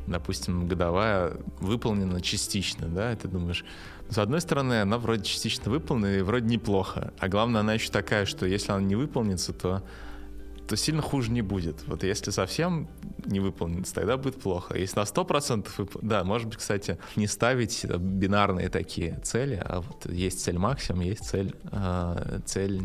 допустим, 0.08 0.68
годовая 0.68 1.34
выполнена 1.60 2.22
частично, 2.22 2.88
да, 2.88 3.14
ты 3.16 3.28
думаешь, 3.28 3.66
с 4.10 4.18
одной 4.18 4.40
стороны, 4.40 4.82
она 4.82 4.98
вроде 4.98 5.24
частично 5.24 5.70
выполнена 5.70 6.20
и 6.20 6.22
вроде 6.22 6.48
неплохо, 6.48 7.14
а 7.20 7.28
главное, 7.28 7.60
она 7.60 7.74
еще 7.74 7.90
такая, 7.90 8.26
что 8.26 8.46
если 8.46 8.72
она 8.72 8.82
не 8.82 8.96
выполнится, 8.96 9.52
то 9.52 9.84
то 10.68 10.76
сильно 10.76 11.02
хуже 11.02 11.32
не 11.32 11.42
будет. 11.42 11.88
Вот 11.88 12.04
если 12.04 12.32
совсем 12.32 12.88
не 13.26 13.40
выполнится, 13.40 13.96
тогда 13.96 14.18
будет 14.18 14.42
плохо. 14.42 14.78
Если 14.78 15.00
на 15.00 15.04
100% 15.04 15.68
вып... 15.78 15.98
да, 16.02 16.24
может 16.24 16.48
быть, 16.48 16.58
кстати, 16.58 16.98
не 17.16 17.28
ставить 17.28 17.86
бинарные 17.86 18.70
такие 18.70 19.20
цели, 19.24 19.62
а 19.64 19.82
вот 19.82 20.12
есть 20.12 20.42
цель 20.42 20.58
максимум, 20.58 21.02
есть 21.02 21.26
цель, 21.26 21.56
э, 21.72 22.40
цель 22.46 22.82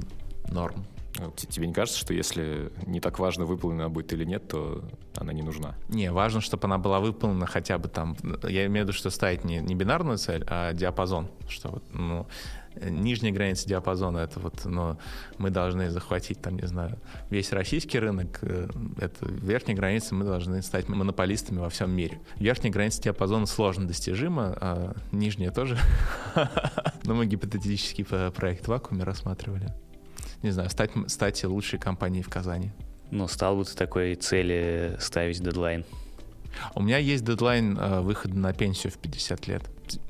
норм. 0.48 0.86
А 1.18 1.30
тебе 1.36 1.66
не 1.66 1.74
кажется, 1.74 1.98
что 1.98 2.14
если 2.14 2.72
не 2.86 3.00
так 3.00 3.18
важно, 3.18 3.44
выполнена 3.44 3.90
будет 3.90 4.12
или 4.12 4.24
нет, 4.24 4.48
то 4.48 4.82
она 5.14 5.32
не 5.32 5.42
нужна? 5.42 5.74
Не, 5.88 6.10
важно, 6.10 6.40
чтобы 6.40 6.64
она 6.64 6.78
была 6.78 7.00
выполнена 7.00 7.46
хотя 7.46 7.78
бы 7.78 7.88
там... 7.88 8.16
Я 8.44 8.66
имею 8.66 8.86
в 8.86 8.88
виду, 8.88 8.92
что 8.96 9.10
ставить 9.10 9.44
не, 9.44 9.58
не 9.58 9.74
бинарную 9.74 10.16
цель, 10.16 10.44
а 10.46 10.72
диапазон. 10.72 11.28
Что 11.48 11.68
вот, 11.68 11.84
ну, 11.92 12.26
нижняя 12.80 13.32
граница 13.32 13.68
диапазона 13.68 14.18
это 14.18 14.40
вот, 14.40 14.64
но 14.64 14.98
мы 15.38 15.50
должны 15.50 15.90
захватить 15.90 16.40
там, 16.40 16.56
не 16.56 16.66
знаю, 16.66 16.98
весь 17.30 17.52
российский 17.52 17.98
рынок, 17.98 18.38
э, 18.42 18.68
это 18.98 19.26
верхняя 19.26 19.76
граница, 19.76 20.14
мы 20.14 20.24
должны 20.24 20.62
стать 20.62 20.88
монополистами 20.88 21.58
во 21.58 21.68
всем 21.68 21.90
мире. 21.90 22.20
Верхняя 22.36 22.72
граница 22.72 23.02
диапазона 23.02 23.46
сложно 23.46 23.86
достижима, 23.86 24.56
а 24.60 24.94
нижняя 25.10 25.50
тоже. 25.50 25.78
Но 27.04 27.14
мы 27.14 27.26
гипотетический 27.26 28.04
проект 28.04 28.64
в 28.64 28.68
вакууме 28.68 29.04
рассматривали. 29.04 29.72
Не 30.42 30.50
знаю, 30.50 30.70
стать, 30.70 30.90
стать 31.06 31.44
лучшей 31.44 31.78
компанией 31.78 32.22
в 32.22 32.28
Казани. 32.28 32.72
Ну, 33.10 33.28
стал 33.28 33.56
бы 33.56 33.64
ты 33.64 33.76
такой 33.76 34.14
цели 34.14 34.96
ставить 34.98 35.42
дедлайн? 35.42 35.84
У 36.74 36.82
меня 36.82 36.98
есть 36.98 37.24
дедлайн 37.24 37.78
э, 37.78 38.00
выхода 38.00 38.36
на 38.36 38.52
пенсию 38.52 38.92
в 38.92 38.98
50 38.98 39.46
лет. 39.48 39.62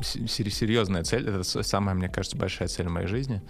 Серьезная 0.03 1.03
цель. 1.05 1.29
Это 1.29 1.43
самая, 1.43 1.95
мне 1.95 2.09
кажется, 2.09 2.37
большая 2.37 2.69
цель 2.69 2.89
в 2.89 2.91
моей 2.91 3.07
жизни. 3.07 3.43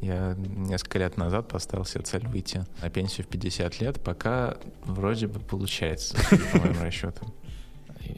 Я 0.00 0.34
несколько 0.36 0.98
лет 0.98 1.16
назад 1.16 1.48
поставил 1.48 1.84
себе 1.84 2.02
цель 2.02 2.26
выйти 2.26 2.64
на 2.82 2.90
пенсию 2.90 3.24
в 3.26 3.30
50 3.30 3.80
лет, 3.80 4.02
пока 4.02 4.56
вроде 4.84 5.28
бы 5.28 5.38
получается, 5.38 6.16
по 6.52 6.58
моим 6.58 6.82
расчетам. 6.82 7.32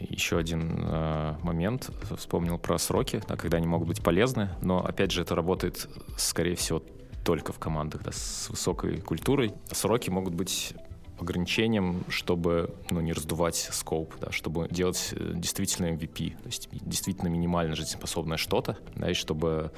Еще 0.08 0.38
один 0.38 0.82
э, 0.82 1.34
момент. 1.42 1.90
Вспомнил 2.16 2.58
про 2.58 2.78
сроки, 2.78 3.22
да, 3.28 3.36
когда 3.36 3.58
они 3.58 3.66
могут 3.66 3.88
быть 3.88 4.02
полезны, 4.02 4.50
но, 4.62 4.84
опять 4.84 5.10
же, 5.10 5.22
это 5.22 5.34
работает, 5.34 5.88
скорее 6.16 6.56
всего, 6.56 6.82
только 7.24 7.52
в 7.52 7.58
командах 7.58 8.02
да, 8.02 8.12
с 8.12 8.48
высокой 8.48 9.00
культурой. 9.00 9.52
Сроки 9.70 10.10
могут 10.10 10.34
быть 10.34 10.74
ограничением, 11.18 12.04
чтобы 12.08 12.74
ну, 12.90 13.00
не 13.00 13.12
раздувать 13.12 13.56
скоп, 13.56 14.14
да, 14.20 14.30
чтобы 14.30 14.68
делать 14.70 15.10
э, 15.12 15.32
действительно 15.34 15.86
MVP, 15.86 16.30
то 16.30 16.46
есть 16.46 16.68
действительно 16.72 17.28
минимально 17.28 17.76
жизнеспособное 17.76 18.36
что-то, 18.36 18.78
да, 18.96 19.10
и 19.10 19.14
чтобы 19.14 19.70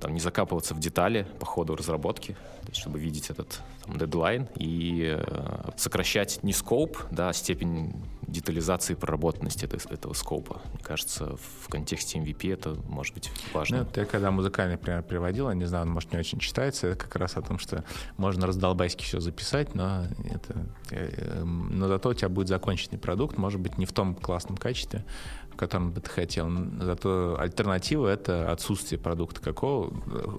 там, 0.00 0.12
не 0.12 0.20
закапываться 0.20 0.74
в 0.74 0.78
детали 0.78 1.26
по 1.38 1.46
ходу 1.46 1.74
разработки, 1.76 2.32
то 2.62 2.68
есть, 2.68 2.80
чтобы 2.80 2.98
видеть 2.98 3.30
этот 3.30 3.60
там, 3.84 3.98
дедлайн 3.98 4.48
и 4.56 5.16
э, 5.18 5.70
сокращать 5.76 6.42
не 6.42 6.52
скоп, 6.52 6.98
да, 7.10 7.30
а 7.30 7.32
степень 7.32 7.94
детализации 8.26 8.94
и 8.94 8.96
проработанности 8.96 9.64
этого, 9.64 9.80
этого 9.88 10.12
скопа. 10.12 10.60
Мне 10.72 10.82
кажется, 10.82 11.36
в 11.36 11.68
контексте 11.68 12.18
MVP 12.18 12.52
это 12.52 12.76
может 12.88 13.14
быть 13.14 13.30
важно. 13.52 13.78
Ну, 13.78 13.84
ты 13.84 14.04
когда 14.04 14.30
музыкальный 14.30 14.76
пример 14.76 15.02
приводил, 15.02 15.48
я 15.48 15.54
не 15.54 15.64
знаю, 15.64 15.86
он, 15.86 15.92
может, 15.92 16.12
не 16.12 16.18
очень 16.18 16.38
читается, 16.38 16.88
это 16.88 16.98
как 16.98 17.16
раз 17.16 17.36
о 17.36 17.42
том, 17.42 17.58
что 17.58 17.84
можно 18.16 18.46
раздолбайски 18.46 19.04
все 19.04 19.20
записать, 19.20 19.74
но, 19.74 20.06
это, 20.24 20.66
э, 20.90 21.44
но 21.44 21.88
зато 21.88 22.10
у 22.10 22.14
тебя 22.14 22.28
будет 22.28 22.48
законченный 22.48 22.98
продукт, 22.98 23.38
может 23.38 23.60
быть, 23.60 23.78
не 23.78 23.86
в 23.86 23.92
том 23.92 24.14
классном 24.14 24.56
качестве, 24.56 25.04
в 25.56 25.58
котором 25.58 25.90
бы 25.90 26.02
ты 26.02 26.10
хотел. 26.10 26.50
Зато 26.82 27.36
альтернатива— 27.40 28.08
это 28.08 28.52
отсутствие 28.52 28.98
продукта 28.98 29.40
какого, 29.40 29.90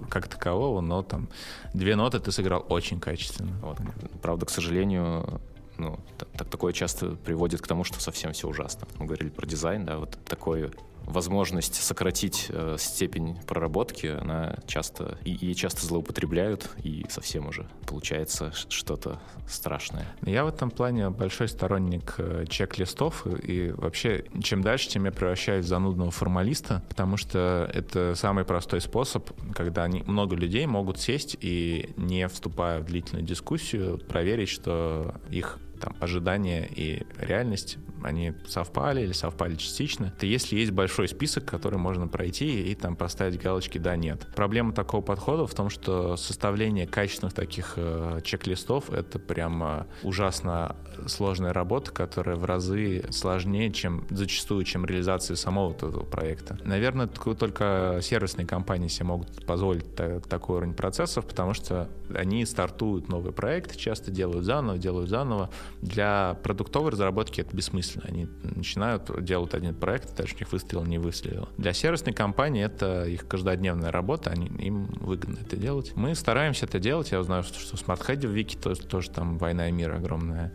как 0.09 0.27
такового, 0.27 0.79
но 0.79 1.01
там 1.01 1.27
две 1.73 1.95
ноты 1.95 2.19
ты 2.19 2.31
сыграл 2.31 2.63
очень 2.69 2.99
качественно. 2.99 3.57
Вот. 3.63 3.79
Правда, 4.21 4.45
к 4.45 4.51
сожалению, 4.51 5.41
ну, 5.79 5.99
так, 6.19 6.47
такое 6.47 6.71
часто 6.71 7.15
приводит 7.15 7.61
к 7.61 7.67
тому, 7.67 7.83
что 7.83 7.99
совсем 7.99 8.31
все 8.33 8.47
ужасно. 8.47 8.87
Мы 8.99 9.07
говорили 9.07 9.29
про 9.29 9.47
дизайн, 9.47 9.85
да, 9.85 9.97
вот 9.97 10.19
такое 10.23 10.69
возможность 11.07 11.75
сократить 11.75 12.47
э, 12.49 12.75
степень 12.77 13.37
проработки, 13.47 14.07
она 14.07 14.57
часто 14.67 15.17
и, 15.23 15.33
и 15.33 15.55
часто 15.55 15.85
злоупотребляют, 15.85 16.69
и 16.83 17.05
совсем 17.09 17.47
уже 17.47 17.67
получается 17.87 18.51
что-то 18.69 19.19
страшное. 19.47 20.05
Я 20.21 20.43
в 20.43 20.49
этом 20.49 20.69
плане 20.69 21.09
большой 21.09 21.47
сторонник 21.47 22.15
э, 22.17 22.45
чек-листов, 22.49 23.25
и 23.25 23.71
вообще 23.71 24.25
чем 24.43 24.61
дальше, 24.61 24.89
тем 24.89 25.05
я 25.05 25.11
превращаюсь 25.11 25.65
в 25.65 25.69
занудного 25.69 26.11
формалиста, 26.11 26.83
потому 26.89 27.17
что 27.17 27.69
это 27.73 28.13
самый 28.15 28.43
простой 28.43 28.81
способ, 28.81 29.29
когда 29.55 29.87
много 29.87 30.35
людей 30.35 30.65
могут 30.65 30.99
сесть 30.99 31.37
и, 31.39 31.93
не 31.95 32.27
вступая 32.27 32.81
в 32.81 32.85
длительную 32.85 33.25
дискуссию, 33.25 33.97
проверить, 33.97 34.49
что 34.49 35.15
их 35.29 35.57
там, 35.79 35.95
ожидания 35.99 36.67
и 36.67 37.03
реальность, 37.19 37.77
они 38.03 38.33
совпали 38.47 39.01
или 39.01 39.11
совпали 39.11 39.55
частично. 39.55 40.13
Это 40.15 40.25
если 40.25 40.57
есть 40.57 40.71
большой 40.71 41.07
список, 41.07 41.45
который 41.45 41.79
можно 41.79 42.07
пройти 42.07 42.71
и 42.71 42.75
там 42.75 42.95
поставить 42.95 43.41
галочки 43.41 43.77
«да», 43.77 43.95
«нет». 43.95 44.27
Проблема 44.35 44.73
такого 44.73 45.01
подхода 45.01 45.47
в 45.47 45.53
том, 45.53 45.69
что 45.69 46.15
составление 46.17 46.87
качественных 46.87 47.33
таких 47.33 47.73
э, 47.75 48.19
чек-листов— 48.23 48.89
это 48.91 49.19
прям 49.19 49.87
ужасно 50.03 50.75
сложная 51.07 51.53
работа, 51.53 51.91
которая 51.91 52.35
в 52.35 52.45
разы 52.45 53.05
сложнее, 53.11 53.71
чем 53.71 54.05
зачастую, 54.09 54.63
чем 54.63 54.85
реализация 54.85 55.35
самого 55.35 55.73
этого 55.73 56.03
проекта. 56.03 56.57
Наверное, 56.63 57.07
только 57.07 57.99
сервисные 58.01 58.47
компании 58.47 58.87
себе 58.87 59.05
могут 59.05 59.45
позволить 59.45 59.95
такой 59.95 60.57
уровень 60.57 60.73
процессов, 60.73 61.25
потому 61.25 61.53
что 61.53 61.89
они 62.13 62.45
стартуют 62.45 63.09
новый 63.09 63.31
проект, 63.31 63.77
часто 63.77 64.11
делают 64.11 64.45
заново, 64.45 64.77
делают 64.77 65.09
заново, 65.09 65.49
для 65.81 66.37
продуктовой 66.43 66.91
разработки 66.91 67.41
это 67.41 67.55
бессмысленно. 67.55 67.86
Они 68.03 68.27
начинают, 68.41 69.23
делать 69.23 69.53
один 69.53 69.75
проект, 69.75 70.15
дальше 70.15 70.35
у 70.35 70.39
них 70.39 70.51
выстрелил, 70.51 70.83
не 70.85 70.97
выстрелил. 70.97 71.49
Для 71.57 71.73
сервисной 71.73 72.13
компании 72.13 72.63
это 72.63 73.05
их 73.05 73.27
каждодневная 73.27 73.91
работа, 73.91 74.31
они, 74.31 74.47
им 74.47 74.87
выгодно 74.99 75.39
это 75.39 75.55
делать. 75.55 75.93
Мы 75.95 76.15
стараемся 76.15 76.65
это 76.65 76.79
делать. 76.79 77.11
Я 77.11 77.21
знаю, 77.23 77.43
что, 77.43 77.59
что 77.59 77.77
в 77.77 77.87
SmartHead 77.87 78.27
в 78.27 78.31
Вики 78.31 78.55
тоже, 78.55 78.81
тоже 78.81 79.09
там 79.09 79.37
война 79.37 79.69
и 79.69 79.71
мир 79.71 79.93
огромная. 79.93 80.53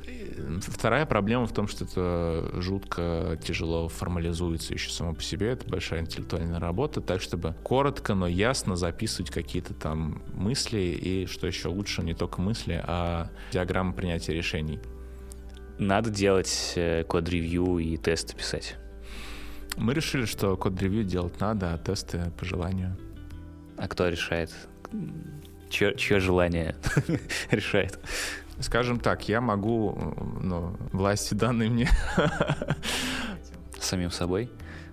Вторая 0.61 1.07
проблема 1.07 1.47
в 1.47 1.53
том, 1.53 1.69
что 1.69 1.85
это 1.85 2.61
жутко 2.61 3.39
тяжело 3.43 3.89
формализуется 3.89 4.73
еще 4.73 4.91
само 4.91 5.15
по 5.15 5.23
себе. 5.23 5.51
Это 5.51 5.69
большая 5.69 6.01
интеллектуальная 6.01 6.61
работа, 6.61 7.01
так 7.01 7.21
чтобы 7.21 7.55
коротко, 7.63 8.15
но 8.15 8.27
ясно 8.27 8.77
записывать 8.77 9.31
какие-то 9.31 9.75
там 9.75 10.23
мысли 10.33 10.81
и, 10.81 11.27
что 11.27 11.47
еще 11.47 11.69
лучше, 11.69 12.03
не 12.03 12.15
только 12.15 12.41
мысли, 12.41 12.83
а 12.87 13.31
диаграммы 13.53 13.93
принятия 13.93 14.35
решений 14.35 14.79
надо 15.79 16.11
делать 16.11 16.73
э, 16.77 17.05
код-ревью 17.05 17.79
и 17.79 17.97
тесты 17.97 18.37
писать. 18.37 18.77
Мы 19.77 19.95
решили, 19.95 20.27
что 20.27 20.57
код-ревью 20.57 21.05
делать 21.05 21.41
надо, 21.41 21.75
а 21.75 21.79
тесты 21.79 22.31
по 22.39 22.45
желанию. 22.45 22.97
А 23.79 23.89
кто 23.89 24.09
решает? 24.09 24.55
Чье, 25.71 25.97
чье 25.97 26.21
желание 26.21 26.77
решает? 27.51 27.99
Скажем 28.61 29.01
так, 29.01 29.29
я 29.29 29.41
могу, 29.41 29.99
ну, 30.41 30.77
власти 30.93 31.35
данные 31.35 31.71
мне. 31.71 31.89
Самим 33.81 34.11
собой? 34.11 34.51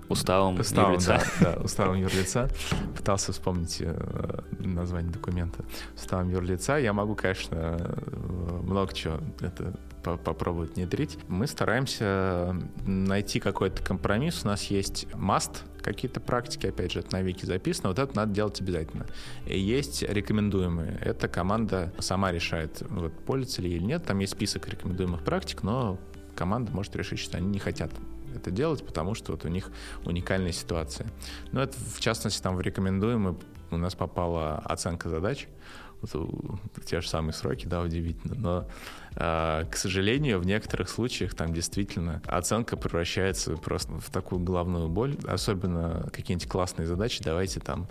Уставом, 0.09 0.59
уставом 0.59 0.91
юрлица? 0.93 1.21
Да, 1.39 1.55
да, 1.55 1.61
уставом 1.61 1.95
юрлица. 1.95 2.49
Пытался 2.95 3.31
вспомнить 3.31 3.77
э, 3.79 4.41
название 4.59 5.11
документа. 5.11 5.63
Уставом 5.95 6.29
юрлица. 6.29 6.77
Я 6.77 6.93
могу, 6.93 7.15
конечно, 7.15 7.55
э, 7.55 8.59
много 8.63 8.93
чего 8.93 9.19
это 9.39 9.75
попробовать 10.03 10.75
внедрить. 10.75 11.17
Мы 11.27 11.45
стараемся 11.45 12.55
найти 12.85 13.39
какой-то 13.39 13.83
компромисс. 13.83 14.41
У 14.43 14.47
нас 14.47 14.63
есть 14.65 15.13
маст, 15.13 15.63
какие-то 15.81 16.19
практики, 16.19 16.67
опять 16.67 16.91
же, 16.91 16.99
это 16.99 17.13
на 17.13 17.21
вики 17.21 17.45
записано, 17.45 17.89
вот 17.89 17.99
это 17.99 18.15
надо 18.15 18.33
делать 18.33 18.59
обязательно. 18.61 19.05
И 19.45 19.59
есть 19.59 20.03
рекомендуемые. 20.03 20.97
Эта 21.01 21.27
команда 21.27 21.93
сама 21.99 22.31
решает, 22.31 22.81
вот, 22.89 23.13
пользоваться 23.25 23.61
ли 23.61 23.71
или 23.71 23.83
нет. 23.83 24.05
Там 24.05 24.19
есть 24.19 24.33
список 24.33 24.67
рекомендуемых 24.67 25.23
практик, 25.23 25.63
но 25.63 25.99
команда 26.35 26.71
может 26.71 26.95
решить, 26.95 27.19
что 27.19 27.37
они 27.37 27.47
не 27.47 27.59
хотят 27.59 27.91
это 28.39 28.51
делать, 28.51 28.85
потому 28.85 29.13
что 29.13 29.33
вот 29.33 29.45
у 29.45 29.47
них 29.47 29.71
уникальная 30.05 30.51
ситуация. 30.51 31.07
Ну, 31.51 31.61
это, 31.61 31.77
в 31.77 31.99
частности, 31.99 32.41
там 32.41 32.55
в 32.55 32.61
рекомендуемые 32.61 33.35
у 33.71 33.77
нас 33.77 33.95
попала 33.95 34.57
оценка 34.65 35.09
задач, 35.09 35.47
вот, 36.01 36.29
те 36.85 37.01
же 37.01 37.09
самые 37.09 37.33
сроки, 37.33 37.65
да, 37.65 37.81
удивительно, 37.81 38.35
но 38.35 38.67
а, 39.15 39.65
к 39.65 39.75
сожалению, 39.75 40.39
в 40.39 40.45
некоторых 40.45 40.89
случаях 40.89 41.35
там 41.35 41.53
действительно 41.53 42.21
оценка 42.25 42.77
превращается 42.77 43.57
просто 43.57 43.99
в 43.99 44.09
такую 44.09 44.41
главную 44.41 44.87
боль, 44.87 45.17
особенно 45.27 46.09
какие-нибудь 46.13 46.47
классные 46.47 46.87
задачи, 46.87 47.21
давайте 47.23 47.59
там 47.59 47.87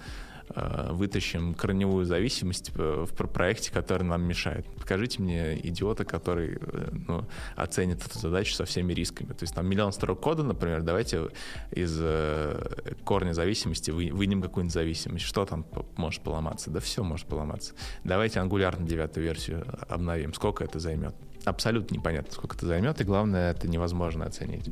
вытащим 0.55 1.55
корневую 1.55 2.05
зависимость 2.05 2.73
в 2.75 3.07
проекте, 3.15 3.73
который 3.73 4.05
нам 4.05 4.23
мешает. 4.23 4.67
Покажите 4.77 5.23
мне 5.23 5.59
идиота, 5.67 6.05
который 6.05 6.59
э, 6.61 6.89
ну, 7.07 7.25
оценит 7.57 8.05
эту 8.05 8.19
задачу 8.19 8.55
со 8.55 8.65
всеми 8.65 8.93
рисками. 8.93 9.29
То 9.29 9.43
есть 9.43 9.55
там 9.55 9.67
миллион 9.67 9.93
строк 9.93 10.21
кода, 10.21 10.43
например, 10.43 10.83
давайте 10.83 11.29
из 11.71 11.99
э, 12.01 12.95
корня 13.05 13.33
зависимости 13.33 13.91
вынем 13.91 14.43
какую-нибудь 14.43 14.75
зависимость. 14.75 15.25
Что 15.25 15.45
там 15.45 15.67
может 15.97 16.23
поломаться? 16.23 16.71
Да 16.71 16.81
все 16.81 17.03
может 17.05 17.27
поломаться. 17.27 17.75
Давайте 18.05 18.41
ангулярно 18.41 18.87
девятую 18.87 19.25
версию 19.25 19.67
обновим. 19.89 20.35
Сколько 20.35 20.65
это 20.65 20.79
займет? 20.79 21.15
Абсолютно 21.45 21.95
непонятно, 21.95 22.33
сколько 22.33 22.57
это 22.57 22.67
займет, 22.67 23.01
и 23.01 23.05
главное, 23.05 23.53
это 23.53 23.69
невозможно 23.69 24.27
оценить. 24.27 24.71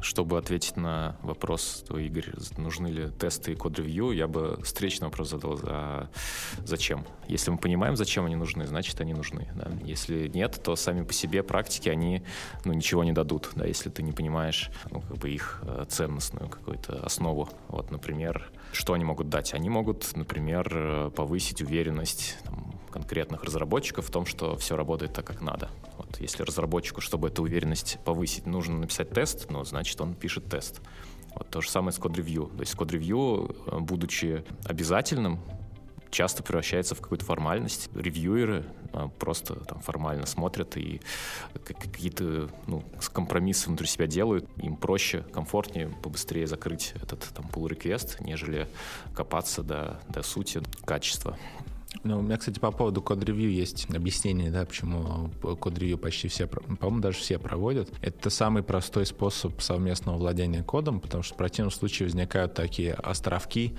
Чтобы 0.00 0.38
ответить 0.38 0.76
на 0.76 1.16
вопрос, 1.22 1.84
то, 1.86 1.98
Игорь, 1.98 2.30
нужны 2.56 2.88
ли 2.88 3.08
тесты 3.18 3.52
и 3.52 3.54
код-ревью, 3.54 4.12
я 4.12 4.28
бы 4.28 4.58
встречный 4.62 5.08
вопрос 5.08 5.30
задал, 5.30 5.58
а 5.64 6.08
зачем? 6.64 7.04
Если 7.28 7.50
мы 7.50 7.58
понимаем, 7.58 7.96
зачем 7.96 8.26
они 8.26 8.36
нужны, 8.36 8.66
значит, 8.66 9.00
они 9.00 9.14
нужны. 9.14 9.48
Да? 9.54 9.70
Если 9.84 10.28
нет, 10.28 10.60
то 10.62 10.76
сами 10.76 11.02
по 11.02 11.12
себе 11.12 11.42
практики, 11.42 11.88
они 11.88 12.22
ну, 12.64 12.72
ничего 12.72 13.04
не 13.04 13.12
дадут, 13.12 13.50
да, 13.54 13.66
если 13.66 13.90
ты 13.90 14.02
не 14.02 14.12
понимаешь 14.12 14.70
ну, 14.90 15.00
как 15.00 15.16
бы 15.18 15.30
их 15.30 15.62
э, 15.62 15.84
ценностную 15.88 16.48
какую-то 16.48 17.04
основу. 17.04 17.48
Вот, 17.68 17.90
например, 17.90 18.50
что 18.72 18.92
они 18.92 19.04
могут 19.04 19.28
дать? 19.28 19.54
Они 19.54 19.68
могут, 19.68 20.16
например, 20.16 20.68
э, 20.72 21.10
повысить 21.14 21.62
уверенность 21.62 22.38
там, 22.44 22.74
конкретных 22.92 23.42
разработчиков 23.44 24.06
в 24.06 24.10
том, 24.10 24.26
что 24.26 24.56
все 24.56 24.76
работает 24.76 25.12
так, 25.12 25.26
как 25.26 25.40
надо. 25.40 25.70
Вот 25.98 26.20
если 26.20 26.42
разработчику, 26.42 27.00
чтобы 27.00 27.28
эту 27.28 27.42
уверенность 27.42 27.98
повысить, 28.04 28.46
нужно 28.46 28.78
написать 28.78 29.10
тест, 29.10 29.50
ну, 29.50 29.64
значит, 29.64 30.00
он 30.00 30.14
пишет 30.14 30.44
тест. 30.44 30.80
Вот 31.34 31.48
то 31.48 31.60
же 31.60 31.70
самое 31.70 31.92
с 31.92 31.98
код-ревью. 31.98 32.50
То 32.54 32.60
есть 32.60 32.74
код-ревью, 32.74 33.56
э, 33.66 33.78
будучи 33.80 34.44
обязательным, 34.64 35.40
часто 36.12 36.42
превращается 36.42 36.94
в 36.94 37.00
какую-то 37.00 37.24
формальность. 37.24 37.88
Ревьюеры 37.94 38.64
э, 38.92 39.08
просто 39.18 39.56
там 39.56 39.80
формально 39.80 40.26
смотрят 40.26 40.76
и 40.76 41.00
какие-то 41.64 42.50
ну, 42.66 42.84
компромиссы 43.12 43.68
внутри 43.68 43.86
себя 43.86 44.06
делают. 44.06 44.46
Им 44.58 44.76
проще, 44.76 45.24
комфортнее, 45.32 45.88
побыстрее 46.02 46.46
закрыть 46.46 46.92
этот 47.02 47.24
там 47.34 47.46
pull 47.46 47.68
request, 47.68 48.22
нежели 48.22 48.68
копаться 49.14 49.62
до, 49.62 50.00
до 50.08 50.22
сути 50.22 50.62
качества. 50.84 51.38
Ну, 52.04 52.18
у 52.18 52.22
меня, 52.22 52.36
кстати, 52.38 52.58
по 52.58 52.70
поводу 52.72 53.02
код-ревью 53.02 53.52
есть 53.52 53.86
объяснение, 53.94 54.50
да, 54.50 54.64
почему 54.64 55.30
код-ревью 55.40 55.98
почти 55.98 56.28
все, 56.28 56.46
по-моему, 56.46 57.00
даже 57.00 57.18
все 57.18 57.38
проводят. 57.38 57.90
Это 58.00 58.30
самый 58.30 58.62
простой 58.62 59.06
способ 59.06 59.60
совместного 59.60 60.16
владения 60.16 60.62
кодом, 60.62 61.00
потому 61.00 61.22
что 61.22 61.34
в 61.34 61.36
противном 61.36 61.70
случае 61.70 62.06
возникают 62.06 62.54
такие 62.54 62.94
островки, 62.94 63.74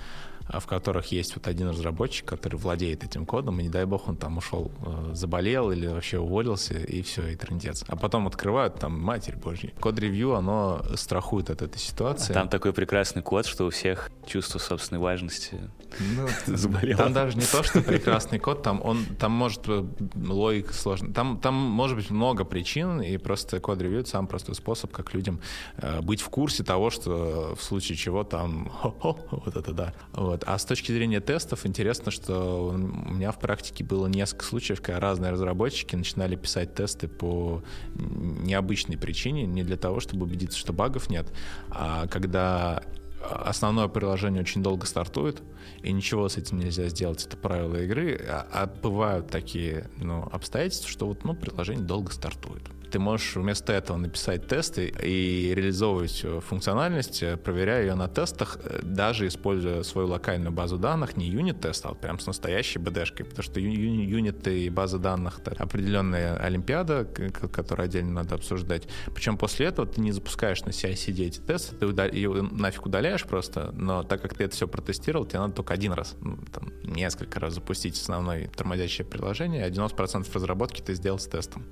в 0.48 0.66
которых 0.66 1.06
есть 1.12 1.34
вот 1.36 1.46
один 1.46 1.68
разработчик, 1.68 2.26
который 2.26 2.56
владеет 2.56 3.04
этим 3.04 3.26
кодом, 3.26 3.60
и 3.60 3.64
не 3.64 3.68
дай 3.68 3.84
бог 3.84 4.08
он 4.08 4.16
там 4.16 4.38
ушел, 4.38 4.70
э, 4.84 5.10
заболел 5.14 5.70
или 5.70 5.86
вообще 5.86 6.18
уволился, 6.18 6.74
и 6.74 7.02
все, 7.02 7.26
и 7.28 7.36
трендец. 7.36 7.84
А 7.88 7.96
потом 7.96 8.26
открывают 8.26 8.78
там, 8.78 9.00
матерь 9.00 9.36
божья. 9.36 9.72
Код-ревью, 9.80 10.34
оно 10.34 10.82
страхует 10.96 11.50
от 11.50 11.62
этой 11.62 11.78
ситуации. 11.78 12.32
А 12.32 12.34
там 12.34 12.48
такой 12.48 12.72
прекрасный 12.72 13.22
код, 13.22 13.46
что 13.46 13.66
у 13.66 13.70
всех 13.70 14.10
чувство 14.26 14.58
собственной 14.58 15.00
важности 15.00 15.70
ну, 16.16 16.28
заболело. 16.56 16.98
Там 16.98 17.12
даже 17.12 17.36
не 17.36 17.46
то, 17.46 17.62
что 17.62 17.80
прекрасный 17.80 18.38
код, 18.38 18.62
там 18.62 18.80
он, 18.84 19.04
там 19.18 19.32
может 19.32 19.62
э, 19.68 19.84
логика 20.16 20.72
сложная. 20.72 21.12
Там, 21.12 21.38
там 21.38 21.54
может 21.54 21.96
быть 21.96 22.10
много 22.10 22.44
причин, 22.44 23.00
и 23.00 23.16
просто 23.16 23.60
код-ревью— 23.60 24.00
это 24.00 24.10
самый 24.10 24.28
простой 24.28 24.54
способ, 24.54 24.92
как 24.92 25.14
людям 25.14 25.40
э, 25.78 26.00
быть 26.00 26.20
в 26.20 26.28
курсе 26.28 26.64
того, 26.64 26.90
что 26.90 27.54
в 27.58 27.62
случае 27.62 27.96
чего 27.96 28.24
там, 28.24 28.70
вот 29.02 29.56
это 29.56 29.72
да. 29.72 29.94
Вот 30.12 30.33
вот. 30.34 30.44
А 30.46 30.58
с 30.58 30.64
точки 30.64 30.92
зрения 30.92 31.20
тестов, 31.20 31.64
интересно, 31.66 32.10
что 32.10 32.68
у 32.68 32.76
меня 32.76 33.30
в 33.30 33.38
практике 33.38 33.84
было 33.84 34.06
несколько 34.06 34.44
случаев, 34.44 34.80
когда 34.80 35.00
разные 35.00 35.32
разработчики 35.32 35.94
начинали 35.94 36.36
писать 36.36 36.74
тесты 36.74 37.08
по 37.08 37.62
необычной 37.94 38.98
причине, 38.98 39.46
не 39.46 39.62
для 39.62 39.76
того, 39.76 40.00
чтобы 40.00 40.24
убедиться, 40.24 40.58
что 40.58 40.72
багов 40.72 41.08
нет, 41.08 41.26
а 41.70 42.06
когда 42.08 42.82
основное 43.22 43.88
приложение 43.88 44.42
очень 44.42 44.62
долго 44.62 44.86
стартует, 44.86 45.42
и 45.82 45.92
ничего 45.92 46.28
с 46.28 46.36
этим 46.36 46.58
нельзя 46.58 46.88
сделать, 46.88 47.24
это 47.24 47.36
правила 47.36 47.76
игры, 47.76 48.20
а, 48.28 48.46
а 48.52 48.66
бывают 48.66 49.28
такие 49.28 49.88
ну, 49.96 50.28
обстоятельства, 50.30 50.90
что 50.90 51.06
вот, 51.06 51.24
ну, 51.24 51.34
приложение 51.34 51.84
долго 51.84 52.12
стартует 52.12 52.62
ты 52.94 53.00
можешь 53.00 53.34
вместо 53.34 53.72
этого 53.72 53.96
написать 53.96 54.46
тесты 54.46 54.86
и 54.86 55.52
реализовывать 55.52 56.24
функциональность, 56.46 57.24
э, 57.24 57.36
проверяя 57.36 57.82
ее 57.82 57.96
на 57.96 58.06
тестах, 58.06 58.56
э, 58.62 58.82
даже 58.84 59.26
используя 59.26 59.82
свою 59.82 60.06
локальную 60.06 60.52
базу 60.52 60.78
данных, 60.78 61.16
не 61.16 61.26
юнит-тест, 61.26 61.86
а 61.86 61.94
прям 61.94 62.20
с 62.20 62.26
настоящей 62.28 62.78
BD-шкой, 62.78 63.24
потому 63.24 63.42
что 63.42 63.58
юниты 63.58 64.66
и 64.66 64.70
база 64.70 65.00
данных— 65.00 65.40
это 65.44 65.60
определенная 65.60 66.36
олимпиада, 66.36 67.04
которую 67.52 67.86
отдельно 67.86 68.12
надо 68.12 68.36
обсуждать. 68.36 68.86
Причем 69.12 69.38
после 69.38 69.66
этого 69.66 69.88
ты 69.88 70.00
не 70.00 70.12
запускаешь 70.12 70.62
на 70.62 70.70
CI-CD 70.70 71.26
эти 71.26 71.40
тесты, 71.40 71.74
ты 71.74 71.86
удал... 71.86 72.06
ее 72.06 72.42
нафиг 72.42 72.86
удаляешь 72.86 73.24
просто, 73.24 73.72
но 73.74 74.04
так 74.04 74.22
как 74.22 74.34
ты 74.34 74.44
это 74.44 74.54
все 74.54 74.68
протестировал, 74.68 75.26
тебе 75.26 75.40
надо 75.40 75.54
только 75.54 75.74
один 75.74 75.94
раз, 75.94 76.14
ну, 76.20 76.38
там, 76.52 76.72
несколько 76.84 77.40
раз 77.40 77.54
запустить 77.54 78.00
основное 78.00 78.46
тормозящее 78.46 79.04
приложение, 79.04 79.64
а 79.64 79.68
90% 79.68 80.32
разработки 80.32 80.80
ты 80.80 80.94
сделал 80.94 81.18
с 81.18 81.26
тестом. 81.26 81.64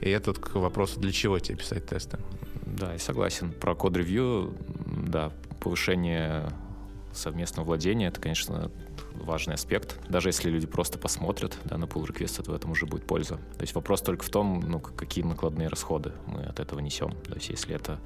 И 0.00 0.08
это 0.08 0.32
к 0.52 0.56
вопросу, 0.56 1.00
для 1.00 1.12
чего 1.12 1.38
тебе 1.38 1.58
писать 1.58 1.86
тесты. 1.86 2.18
Да, 2.66 2.92
я 2.92 2.98
согласен. 2.98 3.52
Про 3.52 3.74
код-ревью, 3.74 4.54
да, 4.86 5.32
повышение 5.60 6.50
совместного 7.12 7.66
владения, 7.66 8.08
это, 8.08 8.20
конечно, 8.20 8.70
важный 9.14 9.54
аспект. 9.54 9.98
Даже 10.08 10.28
если 10.28 10.50
люди 10.50 10.66
просто 10.66 10.98
посмотрят 10.98 11.56
да, 11.64 11.76
на 11.78 11.84
pull 11.84 12.06
request, 12.06 12.42
то 12.42 12.50
в 12.50 12.54
этом 12.54 12.70
уже 12.70 12.86
будет 12.86 13.06
польза. 13.06 13.36
То 13.56 13.62
есть 13.62 13.74
вопрос 13.74 14.00
только 14.02 14.24
в 14.24 14.30
том, 14.30 14.60
ну, 14.60 14.80
какие 14.80 15.24
накладные 15.24 15.68
расходы 15.68 16.12
мы 16.26 16.42
от 16.42 16.60
этого 16.60 16.80
несем. 16.80 17.12
То 17.28 17.34
есть 17.34 17.50
если 17.50 17.74
это 17.74 18.00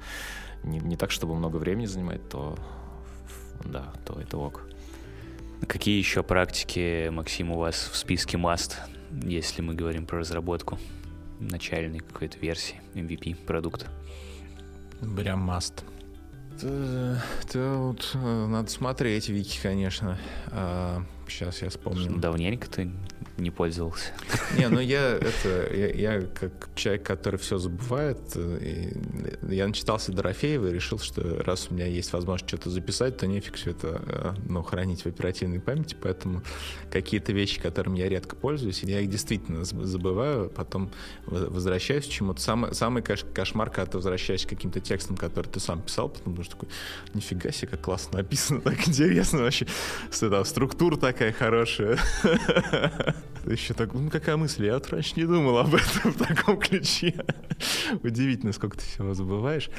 не, 0.63 0.79
не 0.79 0.97
так, 0.97 1.11
чтобы 1.11 1.35
много 1.35 1.57
времени 1.57 1.85
занимает, 1.85 2.27
то 2.29 2.57
да, 3.63 3.93
то 4.05 4.19
это 4.19 4.37
ок. 4.37 4.63
Какие 5.67 5.97
еще 5.97 6.21
практики, 6.23 7.09
Максим, 7.09 7.51
у 7.51 7.57
вас 7.57 7.89
в 7.91 7.95
списке 7.95 8.37
must, 8.37 8.75
если 9.11 9.61
мы 9.61 9.73
говорим 9.73 10.05
про 10.05 10.19
разработку? 10.19 10.77
Начальной 11.39 11.99
какой-то 11.99 12.37
версии 12.39 12.81
MVP 12.93 13.35
продукта. 13.45 13.87
Прям 15.15 15.49
must. 15.49 15.83
Тут 17.51 18.11
надо 18.15 18.69
смотреть 18.69 19.29
вики, 19.29 19.59
конечно. 19.61 20.17
А, 20.47 21.03
сейчас 21.27 21.61
я 21.61 21.69
вспомню. 21.69 22.17
Давненько 22.17 22.67
ты 22.67 22.91
не 23.37 23.51
пользовался. 23.51 24.11
Не, 24.57 24.67
ну 24.67 24.79
я 24.79 25.11
это 25.11 25.73
я, 25.73 25.87
я 25.89 26.21
как 26.21 26.69
человек, 26.75 27.03
который 27.03 27.37
все 27.37 27.57
забывает, 27.57 28.19
э, 28.35 28.91
я 29.49 29.67
начитался 29.67 30.11
Дорофеева 30.11 30.67
и 30.67 30.73
решил, 30.73 30.99
что 30.99 31.43
раз 31.43 31.67
у 31.69 31.73
меня 31.73 31.85
есть 31.85 32.11
возможность 32.13 32.49
что-то 32.49 32.69
записать, 32.69 33.17
то 33.17 33.27
нефиг 33.27 33.55
все 33.55 33.71
это 33.71 34.01
э, 34.07 34.33
ну, 34.47 34.63
хранить 34.63 35.03
в 35.03 35.05
оперативной 35.05 35.59
памяти, 35.59 35.95
поэтому 36.01 36.41
какие-то 36.91 37.31
вещи, 37.31 37.61
которыми 37.61 37.99
я 37.99 38.09
редко 38.09 38.35
пользуюсь, 38.35 38.83
я 38.83 39.01
их 39.01 39.09
действительно 39.09 39.63
забываю, 39.63 40.49
потом 40.49 40.91
возвращаюсь 41.25 42.05
к 42.05 42.09
чему-то. 42.09 42.41
Самый, 42.41 42.73
самый 42.73 43.03
кошмар, 43.03 43.69
когда 43.69 43.91
ты 43.91 43.97
возвращаешься 43.97 44.47
к 44.47 44.49
каким-то 44.51 44.79
текстам, 44.79 45.15
которые 45.15 45.51
ты 45.51 45.59
сам 45.59 45.81
писал, 45.81 46.09
потому 46.09 46.41
что 46.43 46.53
такой, 46.53 46.69
нифига 47.13 47.51
себе, 47.51 47.67
как 47.69 47.81
классно 47.81 48.19
написано, 48.19 48.61
так 48.67 48.87
интересно 48.87 49.39
вообще, 49.39 49.67
структура 50.11 50.97
такая 50.97 51.31
хорошая. 51.31 51.99
Еще 53.45 53.73
так, 53.73 53.93
ну 53.93 54.09
какая 54.09 54.35
мысль, 54.35 54.65
я 54.65 54.73
вот 54.73 54.89
раньше 54.89 55.13
не 55.15 55.25
думал 55.25 55.57
об 55.57 55.73
этом 55.75 56.11
в 56.11 56.17
таком 56.17 56.57
ключе. 56.59 57.13
Удивительно, 58.03 58.51
сколько 58.51 58.77
ты 58.77 58.83
всего 58.83 59.13
забываешь. 59.13 59.69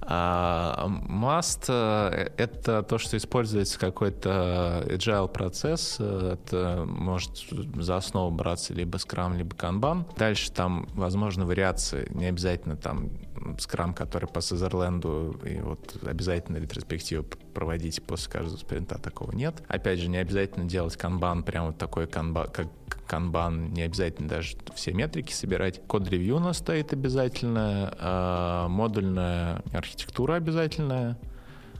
А, 0.00 0.86
must 1.08 1.66
э,— 1.68 2.30
это 2.36 2.82
то, 2.82 2.98
что 2.98 3.16
используется 3.16 3.78
какой-то 3.78 4.84
agile 4.86 5.28
процесс. 5.28 5.98
Это 6.00 6.84
может 6.86 7.44
за 7.76 7.96
основу 7.96 8.30
браться 8.30 8.74
либо 8.74 8.96
Scrum, 8.98 9.36
либо 9.36 9.54
Kanban. 9.54 10.04
Дальше 10.16 10.50
там, 10.52 10.88
возможно, 10.94 11.44
вариации. 11.46 12.08
Не 12.10 12.26
обязательно 12.26 12.76
там 12.76 13.10
Scrum, 13.56 13.94
который 13.94 14.28
по 14.28 14.40
Сазерленду, 14.40 15.38
и 15.44 15.60
вот 15.60 15.96
обязательно 16.02 16.58
ретроспективу 16.58 17.24
проводить 17.54 18.02
после 18.02 18.30
каждого 18.30 18.56
спринта, 18.56 18.98
такого 18.98 19.32
нет. 19.32 19.62
Опять 19.68 20.00
же, 20.00 20.08
не 20.08 20.18
обязательно 20.18 20.66
делать 20.66 20.96
канбан, 20.96 21.42
прям 21.42 21.66
вот 21.66 21.78
такой 21.78 22.06
канбан, 22.06 22.48
как 22.48 22.68
канбан, 23.06 23.72
не 23.72 23.82
обязательно 23.82 24.28
даже 24.28 24.56
все 24.74 24.92
метрики 24.92 25.32
собирать. 25.32 25.80
Код-ревью 25.86 26.36
у 26.36 26.40
нас 26.40 26.58
стоит 26.58 26.92
обязательно, 26.92 27.94
э, 27.98 28.68
модульная 28.68 29.62
архитектура 29.72 29.87
обязательная, 30.36 31.18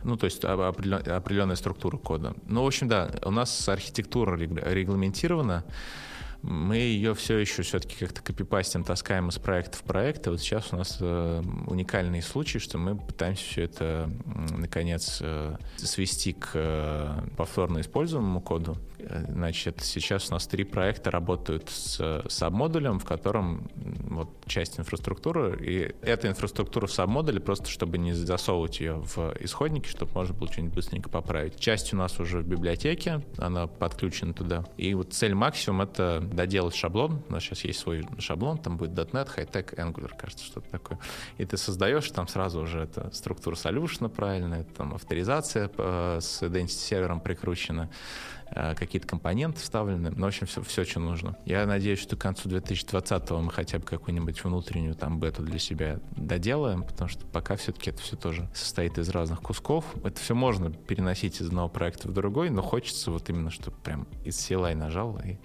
ну, 0.04 0.16
то 0.16 0.24
есть 0.24 0.44
определенная 0.44 1.56
структура 1.56 1.96
кода. 1.96 2.34
Ну, 2.46 2.62
в 2.62 2.66
общем, 2.66 2.88
да, 2.88 3.10
у 3.24 3.30
нас 3.30 3.68
архитектура 3.68 4.36
регламентирована, 4.36 5.64
мы 6.42 6.76
ее 6.76 7.14
все 7.14 7.38
еще 7.38 7.62
все-таки 7.62 7.96
как-то 7.96 8.22
копипастим, 8.22 8.84
таскаем 8.84 9.28
из 9.28 9.38
проекта 9.38 9.78
в 9.78 9.82
проект. 9.82 10.26
И 10.26 10.30
вот 10.30 10.40
сейчас 10.40 10.72
у 10.72 10.76
нас 10.76 10.98
э, 11.00 11.42
уникальный 11.66 12.22
случай, 12.22 12.60
что 12.60 12.78
мы 12.78 12.96
пытаемся 12.96 13.44
все 13.44 13.62
это, 13.64 14.10
наконец, 14.56 15.18
э, 15.20 15.56
свести 15.76 16.34
к 16.34 16.50
э, 16.54 17.22
повторно 17.36 17.80
используемому 17.80 18.40
коду. 18.40 18.76
Значит, 19.28 19.80
сейчас 19.82 20.30
у 20.30 20.34
нас 20.34 20.46
три 20.46 20.64
проекта 20.64 21.10
работают 21.10 21.70
с 21.70 22.24
сабмодулем, 22.28 22.98
в 22.98 23.04
котором 23.04 23.70
вот 23.74 24.28
часть 24.46 24.78
инфраструктуры, 24.78 25.58
и 25.60 25.94
эта 26.02 26.28
инфраструктура 26.28 26.86
в 26.86 26.92
сабмодуле 26.92 27.40
просто, 27.40 27.68
чтобы 27.68 27.98
не 27.98 28.12
засовывать 28.12 28.80
ее 28.80 28.94
в 28.94 29.34
исходники, 29.40 29.88
чтобы 29.88 30.12
можно 30.14 30.34
было 30.34 30.50
что-нибудь 30.52 30.74
быстренько 30.74 31.08
поправить. 31.08 31.58
Часть 31.58 31.92
у 31.94 31.96
нас 31.96 32.20
уже 32.20 32.40
в 32.40 32.46
библиотеке, 32.46 33.22
она 33.38 33.66
подключена 33.66 34.34
туда. 34.34 34.64
И 34.76 34.92
вот 34.94 35.12
цель 35.12 35.34
максимум— 35.34 35.80
это 35.82 36.20
доделать 36.20 36.74
шаблон. 36.74 37.22
У 37.28 37.32
нас 37.32 37.42
сейчас 37.42 37.64
есть 37.64 37.78
свой 37.78 38.06
шаблон, 38.18 38.58
там 38.58 38.76
будет 38.76 38.90
.NET, 38.90 39.28
Hightech, 39.36 39.74
Angular, 39.76 40.10
кажется, 40.18 40.44
что-то 40.44 40.68
такое. 40.70 40.98
И 41.38 41.44
ты 41.44 41.56
создаешь, 41.56 42.10
там 42.10 42.28
сразу 42.28 42.60
уже 42.60 42.80
это 42.80 43.10
структура 43.12 43.54
solution 43.54 44.08
правильная, 44.08 44.64
там 44.76 44.94
авторизация 44.94 45.70
э, 45.76 46.18
с 46.20 46.42
identity 46.42 46.68
сервером 46.68 47.20
прикручена, 47.20 47.90
какие-то 48.54 49.06
компоненты 49.06 49.60
вставлены, 49.60 50.10
ну, 50.10 50.24
в 50.24 50.28
общем, 50.28 50.46
все, 50.46 50.62
все, 50.62 50.84
что 50.84 51.00
нужно. 51.00 51.36
Я 51.44 51.66
надеюсь, 51.66 52.00
что 52.00 52.16
к 52.16 52.20
концу 52.20 52.48
2020 52.48 53.30
мы 53.30 53.50
хотя 53.50 53.78
бы 53.78 53.84
какую-нибудь 53.84 54.42
внутреннюю 54.42 54.94
там 54.94 55.20
бету 55.20 55.42
для 55.42 55.58
себя 55.58 56.00
доделаем, 56.16 56.82
потому 56.82 57.08
что 57.08 57.26
пока 57.26 57.56
все-таки 57.56 57.90
это 57.90 58.00
все 58.00 58.16
тоже 58.16 58.48
состоит 58.54 58.98
из 58.98 59.08
разных 59.10 59.40
кусков. 59.42 59.84
Это 60.04 60.20
все 60.20 60.34
можно 60.34 60.70
переносить 60.70 61.40
из 61.40 61.48
одного 61.48 61.68
проекта 61.68 62.08
в 62.08 62.12
другой, 62.12 62.50
но 62.50 62.62
хочется 62.62 63.10
вот 63.10 63.28
именно, 63.28 63.50
чтобы 63.50 63.76
прям 63.78 64.06
из 64.24 64.48
и 64.48 64.74
нажал, 64.74 65.20
и 65.24 65.36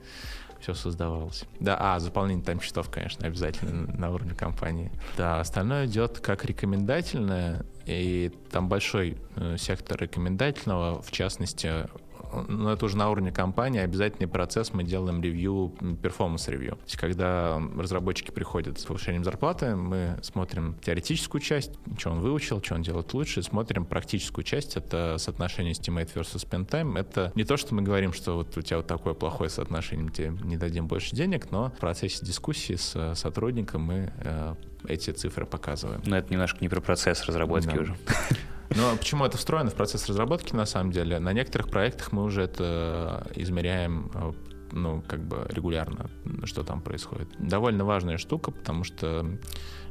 все 0.64 0.74
создавалось. 0.74 1.44
Да, 1.60 1.76
а, 1.78 2.00
заполнение 2.00 2.44
тайм-счетов, 2.44 2.90
конечно, 2.90 3.28
обязательно 3.28 3.92
на 3.98 4.12
уровне 4.12 4.34
компании. 4.34 4.92
Да, 5.18 5.42
остальное 5.42 5.88
идет 5.88 6.20
как 6.20 6.46
рекомендательное, 6.46 7.66
и 7.86 8.32
там 8.50 8.70
большой 8.70 9.18
э, 9.36 9.58
сектор 9.58 10.02
рекомендательного, 10.02 11.02
в 11.02 11.12
частности, 11.12 11.88
но 12.48 12.74
это 12.74 12.86
уже 12.86 12.98
на 12.98 13.10
уровне 13.10 13.32
компании, 13.32 13.80
обязательный 13.82 14.28
процесс, 14.28 14.74
мы 14.74 14.84
делаем 14.84 15.22
ревью, 15.22 15.74
performance 16.02 16.47
review. 16.47 16.76
То 16.76 16.84
есть, 16.84 16.98
когда 16.98 17.62
разработчики 17.78 18.32
приходят 18.32 18.80
с 18.80 18.86
повышением 18.86 19.24
зарплаты, 19.24 19.76
мы 19.76 20.20
смотрим 20.22 20.76
теоретическую 20.82 21.42
часть, 21.42 21.72
что 21.98 22.12
он 22.12 22.20
выучил, 22.20 22.62
что 22.62 22.76
он 22.76 22.82
делает 22.82 23.14
лучше, 23.14 23.44
смотрим 23.44 23.86
практическую 23.86 24.44
часть, 24.44 24.78
это 24.78 25.18
соотношение 25.18 25.74
estimate 25.74 26.14
versus 26.14 26.48
spent 26.48 26.70
time. 26.70 26.98
Это 26.98 27.32
не 27.36 27.44
то, 27.44 27.58
что 27.58 27.76
мы 27.76 27.82
говорим, 27.82 28.14
что 28.14 28.36
вот 28.36 28.56
у 28.58 28.62
тебя 28.62 28.78
вот 28.78 28.88
такое 28.88 29.14
плохое 29.14 29.50
соотношение, 29.50 30.12
тебе 30.12 30.34
не 30.44 30.58
дадим 30.58 30.88
больше 30.88 31.16
денег, 31.16 31.52
но 31.52 31.70
в 31.70 31.80
процессе 31.80 32.26
дискуссии 32.26 32.76
с 32.76 33.16
сотрудником 33.16 33.84
мы 33.84 34.12
э, 34.18 34.56
эти 34.88 35.12
цифры 35.12 35.46
показываем. 35.46 36.02
Но 36.06 36.18
это 36.18 36.32
немножко 36.32 36.60
не 36.62 36.70
про 36.70 36.82
процесс 36.82 37.26
разработки 37.26 37.76
да. 37.76 37.82
уже. 37.82 37.96
Но 38.76 38.96
почему 38.98 39.26
это 39.26 39.38
встроено 39.38 39.70
в 39.70 39.76
процесс 39.76 40.08
разработки, 40.08 40.56
на 40.56 40.66
самом 40.66 40.92
деле? 40.92 41.20
На 41.20 41.34
некоторых 41.34 41.70
проектах 41.70 42.12
мы 42.12 42.24
уже 42.24 42.44
это 42.44 43.28
измеряем 43.36 44.12
э, 44.16 44.32
ну, 44.74 45.04
как 45.08 45.24
бы 45.24 45.46
регулярно, 45.50 46.10
что 46.46 46.64
там 46.64 46.82
происходит. 46.82 47.30
Довольно 47.38 47.86
важная 47.86 48.18
штука, 48.18 48.52
потому 48.52 48.84
что 48.84 49.38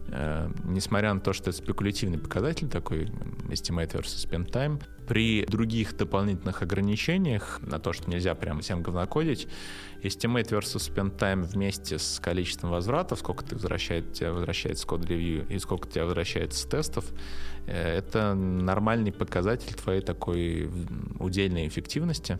э, 0.08 0.50
несмотря 0.64 1.14
на 1.14 1.20
то, 1.20 1.32
что 1.32 1.50
это 1.50 1.58
спекулятивный 1.58 2.18
показатель 2.18 2.68
такой, 2.68 3.04
estimate 3.48 3.92
versus 3.92 4.28
spend 4.28 4.50
time, 4.50 4.82
при 5.06 5.44
других 5.46 5.96
дополнительных 5.96 6.62
ограничениях 6.62 7.60
на 7.62 7.78
то, 7.78 7.92
что 7.92 8.10
нельзя 8.10 8.34
прямо 8.34 8.60
всем 8.60 8.82
говнокодить, 8.82 9.46
estimate 10.02 10.50
versus 10.50 10.92
spend 10.92 11.16
time 11.16 11.42
вместе 11.42 11.98
с 11.98 12.20
количеством 12.20 12.70
возвратов, 12.70 13.20
сколько 13.20 13.44
ты 13.44 13.54
возвращает, 13.54 14.12
тебя 14.12 14.32
возвращается 14.32 14.86
код 14.86 15.06
ревью 15.06 15.46
и 15.48 15.58
сколько 15.58 15.88
тебя 15.88 16.04
возвращается 16.04 16.60
с 16.60 16.64
тестов, 16.64 17.06
э, 17.66 17.98
это 17.98 18.34
нормальный 18.34 19.12
показатель 19.12 19.74
твоей 19.74 20.00
такой 20.00 20.70
удельной 21.18 21.68
эффективности. 21.68 22.38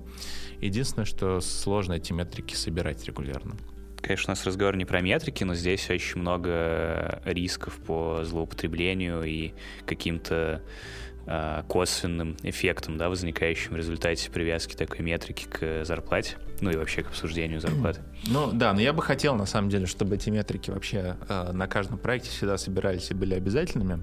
Единственное, 0.60 1.06
что 1.06 1.40
сложно 1.40 1.94
эти 1.94 2.12
метрики 2.12 2.55
собирать 2.55 3.05
регулярно. 3.05 3.56
Конечно, 4.01 4.32
у 4.32 4.32
нас 4.32 4.44
разговор 4.44 4.76
не 4.76 4.84
про 4.84 5.01
метрики, 5.01 5.44
но 5.44 5.55
здесь 5.55 5.89
очень 5.89 6.20
много 6.20 7.22
рисков 7.24 7.76
по 7.76 8.24
злоупотреблению 8.24 9.22
и 9.22 9.52
каким-то 9.86 10.60
э, 11.26 11.62
косвенным 11.68 12.36
эффектом, 12.43 12.98
да, 12.98 13.09
возникающим 13.09 13.74
в 13.74 13.76
результате 13.76 14.28
привязки 14.30 14.74
такой 14.74 15.05
метрики 15.05 15.44
к 15.44 15.84
зарплате, 15.84 16.36
ну 16.62 16.70
и 16.70 16.76
вообще 16.76 17.02
к 17.02 17.09
обсуждению 17.09 17.60
зарплаты. 17.60 18.01
Ну 18.28 18.52
да, 18.52 18.72
но 18.72 18.80
я 18.80 18.93
бы 18.93 19.02
хотел 19.02 19.34
на 19.34 19.47
самом 19.47 19.68
деле, 19.68 19.86
чтобы 19.86 20.14
эти 20.14 20.30
метрики 20.30 20.70
вообще 20.70 21.16
э, 21.28 21.52
на 21.52 21.66
каждом 21.66 21.98
проекте 21.98 22.30
всегда 22.30 22.56
собирались 22.56 23.10
и 23.10 23.14
были 23.14 23.34
обязательными, 23.34 24.01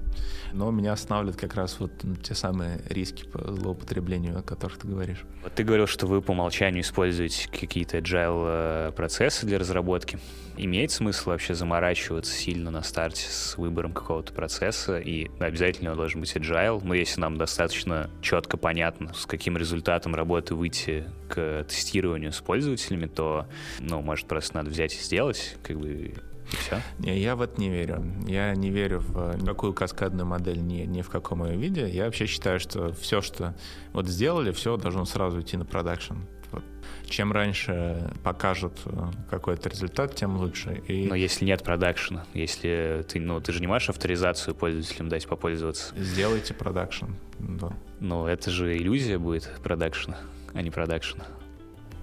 но 0.52 0.70
меня 0.70 0.92
останавливают 0.92 1.40
как 1.40 1.54
раз 1.54 1.80
вот 1.80 1.92
те 2.22 2.34
самые 2.34 2.82
риски 2.88 3.24
по 3.24 3.52
злоупотреблению, 3.52 4.38
о 4.38 4.42
которых 4.42 4.78
ты 4.78 4.86
говоришь. 4.86 5.24
Вот 5.42 5.54
ты 5.54 5.64
говорил, 5.64 5.86
что 5.86 6.06
вы 6.06 6.20
по 6.20 6.32
умолчанию 6.32 6.82
используете 6.82 7.48
какие-то 7.48 7.96
agile 7.98 8.88
э, 8.88 8.92
процессы 8.94 9.46
для 9.46 9.58
разработки. 9.58 10.18
Имеет 10.62 10.90
смысл 10.90 11.30
вообще 11.30 11.54
заморачиваться 11.54 12.34
сильно 12.34 12.70
на 12.70 12.82
старте 12.82 13.24
с 13.30 13.56
выбором 13.56 13.94
какого-то 13.94 14.34
процесса, 14.34 14.98
и 14.98 15.30
обязательно 15.38 15.92
он 15.92 15.96
должен 15.96 16.20
быть 16.20 16.36
agile, 16.36 16.82
но 16.84 16.92
если 16.92 17.18
нам 17.18 17.38
достаточно 17.38 18.10
четко 18.20 18.58
понятно, 18.58 19.14
с 19.14 19.24
каким 19.24 19.56
результатом 19.56 20.14
работы 20.14 20.54
выйти 20.54 21.06
к 21.30 21.64
тестированию 21.66 22.30
с 22.30 22.42
пользователями, 22.42 23.06
то, 23.06 23.46
ну, 23.78 24.02
может, 24.02 24.26
просто 24.26 24.56
надо 24.56 24.68
взять 24.68 24.92
и 24.92 24.98
сделать, 24.98 25.56
как 25.62 25.78
бы 25.78 26.12
все? 26.58 26.82
Не, 26.98 27.18
я 27.18 27.36
в 27.36 27.40
это 27.40 27.58
не 27.58 27.70
верю. 27.70 28.04
Я 28.26 28.54
не 28.54 28.68
верю 28.68 28.98
в 28.98 29.36
никакую 29.38 29.72
каскадную 29.72 30.26
модель 30.26 30.60
ни, 30.60 30.82
ни 30.82 31.00
в 31.00 31.08
каком 31.08 31.42
ее 31.46 31.56
виде. 31.56 31.88
Я 31.88 32.04
вообще 32.04 32.26
считаю, 32.26 32.60
что 32.60 32.92
все, 32.92 33.22
что 33.22 33.54
вот 33.94 34.06
сделали, 34.08 34.52
все 34.52 34.76
должно 34.76 35.06
сразу 35.06 35.40
идти 35.40 35.56
на 35.56 35.64
продакшн. 35.64 36.16
Вот. 36.52 36.64
Чем 37.06 37.32
раньше 37.32 38.10
покажут 38.22 38.78
э, 38.84 39.10
какой-то 39.28 39.68
результат, 39.68 40.14
тем 40.14 40.36
лучше. 40.36 40.82
И... 40.86 41.08
Но 41.08 41.14
если 41.14 41.44
нет 41.44 41.62
продакшена, 41.64 42.24
если 42.34 43.04
ты, 43.08 43.20
ну, 43.20 43.40
ты 43.40 43.52
же 43.52 43.60
не 43.60 43.66
можешь 43.66 43.90
авторизацию 43.90 44.54
пользователям 44.54 45.08
дать 45.08 45.26
попользоваться. 45.26 45.94
Сделайте 45.96 46.54
продакшн. 46.54 47.06
Да. 47.38 47.72
Но 47.98 48.28
это 48.28 48.50
же 48.50 48.76
иллюзия 48.76 49.18
будет 49.18 49.50
продакшена, 49.62 50.18
а 50.54 50.62
не 50.62 50.70
продакшена. 50.70 51.26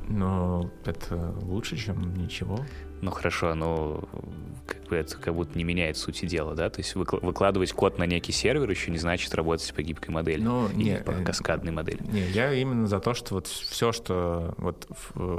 Но 0.08 0.72
это 0.86 1.16
лучше, 1.42 1.78
чем 1.78 2.14
ничего. 2.16 2.66
Ну 3.02 3.12
хорошо, 3.12 3.54
но 3.56 4.08
как 4.68 4.88
бы 4.88 4.96
это 4.96 5.18
как 5.18 5.34
будто 5.34 5.58
не 5.58 5.64
меняет 5.64 5.98
сути 5.98 6.26
дела, 6.26 6.56
да? 6.56 6.70
То 6.70 6.80
есть 6.80 6.96
выкладывать 6.96 7.72
код 7.72 7.98
на 7.98 8.06
некий 8.06 8.32
сервер 8.32 8.70
еще 8.70 8.92
не 8.92 8.98
значит 8.98 9.34
работать 9.34 9.74
по 9.74 9.82
гибкой 9.82 10.14
модели 10.14 10.42
ну, 10.42 10.68
или 10.70 10.84
не, 10.84 10.98
по 10.98 11.12
э, 11.12 11.24
каскадной 11.24 11.72
модели. 11.72 12.02
Не, 12.12 12.28
я 12.30 12.54
именно 12.54 12.88
за 12.88 13.00
то, 13.00 13.14
что 13.14 13.36
вот 13.36 13.48
все, 13.48 13.92
что 13.92 14.54
вот 14.58 14.88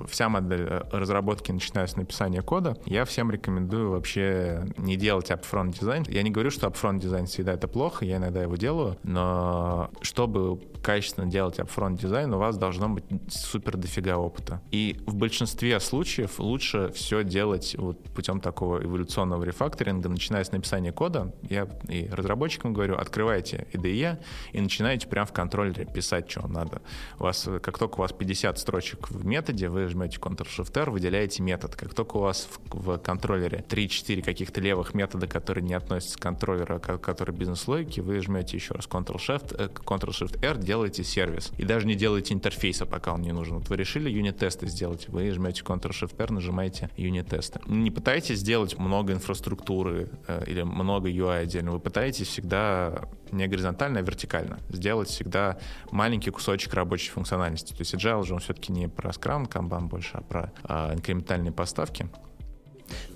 вся 0.08 0.28
модель 0.28 0.66
э, 0.68 0.82
разработки, 0.90 1.52
начиная 1.52 1.86
с 1.86 1.96
написания 1.96 2.42
кода, 2.42 2.76
я 2.86 3.04
всем 3.04 3.30
рекомендую 3.30 3.90
вообще 3.90 4.66
не 4.76 4.96
делать 4.96 5.30
upfront 5.30 5.78
дизайн. 5.78 6.04
Я 6.08 6.22
не 6.22 6.30
говорю, 6.30 6.50
что 6.50 6.66
upfront 6.66 7.00
дизайн 7.00 7.26
всегда 7.26 7.52
это 7.52 7.68
плохо, 7.68 8.04
я 8.04 8.16
иногда 8.16 8.42
его 8.42 8.56
делаю, 8.56 8.98
но 9.02 9.90
чтобы 10.00 10.60
качественно 10.82 11.26
делать 11.26 11.58
upfront 11.58 11.98
дизайн, 11.98 12.32
у 12.32 12.38
вас 12.38 12.56
должно 12.56 12.88
быть 12.88 13.04
супер 13.28 13.76
дофига 13.76 14.16
опыта. 14.16 14.62
И 14.70 14.96
в 15.06 15.14
большинстве 15.14 15.78
случаев 15.80 16.38
лучше 16.38 16.90
все 16.94 17.24
делать 17.24 17.74
вот 17.78 18.02
путем 18.14 18.40
такого 18.40 18.82
эволюционного 18.82 19.17
рефакторинга, 19.24 20.08
начиная 20.08 20.44
с 20.44 20.52
написания 20.52 20.92
кода. 20.92 21.32
Я 21.42 21.68
и 21.88 22.08
разработчикам 22.10 22.72
говорю, 22.72 22.96
открывайте 22.96 23.66
IDE 23.72 24.18
и 24.52 24.60
начинаете 24.60 25.08
прямо 25.08 25.26
в 25.26 25.32
контроллере 25.32 25.86
писать, 25.86 26.30
что 26.30 26.42
вам 26.42 26.52
надо. 26.52 26.82
У 27.18 27.24
вас, 27.24 27.48
как 27.62 27.78
только 27.78 27.96
у 27.96 27.98
вас 27.98 28.12
50 28.12 28.58
строчек 28.58 29.10
в 29.10 29.24
методе, 29.24 29.68
вы 29.68 29.86
жмете 29.88 30.18
Ctrl-Shift-R, 30.18 30.90
выделяете 30.90 31.42
метод. 31.42 31.74
Как 31.76 31.94
только 31.94 32.16
у 32.16 32.20
вас 32.20 32.48
в, 32.70 32.78
в 32.78 32.98
контроллере 32.98 33.64
3-4 33.68 34.22
каких-то 34.22 34.60
левых 34.60 34.94
метода, 34.94 35.26
которые 35.26 35.64
не 35.64 35.74
относятся 35.74 36.18
к 36.18 36.22
контроллеру, 36.22 36.76
а 36.76 36.98
которые 36.98 37.36
бизнес-логики, 37.36 38.00
вы 38.00 38.20
жмете 38.20 38.56
еще 38.56 38.74
раз 38.74 38.86
Ctrl-Shift, 38.86 39.72
Ctrl-Shift-R, 39.84 40.58
делаете 40.58 41.04
сервис. 41.04 41.50
И 41.58 41.64
даже 41.64 41.86
не 41.86 41.94
делаете 41.94 42.34
интерфейса, 42.34 42.86
пока 42.86 43.12
он 43.14 43.22
не 43.22 43.32
нужен. 43.32 43.58
Вот 43.58 43.68
вы 43.68 43.76
решили 43.76 44.10
юнит-тесты 44.10 44.66
сделать, 44.66 45.08
вы 45.08 45.30
жмете 45.30 45.62
Ctrl-Shift-R, 45.62 46.32
нажимаете 46.32 46.90
юнит-тесты. 46.96 47.60
Не 47.66 47.90
пытайтесь 47.90 48.38
сделать 48.38 48.78
много 48.78 49.07
инфраструктуры 49.12 50.10
э, 50.26 50.44
или 50.46 50.62
много 50.62 51.08
UI 51.08 51.42
отдельно. 51.42 51.72
Вы 51.72 51.80
пытаетесь 51.80 52.28
всегда 52.28 53.08
не 53.30 53.46
горизонтально, 53.46 54.00
а 54.00 54.02
вертикально. 54.02 54.58
Сделать 54.68 55.08
всегда 55.08 55.58
маленький 55.90 56.30
кусочек 56.30 56.74
рабочей 56.74 57.10
функциональности. 57.10 57.72
То 57.72 57.80
есть 57.80 57.94
Agile 57.94 58.24
же 58.24 58.34
он 58.34 58.40
все-таки 58.40 58.72
не 58.72 58.88
про 58.88 59.10
Scrum, 59.10 59.48
Kanban 59.48 59.88
больше, 59.88 60.10
а 60.14 60.22
про 60.22 60.52
э, 60.68 60.94
инкрементальные 60.94 61.52
поставки. 61.52 62.08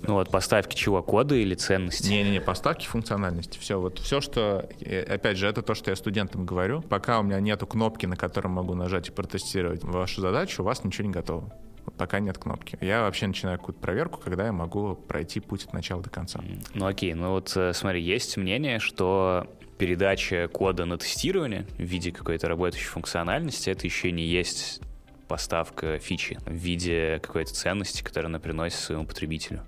Ну 0.03 0.13
вот 0.13 0.29
поставки 0.29 0.75
чего? 0.75 1.01
Кода 1.01 1.35
или 1.35 1.55
ценности? 1.55 2.09
Не-не-не, 2.09 2.41
поставки 2.41 2.85
функциональности. 2.85 3.57
Все, 3.59 3.79
вот 3.79 3.99
все, 3.99 4.21
что... 4.21 4.69
Опять 5.09 5.37
же, 5.37 5.47
это 5.47 5.61
то, 5.61 5.73
что 5.73 5.89
я 5.89 5.95
студентам 5.95 6.45
говорю. 6.45 6.81
Пока 6.81 7.19
у 7.19 7.23
меня 7.23 7.39
нету 7.39 7.65
кнопки, 7.65 8.05
на 8.05 8.15
которую 8.15 8.51
могу 8.53 8.75
нажать 8.75 9.09
и 9.09 9.11
протестировать 9.11 9.83
вашу 9.83 10.21
задачу, 10.21 10.61
у 10.61 10.65
вас 10.65 10.83
ничего 10.83 11.07
не 11.07 11.13
готово. 11.13 11.51
Пока 11.97 12.19
нет 12.19 12.37
кнопки. 12.37 12.77
Я 12.81 13.01
вообще 13.01 13.27
начинаю 13.27 13.57
какую-то 13.57 13.79
проверку, 13.79 14.19
когда 14.19 14.45
я 14.45 14.51
могу 14.51 14.95
пройти 14.95 15.39
путь 15.39 15.65
от 15.65 15.73
начала 15.73 16.01
до 16.01 16.09
конца. 16.09 16.41
Ну 16.73 16.85
окей, 16.85 17.13
ну 17.13 17.31
вот 17.31 17.53
э, 17.55 17.73
смотри, 17.73 18.01
есть 18.01 18.37
мнение, 18.37 18.79
что 18.79 19.47
передача 19.77 20.47
кода 20.47 20.85
на 20.85 20.97
тестирование 20.97 21.65
в 21.77 21.83
виде 21.83 22.11
какой-то 22.11 22.47
работающей 22.47 22.87
функциональности, 22.87 23.69
это 23.69 23.85
еще 23.85 24.11
не 24.11 24.23
есть 24.23 24.81
поставка 25.27 25.97
фичи 25.99 26.37
в 26.45 26.53
виде 26.53 27.19
какой-то 27.21 27.53
ценности, 27.53 28.03
которую 28.03 28.29
она 28.29 28.39
приносит 28.39 28.79
своему 28.79 29.05
потребителю. 29.05 29.61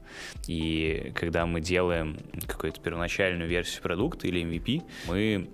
И 0.47 1.11
когда 1.15 1.45
мы 1.45 1.59
делаем 1.59 2.19
какую-то 2.47 2.79
первоначальную 2.81 3.49
версию 3.49 3.81
продукта 3.81 4.27
или 4.27 4.43
MVP, 4.43 4.83
мы 5.07 5.49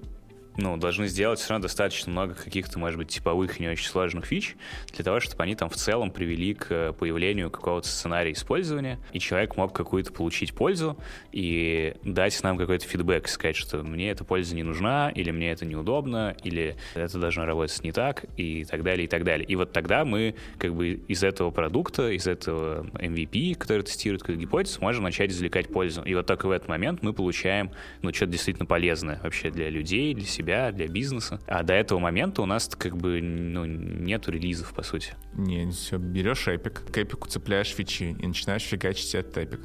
ну, 0.58 0.78
должны 0.78 1.08
сделать 1.08 1.40
все 1.40 1.50
равно 1.50 1.64
достаточно 1.64 2.12
много 2.12 2.34
каких-то, 2.34 2.80
может 2.80 2.98
быть, 2.98 3.10
типовых 3.10 3.60
и 3.60 3.64
не 3.64 3.70
очень 3.70 3.88
сложных 3.88 4.26
фич, 4.26 4.56
для 4.94 5.04
того, 5.04 5.20
чтобы 5.20 5.44
они 5.44 5.56
там 5.56 5.70
в 5.70 5.76
целом 5.76 6.12
привели 6.12 6.54
к 6.54 6.94
появлению 6.94 7.50
какого-то 7.50 7.88
сценария 7.88 8.32
использования, 8.32 9.00
и 9.14 9.20
человек 9.20 9.58
мог 9.58 9.74
какую-то 9.74 10.12
получить 10.12 10.54
пользу 10.54 10.98
и 11.32 11.96
дать 12.04 12.42
нам 12.44 12.58
какой-то 12.58 12.86
фидбэк, 12.86 13.28
сказать, 13.28 13.56
что 13.56 13.84
мне 13.84 14.12
эта 14.12 14.24
польза 14.24 14.56
не 14.56 14.64
нужна, 14.64 15.10
или 15.10 15.32
мне 15.32 15.52
это 15.52 15.66
неудобно, 15.66 16.36
или 16.44 16.76
это 16.96 17.20
должно 17.20 17.46
работать 17.46 17.84
не 17.84 17.92
так, 17.92 18.26
и 18.38 18.66
так 18.66 18.84
далее, 18.84 19.06
и 19.06 19.08
так 19.08 19.24
далее. 19.24 19.46
И 19.48 19.56
вот 19.56 19.72
тогда 19.72 20.06
мы 20.06 20.36
как 20.58 20.76
бы 20.76 21.02
из 21.08 21.24
этого 21.24 21.52
продукта, 21.52 22.12
из 22.12 22.28
этого 22.28 22.84
MVP, 22.94 23.56
который 23.56 23.84
тестирует 23.84 24.22
какую-то 24.22 24.42
гипотезу, 24.42 24.82
можем 24.82 25.04
начать 25.04 25.32
извлекать 25.32 25.68
пользу. 25.68 26.02
И 26.04 26.14
вот 26.14 26.26
только 26.26 26.48
в 26.48 26.52
этот 26.52 26.68
момент 26.68 27.02
мы 27.02 27.14
получаем, 27.14 27.72
ну, 28.02 28.14
что-то 28.14 28.34
действительно 28.34 28.66
полезное 28.66 29.20
вообще 29.24 29.50
для 29.50 29.70
людей, 29.70 30.14
для 30.14 30.26
себя, 30.26 30.41
себя, 30.42 30.72
для 30.72 30.88
бизнеса. 30.88 31.40
А 31.48 31.64
до 31.64 31.74
этого 31.74 32.00
момента 32.00 32.42
у 32.42 32.46
нас 32.46 32.68
как 32.78 32.98
бы 32.98 33.22
ну, 33.22 33.66
нету 33.66 34.32
релизов, 34.32 34.74
по 34.74 34.84
сути. 34.84 35.14
Не, 35.34 35.70
все, 35.72 35.98
берешь 35.98 36.48
эпик, 36.48 36.84
к 36.92 36.98
эпику 36.98 37.28
цепляешь 37.28 37.70
фичи 37.70 38.16
и 38.20 38.28
начинаешь 38.28 38.64
фигачить 38.64 39.16
этот 39.16 39.38
эпик. 39.38 39.62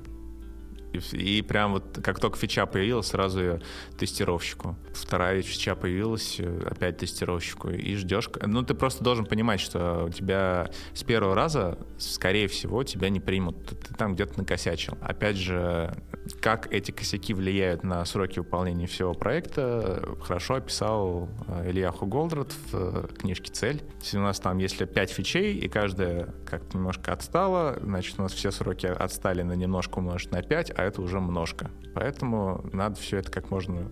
И, 0.97 1.39
и 1.39 1.43
прям 1.43 1.73
вот 1.73 2.01
как 2.03 2.21
только 2.21 2.39
фича 2.39 2.67
появилась, 2.67 3.07
сразу 3.07 3.41
ее 3.41 3.61
тестировщику. 3.99 4.77
Вторая 4.95 5.43
фича 5.43 5.75
появилась, 5.75 6.37
э, 6.39 6.69
опять 6.71 6.99
тестировщику. 6.99 7.71
И 7.71 7.95
ждешь. 7.97 8.29
Ну, 8.45 8.63
ты 8.63 8.75
просто 8.75 9.05
должен 9.05 9.27
понимать, 9.27 9.61
что 9.61 10.05
у 10.07 10.11
тебя 10.11 10.71
с 10.95 11.03
первого 11.03 11.35
раза, 11.35 11.79
скорее 11.99 12.49
всего, 12.49 12.83
тебя 12.85 13.09
не 13.09 13.21
примут. 13.21 13.67
Ты 13.67 13.95
там 13.95 14.15
где-то 14.15 14.39
накосячил. 14.39 14.97
Опять 15.01 15.37
же, 15.37 15.95
как 16.41 16.73
эти 16.73 16.91
косяки 16.91 17.35
влияют 17.35 17.85
на 17.85 18.05
сроки 18.05 18.39
выполнения 18.39 18.87
всего 18.87 19.15
проекта, 19.15 20.17
хорошо 20.23 20.55
описал 20.55 21.29
э, 21.47 21.71
Илья 21.71 21.91
Хуголдрат 21.91 22.53
в 22.71 22.75
э, 22.75 23.07
книжке 23.19 23.53
«Цель». 23.53 23.83
Если 24.01 24.19
у 24.19 24.23
нас 24.23 24.41
там, 24.41 24.59
если 24.59 24.85
5 24.85 25.11
фичей, 25.11 25.55
и 25.55 25.69
каждая 25.69 26.35
как-то 26.47 26.77
немножко 26.77 27.13
отстала, 27.13 27.79
значит, 27.81 28.19
у 28.19 28.23
нас 28.23 28.33
все 28.33 28.51
сроки 28.51 28.87
отстали 28.87 29.43
на 29.43 29.53
немножко 29.53 29.99
умножить 29.99 30.31
на 30.31 30.43
5, 30.43 30.73
а 30.77 30.83
это 30.87 31.03
уже 31.03 31.21
множко. 31.21 31.71
Поэтому 31.95 32.65
надо 32.73 32.97
все 32.97 33.19
это 33.19 33.31
как 33.31 33.51
можно 33.51 33.91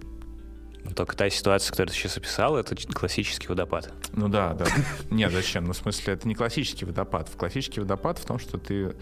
только 0.94 1.16
та 1.16 1.31
ситуация, 1.31 1.70
которую 1.70 1.93
ты 1.93 1.98
сейчас 1.98 2.16
описал, 2.16 2.56
это 2.56 2.77
классический 2.93 3.48
водопад. 3.48 3.93
Ну 4.12 4.28
да, 4.28 4.55
да. 4.55 4.66
Нет, 5.11 5.32
зачем? 5.32 5.65
Ну, 5.65 5.73
в 5.73 5.77
смысле, 5.77 6.15
это 6.15 6.28
не 6.28 6.35
классический 6.35 6.85
водопад. 6.85 7.31
Классический 7.36 7.81
водопад 7.81 8.19
в 8.19 8.24
том, 8.24 8.39
что 8.39 8.59
ты 8.59 8.94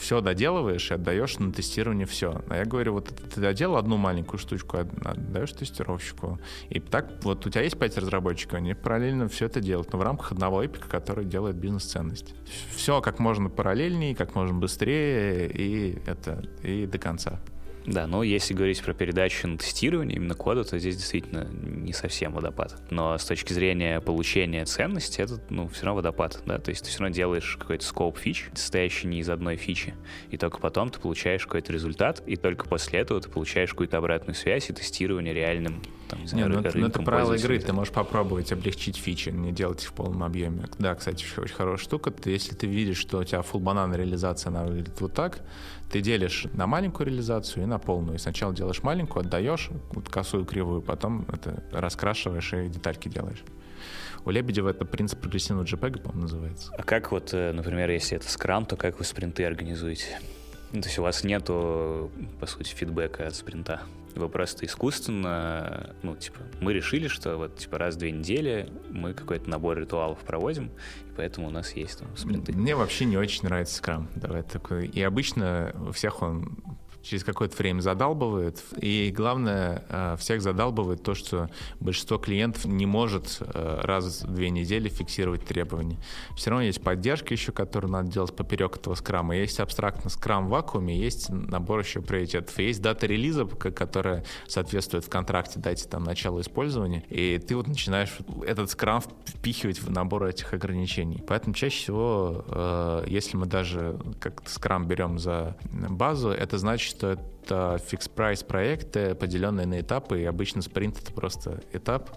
все 0.00 0.20
доделываешь 0.20 0.90
и 0.90 0.94
отдаешь 0.94 1.38
на 1.38 1.52
тестирование 1.52 2.06
все. 2.06 2.42
А 2.48 2.56
я 2.56 2.64
говорю, 2.64 2.94
вот 2.94 3.08
ты 3.08 3.40
доделал 3.40 3.76
одну 3.76 3.96
маленькую 3.96 4.38
штучку, 4.38 4.78
отдаешь 4.78 5.52
тестировщику. 5.52 6.40
И 6.70 6.80
так 6.80 7.22
вот 7.22 7.46
у 7.46 7.50
тебя 7.50 7.62
есть 7.62 7.78
пять 7.78 7.96
разработчиков, 7.98 8.54
они 8.54 8.74
параллельно 8.74 9.28
все 9.28 9.46
это 9.46 9.60
делают, 9.60 9.92
но 9.92 9.98
в 9.98 10.02
рамках 10.02 10.32
одного 10.32 10.64
эпика, 10.64 10.88
который 10.88 11.24
делает 11.24 11.56
бизнес-ценность. 11.56 12.34
Все 12.74 13.00
как 13.00 13.18
можно 13.18 13.50
параллельнее, 13.50 14.14
как 14.14 14.34
можно 14.34 14.54
быстрее 14.54 15.50
и 15.50 15.98
это 16.06 16.42
и 16.62 16.86
до 16.86 16.98
конца. 16.98 17.40
Да, 17.86 18.06
но 18.06 18.22
если 18.22 18.54
говорить 18.54 18.82
про 18.82 18.94
передачу 18.94 19.48
на 19.48 19.58
тестирование 19.58 20.16
именно 20.16 20.34
кода, 20.34 20.64
то 20.64 20.78
здесь 20.78 20.96
действительно 20.96 21.48
не 21.50 21.92
совсем 21.92 22.32
водопад. 22.32 22.80
Но 22.90 23.16
с 23.18 23.24
точки 23.24 23.52
зрения 23.52 24.00
получения 24.00 24.64
ценности, 24.64 25.20
это, 25.20 25.40
ну, 25.50 25.68
все 25.68 25.86
равно 25.86 25.96
водопад, 25.96 26.42
да, 26.46 26.58
то 26.58 26.70
есть 26.70 26.84
ты 26.84 26.90
все 26.90 27.00
равно 27.00 27.14
делаешь 27.14 27.56
какой-то 27.58 27.84
скоп 27.84 28.18
фич, 28.18 28.48
состоящий 28.54 29.08
не 29.08 29.20
из 29.20 29.28
одной 29.28 29.56
фичи, 29.56 29.94
и 30.30 30.36
только 30.36 30.58
потом 30.58 30.90
ты 30.90 31.00
получаешь 31.00 31.44
какой-то 31.44 31.72
результат, 31.72 32.22
и 32.26 32.36
только 32.36 32.68
после 32.68 33.00
этого 33.00 33.20
ты 33.20 33.28
получаешь 33.28 33.70
какую-то 33.70 33.98
обратную 33.98 34.34
связь 34.34 34.70
и 34.70 34.72
тестирование 34.72 35.34
реальным 35.34 35.82
там, 36.12 36.20
не 36.20 36.26
знаю, 36.26 36.48
не, 36.48 36.56
ну, 36.56 36.70
ну, 36.74 36.86
это 36.88 37.00
правило 37.00 37.32
игры, 37.32 37.58
ты 37.58 37.72
можешь 37.72 37.92
попробовать 37.92 38.52
облегчить 38.52 38.98
фичи, 38.98 39.30
не 39.30 39.50
делать 39.50 39.82
их 39.82 39.88
в 39.88 39.92
полном 39.94 40.22
объеме. 40.24 40.68
Да, 40.78 40.94
кстати, 40.94 41.24
очень 41.38 41.54
хорошая 41.54 41.82
штука, 41.82 42.12
если 42.26 42.54
ты 42.54 42.66
видишь, 42.66 42.98
что 42.98 43.18
у 43.18 43.24
тебя 43.24 43.40
full 43.40 43.60
банан 43.60 43.94
реализация, 43.94 44.50
она 44.50 44.64
выглядит 44.64 45.00
вот 45.00 45.14
так, 45.14 45.40
ты 45.92 46.00
делишь 46.00 46.46
на 46.54 46.66
маленькую 46.66 47.06
реализацию 47.06 47.64
и 47.64 47.66
на 47.66 47.78
полную. 47.78 48.16
И 48.16 48.18
сначала 48.18 48.54
делаешь 48.54 48.82
маленькую, 48.82 49.26
отдаешь 49.26 49.68
вот 49.92 50.08
косую 50.08 50.46
кривую, 50.46 50.80
потом 50.80 51.26
это 51.30 51.62
раскрашиваешь 51.70 52.54
и 52.54 52.68
детальки 52.68 53.08
делаешь. 53.08 53.44
У 54.24 54.30
Лебедева 54.30 54.70
это 54.70 54.86
принцип 54.86 55.20
прогрессивного 55.20 55.64
JPEG, 55.64 56.00
по-моему, 56.00 56.22
называется. 56.22 56.72
А 56.78 56.82
как 56.82 57.12
вот, 57.12 57.34
э, 57.34 57.52
например, 57.52 57.90
если 57.90 58.16
это 58.16 58.30
скрам, 58.30 58.64
то 58.64 58.76
как 58.76 58.98
вы 59.00 59.04
спринты 59.04 59.44
организуете? 59.44 60.18
Ну, 60.72 60.80
то 60.80 60.88
есть 60.88 60.98
у 60.98 61.02
вас 61.02 61.24
нету, 61.24 62.10
по 62.40 62.46
сути, 62.46 62.74
фидбэка 62.74 63.26
от 63.26 63.34
спринта? 63.34 63.82
Вы 64.14 64.28
просто 64.28 64.66
искусственно, 64.66 65.94
ну, 66.02 66.16
типа, 66.16 66.40
мы 66.60 66.72
решили, 66.72 67.08
что 67.08 67.36
вот, 67.36 67.56
типа, 67.56 67.78
раз 67.78 67.94
в 67.94 67.98
две 67.98 68.10
недели 68.10 68.70
мы 68.90 69.14
какой-то 69.14 69.48
набор 69.48 69.78
ритуалов 69.78 70.18
проводим, 70.20 70.66
и 70.66 71.14
поэтому 71.16 71.48
у 71.48 71.50
нас 71.50 71.72
есть 71.72 71.98
там 71.98 72.14
спринты. 72.16 72.52
Мне 72.52 72.76
вообще 72.76 73.04
не 73.04 73.16
очень 73.16 73.44
нравится 73.44 73.76
скрам. 73.76 74.08
Давай 74.14 74.42
такой. 74.42 74.86
И 74.86 75.02
обычно 75.02 75.74
у 75.88 75.92
всех 75.92 76.22
он 76.22 76.62
через 77.02 77.24
какое-то 77.24 77.56
время 77.56 77.80
задалбывает. 77.80 78.62
И 78.78 79.12
главное, 79.14 79.84
э, 79.88 80.16
всех 80.18 80.42
задалбывает 80.42 81.02
то, 81.02 81.14
что 81.14 81.50
большинство 81.80 82.18
клиентов 82.18 82.64
не 82.64 82.86
может 82.86 83.38
э, 83.40 83.80
раз 83.82 84.22
в 84.22 84.32
две 84.32 84.50
недели 84.50 84.88
фиксировать 84.88 85.44
требования. 85.44 85.98
Все 86.36 86.50
равно 86.50 86.64
есть 86.64 86.82
поддержка 86.82 87.34
еще, 87.34 87.52
которую 87.52 87.92
надо 87.92 88.10
делать 88.10 88.34
поперек 88.34 88.76
этого 88.76 88.94
скрама. 88.94 89.36
Есть 89.36 89.60
абстрактно 89.60 90.10
скрам 90.10 90.46
в 90.46 90.50
вакууме, 90.50 90.96
есть 90.96 91.28
набор 91.30 91.80
еще 91.80 92.00
приоритетов. 92.00 92.58
Есть 92.58 92.80
дата 92.82 93.06
релиза, 93.06 93.44
которая 93.46 94.24
соответствует 94.46 95.04
в 95.04 95.08
контракте 95.08 95.58
дате 95.58 95.88
там, 95.88 96.04
начала 96.04 96.40
использования. 96.40 97.04
И 97.08 97.38
ты 97.38 97.56
вот 97.56 97.66
начинаешь 97.66 98.16
этот 98.46 98.70
scrum 98.70 99.02
впихивать 99.24 99.80
в 99.80 99.90
набор 99.90 100.24
этих 100.24 100.52
ограничений. 100.54 101.22
Поэтому 101.26 101.54
чаще 101.54 101.82
всего, 101.82 102.44
э, 102.48 103.04
если 103.08 103.36
мы 103.36 103.46
даже 103.46 103.98
как 104.20 104.42
scrum 104.46 104.86
берем 104.86 105.18
за 105.18 105.56
базу, 105.72 106.30
это 106.30 106.58
значит, 106.58 106.91
что 106.92 107.12
это 107.12 107.80
fix-price 107.86 108.44
проекты, 108.44 109.14
поделенные 109.14 109.66
на 109.66 109.80
этапы, 109.80 110.20
и 110.20 110.24
обычно 110.24 110.62
спринт— 110.62 110.98
это 111.02 111.12
просто 111.12 111.62
этап. 111.72 112.10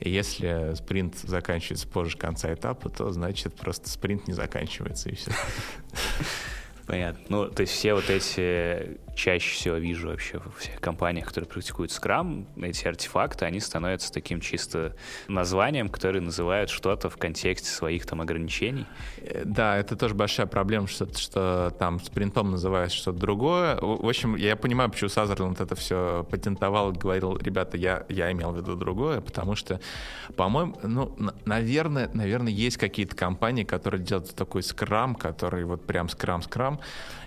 И 0.00 0.10
если 0.10 0.74
спринт 0.74 1.16
заканчивается 1.18 1.86
позже 1.86 2.16
конца 2.16 2.52
этапа, 2.52 2.88
то 2.88 3.10
значит 3.12 3.54
просто 3.54 3.88
спринт 3.88 4.26
не 4.26 4.34
заканчивается, 4.34 5.10
и 5.10 5.14
все. 5.14 5.30
Понятно. 6.86 7.24
Ну, 7.28 7.48
то 7.48 7.62
есть 7.62 7.72
все 7.72 7.94
вот 7.94 8.10
эти 8.10 8.98
чаще 9.14 9.54
всего 9.54 9.76
вижу 9.76 10.08
вообще 10.08 10.38
во 10.38 10.50
всех 10.52 10.80
компаниях, 10.80 11.26
которые 11.26 11.48
практикуют 11.48 11.90
Scrum, 11.90 12.46
эти 12.62 12.86
артефакты, 12.86 13.44
они 13.44 13.60
становятся 13.60 14.12
таким 14.12 14.40
чисто 14.40 14.96
названием, 15.28 15.88
которое 15.88 16.20
называют 16.20 16.70
что-то 16.70 17.10
в 17.10 17.16
контексте 17.16 17.68
своих 17.68 18.06
там 18.06 18.20
ограничений. 18.20 18.86
Э, 19.18 19.42
да, 19.44 19.76
это 19.76 19.96
тоже 19.96 20.14
большая 20.14 20.46
проблема, 20.46 20.86
что, 20.86 21.06
что 21.16 21.74
там 21.78 22.00
спринтом 22.00 22.50
называют 22.50 22.92
что-то 22.92 23.18
другое. 23.18 23.78
В 23.80 24.08
общем, 24.08 24.36
я 24.36 24.56
понимаю, 24.56 24.90
почему 24.90 25.10
Сазерленд 25.10 25.60
это 25.60 25.74
все 25.74 26.26
патентовал, 26.30 26.92
говорил, 26.92 27.36
ребята, 27.36 27.76
я, 27.76 28.04
я 28.08 28.32
имел 28.32 28.52
в 28.52 28.56
виду 28.56 28.76
другое, 28.76 29.20
потому 29.20 29.54
что, 29.54 29.80
по-моему, 30.36 30.76
ну, 30.82 31.14
наверное, 31.44 32.10
наверное, 32.12 32.52
есть 32.52 32.76
какие-то 32.78 33.14
компании, 33.14 33.64
которые 33.64 34.02
делают 34.02 34.34
такой 34.34 34.62
скрам, 34.62 35.14
который 35.14 35.64
вот 35.64 35.86
прям 35.86 36.08
скрам-скрам, 36.08 36.80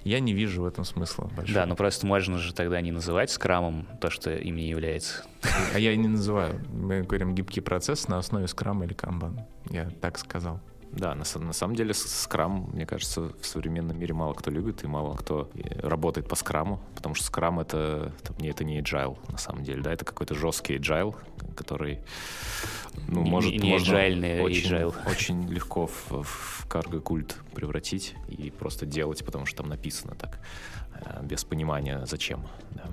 я 0.06 0.20
не 0.20 0.34
вижу 0.34 0.62
в 0.62 0.66
этом 0.66 0.86
смысла 0.86 1.26
большого. 1.36 1.62
Да, 1.62 1.66
ну 1.66 1.76
просто 1.76 2.06
можно 2.06 2.38
же 2.38 2.54
тогда 2.54 2.80
не 2.80 2.92
называть 2.92 3.32
скрамом 3.32 3.88
то, 4.00 4.12
что 4.12 4.32
им 4.32 4.56
не 4.56 4.70
является. 4.70 5.26
А 5.74 5.80
я 5.80 5.94
и 5.94 5.98
не 5.98 6.08
называю. 6.08 6.64
Мы 6.72 7.02
говорим 7.02 7.34
гибкий 7.34 7.62
процесс 7.62 8.08
на 8.08 8.20
основе 8.20 8.48
скрама 8.48 8.86
или 8.86 8.94
камбан. 8.94 9.42
Я 9.72 9.90
так 10.02 10.20
сказал. 10.20 10.62
Да, 10.96 11.14
на, 11.14 11.24
на 11.40 11.54
самом 11.54 11.76
деле 11.76 11.94
скрам, 11.94 12.70
мне 12.74 12.86
кажется, 12.86 13.34
в 13.42 13.46
современном 13.46 14.00
мире 14.00 14.14
мало 14.14 14.34
кто 14.34 14.50
любит 14.50 14.84
и 14.84 14.88
мало 14.88 15.16
кто 15.16 15.50
работает 15.82 16.30
по 16.30 16.36
скраму, 16.36 16.80
потому 16.96 17.16
что 17.16 17.26
скрам 17.26 17.60
это, 17.60 18.14
это, 18.22 18.34
это 18.46 18.64
не 18.64 18.80
agile 18.80 19.18
на 19.30 19.38
самом 19.38 19.64
деле, 19.64 19.82
да, 19.82 19.92
это 19.92 20.06
какой-то 20.06 20.36
жесткий 20.36 20.78
agile, 20.78 21.16
который 21.56 22.00
ну, 23.08 23.24
не, 23.24 23.30
может, 23.30 23.52
не 23.52 23.70
можно 23.70 23.96
очень, 23.96 24.72
agile. 24.72 24.96
очень 25.10 25.50
легко 25.50 25.88
в, 25.88 26.24
в 26.24 26.66
карго-культ 26.70 27.38
превратить 27.54 28.16
и 28.30 28.50
просто 28.50 28.86
делать, 28.86 29.24
потому 29.26 29.46
что 29.46 29.58
там 29.58 29.70
написано 29.70 30.16
так, 30.16 30.40
э, 30.94 31.24
без 31.24 31.44
понимания 31.44 32.06
зачем. 32.06 32.48
Да. 32.72 32.90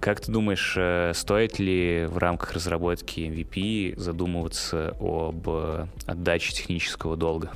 Как 0.00 0.20
ты 0.20 0.30
думаешь, 0.30 0.74
э, 0.76 1.12
стоит 1.14 1.58
ли 1.58 2.06
в 2.06 2.18
рамках 2.18 2.52
разработки 2.52 3.20
MVP 3.20 3.98
задумываться 3.98 4.96
об 5.00 5.48
отдаче 6.06 6.52
технического 6.52 7.16
долга? 7.16 7.52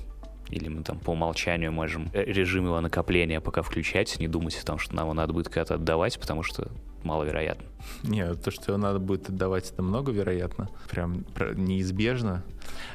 Или 0.48 0.68
мы 0.68 0.82
там 0.82 0.98
по 0.98 1.10
умолчанию 1.10 1.72
можем 1.72 2.10
э, 2.12 2.24
режим 2.24 2.66
его 2.66 2.80
накопления 2.80 3.40
пока 3.40 3.62
включать, 3.62 4.18
не 4.18 4.28
думать 4.28 4.56
о 4.56 4.64
том, 4.64 4.78
что 4.78 4.94
нам 4.94 5.14
будет 5.32 5.48
когда-то 5.48 5.74
отдавать, 5.74 6.20
потому 6.20 6.42
что 6.42 6.70
маловероятно. 7.04 7.66
Нет, 8.04 8.42
то, 8.42 8.50
что 8.50 8.72
его 8.72 8.78
надо 8.78 8.98
будет 8.98 9.28
отдавать, 9.28 9.70
это 9.70 9.82
много 9.82 10.12
вероятно. 10.12 10.68
Прям 10.88 11.24
неизбежно. 11.56 12.44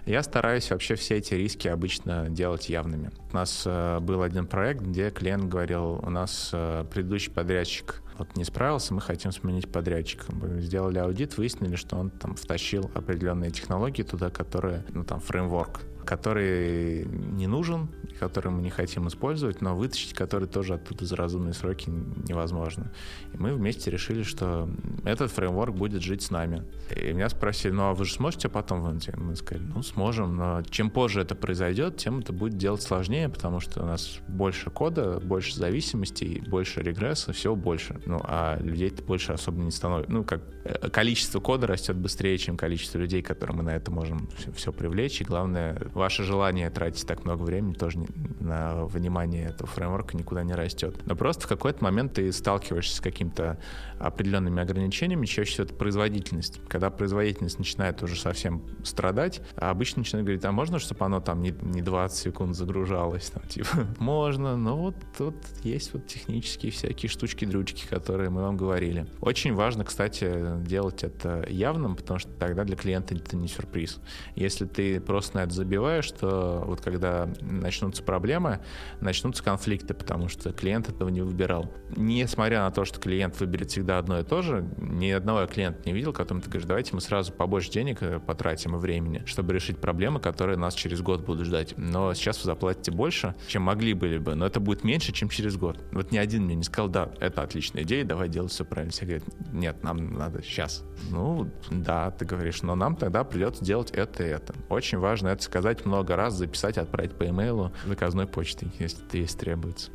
Я 0.06 0.24
стараюсь 0.24 0.70
вообще 0.72 0.96
все 0.96 1.18
эти 1.18 1.34
риски 1.34 1.68
обычно 1.68 2.30
делать 2.30 2.70
явными. 2.70 3.12
У 3.32 3.36
нас 3.36 3.64
э, 3.66 4.00
был 4.00 4.22
один 4.22 4.48
проект, 4.48 4.82
где 4.82 5.10
клиент 5.10 5.46
говорил, 5.46 6.00
у 6.02 6.10
нас 6.10 6.52
э, 6.54 6.86
предыдущий 6.92 7.32
подрядчик 7.32 8.02
вот 8.18 8.36
не 8.36 8.44
справился, 8.44 8.94
мы 8.94 9.02
хотим 9.02 9.32
сменить 9.32 9.72
подрядчика. 9.72 10.26
Мы 10.34 10.62
сделали 10.62 10.98
аудит, 10.98 11.38
выяснили, 11.38 11.76
что 11.76 11.98
он 11.98 12.10
там 12.10 12.36
втащил 12.36 12.90
определенные 12.96 13.52
технологии 13.52 14.04
туда, 14.04 14.30
которые, 14.30 14.86
ну 14.90 15.04
там, 15.04 15.20
фреймворк 15.20 15.82
который 16.08 17.06
не 17.06 17.48
нужен, 17.48 17.90
который 18.20 18.52
мы 18.52 18.62
не 18.62 18.70
хотим 18.70 19.08
использовать, 19.08 19.62
но 19.62 19.76
вытащить 19.76 20.14
который 20.14 20.48
тоже 20.48 20.76
оттуда 20.76 21.06
за 21.06 21.16
разумные 21.16 21.54
сроки 21.54 21.90
невозможно. 21.90 22.92
И 23.34 23.38
мы 23.38 23.54
вместе 23.54 23.92
решили, 23.92 24.24
что 24.24 24.70
этот 25.06 25.32
фреймворк 25.32 25.76
будет 25.76 26.02
жить 26.02 26.24
с 26.24 26.32
нами. 26.32 26.64
И 26.96 27.14
меня 27.14 27.30
спросили, 27.30 27.74
ну 27.74 27.84
а 27.84 27.94
вы 27.94 28.06
же 28.06 28.14
сможете 28.14 28.50
потом 28.50 28.82
вынуть? 28.82 29.10
Мы 29.16 29.36
сказали, 29.36 29.66
ну 29.66 29.84
сможем, 29.84 30.36
но 30.36 30.62
чем 30.64 30.90
позже 30.90 31.22
это 31.22 31.36
произойдет, 31.36 31.98
тем 31.98 32.20
это 32.20 32.34
будет 32.34 32.58
делать 32.58 32.82
сложнее, 32.82 33.30
потому 33.30 33.60
что 33.60 33.84
у 33.84 33.86
нас 33.86 34.20
больше 34.28 34.70
кода, 34.70 35.20
больше 35.20 35.56
зависимостей, 35.56 36.42
больше 36.48 36.82
регресса, 36.82 37.34
всего 37.34 37.56
больше. 37.56 38.00
Ну 38.06 38.20
а 38.24 38.58
людей 38.62 38.92
больше 39.06 39.34
особо 39.34 39.62
не 39.62 39.72
становится. 39.72 40.12
Ну 40.12 40.24
как 40.24 40.42
э, 40.64 40.90
количество 40.90 41.40
кода 41.40 41.68
растет 41.68 41.98
быстрее, 41.98 42.38
чем 42.38 42.56
количество 42.56 42.98
людей, 42.98 43.22
которые 43.22 43.58
мы 43.58 43.64
на 43.64 43.76
это 43.76 43.92
можем 43.92 44.30
все 44.56 44.72
привлечь. 44.72 45.22
И 45.22 45.24
главное, 45.26 45.78
ваше 45.98 46.24
желание 46.24 46.70
тратить 46.70 47.06
так 47.06 47.26
много 47.26 47.44
времени 47.44 47.74
тоже 47.74 48.00
на 48.40 48.86
внимание 48.86 49.48
этого 49.48 49.68
фреймворка 49.68 50.16
никуда 50.16 50.44
не 50.44 50.54
растет. 50.54 50.96
Но 51.06 51.16
просто 51.16 51.46
в 51.46 51.48
какой-то 51.48 51.84
момент 51.84 52.14
ты 52.14 52.32
сталкиваешься 52.32 52.98
с 52.98 53.00
какими-то 53.00 53.60
определенными 54.00 54.62
ограничениями, 54.62 55.26
чаще 55.26 55.52
всего 55.52 55.66
это 55.66 55.74
производительность. 55.74 56.62
Когда 56.68 56.90
производительность 56.90 57.58
начинает 57.58 58.02
уже 58.04 58.20
совсем 58.20 58.64
страдать, 58.84 59.42
обычно 59.56 60.00
начинают 60.00 60.26
говорить, 60.26 60.46
а 60.46 60.52
можно, 60.52 60.80
чтобы 60.80 61.06
оно 61.06 61.20
там 61.20 61.42
не, 61.42 61.52
не 61.62 61.82
20 61.82 62.18
секунд 62.18 62.56
загружалось? 62.56 63.30
Там, 63.30 63.44
типа, 63.48 63.68
можно, 64.00 64.56
но 64.56 64.78
вот 64.78 64.96
тут 65.18 65.36
есть 65.64 65.94
вот 65.94 66.08
технические 66.08 66.72
всякие 66.72 67.10
штучки-дрючки, 67.10 67.88
которые 67.88 68.30
мы 68.30 68.42
вам 68.42 68.58
говорили. 68.58 69.08
Очень 69.22 69.54
важно, 69.54 69.84
кстати, 69.84 70.32
делать 70.62 71.04
это 71.04 71.46
явным, 71.50 71.96
потому 71.96 72.20
что 72.20 72.32
тогда 72.32 72.64
для 72.64 72.76
клиента 72.76 73.16
это 73.16 73.36
не 73.36 73.48
сюрприз. 73.48 74.00
Если 74.36 74.66
ты 74.66 75.00
просто 75.00 75.38
на 75.38 75.44
это 75.44 75.54
забиваешь, 75.54 75.87
подозреваю, 75.88 76.04
что 76.04 76.64
вот 76.66 76.82
когда 76.82 77.30
начнутся 77.42 78.04
проблемы, 78.04 78.60
начнутся 79.00 79.44
конфликты, 79.44 79.94
потому 79.94 80.28
что 80.28 80.52
клиент 80.52 80.90
этого 80.90 81.10
не 81.10 81.22
выбирал. 81.22 81.72
Несмотря 81.96 82.62
на 82.62 82.72
то, 82.72 82.86
что 82.86 83.00
клиент 83.00 83.40
выберет 83.40 83.72
всегда 83.72 83.98
одно 83.98 84.20
и 84.20 84.24
то 84.24 84.42
же, 84.42 84.68
ни 84.78 85.10
одного 85.12 85.42
я 85.42 85.48
клиента 85.48 85.82
не 85.86 85.94
видел, 85.94 86.14
которому 86.14 86.42
ты 86.42 86.50
говоришь, 86.50 86.68
давайте 86.68 86.94
мы 86.94 87.02
сразу 87.02 87.32
побольше 87.32 87.72
денег 87.72 88.02
э, 88.02 88.20
потратим 88.20 88.76
и 88.76 88.80
времени, 88.80 89.24
чтобы 89.26 89.54
решить 89.54 89.80
проблемы, 89.80 90.20
которые 90.20 90.58
нас 90.58 90.74
через 90.74 91.02
год 91.02 91.26
будут 91.26 91.46
ждать. 91.46 91.74
Но 91.78 92.14
сейчас 92.14 92.38
вы 92.40 92.46
заплатите 92.46 92.92
больше, 92.92 93.36
чем 93.48 93.64
могли 93.64 93.94
были 93.94 94.18
бы, 94.18 94.36
но 94.36 94.46
это 94.46 94.60
будет 94.60 94.84
меньше, 94.84 95.12
чем 95.14 95.30
через 95.30 95.56
год. 95.58 95.80
Вот 95.92 96.12
ни 96.12 96.18
один 96.18 96.44
мне 96.44 96.56
не 96.56 96.64
сказал, 96.64 96.90
да, 96.90 97.12
это 97.20 97.42
отличная 97.42 97.84
идея, 97.84 98.04
давай 98.04 98.30
делать 98.30 98.52
все 98.52 98.66
правильно. 98.66 98.92
Все 98.92 99.06
говорят, 99.06 99.24
нет, 99.54 99.84
нам 99.84 100.14
надо 100.14 100.42
сейчас. 100.44 100.84
Ну, 101.10 101.50
да, 101.70 102.12
ты 102.12 102.26
говоришь, 102.26 102.62
но 102.62 102.76
нам 102.76 102.96
тогда 102.96 103.24
придется 103.24 103.64
делать 103.64 103.92
это 103.92 104.24
и 104.24 104.28
это. 104.28 104.54
Очень 104.70 104.98
важно 104.98 105.30
это 105.30 105.44
сказать 105.44 105.77
сказать 105.78 105.86
много 105.86 106.16
раз, 106.16 106.34
записать, 106.34 106.78
отправить 106.78 107.14
по 107.14 107.28
имейлу 107.28 107.72
заказной 107.86 108.28
почтой, 108.28 108.70
если, 108.80 109.02
если 109.14 109.38
требуется. 109.38 109.92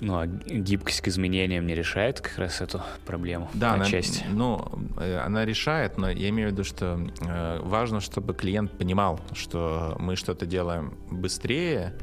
Ну, 0.00 0.18
а 0.18 0.26
гибкость 0.26 1.00
к 1.00 1.08
изменениям 1.08 1.64
не 1.64 1.76
решает 1.76 2.20
как 2.20 2.36
раз 2.38 2.60
эту 2.60 2.82
проблему? 3.06 3.48
Да, 3.54 3.74
она, 3.74 3.84
отчасти. 3.84 4.24
ну, 4.32 4.68
э, 4.98 5.18
она 5.18 5.44
решает, 5.44 5.96
но 5.96 6.10
я 6.10 6.28
имею 6.30 6.48
в 6.48 6.52
виду, 6.52 6.64
что 6.64 7.06
э, 7.20 7.60
важно, 7.62 8.00
чтобы 8.00 8.34
клиент 8.34 8.72
понимал, 8.72 9.20
что 9.32 9.96
мы 10.00 10.16
что-то 10.16 10.44
делаем 10.44 10.94
быстрее 11.08 11.94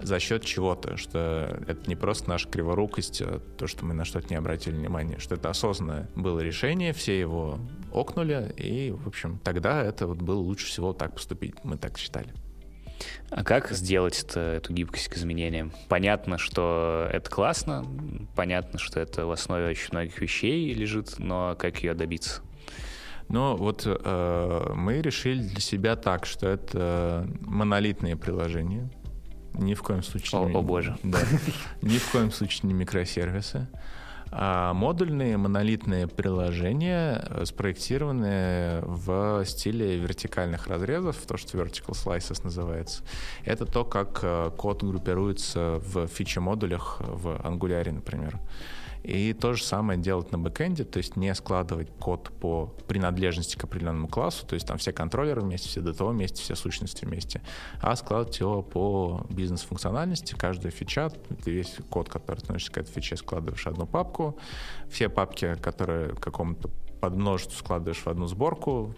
за 0.00 0.18
счет 0.20 0.44
чего-то, 0.44 0.96
что 0.96 1.60
это 1.66 1.88
не 1.88 1.96
просто 1.96 2.28
наша 2.28 2.48
криворукость, 2.48 3.22
а 3.22 3.40
то, 3.56 3.66
что 3.66 3.84
мы 3.84 3.94
на 3.94 4.04
что-то 4.04 4.28
не 4.30 4.36
обратили 4.36 4.74
внимания, 4.74 5.18
что 5.18 5.34
это 5.34 5.50
осознанное 5.50 6.08
было 6.14 6.40
решение, 6.40 6.92
все 6.92 7.18
его 7.18 7.58
окнули, 7.92 8.52
и, 8.56 8.90
в 8.90 9.08
общем, 9.08 9.40
тогда 9.42 9.82
это 9.82 10.06
вот 10.06 10.18
было 10.18 10.38
лучше 10.38 10.66
всего 10.66 10.92
так 10.92 11.14
поступить, 11.14 11.54
мы 11.64 11.76
так 11.76 11.98
считали. 11.98 12.32
А 13.30 13.44
как 13.44 13.70
сделать 13.70 14.22
это, 14.22 14.40
эту 14.40 14.72
гибкость 14.72 15.08
к 15.08 15.16
изменениям? 15.16 15.72
Понятно, 15.88 16.38
что 16.38 17.08
это 17.12 17.30
классно, 17.30 17.84
понятно, 18.34 18.78
что 18.78 19.00
это 19.00 19.26
в 19.26 19.30
основе 19.30 19.68
очень 19.68 19.88
многих 19.92 20.20
вещей 20.20 20.72
лежит, 20.72 21.18
но 21.18 21.54
как 21.58 21.82
ее 21.82 21.94
добиться? 21.94 22.42
Ну, 23.28 23.56
вот 23.56 23.82
э, 23.84 24.72
мы 24.74 25.02
решили 25.02 25.42
для 25.42 25.60
себя 25.60 25.96
так, 25.96 26.24
что 26.24 26.48
это 26.48 27.28
монолитные 27.40 28.16
приложения. 28.16 28.88
Ни 29.58 29.74
в 29.74 29.82
коем 29.82 30.02
случае. 30.02 30.40
О, 30.40 30.48
не, 30.48 30.54
о 30.54 30.62
боже. 30.62 30.96
Да, 31.02 31.18
ни 31.82 31.98
в 31.98 32.10
коем 32.10 32.30
случае 32.30 32.68
не 32.68 32.74
микросервисы. 32.74 33.66
А 34.30 34.74
модульные 34.74 35.36
монолитные 35.36 36.06
приложения 36.06 37.24
э, 37.30 37.44
спроектированы 37.46 38.80
в 38.82 39.44
стиле 39.46 39.96
вертикальных 39.96 40.66
разрезов, 40.66 41.16
то, 41.26 41.36
что 41.38 41.56
vertical 41.56 41.92
slices 41.92 42.40
называется. 42.44 43.02
Это 43.44 43.64
то, 43.64 43.84
как 43.84 44.20
э, 44.22 44.50
код 44.56 44.84
группируется 44.84 45.80
в 45.84 46.06
фичи-модулях 46.08 47.00
в 47.00 47.40
Angular, 47.42 47.90
например. 47.90 48.38
И 49.08 49.32
то 49.32 49.54
же 49.54 49.64
самое 49.64 49.98
делать 49.98 50.32
на 50.32 50.38
бэкэнде, 50.38 50.84
то 50.84 50.98
есть 50.98 51.16
не 51.16 51.34
складывать 51.34 51.88
код 51.98 52.30
по 52.40 52.66
принадлежности 52.86 53.56
к 53.56 53.64
определенному 53.64 54.06
классу, 54.06 54.46
то 54.46 54.52
есть 54.52 54.66
там 54.66 54.76
все 54.76 54.92
контроллеры 54.92 55.40
вместе, 55.40 55.70
все 55.70 55.80
DTO 55.80 56.10
вместе, 56.10 56.42
все 56.42 56.54
сущности 56.54 57.06
вместе, 57.06 57.40
а 57.80 57.96
складывать 57.96 58.38
его 58.38 58.60
по 58.60 59.26
бизнес-функциональности, 59.30 60.34
каждая 60.36 60.70
фича, 60.70 61.10
ты 61.42 61.50
весь 61.50 61.74
код, 61.88 62.10
который 62.10 62.36
относится 62.36 62.70
к 62.70 62.76
этой 62.76 62.92
фиче, 62.92 63.16
складываешь 63.16 63.62
в 63.62 63.66
одну 63.66 63.86
папку, 63.86 64.36
все 64.90 65.08
папки, 65.08 65.54
которые 65.54 66.14
какому-то 66.14 66.68
подмножеству 67.00 67.56
складываешь 67.56 68.02
в 68.02 68.08
одну 68.08 68.26
сборку, 68.26 68.94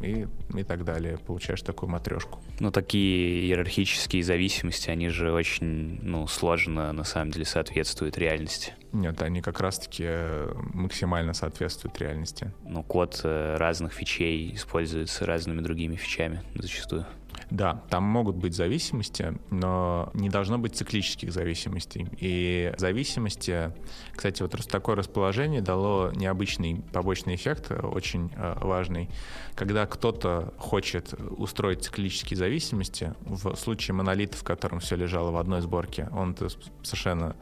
и, 0.00 0.26
и 0.54 0.62
так 0.62 0.84
далее. 0.84 1.18
Получаешь 1.18 1.62
такую 1.62 1.90
матрешку. 1.90 2.40
Ну, 2.60 2.70
такие 2.70 3.44
иерархические 3.44 4.22
зависимости, 4.22 4.90
они 4.90 5.08
же 5.08 5.32
очень, 5.32 6.00
ну, 6.02 6.26
сложно, 6.26 6.92
на 6.92 7.04
самом 7.04 7.30
деле, 7.30 7.44
соответствуют 7.44 8.18
реальности. 8.18 8.74
Нет, 8.92 9.22
они 9.22 9.40
как 9.40 9.60
раз-таки 9.60 10.04
э, 10.06 10.52
максимально 10.74 11.32
соответствуют 11.34 11.98
реальности. 11.98 12.52
Ну, 12.64 12.82
код 12.82 13.20
э, 13.24 13.56
разных 13.56 13.92
фичей 13.92 14.54
используется 14.54 15.24
разными 15.24 15.60
другими 15.60 15.96
фичами 15.96 16.42
зачастую. 16.54 17.06
Да, 17.50 17.82
там 17.90 18.04
могут 18.04 18.36
быть 18.36 18.54
зависимости, 18.54 19.34
но 19.50 20.10
не 20.14 20.28
должно 20.28 20.58
быть 20.58 20.74
циклических 20.76 21.32
зависимостей. 21.32 22.08
И 22.18 22.72
зависимости, 22.78 23.72
кстати, 24.14 24.42
вот 24.42 24.52
такое 24.68 24.96
расположение 24.96 25.60
дало 25.60 26.12
необычный 26.14 26.82
побочный 26.92 27.34
эффект, 27.34 27.70
очень 27.70 28.32
э, 28.36 28.56
важный. 28.60 29.10
Когда 29.54 29.86
кто-то 29.86 30.54
хочет 30.58 31.14
устроить 31.14 31.84
циклические 31.84 32.38
зависимости, 32.38 33.14
в 33.20 33.54
случае 33.56 33.94
монолита, 33.94 34.36
в 34.36 34.44
котором 34.44 34.80
все 34.80 34.96
лежало 34.96 35.30
в 35.30 35.36
одной 35.36 35.60
сборке, 35.60 36.08
он 36.12 36.36
совершенно 36.82 37.36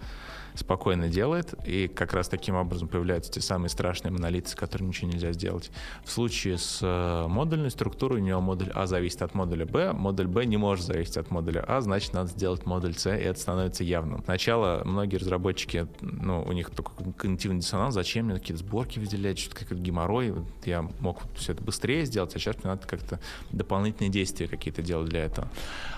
спокойно 0.55 1.09
делает, 1.09 1.55
и 1.67 1.89
как 1.89 2.13
раз 2.13 2.29
таким 2.29 2.55
образом 2.55 2.89
появляются 2.89 3.31
те 3.31 3.41
самые 3.41 3.71
страшные 3.71 4.13
монолиты, 4.13 4.49
с 4.49 4.55
которыми 4.55 4.89
ничего 4.89 5.11
нельзя 5.11 5.33
сделать. 5.33 5.71
В 6.05 6.11
случае 6.11 6.59
с 6.59 6.81
э, 6.83 7.27
модульной 7.29 7.71
структурой 7.71 8.21
у 8.21 8.25
него 8.25 8.41
модуль 8.41 8.71
А 8.75 8.87
зависит 8.87 9.23
от 9.23 9.35
модуля 9.35 9.67
Б, 9.67 9.93
модуль 9.93 10.27
Б 10.27 10.45
не 10.45 10.57
может 10.57 10.85
зависеть 10.85 11.17
от 11.17 11.31
модуля 11.31 11.65
А, 11.67 11.81
значит, 11.81 12.13
надо 12.13 12.31
сделать 12.31 12.67
модуль 12.67 12.95
С, 12.95 13.07
и 13.07 13.21
это 13.21 13.39
становится 13.39 13.85
явным. 13.85 14.23
Сначала 14.25 14.83
многие 14.85 15.17
разработчики, 15.17 15.87
ну, 16.01 16.43
у 16.43 16.53
них 16.53 16.71
такой 16.71 17.13
когнитивный 17.15 17.61
диссонанс, 17.61 17.95
зачем 17.95 18.27
мне 18.27 18.39
какие-то 18.39 18.63
сборки 18.63 18.99
выделять, 18.99 19.39
что-то 19.39 19.61
какой-то 19.61 19.83
геморрой, 19.83 20.35
я 20.65 20.83
мог 21.01 21.23
все 21.37 21.53
это 21.53 21.63
быстрее 21.63 22.05
сделать, 22.05 22.35
а 22.35 22.39
сейчас 22.39 22.57
мне 22.57 22.67
надо 22.67 22.87
как-то 22.87 23.21
дополнительные 23.53 24.11
действия 24.11 24.49
какие-то 24.49 24.83
делать 24.83 25.09
для 25.09 25.25
этого. 25.25 25.49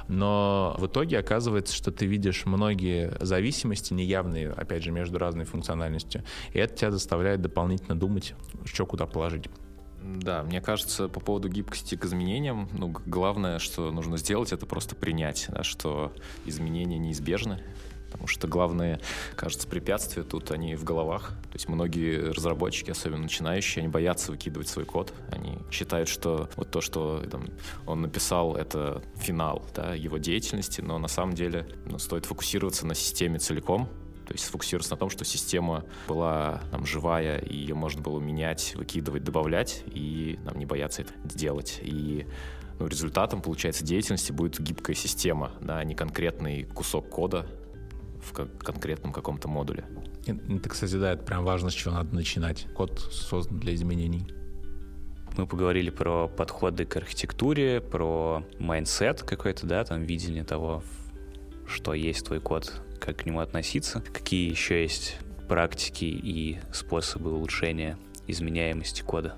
Но 0.08 0.74
в 0.78 0.86
итоге 0.86 1.18
оказывается, 1.18 1.74
что 1.74 1.92
ты 1.92 2.06
видишь 2.06 2.46
многие 2.46 3.16
зависимости 3.20 3.92
неявные, 3.92 4.50
опять 4.50 4.82
же, 4.82 4.90
между 4.90 5.18
разной 5.18 5.44
функциональностью, 5.44 6.22
и 6.52 6.58
это 6.58 6.74
тебя 6.74 6.90
заставляет 6.90 7.40
дополнительно 7.42 7.98
думать, 7.98 8.34
что 8.64 8.86
куда 8.86 9.06
положить. 9.06 9.48
Да, 10.02 10.42
мне 10.42 10.60
кажется, 10.60 11.08
по 11.08 11.20
поводу 11.20 11.48
гибкости 11.48 11.94
к 11.94 12.04
изменениям, 12.04 12.68
ну, 12.72 12.88
главное, 12.88 13.58
что 13.60 13.92
нужно 13.92 14.16
сделать, 14.16 14.52
это 14.52 14.66
просто 14.66 14.96
принять, 14.96 15.46
да, 15.48 15.62
что 15.62 16.12
изменения 16.44 16.98
неизбежны, 16.98 17.62
потому 18.12 18.28
что 18.28 18.47
главные, 18.47 19.01
кажется, 19.34 19.66
препятствия 19.66 20.22
тут, 20.22 20.51
они 20.51 20.76
в 20.76 20.84
головах. 20.84 21.30
То 21.51 21.55
есть 21.55 21.68
многие 21.68 22.30
разработчики, 22.30 22.90
особенно 22.90 23.22
начинающие, 23.22 23.82
они 23.82 23.90
боятся 23.90 24.30
выкидывать 24.30 24.68
свой 24.68 24.84
код. 24.84 25.12
Они 25.30 25.59
считают, 25.70 26.09
что 26.09 26.51
вот 26.56 26.70
то, 26.70 26.80
что 26.80 27.22
там, 27.30 27.47
он 27.86 28.02
написал, 28.02 28.55
это 28.55 29.02
финал 29.16 29.66
да, 29.74 29.94
его 29.94 30.18
деятельности, 30.18 30.82
но 30.82 30.98
на 30.98 31.09
самом 31.09 31.34
деле 31.34 31.66
ну, 31.86 31.98
стоит 31.98 32.26
фокусироваться 32.26 32.86
на 32.86 32.94
системе 32.94 33.39
целиком, 33.39 33.89
то 34.26 34.34
есть 34.34 34.44
сфокусироваться 34.44 34.93
на 34.93 34.98
том, 34.98 35.10
что 35.10 35.24
система 35.24 35.84
была 36.06 36.60
там, 36.70 36.86
живая, 36.86 37.39
и 37.39 37.56
ее 37.56 37.74
можно 37.74 38.02
было 38.02 38.20
менять, 38.20 38.74
выкидывать, 38.76 39.24
добавлять, 39.24 39.82
и 39.86 40.39
нам 40.44 40.59
не 40.59 40.66
бояться 40.66 41.02
это 41.02 41.12
делать. 41.24 41.80
И 41.82 42.26
ну, 42.78 42.86
результатом, 42.86 43.43
получается, 43.43 43.84
деятельности 43.84 44.32
будет 44.32 44.60
гибкая 44.60 44.97
система, 44.97 45.52
да, 45.60 45.78
а 45.78 45.84
не 45.84 45.94
конкретный 45.94 46.64
кусок 46.64 47.09
кода, 47.09 47.47
в 48.22 48.32
конкретном 48.32 49.12
каком-то 49.12 49.48
модуле. 49.48 49.84
Это, 50.26 50.68
кстати, 50.68 50.94
да, 50.94 51.12
это 51.12 51.24
прям 51.24 51.44
важно, 51.44 51.70
с 51.70 51.74
чего 51.74 51.94
надо 51.94 52.14
начинать. 52.14 52.66
Код 52.74 53.00
создан 53.10 53.58
для 53.58 53.74
изменений. 53.74 54.26
Мы 55.36 55.46
поговорили 55.46 55.90
про 55.90 56.28
подходы 56.28 56.84
к 56.84 56.96
архитектуре, 56.96 57.80
про 57.80 58.44
mindset 58.59 59.22
какой-то, 59.22 59.66
да, 59.66 59.82
там 59.84 60.02
видение 60.02 60.44
того, 60.44 60.82
что 61.66 61.94
есть 61.94 62.26
твой 62.26 62.40
код, 62.40 62.82
как 63.00 63.18
к 63.18 63.26
нему 63.26 63.40
относиться, 63.40 64.02
какие 64.12 64.50
еще 64.50 64.82
есть 64.82 65.18
практики 65.48 66.04
и 66.04 66.60
способы 66.72 67.32
улучшения 67.32 67.98
изменяемости 68.26 69.02
кода. 69.02 69.36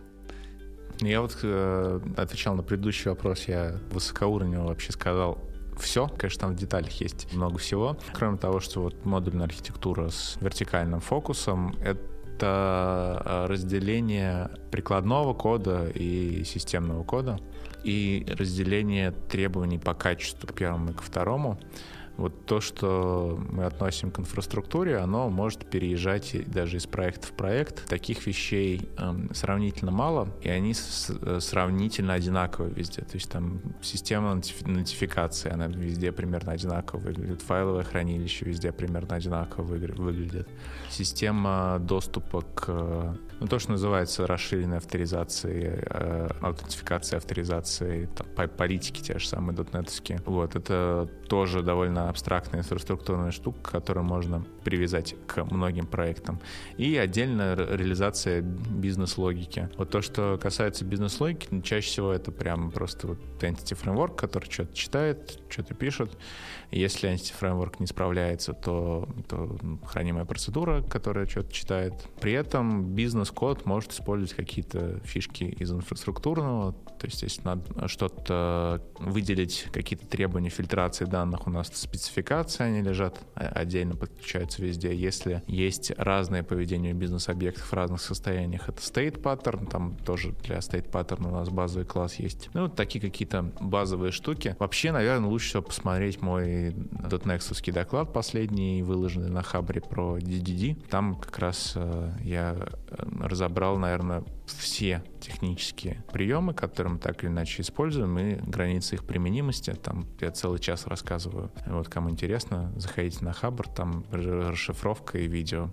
Я 1.00 1.20
вот 1.20 1.38
э, 1.42 2.00
отвечал 2.16 2.54
на 2.54 2.62
предыдущий 2.62 3.10
вопрос, 3.10 3.44
я 3.46 3.78
высокоуровнево 3.90 4.66
вообще 4.66 4.92
сказал, 4.92 5.38
все. 5.78 6.08
Конечно, 6.08 6.40
там 6.42 6.52
в 6.52 6.56
деталях 6.56 6.92
есть 7.00 7.32
много 7.32 7.58
всего. 7.58 7.96
Кроме 8.12 8.36
того, 8.36 8.60
что 8.60 8.82
вот 8.82 9.04
модульная 9.04 9.46
архитектура 9.46 10.10
с 10.10 10.36
вертикальным 10.40 11.00
фокусом— 11.00 11.74
это 11.84 13.22
э, 13.24 13.46
разделение 13.46 14.50
прикладного 14.70 15.34
кода 15.34 15.88
и 15.94 16.44
системного 16.44 17.04
кода 17.04 17.38
и 17.84 18.26
разделение 18.38 19.12
требований 19.12 19.78
по 19.78 19.94
качеству 19.94 20.48
к 20.48 20.54
первому 20.54 20.90
и 20.90 20.94
к 20.94 21.02
второму 21.02 21.58
вот 22.16 22.46
то, 22.46 22.60
что 22.60 23.38
мы 23.50 23.64
относим 23.64 24.10
к 24.10 24.20
инфраструктуре, 24.20 24.98
оно 24.98 25.28
может 25.28 25.68
переезжать 25.68 26.36
даже 26.50 26.76
из 26.76 26.86
проекта 26.86 27.26
в 27.26 27.32
проект. 27.32 27.86
Таких 27.88 28.26
вещей 28.26 28.88
э, 28.96 29.14
сравнительно 29.32 29.90
мало, 29.90 30.28
и 30.42 30.48
они 30.48 30.74
с, 30.74 31.12
сравнительно 31.40 32.14
одинаковые 32.14 32.72
везде. 32.72 33.02
То 33.02 33.14
есть 33.14 33.30
там 33.30 33.60
система 33.82 34.34
нотификации, 34.34 35.50
она 35.50 35.66
везде 35.66 36.12
примерно 36.12 36.52
одинаково 36.52 37.00
выглядит. 37.00 37.42
Файловое 37.42 37.82
хранилище 37.82 38.44
везде 38.44 38.72
примерно 38.72 39.16
одинаково 39.16 39.64
выглядит. 39.64 40.48
Система 40.90 41.78
доступа 41.80 42.42
к 42.42 43.16
ну, 43.40 43.46
то, 43.48 43.58
что 43.58 43.72
называется 43.72 44.26
расширенной 44.26 44.78
авторизацией, 44.78 45.80
э, 45.84 46.28
аутентификацией, 46.40 47.18
авторизацией, 47.18 48.06
там, 48.06 48.48
политики 48.48 49.02
те 49.02 49.18
же 49.18 49.26
самые 49.26 49.56
дотнетовские. 49.56 50.20
Вот, 50.24 50.54
это 50.54 51.08
тоже 51.28 51.62
довольно 51.62 52.03
абстрактная 52.08 52.60
инфраструктурная 52.60 53.30
штука, 53.30 53.70
которую 53.70 54.04
можно 54.04 54.44
привязать 54.64 55.14
к 55.26 55.44
многим 55.44 55.86
проектам. 55.86 56.40
И 56.76 56.96
отдельно 56.96 57.54
реализация 57.54 58.40
бизнес-логики. 58.40 59.68
Вот 59.76 59.90
то, 59.90 60.00
что 60.02 60.38
касается 60.40 60.84
бизнес-логики, 60.84 61.60
чаще 61.62 61.88
всего 61.88 62.12
это 62.12 62.32
прям 62.32 62.70
просто 62.70 63.08
вот 63.08 63.18
entity 63.40 63.78
framework, 63.80 64.16
который 64.16 64.50
что-то 64.50 64.74
читает, 64.74 65.40
что-то 65.48 65.74
пишет. 65.74 66.16
Если 66.70 67.10
entity 67.10 67.32
framework 67.38 67.76
не 67.78 67.86
справляется, 67.86 68.52
то, 68.52 69.08
то 69.28 69.58
хранимая 69.86 70.24
процедура, 70.24 70.82
которая 70.82 71.26
что-то 71.26 71.52
читает. 71.52 71.92
При 72.20 72.32
этом 72.32 72.94
бизнес-код 72.94 73.66
может 73.66 73.92
использовать 73.92 74.34
какие-то 74.34 75.00
фишки 75.04 75.44
из 75.44 75.70
инфраструктурного. 75.72 76.72
То 76.72 77.06
есть, 77.06 77.22
если 77.22 77.42
надо 77.42 77.88
что-то 77.88 78.82
выделить, 78.98 79.66
какие-то 79.72 80.06
требования 80.06 80.48
фильтрации 80.48 81.04
данных, 81.04 81.46
у 81.46 81.50
нас 81.50 81.68
спецификации, 81.74 82.64
они 82.64 82.80
лежат 82.80 83.20
отдельно, 83.34 83.94
подключаются 83.94 84.53
везде. 84.58 84.94
Если 84.94 85.42
есть 85.46 85.92
разное 85.96 86.42
поведение 86.42 86.92
бизнес-объектов 86.92 87.64
в 87.64 87.72
разных 87.72 88.00
состояниях, 88.00 88.68
это 88.68 88.80
state 88.80 89.20
pattern, 89.20 89.68
там 89.68 89.96
тоже 89.96 90.32
для 90.42 90.58
state 90.58 90.90
pattern 90.90 91.28
у 91.28 91.30
нас 91.30 91.48
базовый 91.48 91.86
класс 91.86 92.16
есть. 92.16 92.50
Ну, 92.54 92.68
такие 92.68 93.00
какие-то 93.00 93.52
базовые 93.60 94.12
штуки. 94.12 94.56
Вообще, 94.58 94.92
наверное, 94.92 95.28
лучше 95.28 95.48
всего 95.48 95.62
посмотреть 95.62 96.20
мой 96.22 96.70
.next 96.70 97.72
доклад 97.72 98.12
последний, 98.12 98.82
выложенный 98.82 99.30
на 99.30 99.42
Хабре 99.42 99.80
про 99.80 100.18
DDD. 100.18 100.88
Там 100.88 101.16
как 101.16 101.38
раз 101.38 101.72
э, 101.76 102.12
я 102.22 102.56
э, 102.56 103.04
разобрал, 103.20 103.78
наверное, 103.78 104.24
все 104.46 105.02
технические 105.24 106.04
приемы, 106.12 106.54
которые 106.54 106.94
мы 106.94 106.98
так 106.98 107.22
или 107.22 107.30
иначе 107.30 107.62
используем, 107.62 108.18
и 108.18 108.34
границы 108.34 108.96
их 108.96 109.04
применимости. 109.04 109.72
Там 109.72 110.06
я 110.20 110.30
целый 110.30 110.58
час 110.58 110.86
рассказываю. 110.86 111.50
Вот 111.66 111.88
кому 111.88 112.10
интересно, 112.10 112.72
заходите 112.76 113.24
на 113.24 113.32
Хабр, 113.32 113.68
там 113.68 114.04
расшифровка 114.10 115.18
и 115.18 115.26
видео. 115.26 115.70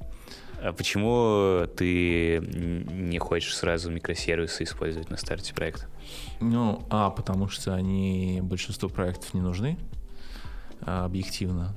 А 0.63 0.73
почему 0.73 1.65
ты 1.75 2.39
не 2.39 3.17
хочешь 3.17 3.55
сразу 3.57 3.91
микросервисы 3.91 4.63
использовать 4.63 5.09
на 5.09 5.17
старте 5.17 5.53
проекта? 5.53 5.87
Ну, 6.39 6.85
а, 6.89 7.09
потому 7.09 7.47
что 7.47 7.73
они 7.73 8.39
большинству 8.43 8.87
проектов 8.89 9.33
не 9.33 9.41
нужны 9.41 9.77
а, 10.81 11.05
объективно. 11.05 11.75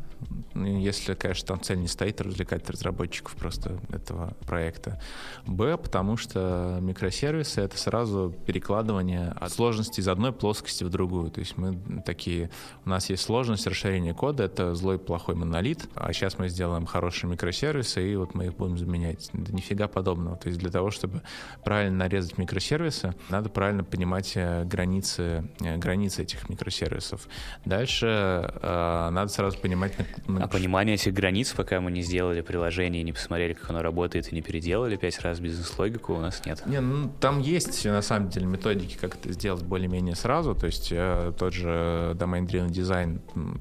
Если, 0.54 1.14
конечно, 1.14 1.48
там 1.48 1.60
цель 1.60 1.78
не 1.78 1.88
стоит 1.88 2.20
развлекать 2.20 2.68
разработчиков 2.70 3.34
просто 3.34 3.78
этого 3.90 4.36
проекта. 4.46 5.00
Б, 5.46 5.76
потому 5.76 6.16
что 6.16 6.78
микросервисы— 6.80 7.60
это 7.62 7.76
сразу 7.76 8.34
перекладывание 8.46 9.34
от 9.40 9.52
сложности 9.52 10.00
из 10.00 10.08
одной 10.08 10.32
плоскости 10.32 10.84
в 10.84 10.90
другую. 10.90 11.30
То 11.30 11.40
есть 11.40 11.56
мы 11.56 11.78
такие... 12.04 12.50
У 12.84 12.90
нас 12.90 13.10
есть 13.10 13.22
сложность 13.22 13.66
расширения 13.66 14.14
кода, 14.14 14.44
это 14.44 14.74
злой 14.74 14.98
плохой 14.98 15.34
монолит, 15.34 15.88
а 15.94 16.12
сейчас 16.12 16.38
мы 16.38 16.48
сделаем 16.48 16.86
хорошие 16.86 17.30
микросервисы, 17.30 18.12
и 18.12 18.16
вот 18.16 18.34
мы 18.34 18.46
их 18.46 18.54
будем 18.54 18.78
заменять. 18.78 19.30
Да 19.32 19.52
нифига 19.52 19.88
подобного. 19.88 20.36
То 20.36 20.48
есть 20.48 20.60
для 20.60 20.70
того, 20.70 20.90
чтобы 20.90 21.22
правильно 21.64 21.98
нарезать 21.98 22.38
микросервисы, 22.38 23.14
надо 23.28 23.48
правильно 23.48 23.84
понимать 23.84 24.32
э, 24.36 24.64
границы, 24.64 25.44
э, 25.60 25.76
границы 25.76 26.22
этих 26.22 26.48
микросервисов. 26.48 27.28
Дальше 27.64 28.06
э, 28.06 29.08
надо 29.10 29.28
сразу 29.28 29.58
понимать, 29.58 29.94
а 30.26 30.48
понимание 30.48 30.94
этих 30.94 31.12
границ, 31.12 31.52
пока 31.52 31.80
мы 31.80 31.90
не 31.90 32.02
сделали 32.02 32.40
приложение, 32.40 33.02
не 33.02 33.12
посмотрели, 33.12 33.54
как 33.54 33.70
оно 33.70 33.82
работает, 33.82 34.32
и 34.32 34.34
не 34.34 34.42
переделали 34.42 34.96
пять 34.96 35.20
раз 35.20 35.40
бизнес-логику, 35.40 36.14
у 36.14 36.20
нас 36.20 36.44
нет. 36.46 36.62
Не, 36.66 36.80
ну 36.80 37.10
там 37.20 37.40
есть 37.40 37.84
на 37.84 38.02
самом 38.02 38.28
деле 38.28 38.46
методики, 38.46 38.96
как 38.96 39.16
это 39.16 39.32
сделать 39.32 39.62
более-менее 39.62 40.14
сразу. 40.14 40.54
То 40.54 40.66
есть 40.66 40.88
э, 40.90 41.32
тот 41.38 41.52
же 41.52 42.16
domain-driven 42.18 42.70
дизайн 42.70 43.20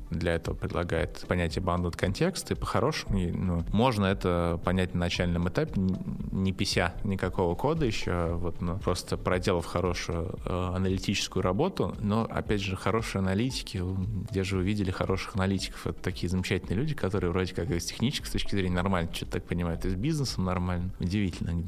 для 0.10 0.36
этого 0.36 0.56
предлагает 0.56 1.26
понятие 1.28 1.64
bounded 1.64 1.98
контекст, 1.98 2.52
и 2.52 2.56
по-хорошему 2.56 3.20
ну, 3.20 3.64
можно 3.72 4.06
это 4.06 4.60
понять 4.64 4.94
на 4.94 5.02
начальном 5.02 5.50
этапе, 5.50 5.74
не 6.32 6.54
пися 6.54 6.94
никакого 7.04 7.56
кода 7.56 7.86
еще, 7.86 8.34
вот, 8.36 8.62
ну, 8.62 8.78
просто 8.78 9.18
проделав 9.18 9.66
хорошую 9.66 10.40
э, 10.46 10.72
аналитическую 10.76 11.44
работу, 11.44 11.96
но, 12.00 12.28
опять 12.30 12.62
же, 12.62 12.76
хорошие 12.76 13.20
аналитики, 13.20 13.82
где 14.30 14.44
же 14.44 14.58
вы 14.58 14.64
видели 14.64 14.92
хороших 14.92 15.36
аналитиков? 15.36 15.88
Это 15.88 16.02
такие 16.02 16.30
замечательные 16.30 16.43
люди, 16.74 16.94
которые 16.94 17.32
вроде 17.32 17.54
как 17.54 17.70
из 17.72 17.86
технической 17.86 18.32
точки 18.32 18.56
зрения 18.56 18.76
нормально 18.76 19.14
что-то 19.14 19.34
так 19.34 19.46
понимают, 19.46 19.86
и 19.86 19.90
с 19.90 19.96
бизнесом 19.96 20.46
нормально. 20.46 20.92
Удивительно, 21.00 21.64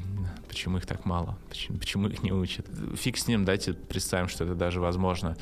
почему 0.56 0.78
их 0.78 0.86
так 0.86 1.04
мало, 1.04 1.36
почему, 1.50 1.78
почему 1.78 2.08
их 2.08 2.22
не 2.22 2.32
учат. 2.32 2.66
Фиг 2.94 3.18
с 3.18 3.28
ним, 3.28 3.44
дайте 3.44 3.74
представим, 3.74 4.26
что 4.26 4.44
это 4.44 4.54
даже 4.54 4.80
возможно. 4.80 5.36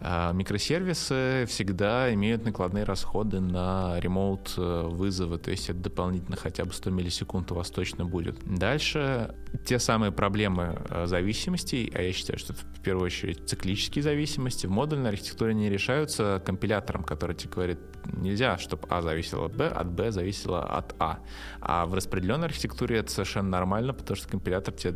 А, 0.00 0.32
микросервисы 0.32 1.46
всегда 1.48 2.12
имеют 2.12 2.44
накладные 2.44 2.84
расходы 2.84 3.40
на 3.40 3.98
ремоут 3.98 4.52
э, 4.58 4.82
вызовы, 4.86 5.38
то 5.38 5.50
есть 5.50 5.70
это 5.70 5.78
дополнительно 5.78 6.36
хотя 6.36 6.66
бы 6.66 6.72
100 6.74 6.90
миллисекунд 6.90 7.50
у 7.50 7.54
вас 7.54 7.70
точно 7.70 8.04
будет. 8.04 8.36
Дальше 8.44 9.34
те 9.64 9.78
самые 9.78 10.12
проблемы 10.12 10.78
э, 10.90 11.06
зависимостей, 11.06 11.90
а 11.94 12.02
я 12.02 12.12
считаю, 12.12 12.38
что 12.38 12.52
это 12.52 12.62
в 12.62 12.80
первую 12.82 13.06
очередь 13.06 13.48
циклические 13.48 14.02
зависимости, 14.02 14.66
в 14.66 14.70
модульной 14.70 15.10
архитектуре 15.10 15.54
не 15.54 15.70
решаются 15.70 16.42
компилятором, 16.44 17.04
который 17.04 17.34
тебе 17.34 17.52
говорит, 17.54 17.78
нельзя, 18.04 18.58
чтобы 18.58 18.86
А 18.88 19.02
зависело 19.02 19.46
от 19.46 19.56
Б, 19.56 19.66
от 19.66 19.90
Б 19.90 20.10
зависело 20.12 20.62
от 20.64 20.94
А. 20.98 21.18
А 21.60 21.86
в 21.86 21.94
распределенной 21.94 22.46
архитектуре 22.46 22.98
это 22.98 23.10
совершенно 23.10 23.48
нормально, 23.48 23.92
потому 23.92 24.16
что 24.16 24.28
компилятор 24.28 24.57
тебе 24.60 24.94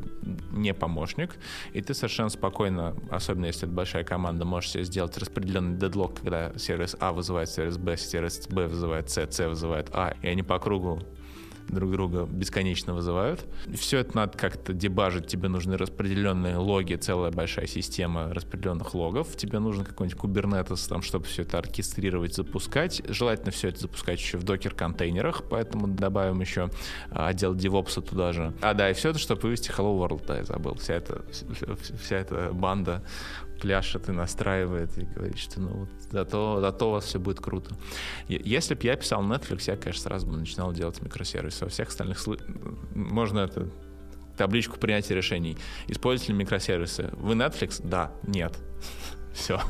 не 0.51 0.75
помощник, 0.75 1.37
и 1.73 1.81
ты 1.81 1.95
совершенно 1.95 2.29
спокойно, 2.29 2.95
особенно 3.11 3.47
если 3.47 3.67
это 3.67 3.75
большая 3.75 4.05
команда, 4.05 4.45
можешь 4.45 4.71
себе 4.71 4.85
сделать 4.85 5.17
распределенный 5.19 5.79
дедлог, 5.79 6.21
когда 6.21 6.57
сервис 6.59 6.97
А 7.01 7.13
вызывает 7.13 7.49
сервис 7.49 7.79
Б, 7.79 7.97
сервис 7.97 8.47
Б 8.49 8.67
вызывает 8.67 9.11
С, 9.11 9.31
С 9.31 9.49
вызывает 9.49 9.89
А, 9.93 10.15
и 10.23 10.29
они 10.29 10.43
по 10.43 10.59
кругу 10.59 11.03
друг 11.73 11.91
друга 11.91 12.27
бесконечно 12.31 12.95
вызывают. 12.95 13.45
Все 13.75 13.99
это 13.99 14.17
надо 14.17 14.39
как-то 14.39 14.73
дебажить, 14.73 15.27
тебе 15.27 15.49
нужны 15.49 15.77
распределенные 15.77 16.57
логи, 16.57 16.95
целая 16.95 17.31
большая 17.31 17.67
система 17.67 18.33
распределенных 18.33 18.95
логов, 18.95 19.37
тебе 19.37 19.59
нужен 19.59 19.85
какой-нибудь 19.85 20.21
Kubernetes, 20.21 20.89
там, 20.89 21.03
чтобы 21.03 21.25
все 21.27 21.43
это 21.43 21.59
оркестрировать, 21.59 22.35
запускать. 22.35 23.03
Желательно 23.09 23.51
все 23.51 23.69
это 23.69 23.81
запускать 23.81 24.21
еще 24.21 24.39
в 24.39 24.45
докер-контейнерах, 24.45 25.45
поэтому 25.49 25.89
добавим 25.89 26.41
еще 26.41 26.71
а, 27.11 27.29
отдел 27.29 27.55
DevOps 27.55 28.01
туда 28.03 28.33
же. 28.33 28.53
А, 28.61 28.75
да, 28.75 28.91
и 28.91 28.95
все 28.95 29.11
это, 29.11 29.19
чтобы 29.19 29.43
вывести 29.43 29.71
Hello 29.71 29.99
World, 29.99 30.25
да, 30.27 30.39
я 30.39 30.45
забыл. 30.45 30.75
Вся 30.75 30.95
эта, 30.95 31.23
вся 32.01 32.17
эта 32.17 32.53
банда 32.53 33.03
пляшет 33.63 34.09
и 34.09 34.13
настраивает 34.13 34.99
и 34.99 35.05
говорит, 35.05 35.39
что 35.39 35.61
ну 35.61 35.69
вот 35.69 35.89
зато, 36.11 36.61
зато 36.61 36.89
у 36.89 36.93
вас 36.93 37.05
все 37.05 37.21
будет 37.21 37.39
круто. 37.39 37.77
Если 38.27 38.75
бы 38.75 38.81
я 38.83 38.97
писал 38.97 39.23
Netflix, 39.23 39.63
я, 39.69 39.77
конечно, 39.77 40.03
сразу 40.03 40.27
бы 40.27 40.37
начинал 40.37 40.73
делать 40.73 41.01
микросервисы. 41.01 41.65
Во 41.65 41.71
всех 41.71 41.89
остальных 41.89 42.19
сл... 42.19 42.35
можно 42.97 43.39
это 43.39 43.71
табличку 44.37 44.81
принятия 44.81 45.15
решений. 45.15 45.57
Используете 45.87 46.33
ли 46.33 46.41
микросервисы? 46.41 47.11
Вы 47.13 47.35
Netflix? 47.35 47.81
Да. 47.87 48.11
Нет. 48.27 48.59
Все. 49.33 49.61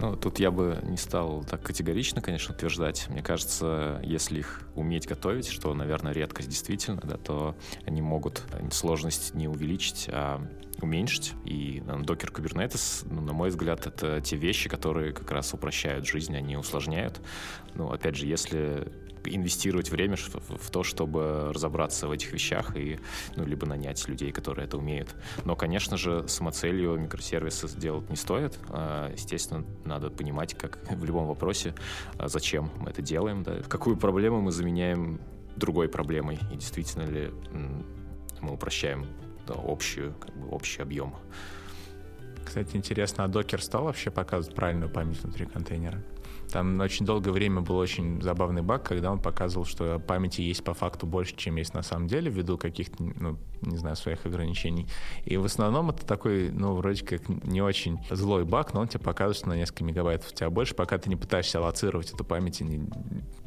Ну, 0.00 0.16
тут 0.16 0.40
я 0.40 0.50
бы 0.50 0.80
не 0.82 0.96
стал 0.96 1.44
так 1.44 1.62
категорично, 1.62 2.20
конечно, 2.20 2.52
утверждать. 2.52 3.08
Мне 3.08 3.22
кажется, 3.22 4.00
если 4.02 4.40
их 4.40 4.62
уметь 4.74 5.06
готовить, 5.06 5.46
что, 5.46 5.72
наверное, 5.74 6.12
редкость 6.12 6.48
действительно, 6.48 7.00
да, 7.04 7.18
то 7.18 7.54
они 7.86 8.02
могут 8.02 8.42
сложность 8.72 9.32
не 9.34 9.46
увеличить, 9.46 10.08
а 10.10 10.44
уменьшить. 10.82 11.34
И 11.44 11.82
Docker 11.86 12.32
Kubernetes, 12.32 13.06
ну, 13.10 13.20
на 13.20 13.32
мой 13.32 13.50
взгляд, 13.50 13.86
это 13.86 14.20
те 14.20 14.36
вещи, 14.36 14.68
которые 14.68 15.12
как 15.12 15.30
раз 15.30 15.54
упрощают 15.54 16.06
жизнь, 16.06 16.36
они 16.36 16.56
усложняют. 16.56 17.20
Ну, 17.74 17.90
опять 17.90 18.16
же, 18.16 18.26
если 18.26 18.92
инвестировать 19.24 19.90
время 19.90 20.16
в, 20.16 20.70
то, 20.70 20.82
чтобы 20.82 21.52
разобраться 21.52 22.08
в 22.08 22.10
этих 22.10 22.32
вещах 22.32 22.76
и, 22.76 22.98
ну, 23.36 23.44
либо 23.44 23.66
нанять 23.66 24.06
людей, 24.08 24.32
которые 24.32 24.66
это 24.66 24.78
умеют. 24.78 25.14
Но, 25.44 25.56
конечно 25.56 25.96
же, 25.96 26.26
самоцелью 26.28 26.98
микросервисы 26.98 27.68
сделать 27.68 28.08
не 28.10 28.16
стоит. 28.16 28.58
А, 28.68 29.12
естественно, 29.12 29.64
надо 29.84 30.10
понимать, 30.10 30.54
как 30.54 30.78
в 30.90 31.04
любом 31.04 31.26
вопросе, 31.26 31.74
а, 32.18 32.28
зачем 32.28 32.70
мы 32.78 32.90
это 32.90 33.02
делаем, 33.02 33.42
да, 33.42 33.62
какую 33.68 33.96
проблему 33.96 34.40
мы 34.40 34.52
заменяем 34.52 35.20
другой 35.56 35.88
проблемой, 35.88 36.38
и 36.50 36.56
действительно 36.56 37.04
ли 37.04 37.30
мы 38.40 38.54
упрощаем 38.54 39.06
общую, 39.48 40.14
как 40.14 40.34
бы, 40.34 40.48
общий 40.48 40.82
объем. 40.82 41.14
Кстати, 42.44 42.76
интересно, 42.76 43.24
а 43.24 43.28
докер 43.28 43.62
стал 43.62 43.84
вообще 43.84 44.10
показывать 44.10 44.54
правильную 44.54 44.90
память 44.90 45.22
внутри 45.22 45.46
контейнера? 45.46 46.02
Там 46.52 46.78
очень 46.80 47.06
долгое 47.06 47.30
время 47.30 47.62
был 47.62 47.76
очень 47.76 48.20
забавный 48.20 48.62
баг, 48.62 48.86
когда 48.86 49.10
он 49.10 49.20
показывал, 49.20 49.64
что 49.64 49.98
памяти 49.98 50.42
есть 50.42 50.62
по 50.62 50.74
факту 50.74 51.06
больше, 51.06 51.34
чем 51.36 51.56
есть 51.56 51.72
на 51.72 51.82
самом 51.82 52.08
деле, 52.08 52.30
ввиду 52.30 52.58
каких-то, 52.58 53.02
ну, 53.02 53.38
не 53.62 53.76
знаю, 53.76 53.96
своих 53.96 54.26
ограничений. 54.26 54.86
И 55.24 55.36
в 55.36 55.44
основном 55.44 55.90
это 55.90 56.04
такой, 56.04 56.50
ну, 56.50 56.74
вроде 56.74 57.04
как 57.04 57.28
не 57.28 57.62
очень 57.62 57.98
злой 58.10 58.44
баг, 58.44 58.74
но 58.74 58.82
он 58.82 58.88
тебе 58.88 59.00
показывает, 59.00 59.36
что 59.36 59.48
на 59.48 59.54
несколько 59.54 59.84
мегабайтов 59.84 60.30
у 60.30 60.34
тебя 60.34 60.50
больше, 60.50 60.74
пока 60.74 60.98
ты 60.98 61.08
не 61.08 61.16
пытаешься 61.16 61.58
аллоцировать 61.58 62.12
эту 62.12 62.24
память, 62.24 62.60
и, 62.60 62.82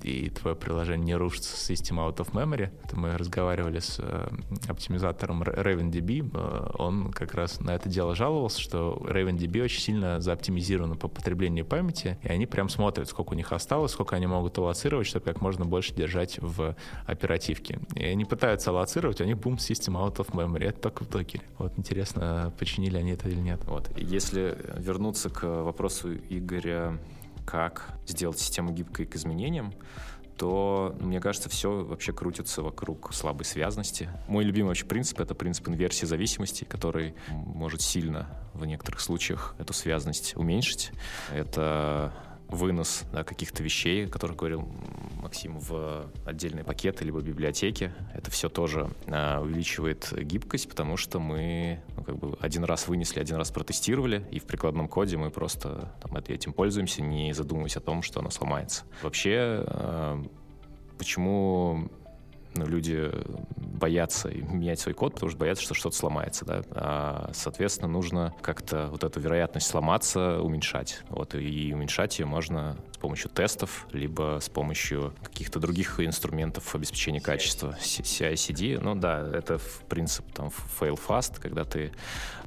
и 0.02 0.30
твое 0.30 0.56
приложение 0.56 1.06
не 1.06 1.16
рушится 1.16 1.56
с 1.56 1.70
System 1.70 1.98
Out 1.98 2.18
of 2.18 2.32
Memory. 2.32 2.72
Это 2.84 2.98
мы 2.98 3.18
разговаривали 3.18 3.80
с 3.80 4.00
э, 4.00 4.30
оптимизатором 4.68 5.44
RavenDB, 5.44 6.32
э, 6.34 6.72
он 6.78 7.12
как 7.12 7.36
раз 7.36 7.60
на 7.60 7.76
это 7.76 7.88
дело 7.88 8.16
жаловался, 8.16 8.60
что 8.60 9.00
RavenDB 9.08 9.64
очень 9.64 9.82
сильно 9.82 10.20
заоптимизировано 10.22 10.96
по 10.96 11.08
потреблению 11.08 11.66
памяти, 11.66 12.18
и 12.24 12.30
они 12.30 12.48
прям 12.48 12.70
смотрят 12.70 12.95
смотрят, 12.96 13.10
сколько 13.10 13.34
у 13.34 13.36
них 13.36 13.52
осталось, 13.52 13.92
сколько 13.92 14.16
они 14.16 14.28
могут 14.28 14.58
аллоцировать, 14.58 15.08
чтобы 15.08 15.26
как 15.26 15.42
можно 15.42 15.66
больше 15.66 15.94
держать 15.94 16.40
в 16.40 16.76
оперативке. 17.06 17.80
И 17.96 18.06
они 18.06 18.26
пытаются 18.26 18.70
аллоцировать, 18.70 19.22
у 19.22 19.26
них 19.26 19.38
бум 19.38 19.58
система 19.58 20.00
out 20.00 20.16
of 20.18 20.32
memory. 20.32 20.66
Это 20.66 20.80
только 20.80 21.04
в 21.04 21.10
докере. 21.10 21.44
Вот 21.58 21.74
интересно, 21.78 22.54
починили 22.58 22.98
они 22.98 23.12
это 23.12 23.28
или 23.28 23.40
нет. 23.40 23.60
Вот. 23.66 23.90
Если 23.98 24.58
вернуться 24.78 25.30
к 25.30 25.44
вопросу 25.44 26.16
Игоря, 26.16 26.98
как 27.46 27.90
сделать 28.08 28.40
систему 28.40 28.72
гибкой 28.72 29.06
к 29.06 29.16
изменениям, 29.16 29.74
то, 30.38 30.94
мне 31.00 31.22
кажется, 31.22 31.50
все 31.50 31.84
вообще 31.84 32.12
крутится 32.12 32.62
вокруг 32.62 33.14
слабой 33.14 33.46
связности. 33.46 34.10
Мой 34.28 34.44
любимый 34.44 34.70
вообще 34.70 34.86
принцип— 34.86 35.20
это 35.22 35.34
принцип 35.34 35.70
инверсии 35.70 36.06
зависимости, 36.06 36.66
который 36.66 37.16
может 37.30 37.82
сильно 37.82 38.28
в 38.54 38.66
некоторых 38.66 39.00
случаях 39.00 39.56
эту 39.60 39.72
связность 39.72 40.36
уменьшить. 40.36 40.92
Это 41.32 42.14
вынос 42.56 43.04
да, 43.12 43.24
каких-то 43.24 43.62
вещей, 43.64 44.06
о 44.06 44.10
которых 44.10 44.38
говорил 44.38 44.68
Максим, 45.22 45.60
в 45.60 46.10
отдельные 46.26 46.64
пакеты 46.64 47.04
либо 47.04 47.22
библиотеки. 47.22 47.94
Это 48.14 48.32
все 48.32 48.50
тоже 48.50 48.90
э, 49.08 49.40
увеличивает 49.40 50.14
гибкость, 50.18 50.70
потому 50.70 50.98
что 50.98 51.20
мы 51.20 51.82
ну, 51.96 52.04
как 52.04 52.18
бы 52.18 52.38
один 52.40 52.64
раз 52.64 52.88
вынесли, 52.88 53.20
один 53.20 53.38
раз 53.38 53.52
протестировали, 53.52 54.26
и 54.32 54.40
в 54.40 54.46
прикладном 54.46 54.88
коде 54.88 55.18
мы 55.18 55.30
просто 55.30 55.94
там, 56.02 56.16
этим 56.16 56.54
пользуемся, 56.54 57.02
не 57.02 57.34
задумываясь 57.34 57.78
о 57.78 57.82
том, 57.82 58.02
что 58.02 58.20
оно 58.20 58.30
сломается. 58.30 58.84
Вообще, 59.04 59.64
э, 59.68 60.24
почему 60.98 61.90
ну, 62.56 62.66
люди 62.66 63.12
боятся 63.58 64.30
менять 64.30 64.80
свой 64.80 64.94
код, 64.94 65.14
потому 65.14 65.30
что 65.30 65.40
боятся, 65.40 65.64
что 65.64 65.74
что-то 65.74 65.96
сломается, 65.96 66.46
да. 66.46 66.62
А, 66.72 67.30
соответственно, 67.34 67.88
нужно 67.88 68.34
как-то 68.42 68.88
вот 68.92 69.04
эту 69.04 69.20
вероятность 69.20 69.68
сломаться 69.68 70.42
уменьшать. 70.42 71.04
Вот, 71.10 71.36
и 71.36 71.74
уменьшать 71.74 72.20
ее 72.20 72.26
можно 72.26 72.78
помощью 73.06 73.30
тестов, 73.30 73.86
либо 73.92 74.40
с 74.42 74.50
помощью 74.50 75.14
каких-то 75.22 75.60
других 75.60 76.00
инструментов 76.00 76.74
обеспечения 76.74 77.22
качества. 77.22 77.78
CI-CD, 77.80 78.80
ну 78.82 78.96
да, 78.96 79.30
это 79.32 79.60
в 79.60 79.84
принцип 79.88 80.26
там 80.34 80.48
fail 80.80 81.00
fast, 81.08 81.40
когда 81.40 81.66
ты 81.66 81.92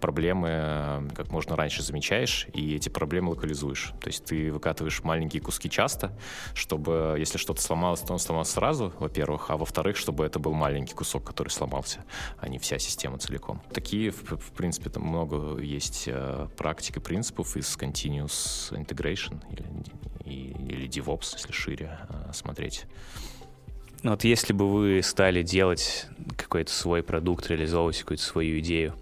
проблемы 0.01 0.49
э, 0.51 1.09
как 1.15 1.31
можно 1.31 1.55
раньше 1.55 1.85
замечаешь, 1.85 2.49
и 2.55 2.75
эти 2.75 2.89
проблемы 2.89 3.31
локализуешь. 3.31 3.93
То 4.01 4.09
есть 4.09 4.25
ты 4.25 4.53
выкатываешь 4.53 5.05
маленькие 5.05 5.41
куски 5.41 5.71
часто, 5.71 6.11
чтобы, 6.55 7.15
если 7.17 7.39
что-то 7.39 7.63
сломалось, 7.63 8.01
то 8.01 8.13
он 8.13 8.19
сломался 8.19 8.55
сразу, 8.55 8.93
во-первых, 8.99 9.51
а 9.51 9.57
во-вторых, 9.57 9.97
чтобы 9.97 10.25
это 10.25 10.41
был 10.41 10.55
маленький 10.55 10.95
кусок, 10.95 11.23
который 11.23 11.51
сломался, 11.51 12.05
а 12.39 12.49
не 12.49 12.59
вся 12.59 12.81
система 12.81 13.19
целиком. 13.19 13.63
Такие, 13.73 14.11
в, 14.11 14.25
в 14.25 14.51
принципе, 14.57 14.91
там 14.91 15.05
много 15.05 15.61
есть 15.61 16.09
э, 16.09 16.49
практик 16.57 16.97
и 16.97 17.01
принципов 17.01 17.57
из 17.57 17.77
Continuous 17.77 18.73
Integration 18.73 19.41
или, 19.53 20.48
или 20.51 20.89
DevOps, 20.89 21.35
если 21.35 21.53
шире 21.53 21.99
э, 22.09 22.33
смотреть. 22.33 22.85
Ну 24.03 24.13
вот 24.13 24.23
если 24.23 24.53
бы 24.53 24.71
вы 24.71 25.03
стали 25.03 25.43
делать 25.43 26.07
какой-то 26.37 26.73
свой 26.73 27.03
продукт, 27.03 27.49
реализовывать 27.49 27.99
какую-то 27.99 28.23
свою 28.23 28.61
идею, 28.61 28.95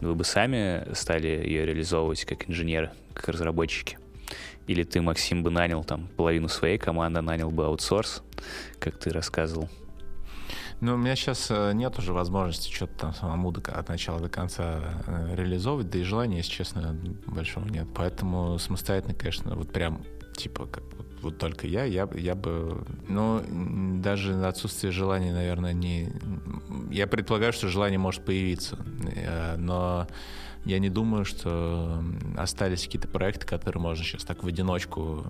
вы 0.00 0.14
бы 0.14 0.24
сами 0.24 0.94
стали 0.94 1.26
ее 1.26 1.66
реализовывать 1.66 2.24
как 2.24 2.48
инженеры, 2.48 2.92
как 3.14 3.28
разработчики? 3.28 3.98
Или 4.68 4.84
ты, 4.84 5.00
Максим, 5.00 5.42
бы 5.42 5.50
нанял 5.50 5.82
там 5.82 6.08
половину 6.16 6.48
своей 6.48 6.78
команды, 6.78 7.20
нанял 7.20 7.50
бы 7.50 7.66
аутсорс, 7.66 8.22
как 8.78 8.96
ты 8.98 9.10
рассказывал? 9.10 9.68
Ну, 10.80 10.94
у 10.94 10.96
меня 10.96 11.16
сейчас 11.16 11.46
э, 11.50 11.72
нет 11.72 11.98
уже 11.98 12.12
возможности 12.12 12.72
что-то 12.72 12.92
там 12.98 13.14
самому 13.14 13.52
до, 13.52 13.60
от 13.72 13.88
начала 13.88 14.20
до 14.20 14.28
конца 14.28 14.80
э, 15.06 15.34
реализовывать, 15.34 15.88
да 15.88 15.98
и 15.98 16.02
желания, 16.02 16.38
если 16.38 16.52
честно, 16.52 16.96
большого 17.26 17.66
нет. 17.66 17.86
Поэтому 17.94 18.58
самостоятельно, 18.58 19.14
конечно, 19.14 19.54
вот 19.54 19.72
прям 19.72 20.04
типа 20.36 20.66
как 20.66 20.82
вот, 20.96 21.06
вот 21.22 21.38
только 21.38 21.66
я, 21.66 21.84
я, 21.84 22.08
я 22.14 22.34
бы, 22.34 22.84
ну, 23.08 23.42
даже 24.02 24.34
отсутствие 24.44 24.92
желания, 24.92 25.32
наверное, 25.32 25.72
не... 25.72 26.12
Я 26.90 27.06
предполагаю, 27.06 27.52
что 27.52 27.68
желание 27.68 27.98
может 27.98 28.24
появиться, 28.24 28.78
э, 29.14 29.56
но 29.56 30.06
я 30.64 30.78
не 30.78 30.88
думаю, 30.88 31.24
что 31.24 32.02
остались 32.36 32.84
какие-то 32.84 33.08
проекты, 33.08 33.46
которые 33.46 33.82
можно 33.82 34.04
сейчас 34.04 34.24
так 34.24 34.42
в 34.42 34.46
одиночку 34.46 35.24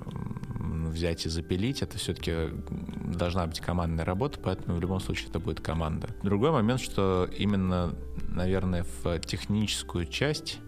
взять 0.95 1.27
и 1.27 1.29
запилить. 1.29 1.83
Это 1.83 1.99
все-таки 1.99 2.51
должна 3.05 3.47
быть 3.47 3.61
командная 3.61 4.05
работа, 4.05 4.39
поэтому 4.43 4.77
в 4.77 4.81
любом 4.81 5.01
случае 5.01 5.29
это 5.31 5.41
будет 5.41 5.61
команда. 5.61 6.09
Другой 6.23 6.53
момент, 6.53 6.81
что 6.81 7.29
именно, 7.37 7.95
наверное, 8.29 8.85
в 9.03 9.19
техническую 9.21 10.07
часть 10.07 10.61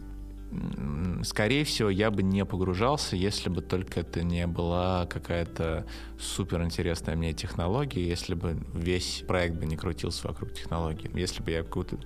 скорее 1.22 1.64
всего, 1.64 1.90
я 1.90 2.10
бы 2.10 2.22
не 2.22 2.44
погружался, 2.44 3.16
если 3.16 3.48
бы 3.48 3.62
только 3.62 4.00
это 4.00 4.22
не 4.22 4.46
была 4.46 5.06
какая-то 5.06 5.86
супер 6.18 6.62
интересная 6.62 7.16
мне 7.16 7.32
технология, 7.32 8.06
если 8.06 8.34
бы 8.34 8.56
весь 8.74 9.24
проект 9.26 9.56
бы 9.56 9.66
не 9.66 9.76
крутился 9.76 10.28
вокруг 10.28 10.52
технологии. 10.52 11.10
Если 11.18 11.42
бы 11.42 11.50
я 11.50 11.62
какую-то 11.62 11.98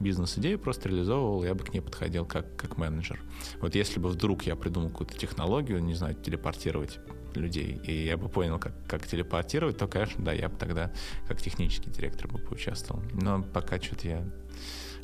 бизнес-идею 0.00 0.58
просто 0.58 0.88
реализовывал, 0.88 1.44
я 1.44 1.54
бы 1.54 1.64
к 1.64 1.72
ней 1.72 1.80
подходил 1.80 2.24
как, 2.24 2.56
как 2.56 2.76
менеджер. 2.76 3.20
Вот 3.60 3.74
если 3.74 4.00
бы 4.00 4.08
вдруг 4.08 4.44
я 4.44 4.56
придумал 4.56 4.90
какую-то 4.90 5.16
технологию, 5.16 5.82
не 5.82 5.94
знаю, 5.94 6.14
телепортировать 6.14 6.98
людей, 7.34 7.80
и 7.84 8.04
я 8.04 8.16
бы 8.16 8.28
понял, 8.28 8.58
как, 8.58 8.72
как 8.86 9.06
телепортировать, 9.06 9.76
то, 9.76 9.88
конечно, 9.88 10.24
да, 10.24 10.32
я 10.32 10.48
бы 10.48 10.56
тогда 10.56 10.92
как 11.26 11.40
технический 11.42 11.90
директор 11.90 12.28
бы 12.28 12.38
поучаствовал. 12.38 13.02
Но 13.12 13.42
пока 13.42 13.80
что-то 13.80 14.08
я 14.08 14.24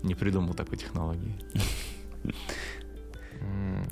не 0.03 0.15
придумал 0.15 0.55
такой 0.55 0.79
технологии. 0.79 1.39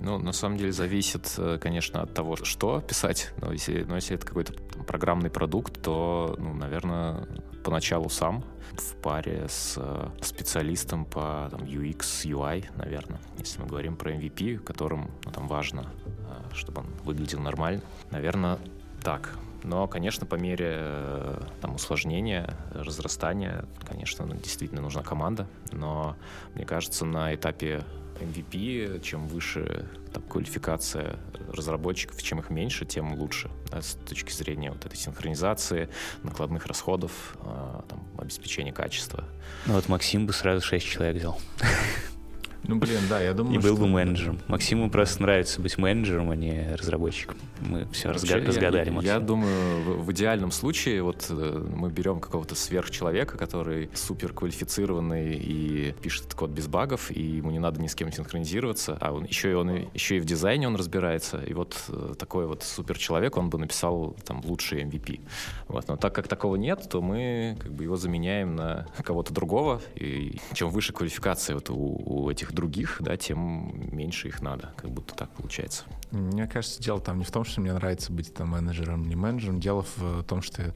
Ну, 0.01 0.19
на 0.19 0.33
самом 0.33 0.57
деле 0.57 0.73
зависит, 0.73 1.35
э, 1.39 1.59
конечно, 1.61 2.03
от 2.03 2.15
того, 2.15 2.37
что 2.37 2.81
писать. 2.81 3.33
Но 3.41 3.53
если, 3.53 3.85
но 3.85 3.97
если 3.97 4.17
это 4.17 4.27
какой-то 4.27 4.55
программный 4.87 5.31
продукт, 5.31 5.83
то, 5.83 6.35
ну, 6.39 6.55
наверное, 6.55 7.27
поначалу 7.65 8.09
сам 8.09 8.45
в 8.73 8.95
паре 8.97 9.47
с 9.49 9.75
э, 9.77 10.09
специалистом 10.23 11.05
по 11.05 11.49
там, 11.51 11.63
UX, 11.63 12.25
UI, 12.25 12.67
наверное. 12.77 13.21
Если 13.39 13.61
мы 13.61 13.67
говорим 13.67 13.97
про 13.97 14.13
MVP, 14.13 14.59
которым 14.59 15.11
ну, 15.25 15.31
там 15.33 15.49
важно, 15.49 15.93
э, 16.07 16.55
чтобы 16.55 16.83
он 16.83 16.87
выглядел 17.05 17.41
нормально. 17.41 17.83
Наверное, 18.11 18.59
так. 19.03 19.37
Но, 19.65 19.89
конечно, 19.89 20.25
по 20.25 20.37
мере 20.37 21.41
там, 21.61 21.75
усложнения, 21.75 22.57
разрастания, 22.73 23.65
конечно, 23.85 24.25
действительно 24.37 24.81
нужна 24.81 25.03
команда. 25.03 25.49
Но, 25.73 26.17
мне 26.55 26.65
кажется, 26.65 27.05
на 27.05 27.35
этапе 27.35 27.85
MVP, 28.21 29.01
чем 29.01 29.27
выше 29.27 29.89
там, 30.13 30.23
квалификация 30.23 31.19
разработчиков, 31.53 32.23
чем 32.23 32.41
их 32.41 32.51
меньше, 32.51 32.85
тем 32.85 33.15
лучше 33.15 33.51
да, 33.71 33.83
с 33.83 33.95
точки 33.95 34.33
зрения 34.33 34.71
вот 34.71 34.85
этой 34.85 34.97
синхронизации, 34.97 35.89
накладных 36.23 36.67
расходов, 36.67 37.37
э, 37.41 37.81
там, 37.89 38.07
обеспечения 38.19 38.73
качества. 38.73 39.25
Ну 39.67 39.75
вот 39.75 39.89
Максим 39.89 40.27
бы 40.27 40.33
сразу 40.33 40.65
6 40.65 40.87
человек 40.87 41.17
взял. 41.17 41.41
Ну, 42.65 42.77
блин, 42.77 43.01
да, 43.09 43.21
я 43.21 43.33
думаю, 43.33 43.59
И 43.59 43.63
был 43.63 43.77
бы 43.77 43.87
менеджером. 43.87 44.39
Максиму 44.49 44.91
просто 44.91 45.23
нравится 45.23 45.61
быть 45.61 45.79
менеджером, 45.79 46.31
а 46.31 46.37
не 46.37 46.75
разработчиком. 46.75 47.37
Мы 47.61 47.87
все 47.93 48.09
Вообще, 48.09 48.37
разгадали, 48.37 48.93
я, 49.03 49.15
я 49.15 49.21
думаю, 49.21 50.03
в, 50.03 50.13
идеальном 50.13 50.51
случае 50.51 51.03
вот 51.03 51.27
э, 51.31 51.67
мы 51.75 51.91
берем 51.91 52.21
какого-то 52.21 52.55
сверхчеловека, 52.55 53.39
который 53.39 53.91
супер 53.95 54.33
квалифицированный 54.33 55.35
и 55.35 55.95
пишет 56.03 56.35
код 56.35 56.51
без 56.51 56.67
багов, 56.67 57.11
и 57.11 57.23
ему 57.23 57.51
не 57.51 57.59
надо 57.59 57.81
ни 57.81 57.87
с 57.87 57.95
кем 57.95 58.13
синхронизироваться, 58.13 58.99
а 59.01 59.13
он 59.13 59.25
еще 59.25 59.51
и 59.51 59.55
он 59.55 59.89
еще 59.95 60.17
и 60.17 60.21
в 60.21 60.25
дизайне 60.25 60.67
он 60.67 60.77
разбирается. 60.77 61.43
И 61.43 61.55
вот 61.55 61.77
э, 61.89 62.15
такой 62.19 62.47
вот 62.47 62.63
суперчеловек, 62.63 63.37
он 63.37 63.51
бы 63.51 63.59
написал 63.59 64.17
там 64.25 64.43
лучший 64.45 64.83
MVP. 64.83 65.21
Вот. 65.69 65.89
Но 65.89 65.97
так 65.97 66.15
как 66.15 66.29
такого 66.29 66.57
нет, 66.57 66.89
то 66.91 67.01
мы 67.01 67.57
как 67.61 67.73
бы 67.73 67.85
его 67.85 67.97
заменяем 67.97 68.57
на 68.57 68.87
кого-то 69.03 69.33
другого. 69.33 69.81
И 69.95 70.39
чем 70.53 70.71
выше 70.71 70.93
квалификация 70.93 71.55
вот 71.55 71.71
у, 71.71 71.75
у 71.77 72.31
этих 72.31 72.48
других, 72.53 72.99
да, 73.01 73.17
тем 73.17 73.97
меньше 73.97 74.29
их 74.29 74.43
надо. 74.43 74.73
Как 74.77 74.91
будто 74.91 75.15
так 75.15 75.31
получается. 75.31 75.85
Мне 76.11 76.47
кажется, 76.47 76.83
дело 76.83 77.01
там 77.01 77.19
не 77.19 77.25
в 77.25 77.31
том, 77.31 77.45
что 77.45 77.61
мне 77.61 77.73
нравится 77.73 78.13
быть 78.13 78.33
там 78.35 78.49
менеджером, 78.49 79.09
не 79.09 79.17
менеджером. 79.17 79.61
Дело 79.61 79.85
в 79.97 80.23
том, 80.25 80.43
что 80.43 80.75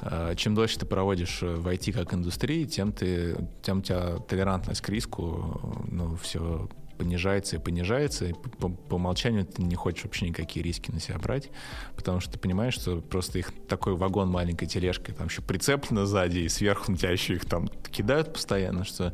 э, 0.00 0.34
чем 0.36 0.54
дольше 0.54 0.78
ты 0.78 0.86
проводишь 0.86 1.42
в 1.42 1.66
IT 1.66 1.92
как 1.92 2.14
индустрии, 2.14 2.64
тем, 2.64 2.92
ты, 2.92 3.36
тем 3.62 3.78
у 3.78 3.82
тебя 3.82 4.18
толерантность 4.28 4.80
к 4.80 4.88
риску, 4.88 5.84
ну, 5.90 6.16
все 6.16 6.68
понижается 6.98 7.56
и 7.56 7.58
понижается, 7.58 8.26
и 8.26 8.32
по, 8.32 8.68
по 8.68 8.94
умолчанию 8.94 9.46
ты 9.46 9.62
не 9.62 9.76
хочешь 9.76 10.04
вообще 10.04 10.28
никакие 10.28 10.62
риски 10.62 10.90
на 10.90 11.00
себя 11.00 11.18
брать, 11.18 11.50
потому 11.96 12.20
что 12.20 12.32
ты 12.32 12.38
понимаешь, 12.38 12.74
что 12.74 13.00
просто 13.00 13.38
их 13.38 13.52
такой 13.68 13.94
вагон 13.94 14.28
маленькой 14.28 14.66
тележкой, 14.66 15.14
там 15.14 15.28
еще 15.28 15.42
прицеплено 15.42 16.06
сзади, 16.06 16.40
и 16.40 16.48
сверху 16.48 16.90
на 16.90 16.98
тебя 16.98 17.10
еще 17.10 17.34
их 17.34 17.44
там 17.44 17.68
кидают 17.90 18.32
постоянно, 18.32 18.84
что 18.84 19.12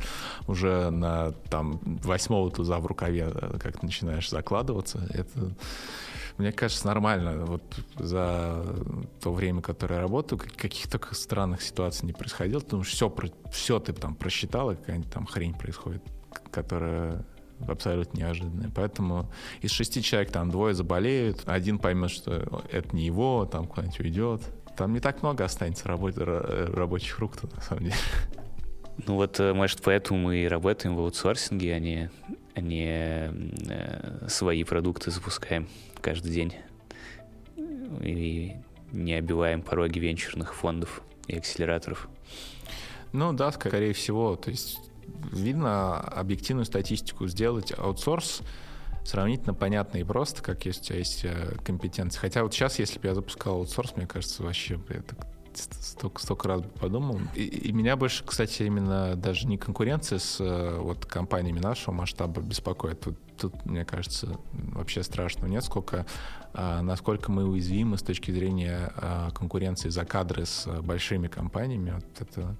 уже 0.48 0.90
на 0.90 1.32
там 1.51 1.81
восьмого 1.85 2.51
туза 2.51 2.78
в 2.78 2.86
рукаве 2.86 3.31
э, 3.32 3.59
как 3.59 3.82
начинаешь 3.82 4.31
закладываться, 4.31 5.06
это 5.12 5.55
мне 6.36 6.51
кажется, 6.51 6.86
нормально. 6.86 7.44
Вот 7.44 7.62
за 7.97 8.65
то 9.20 9.32
время, 9.32 9.62
которое 9.62 9.97
я 9.97 10.01
работаю, 10.01 10.40
каких 10.56 10.90
только 10.90 11.15
странных 11.15 11.62
ситуаций 11.62 12.06
не 12.06 12.12
происходило, 12.12 12.61
потому 12.61 12.82
что 12.82 12.97
все, 12.97 13.32
все 13.52 13.78
ты 13.78 13.93
там 13.93 14.15
просчитал, 14.16 14.73
и 14.73 14.77
какая-нибудь 14.77 15.12
там 15.12 15.27
хрень 15.27 15.55
происходит, 15.55 16.02
которая 16.51 17.24
абсолютно 17.66 18.18
неожиданные. 18.18 18.70
Поэтому 18.74 19.31
из 19.60 19.70
шести 19.70 20.02
человек 20.02 20.31
там 20.31 20.51
двое 20.51 20.74
заболеют, 20.74 21.43
один 21.47 21.78
поймет, 21.78 22.10
что 22.10 22.64
это 22.70 22.94
не 22.94 23.06
его, 23.06 23.47
там 23.47 23.66
куда-нибудь 23.66 24.01
уйдет. 24.01 24.43
Там 24.76 24.93
не 24.93 25.01
так 25.01 25.22
много 25.22 25.44
останется 25.44 25.86
работ, 25.86 26.14
рабочих 26.16 27.18
рук 27.18 27.43
на 27.43 27.60
самом 27.60 27.85
деле. 27.85 27.97
Ну 29.06 29.14
вот, 29.14 29.40
э, 29.40 29.52
может, 29.52 29.82
поэтому 29.82 30.20
мы 30.20 30.36
и 30.39 30.48
работаем 30.48 30.94
в 30.94 31.01
аутсорсинге, 31.01 31.74
а 31.74 31.78
не, 31.81 32.10
а 32.55 32.60
не 32.60 32.86
э, 32.89 34.28
свои 34.28 34.62
продукты 34.62 35.10
запускаем 35.10 35.68
каждый 36.01 36.32
день 36.32 36.55
и 38.01 38.52
не 38.93 39.14
обиваем 39.14 39.62
пороги 39.62 39.98
венчурных 39.98 40.55
фондов 40.55 41.02
и 41.26 41.36
акселераторов. 41.36 42.09
Ну 43.12 43.32
да, 43.32 43.51
скорее 43.52 43.93
всего. 43.93 44.36
То 44.36 44.51
есть 44.51 44.78
видно 45.32 46.01
объективную 46.01 46.64
статистику 46.64 47.26
сделать 47.26 47.72
аутсорс 47.76 48.43
сравнительно 49.05 49.55
понятно 49.55 49.98
и 49.98 50.05
просто, 50.05 50.43
как 50.43 50.64
есть 50.64 50.82
у 50.82 50.85
тебя 50.85 50.98
есть 50.98 51.24
э, 51.24 51.56
компетенции. 51.64 52.18
Хотя 52.18 52.43
вот 52.43 52.55
сейчас, 52.55 52.78
если 52.78 52.98
бы 52.98 53.09
я 53.09 53.14
запускал 53.14 53.56
аутсорс, 53.56 53.97
мне 53.97 54.06
кажется, 54.06 54.43
вообще 54.43 54.81
это 54.89 55.14
столько, 55.56 56.20
столько 56.20 56.48
раз 56.48 56.62
подумал. 56.81 57.20
И, 57.35 57.43
и 57.44 57.72
меня 57.72 57.97
больше, 57.97 58.24
кстати, 58.24 58.62
именно 58.62 59.14
даже 59.16 59.47
не 59.47 59.59
конкуренция 59.59 60.18
с 60.18 60.40
э, 60.40 60.78
вот 60.81 61.06
компаниями 61.06 61.60
нашего 61.60 61.94
масштаба 61.94 62.40
беспокоит. 62.40 63.01
Тут, 63.01 63.18
тут 63.36 63.64
мне 63.66 63.85
кажется, 63.85 64.39
вообще 64.52 65.02
страшного 65.02 65.48
нет, 65.48 65.64
сколько, 65.64 66.06
а, 66.52 66.82
насколько 66.82 67.31
мы 67.31 67.44
уязвимы 67.44 67.98
с 67.98 68.02
точки 68.02 68.31
зрения 68.31 68.93
а, 68.97 69.31
конкуренции 69.31 69.89
за 69.89 70.05
кадры 70.05 70.47
с 70.47 70.66
большими 70.82 71.28
компаниями. 71.28 71.93
Вот 71.93 72.28
это 72.28 72.56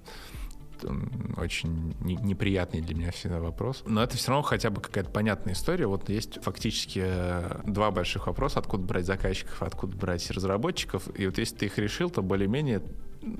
очень 1.37 1.95
неприятный 2.01 2.81
для 2.81 2.95
меня 2.95 3.11
всегда 3.11 3.39
вопрос. 3.39 3.83
Но 3.85 4.03
это 4.03 4.17
все 4.17 4.31
равно 4.31 4.43
хотя 4.43 4.69
бы 4.69 4.81
какая-то 4.81 5.09
понятная 5.09 5.53
история. 5.53 5.87
Вот 5.87 6.09
есть 6.09 6.41
фактически 6.41 7.01
э, 7.03 7.61
два 7.65 7.91
больших 7.91 8.27
вопроса, 8.27 8.59
откуда 8.59 8.83
брать 8.83 9.05
заказчиков, 9.05 9.61
откуда 9.61 9.95
брать 9.95 10.29
разработчиков. 10.31 11.07
И 11.17 11.25
вот 11.25 11.37
если 11.37 11.55
ты 11.55 11.65
их 11.67 11.77
решил, 11.77 12.09
то 12.09 12.21
более-менее 12.21 12.83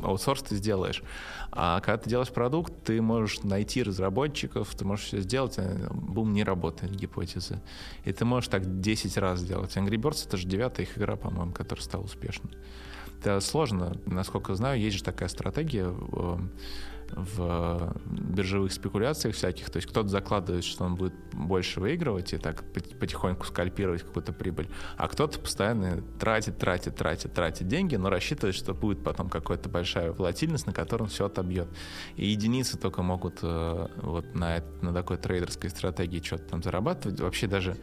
аутсорс 0.03 0.43
ты 0.43 0.55
сделаешь. 0.55 1.03
А 1.51 1.79
когда 1.79 1.97
ты 1.97 2.09
делаешь 2.09 2.29
продукт, 2.29 2.73
ты 2.83 3.01
можешь 3.01 3.43
найти 3.43 3.83
разработчиков, 3.83 4.73
ты 4.75 4.85
можешь 4.85 5.05
все 5.05 5.21
сделать, 5.21 5.55
а 5.57 5.89
бум, 5.91 6.33
не 6.33 6.43
работает 6.43 6.93
гипотеза. 6.93 7.61
И 8.03 8.11
ты 8.11 8.25
можешь 8.25 8.49
так 8.49 8.81
10 8.81 9.17
раз 9.17 9.39
сделать. 9.39 9.75
Angry 9.77 9.97
Birds— 9.97 10.25
это 10.27 10.37
же 10.37 10.47
девятая 10.47 10.85
их 10.85 10.97
игра, 10.97 11.15
по-моему, 11.15 11.53
которая 11.53 11.83
стала 11.83 12.03
успешной. 12.03 12.53
Это 13.19 13.39
сложно. 13.39 13.97
Насколько 14.05 14.55
знаю, 14.55 14.79
есть 14.79 14.97
же 14.97 15.03
такая 15.03 15.29
стратегия 15.29 15.87
э, 15.87 16.37
в 17.15 17.95
биржевых 18.05 18.71
спекуляциях 18.71 19.35
всяких. 19.35 19.69
То 19.69 19.77
есть 19.77 19.87
кто-то 19.87 20.09
закладывает, 20.09 20.63
что 20.63 20.83
он 20.83 20.95
будет 20.95 21.13
больше 21.31 21.79
выигрывать 21.79 22.33
и 22.33 22.37
так 22.37 22.63
потихоньку 22.73 23.45
скальпировать 23.45 24.03
какую-то 24.03 24.33
прибыль, 24.33 24.69
а 24.97 25.07
кто-то 25.07 25.39
постоянно 25.39 26.01
тратит, 26.19 26.57
тратит, 26.57 26.95
тратит, 26.95 27.33
тратит 27.33 27.67
деньги, 27.67 27.95
но 27.95 28.09
рассчитывает, 28.09 28.55
что 28.55 28.73
будет 28.73 29.03
потом 29.03 29.29
какая-то 29.29 29.69
большая 29.69 30.11
волатильность, 30.11 30.67
на 30.67 30.73
котором 30.73 31.07
все 31.07 31.25
отобьет. 31.25 31.67
И 32.15 32.27
единицы 32.27 32.77
только 32.77 33.01
могут 33.01 33.39
э, 33.41 33.87
вот 33.97 34.35
на, 34.35 34.63
на 34.81 34.93
такой 34.93 35.17
трейдерской 35.17 35.69
стратегии 35.69 36.21
что-то 36.21 36.43
там 36.43 36.63
зарабатывать. 36.63 37.19
Вообще 37.19 37.47
даже, 37.47 37.77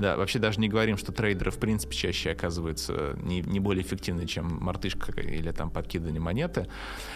да, 0.00 0.16
вообще 0.16 0.38
даже 0.38 0.60
не 0.60 0.68
говорим, 0.68 0.96
что 0.96 1.12
трейдеры 1.12 1.50
в 1.50 1.58
принципе 1.58 1.94
чаще 1.94 2.30
оказываются 2.30 3.16
не, 3.22 3.40
не 3.42 3.60
более 3.60 3.84
эффективны, 3.84 4.26
чем 4.26 4.58
мартышка 4.60 5.12
или 5.20 5.50
там 5.52 5.70
подкидывание 5.70 6.20
монеты. 6.20 6.68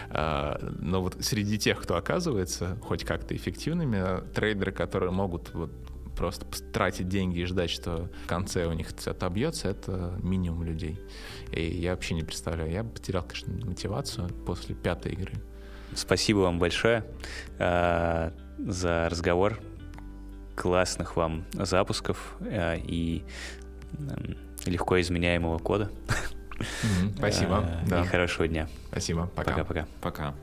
А, 0.09 0.59
но 0.79 1.01
вот 1.01 1.17
среди 1.19 1.57
тех, 1.57 1.81
кто 1.81 1.97
оказывается 1.97 2.77
хоть 2.81 3.03
как-то 3.03 3.35
эффективными, 3.35 4.21
трейдеры, 4.33 4.71
которые 4.71 5.11
могут 5.11 5.53
вот 5.53 5.71
просто 6.15 6.45
тратить 6.71 7.09
деньги 7.09 7.39
и 7.39 7.45
ждать, 7.45 7.69
что 7.69 8.09
в 8.23 8.27
конце 8.27 8.65
у 8.67 8.73
них 8.73 8.87
отобьется, 9.05 9.69
это 9.69 10.17
минимум 10.21 10.63
людей. 10.63 10.99
И 11.51 11.63
я 11.63 11.91
вообще 11.91 12.13
не 12.13 12.23
представляю. 12.23 12.71
Я 12.71 12.83
потерял, 12.83 13.23
конечно, 13.23 13.53
мотивацию 13.65 14.29
после 14.45 14.75
пятой 14.75 15.13
игры. 15.13 15.33
Спасибо 15.93 16.39
вам 16.39 16.59
большое 16.59 17.05
э, 17.57 18.31
за 18.59 19.07
разговор. 19.09 19.59
Классных 20.55 21.15
вам 21.15 21.45
запусков 21.53 22.35
э, 22.39 22.77
и 22.79 23.23
э, 23.93 24.05
легко 24.65 24.99
изменяемого 24.99 25.57
кода. 25.59 25.91
Спасибо. 27.17 27.65
И 27.85 28.05
хорошего 28.07 28.47
дня. 28.47 28.67
Спасибо. 28.87 29.27
Пока. 29.35 29.51
Пока-пока. 29.51 29.87
Пока. 30.01 30.35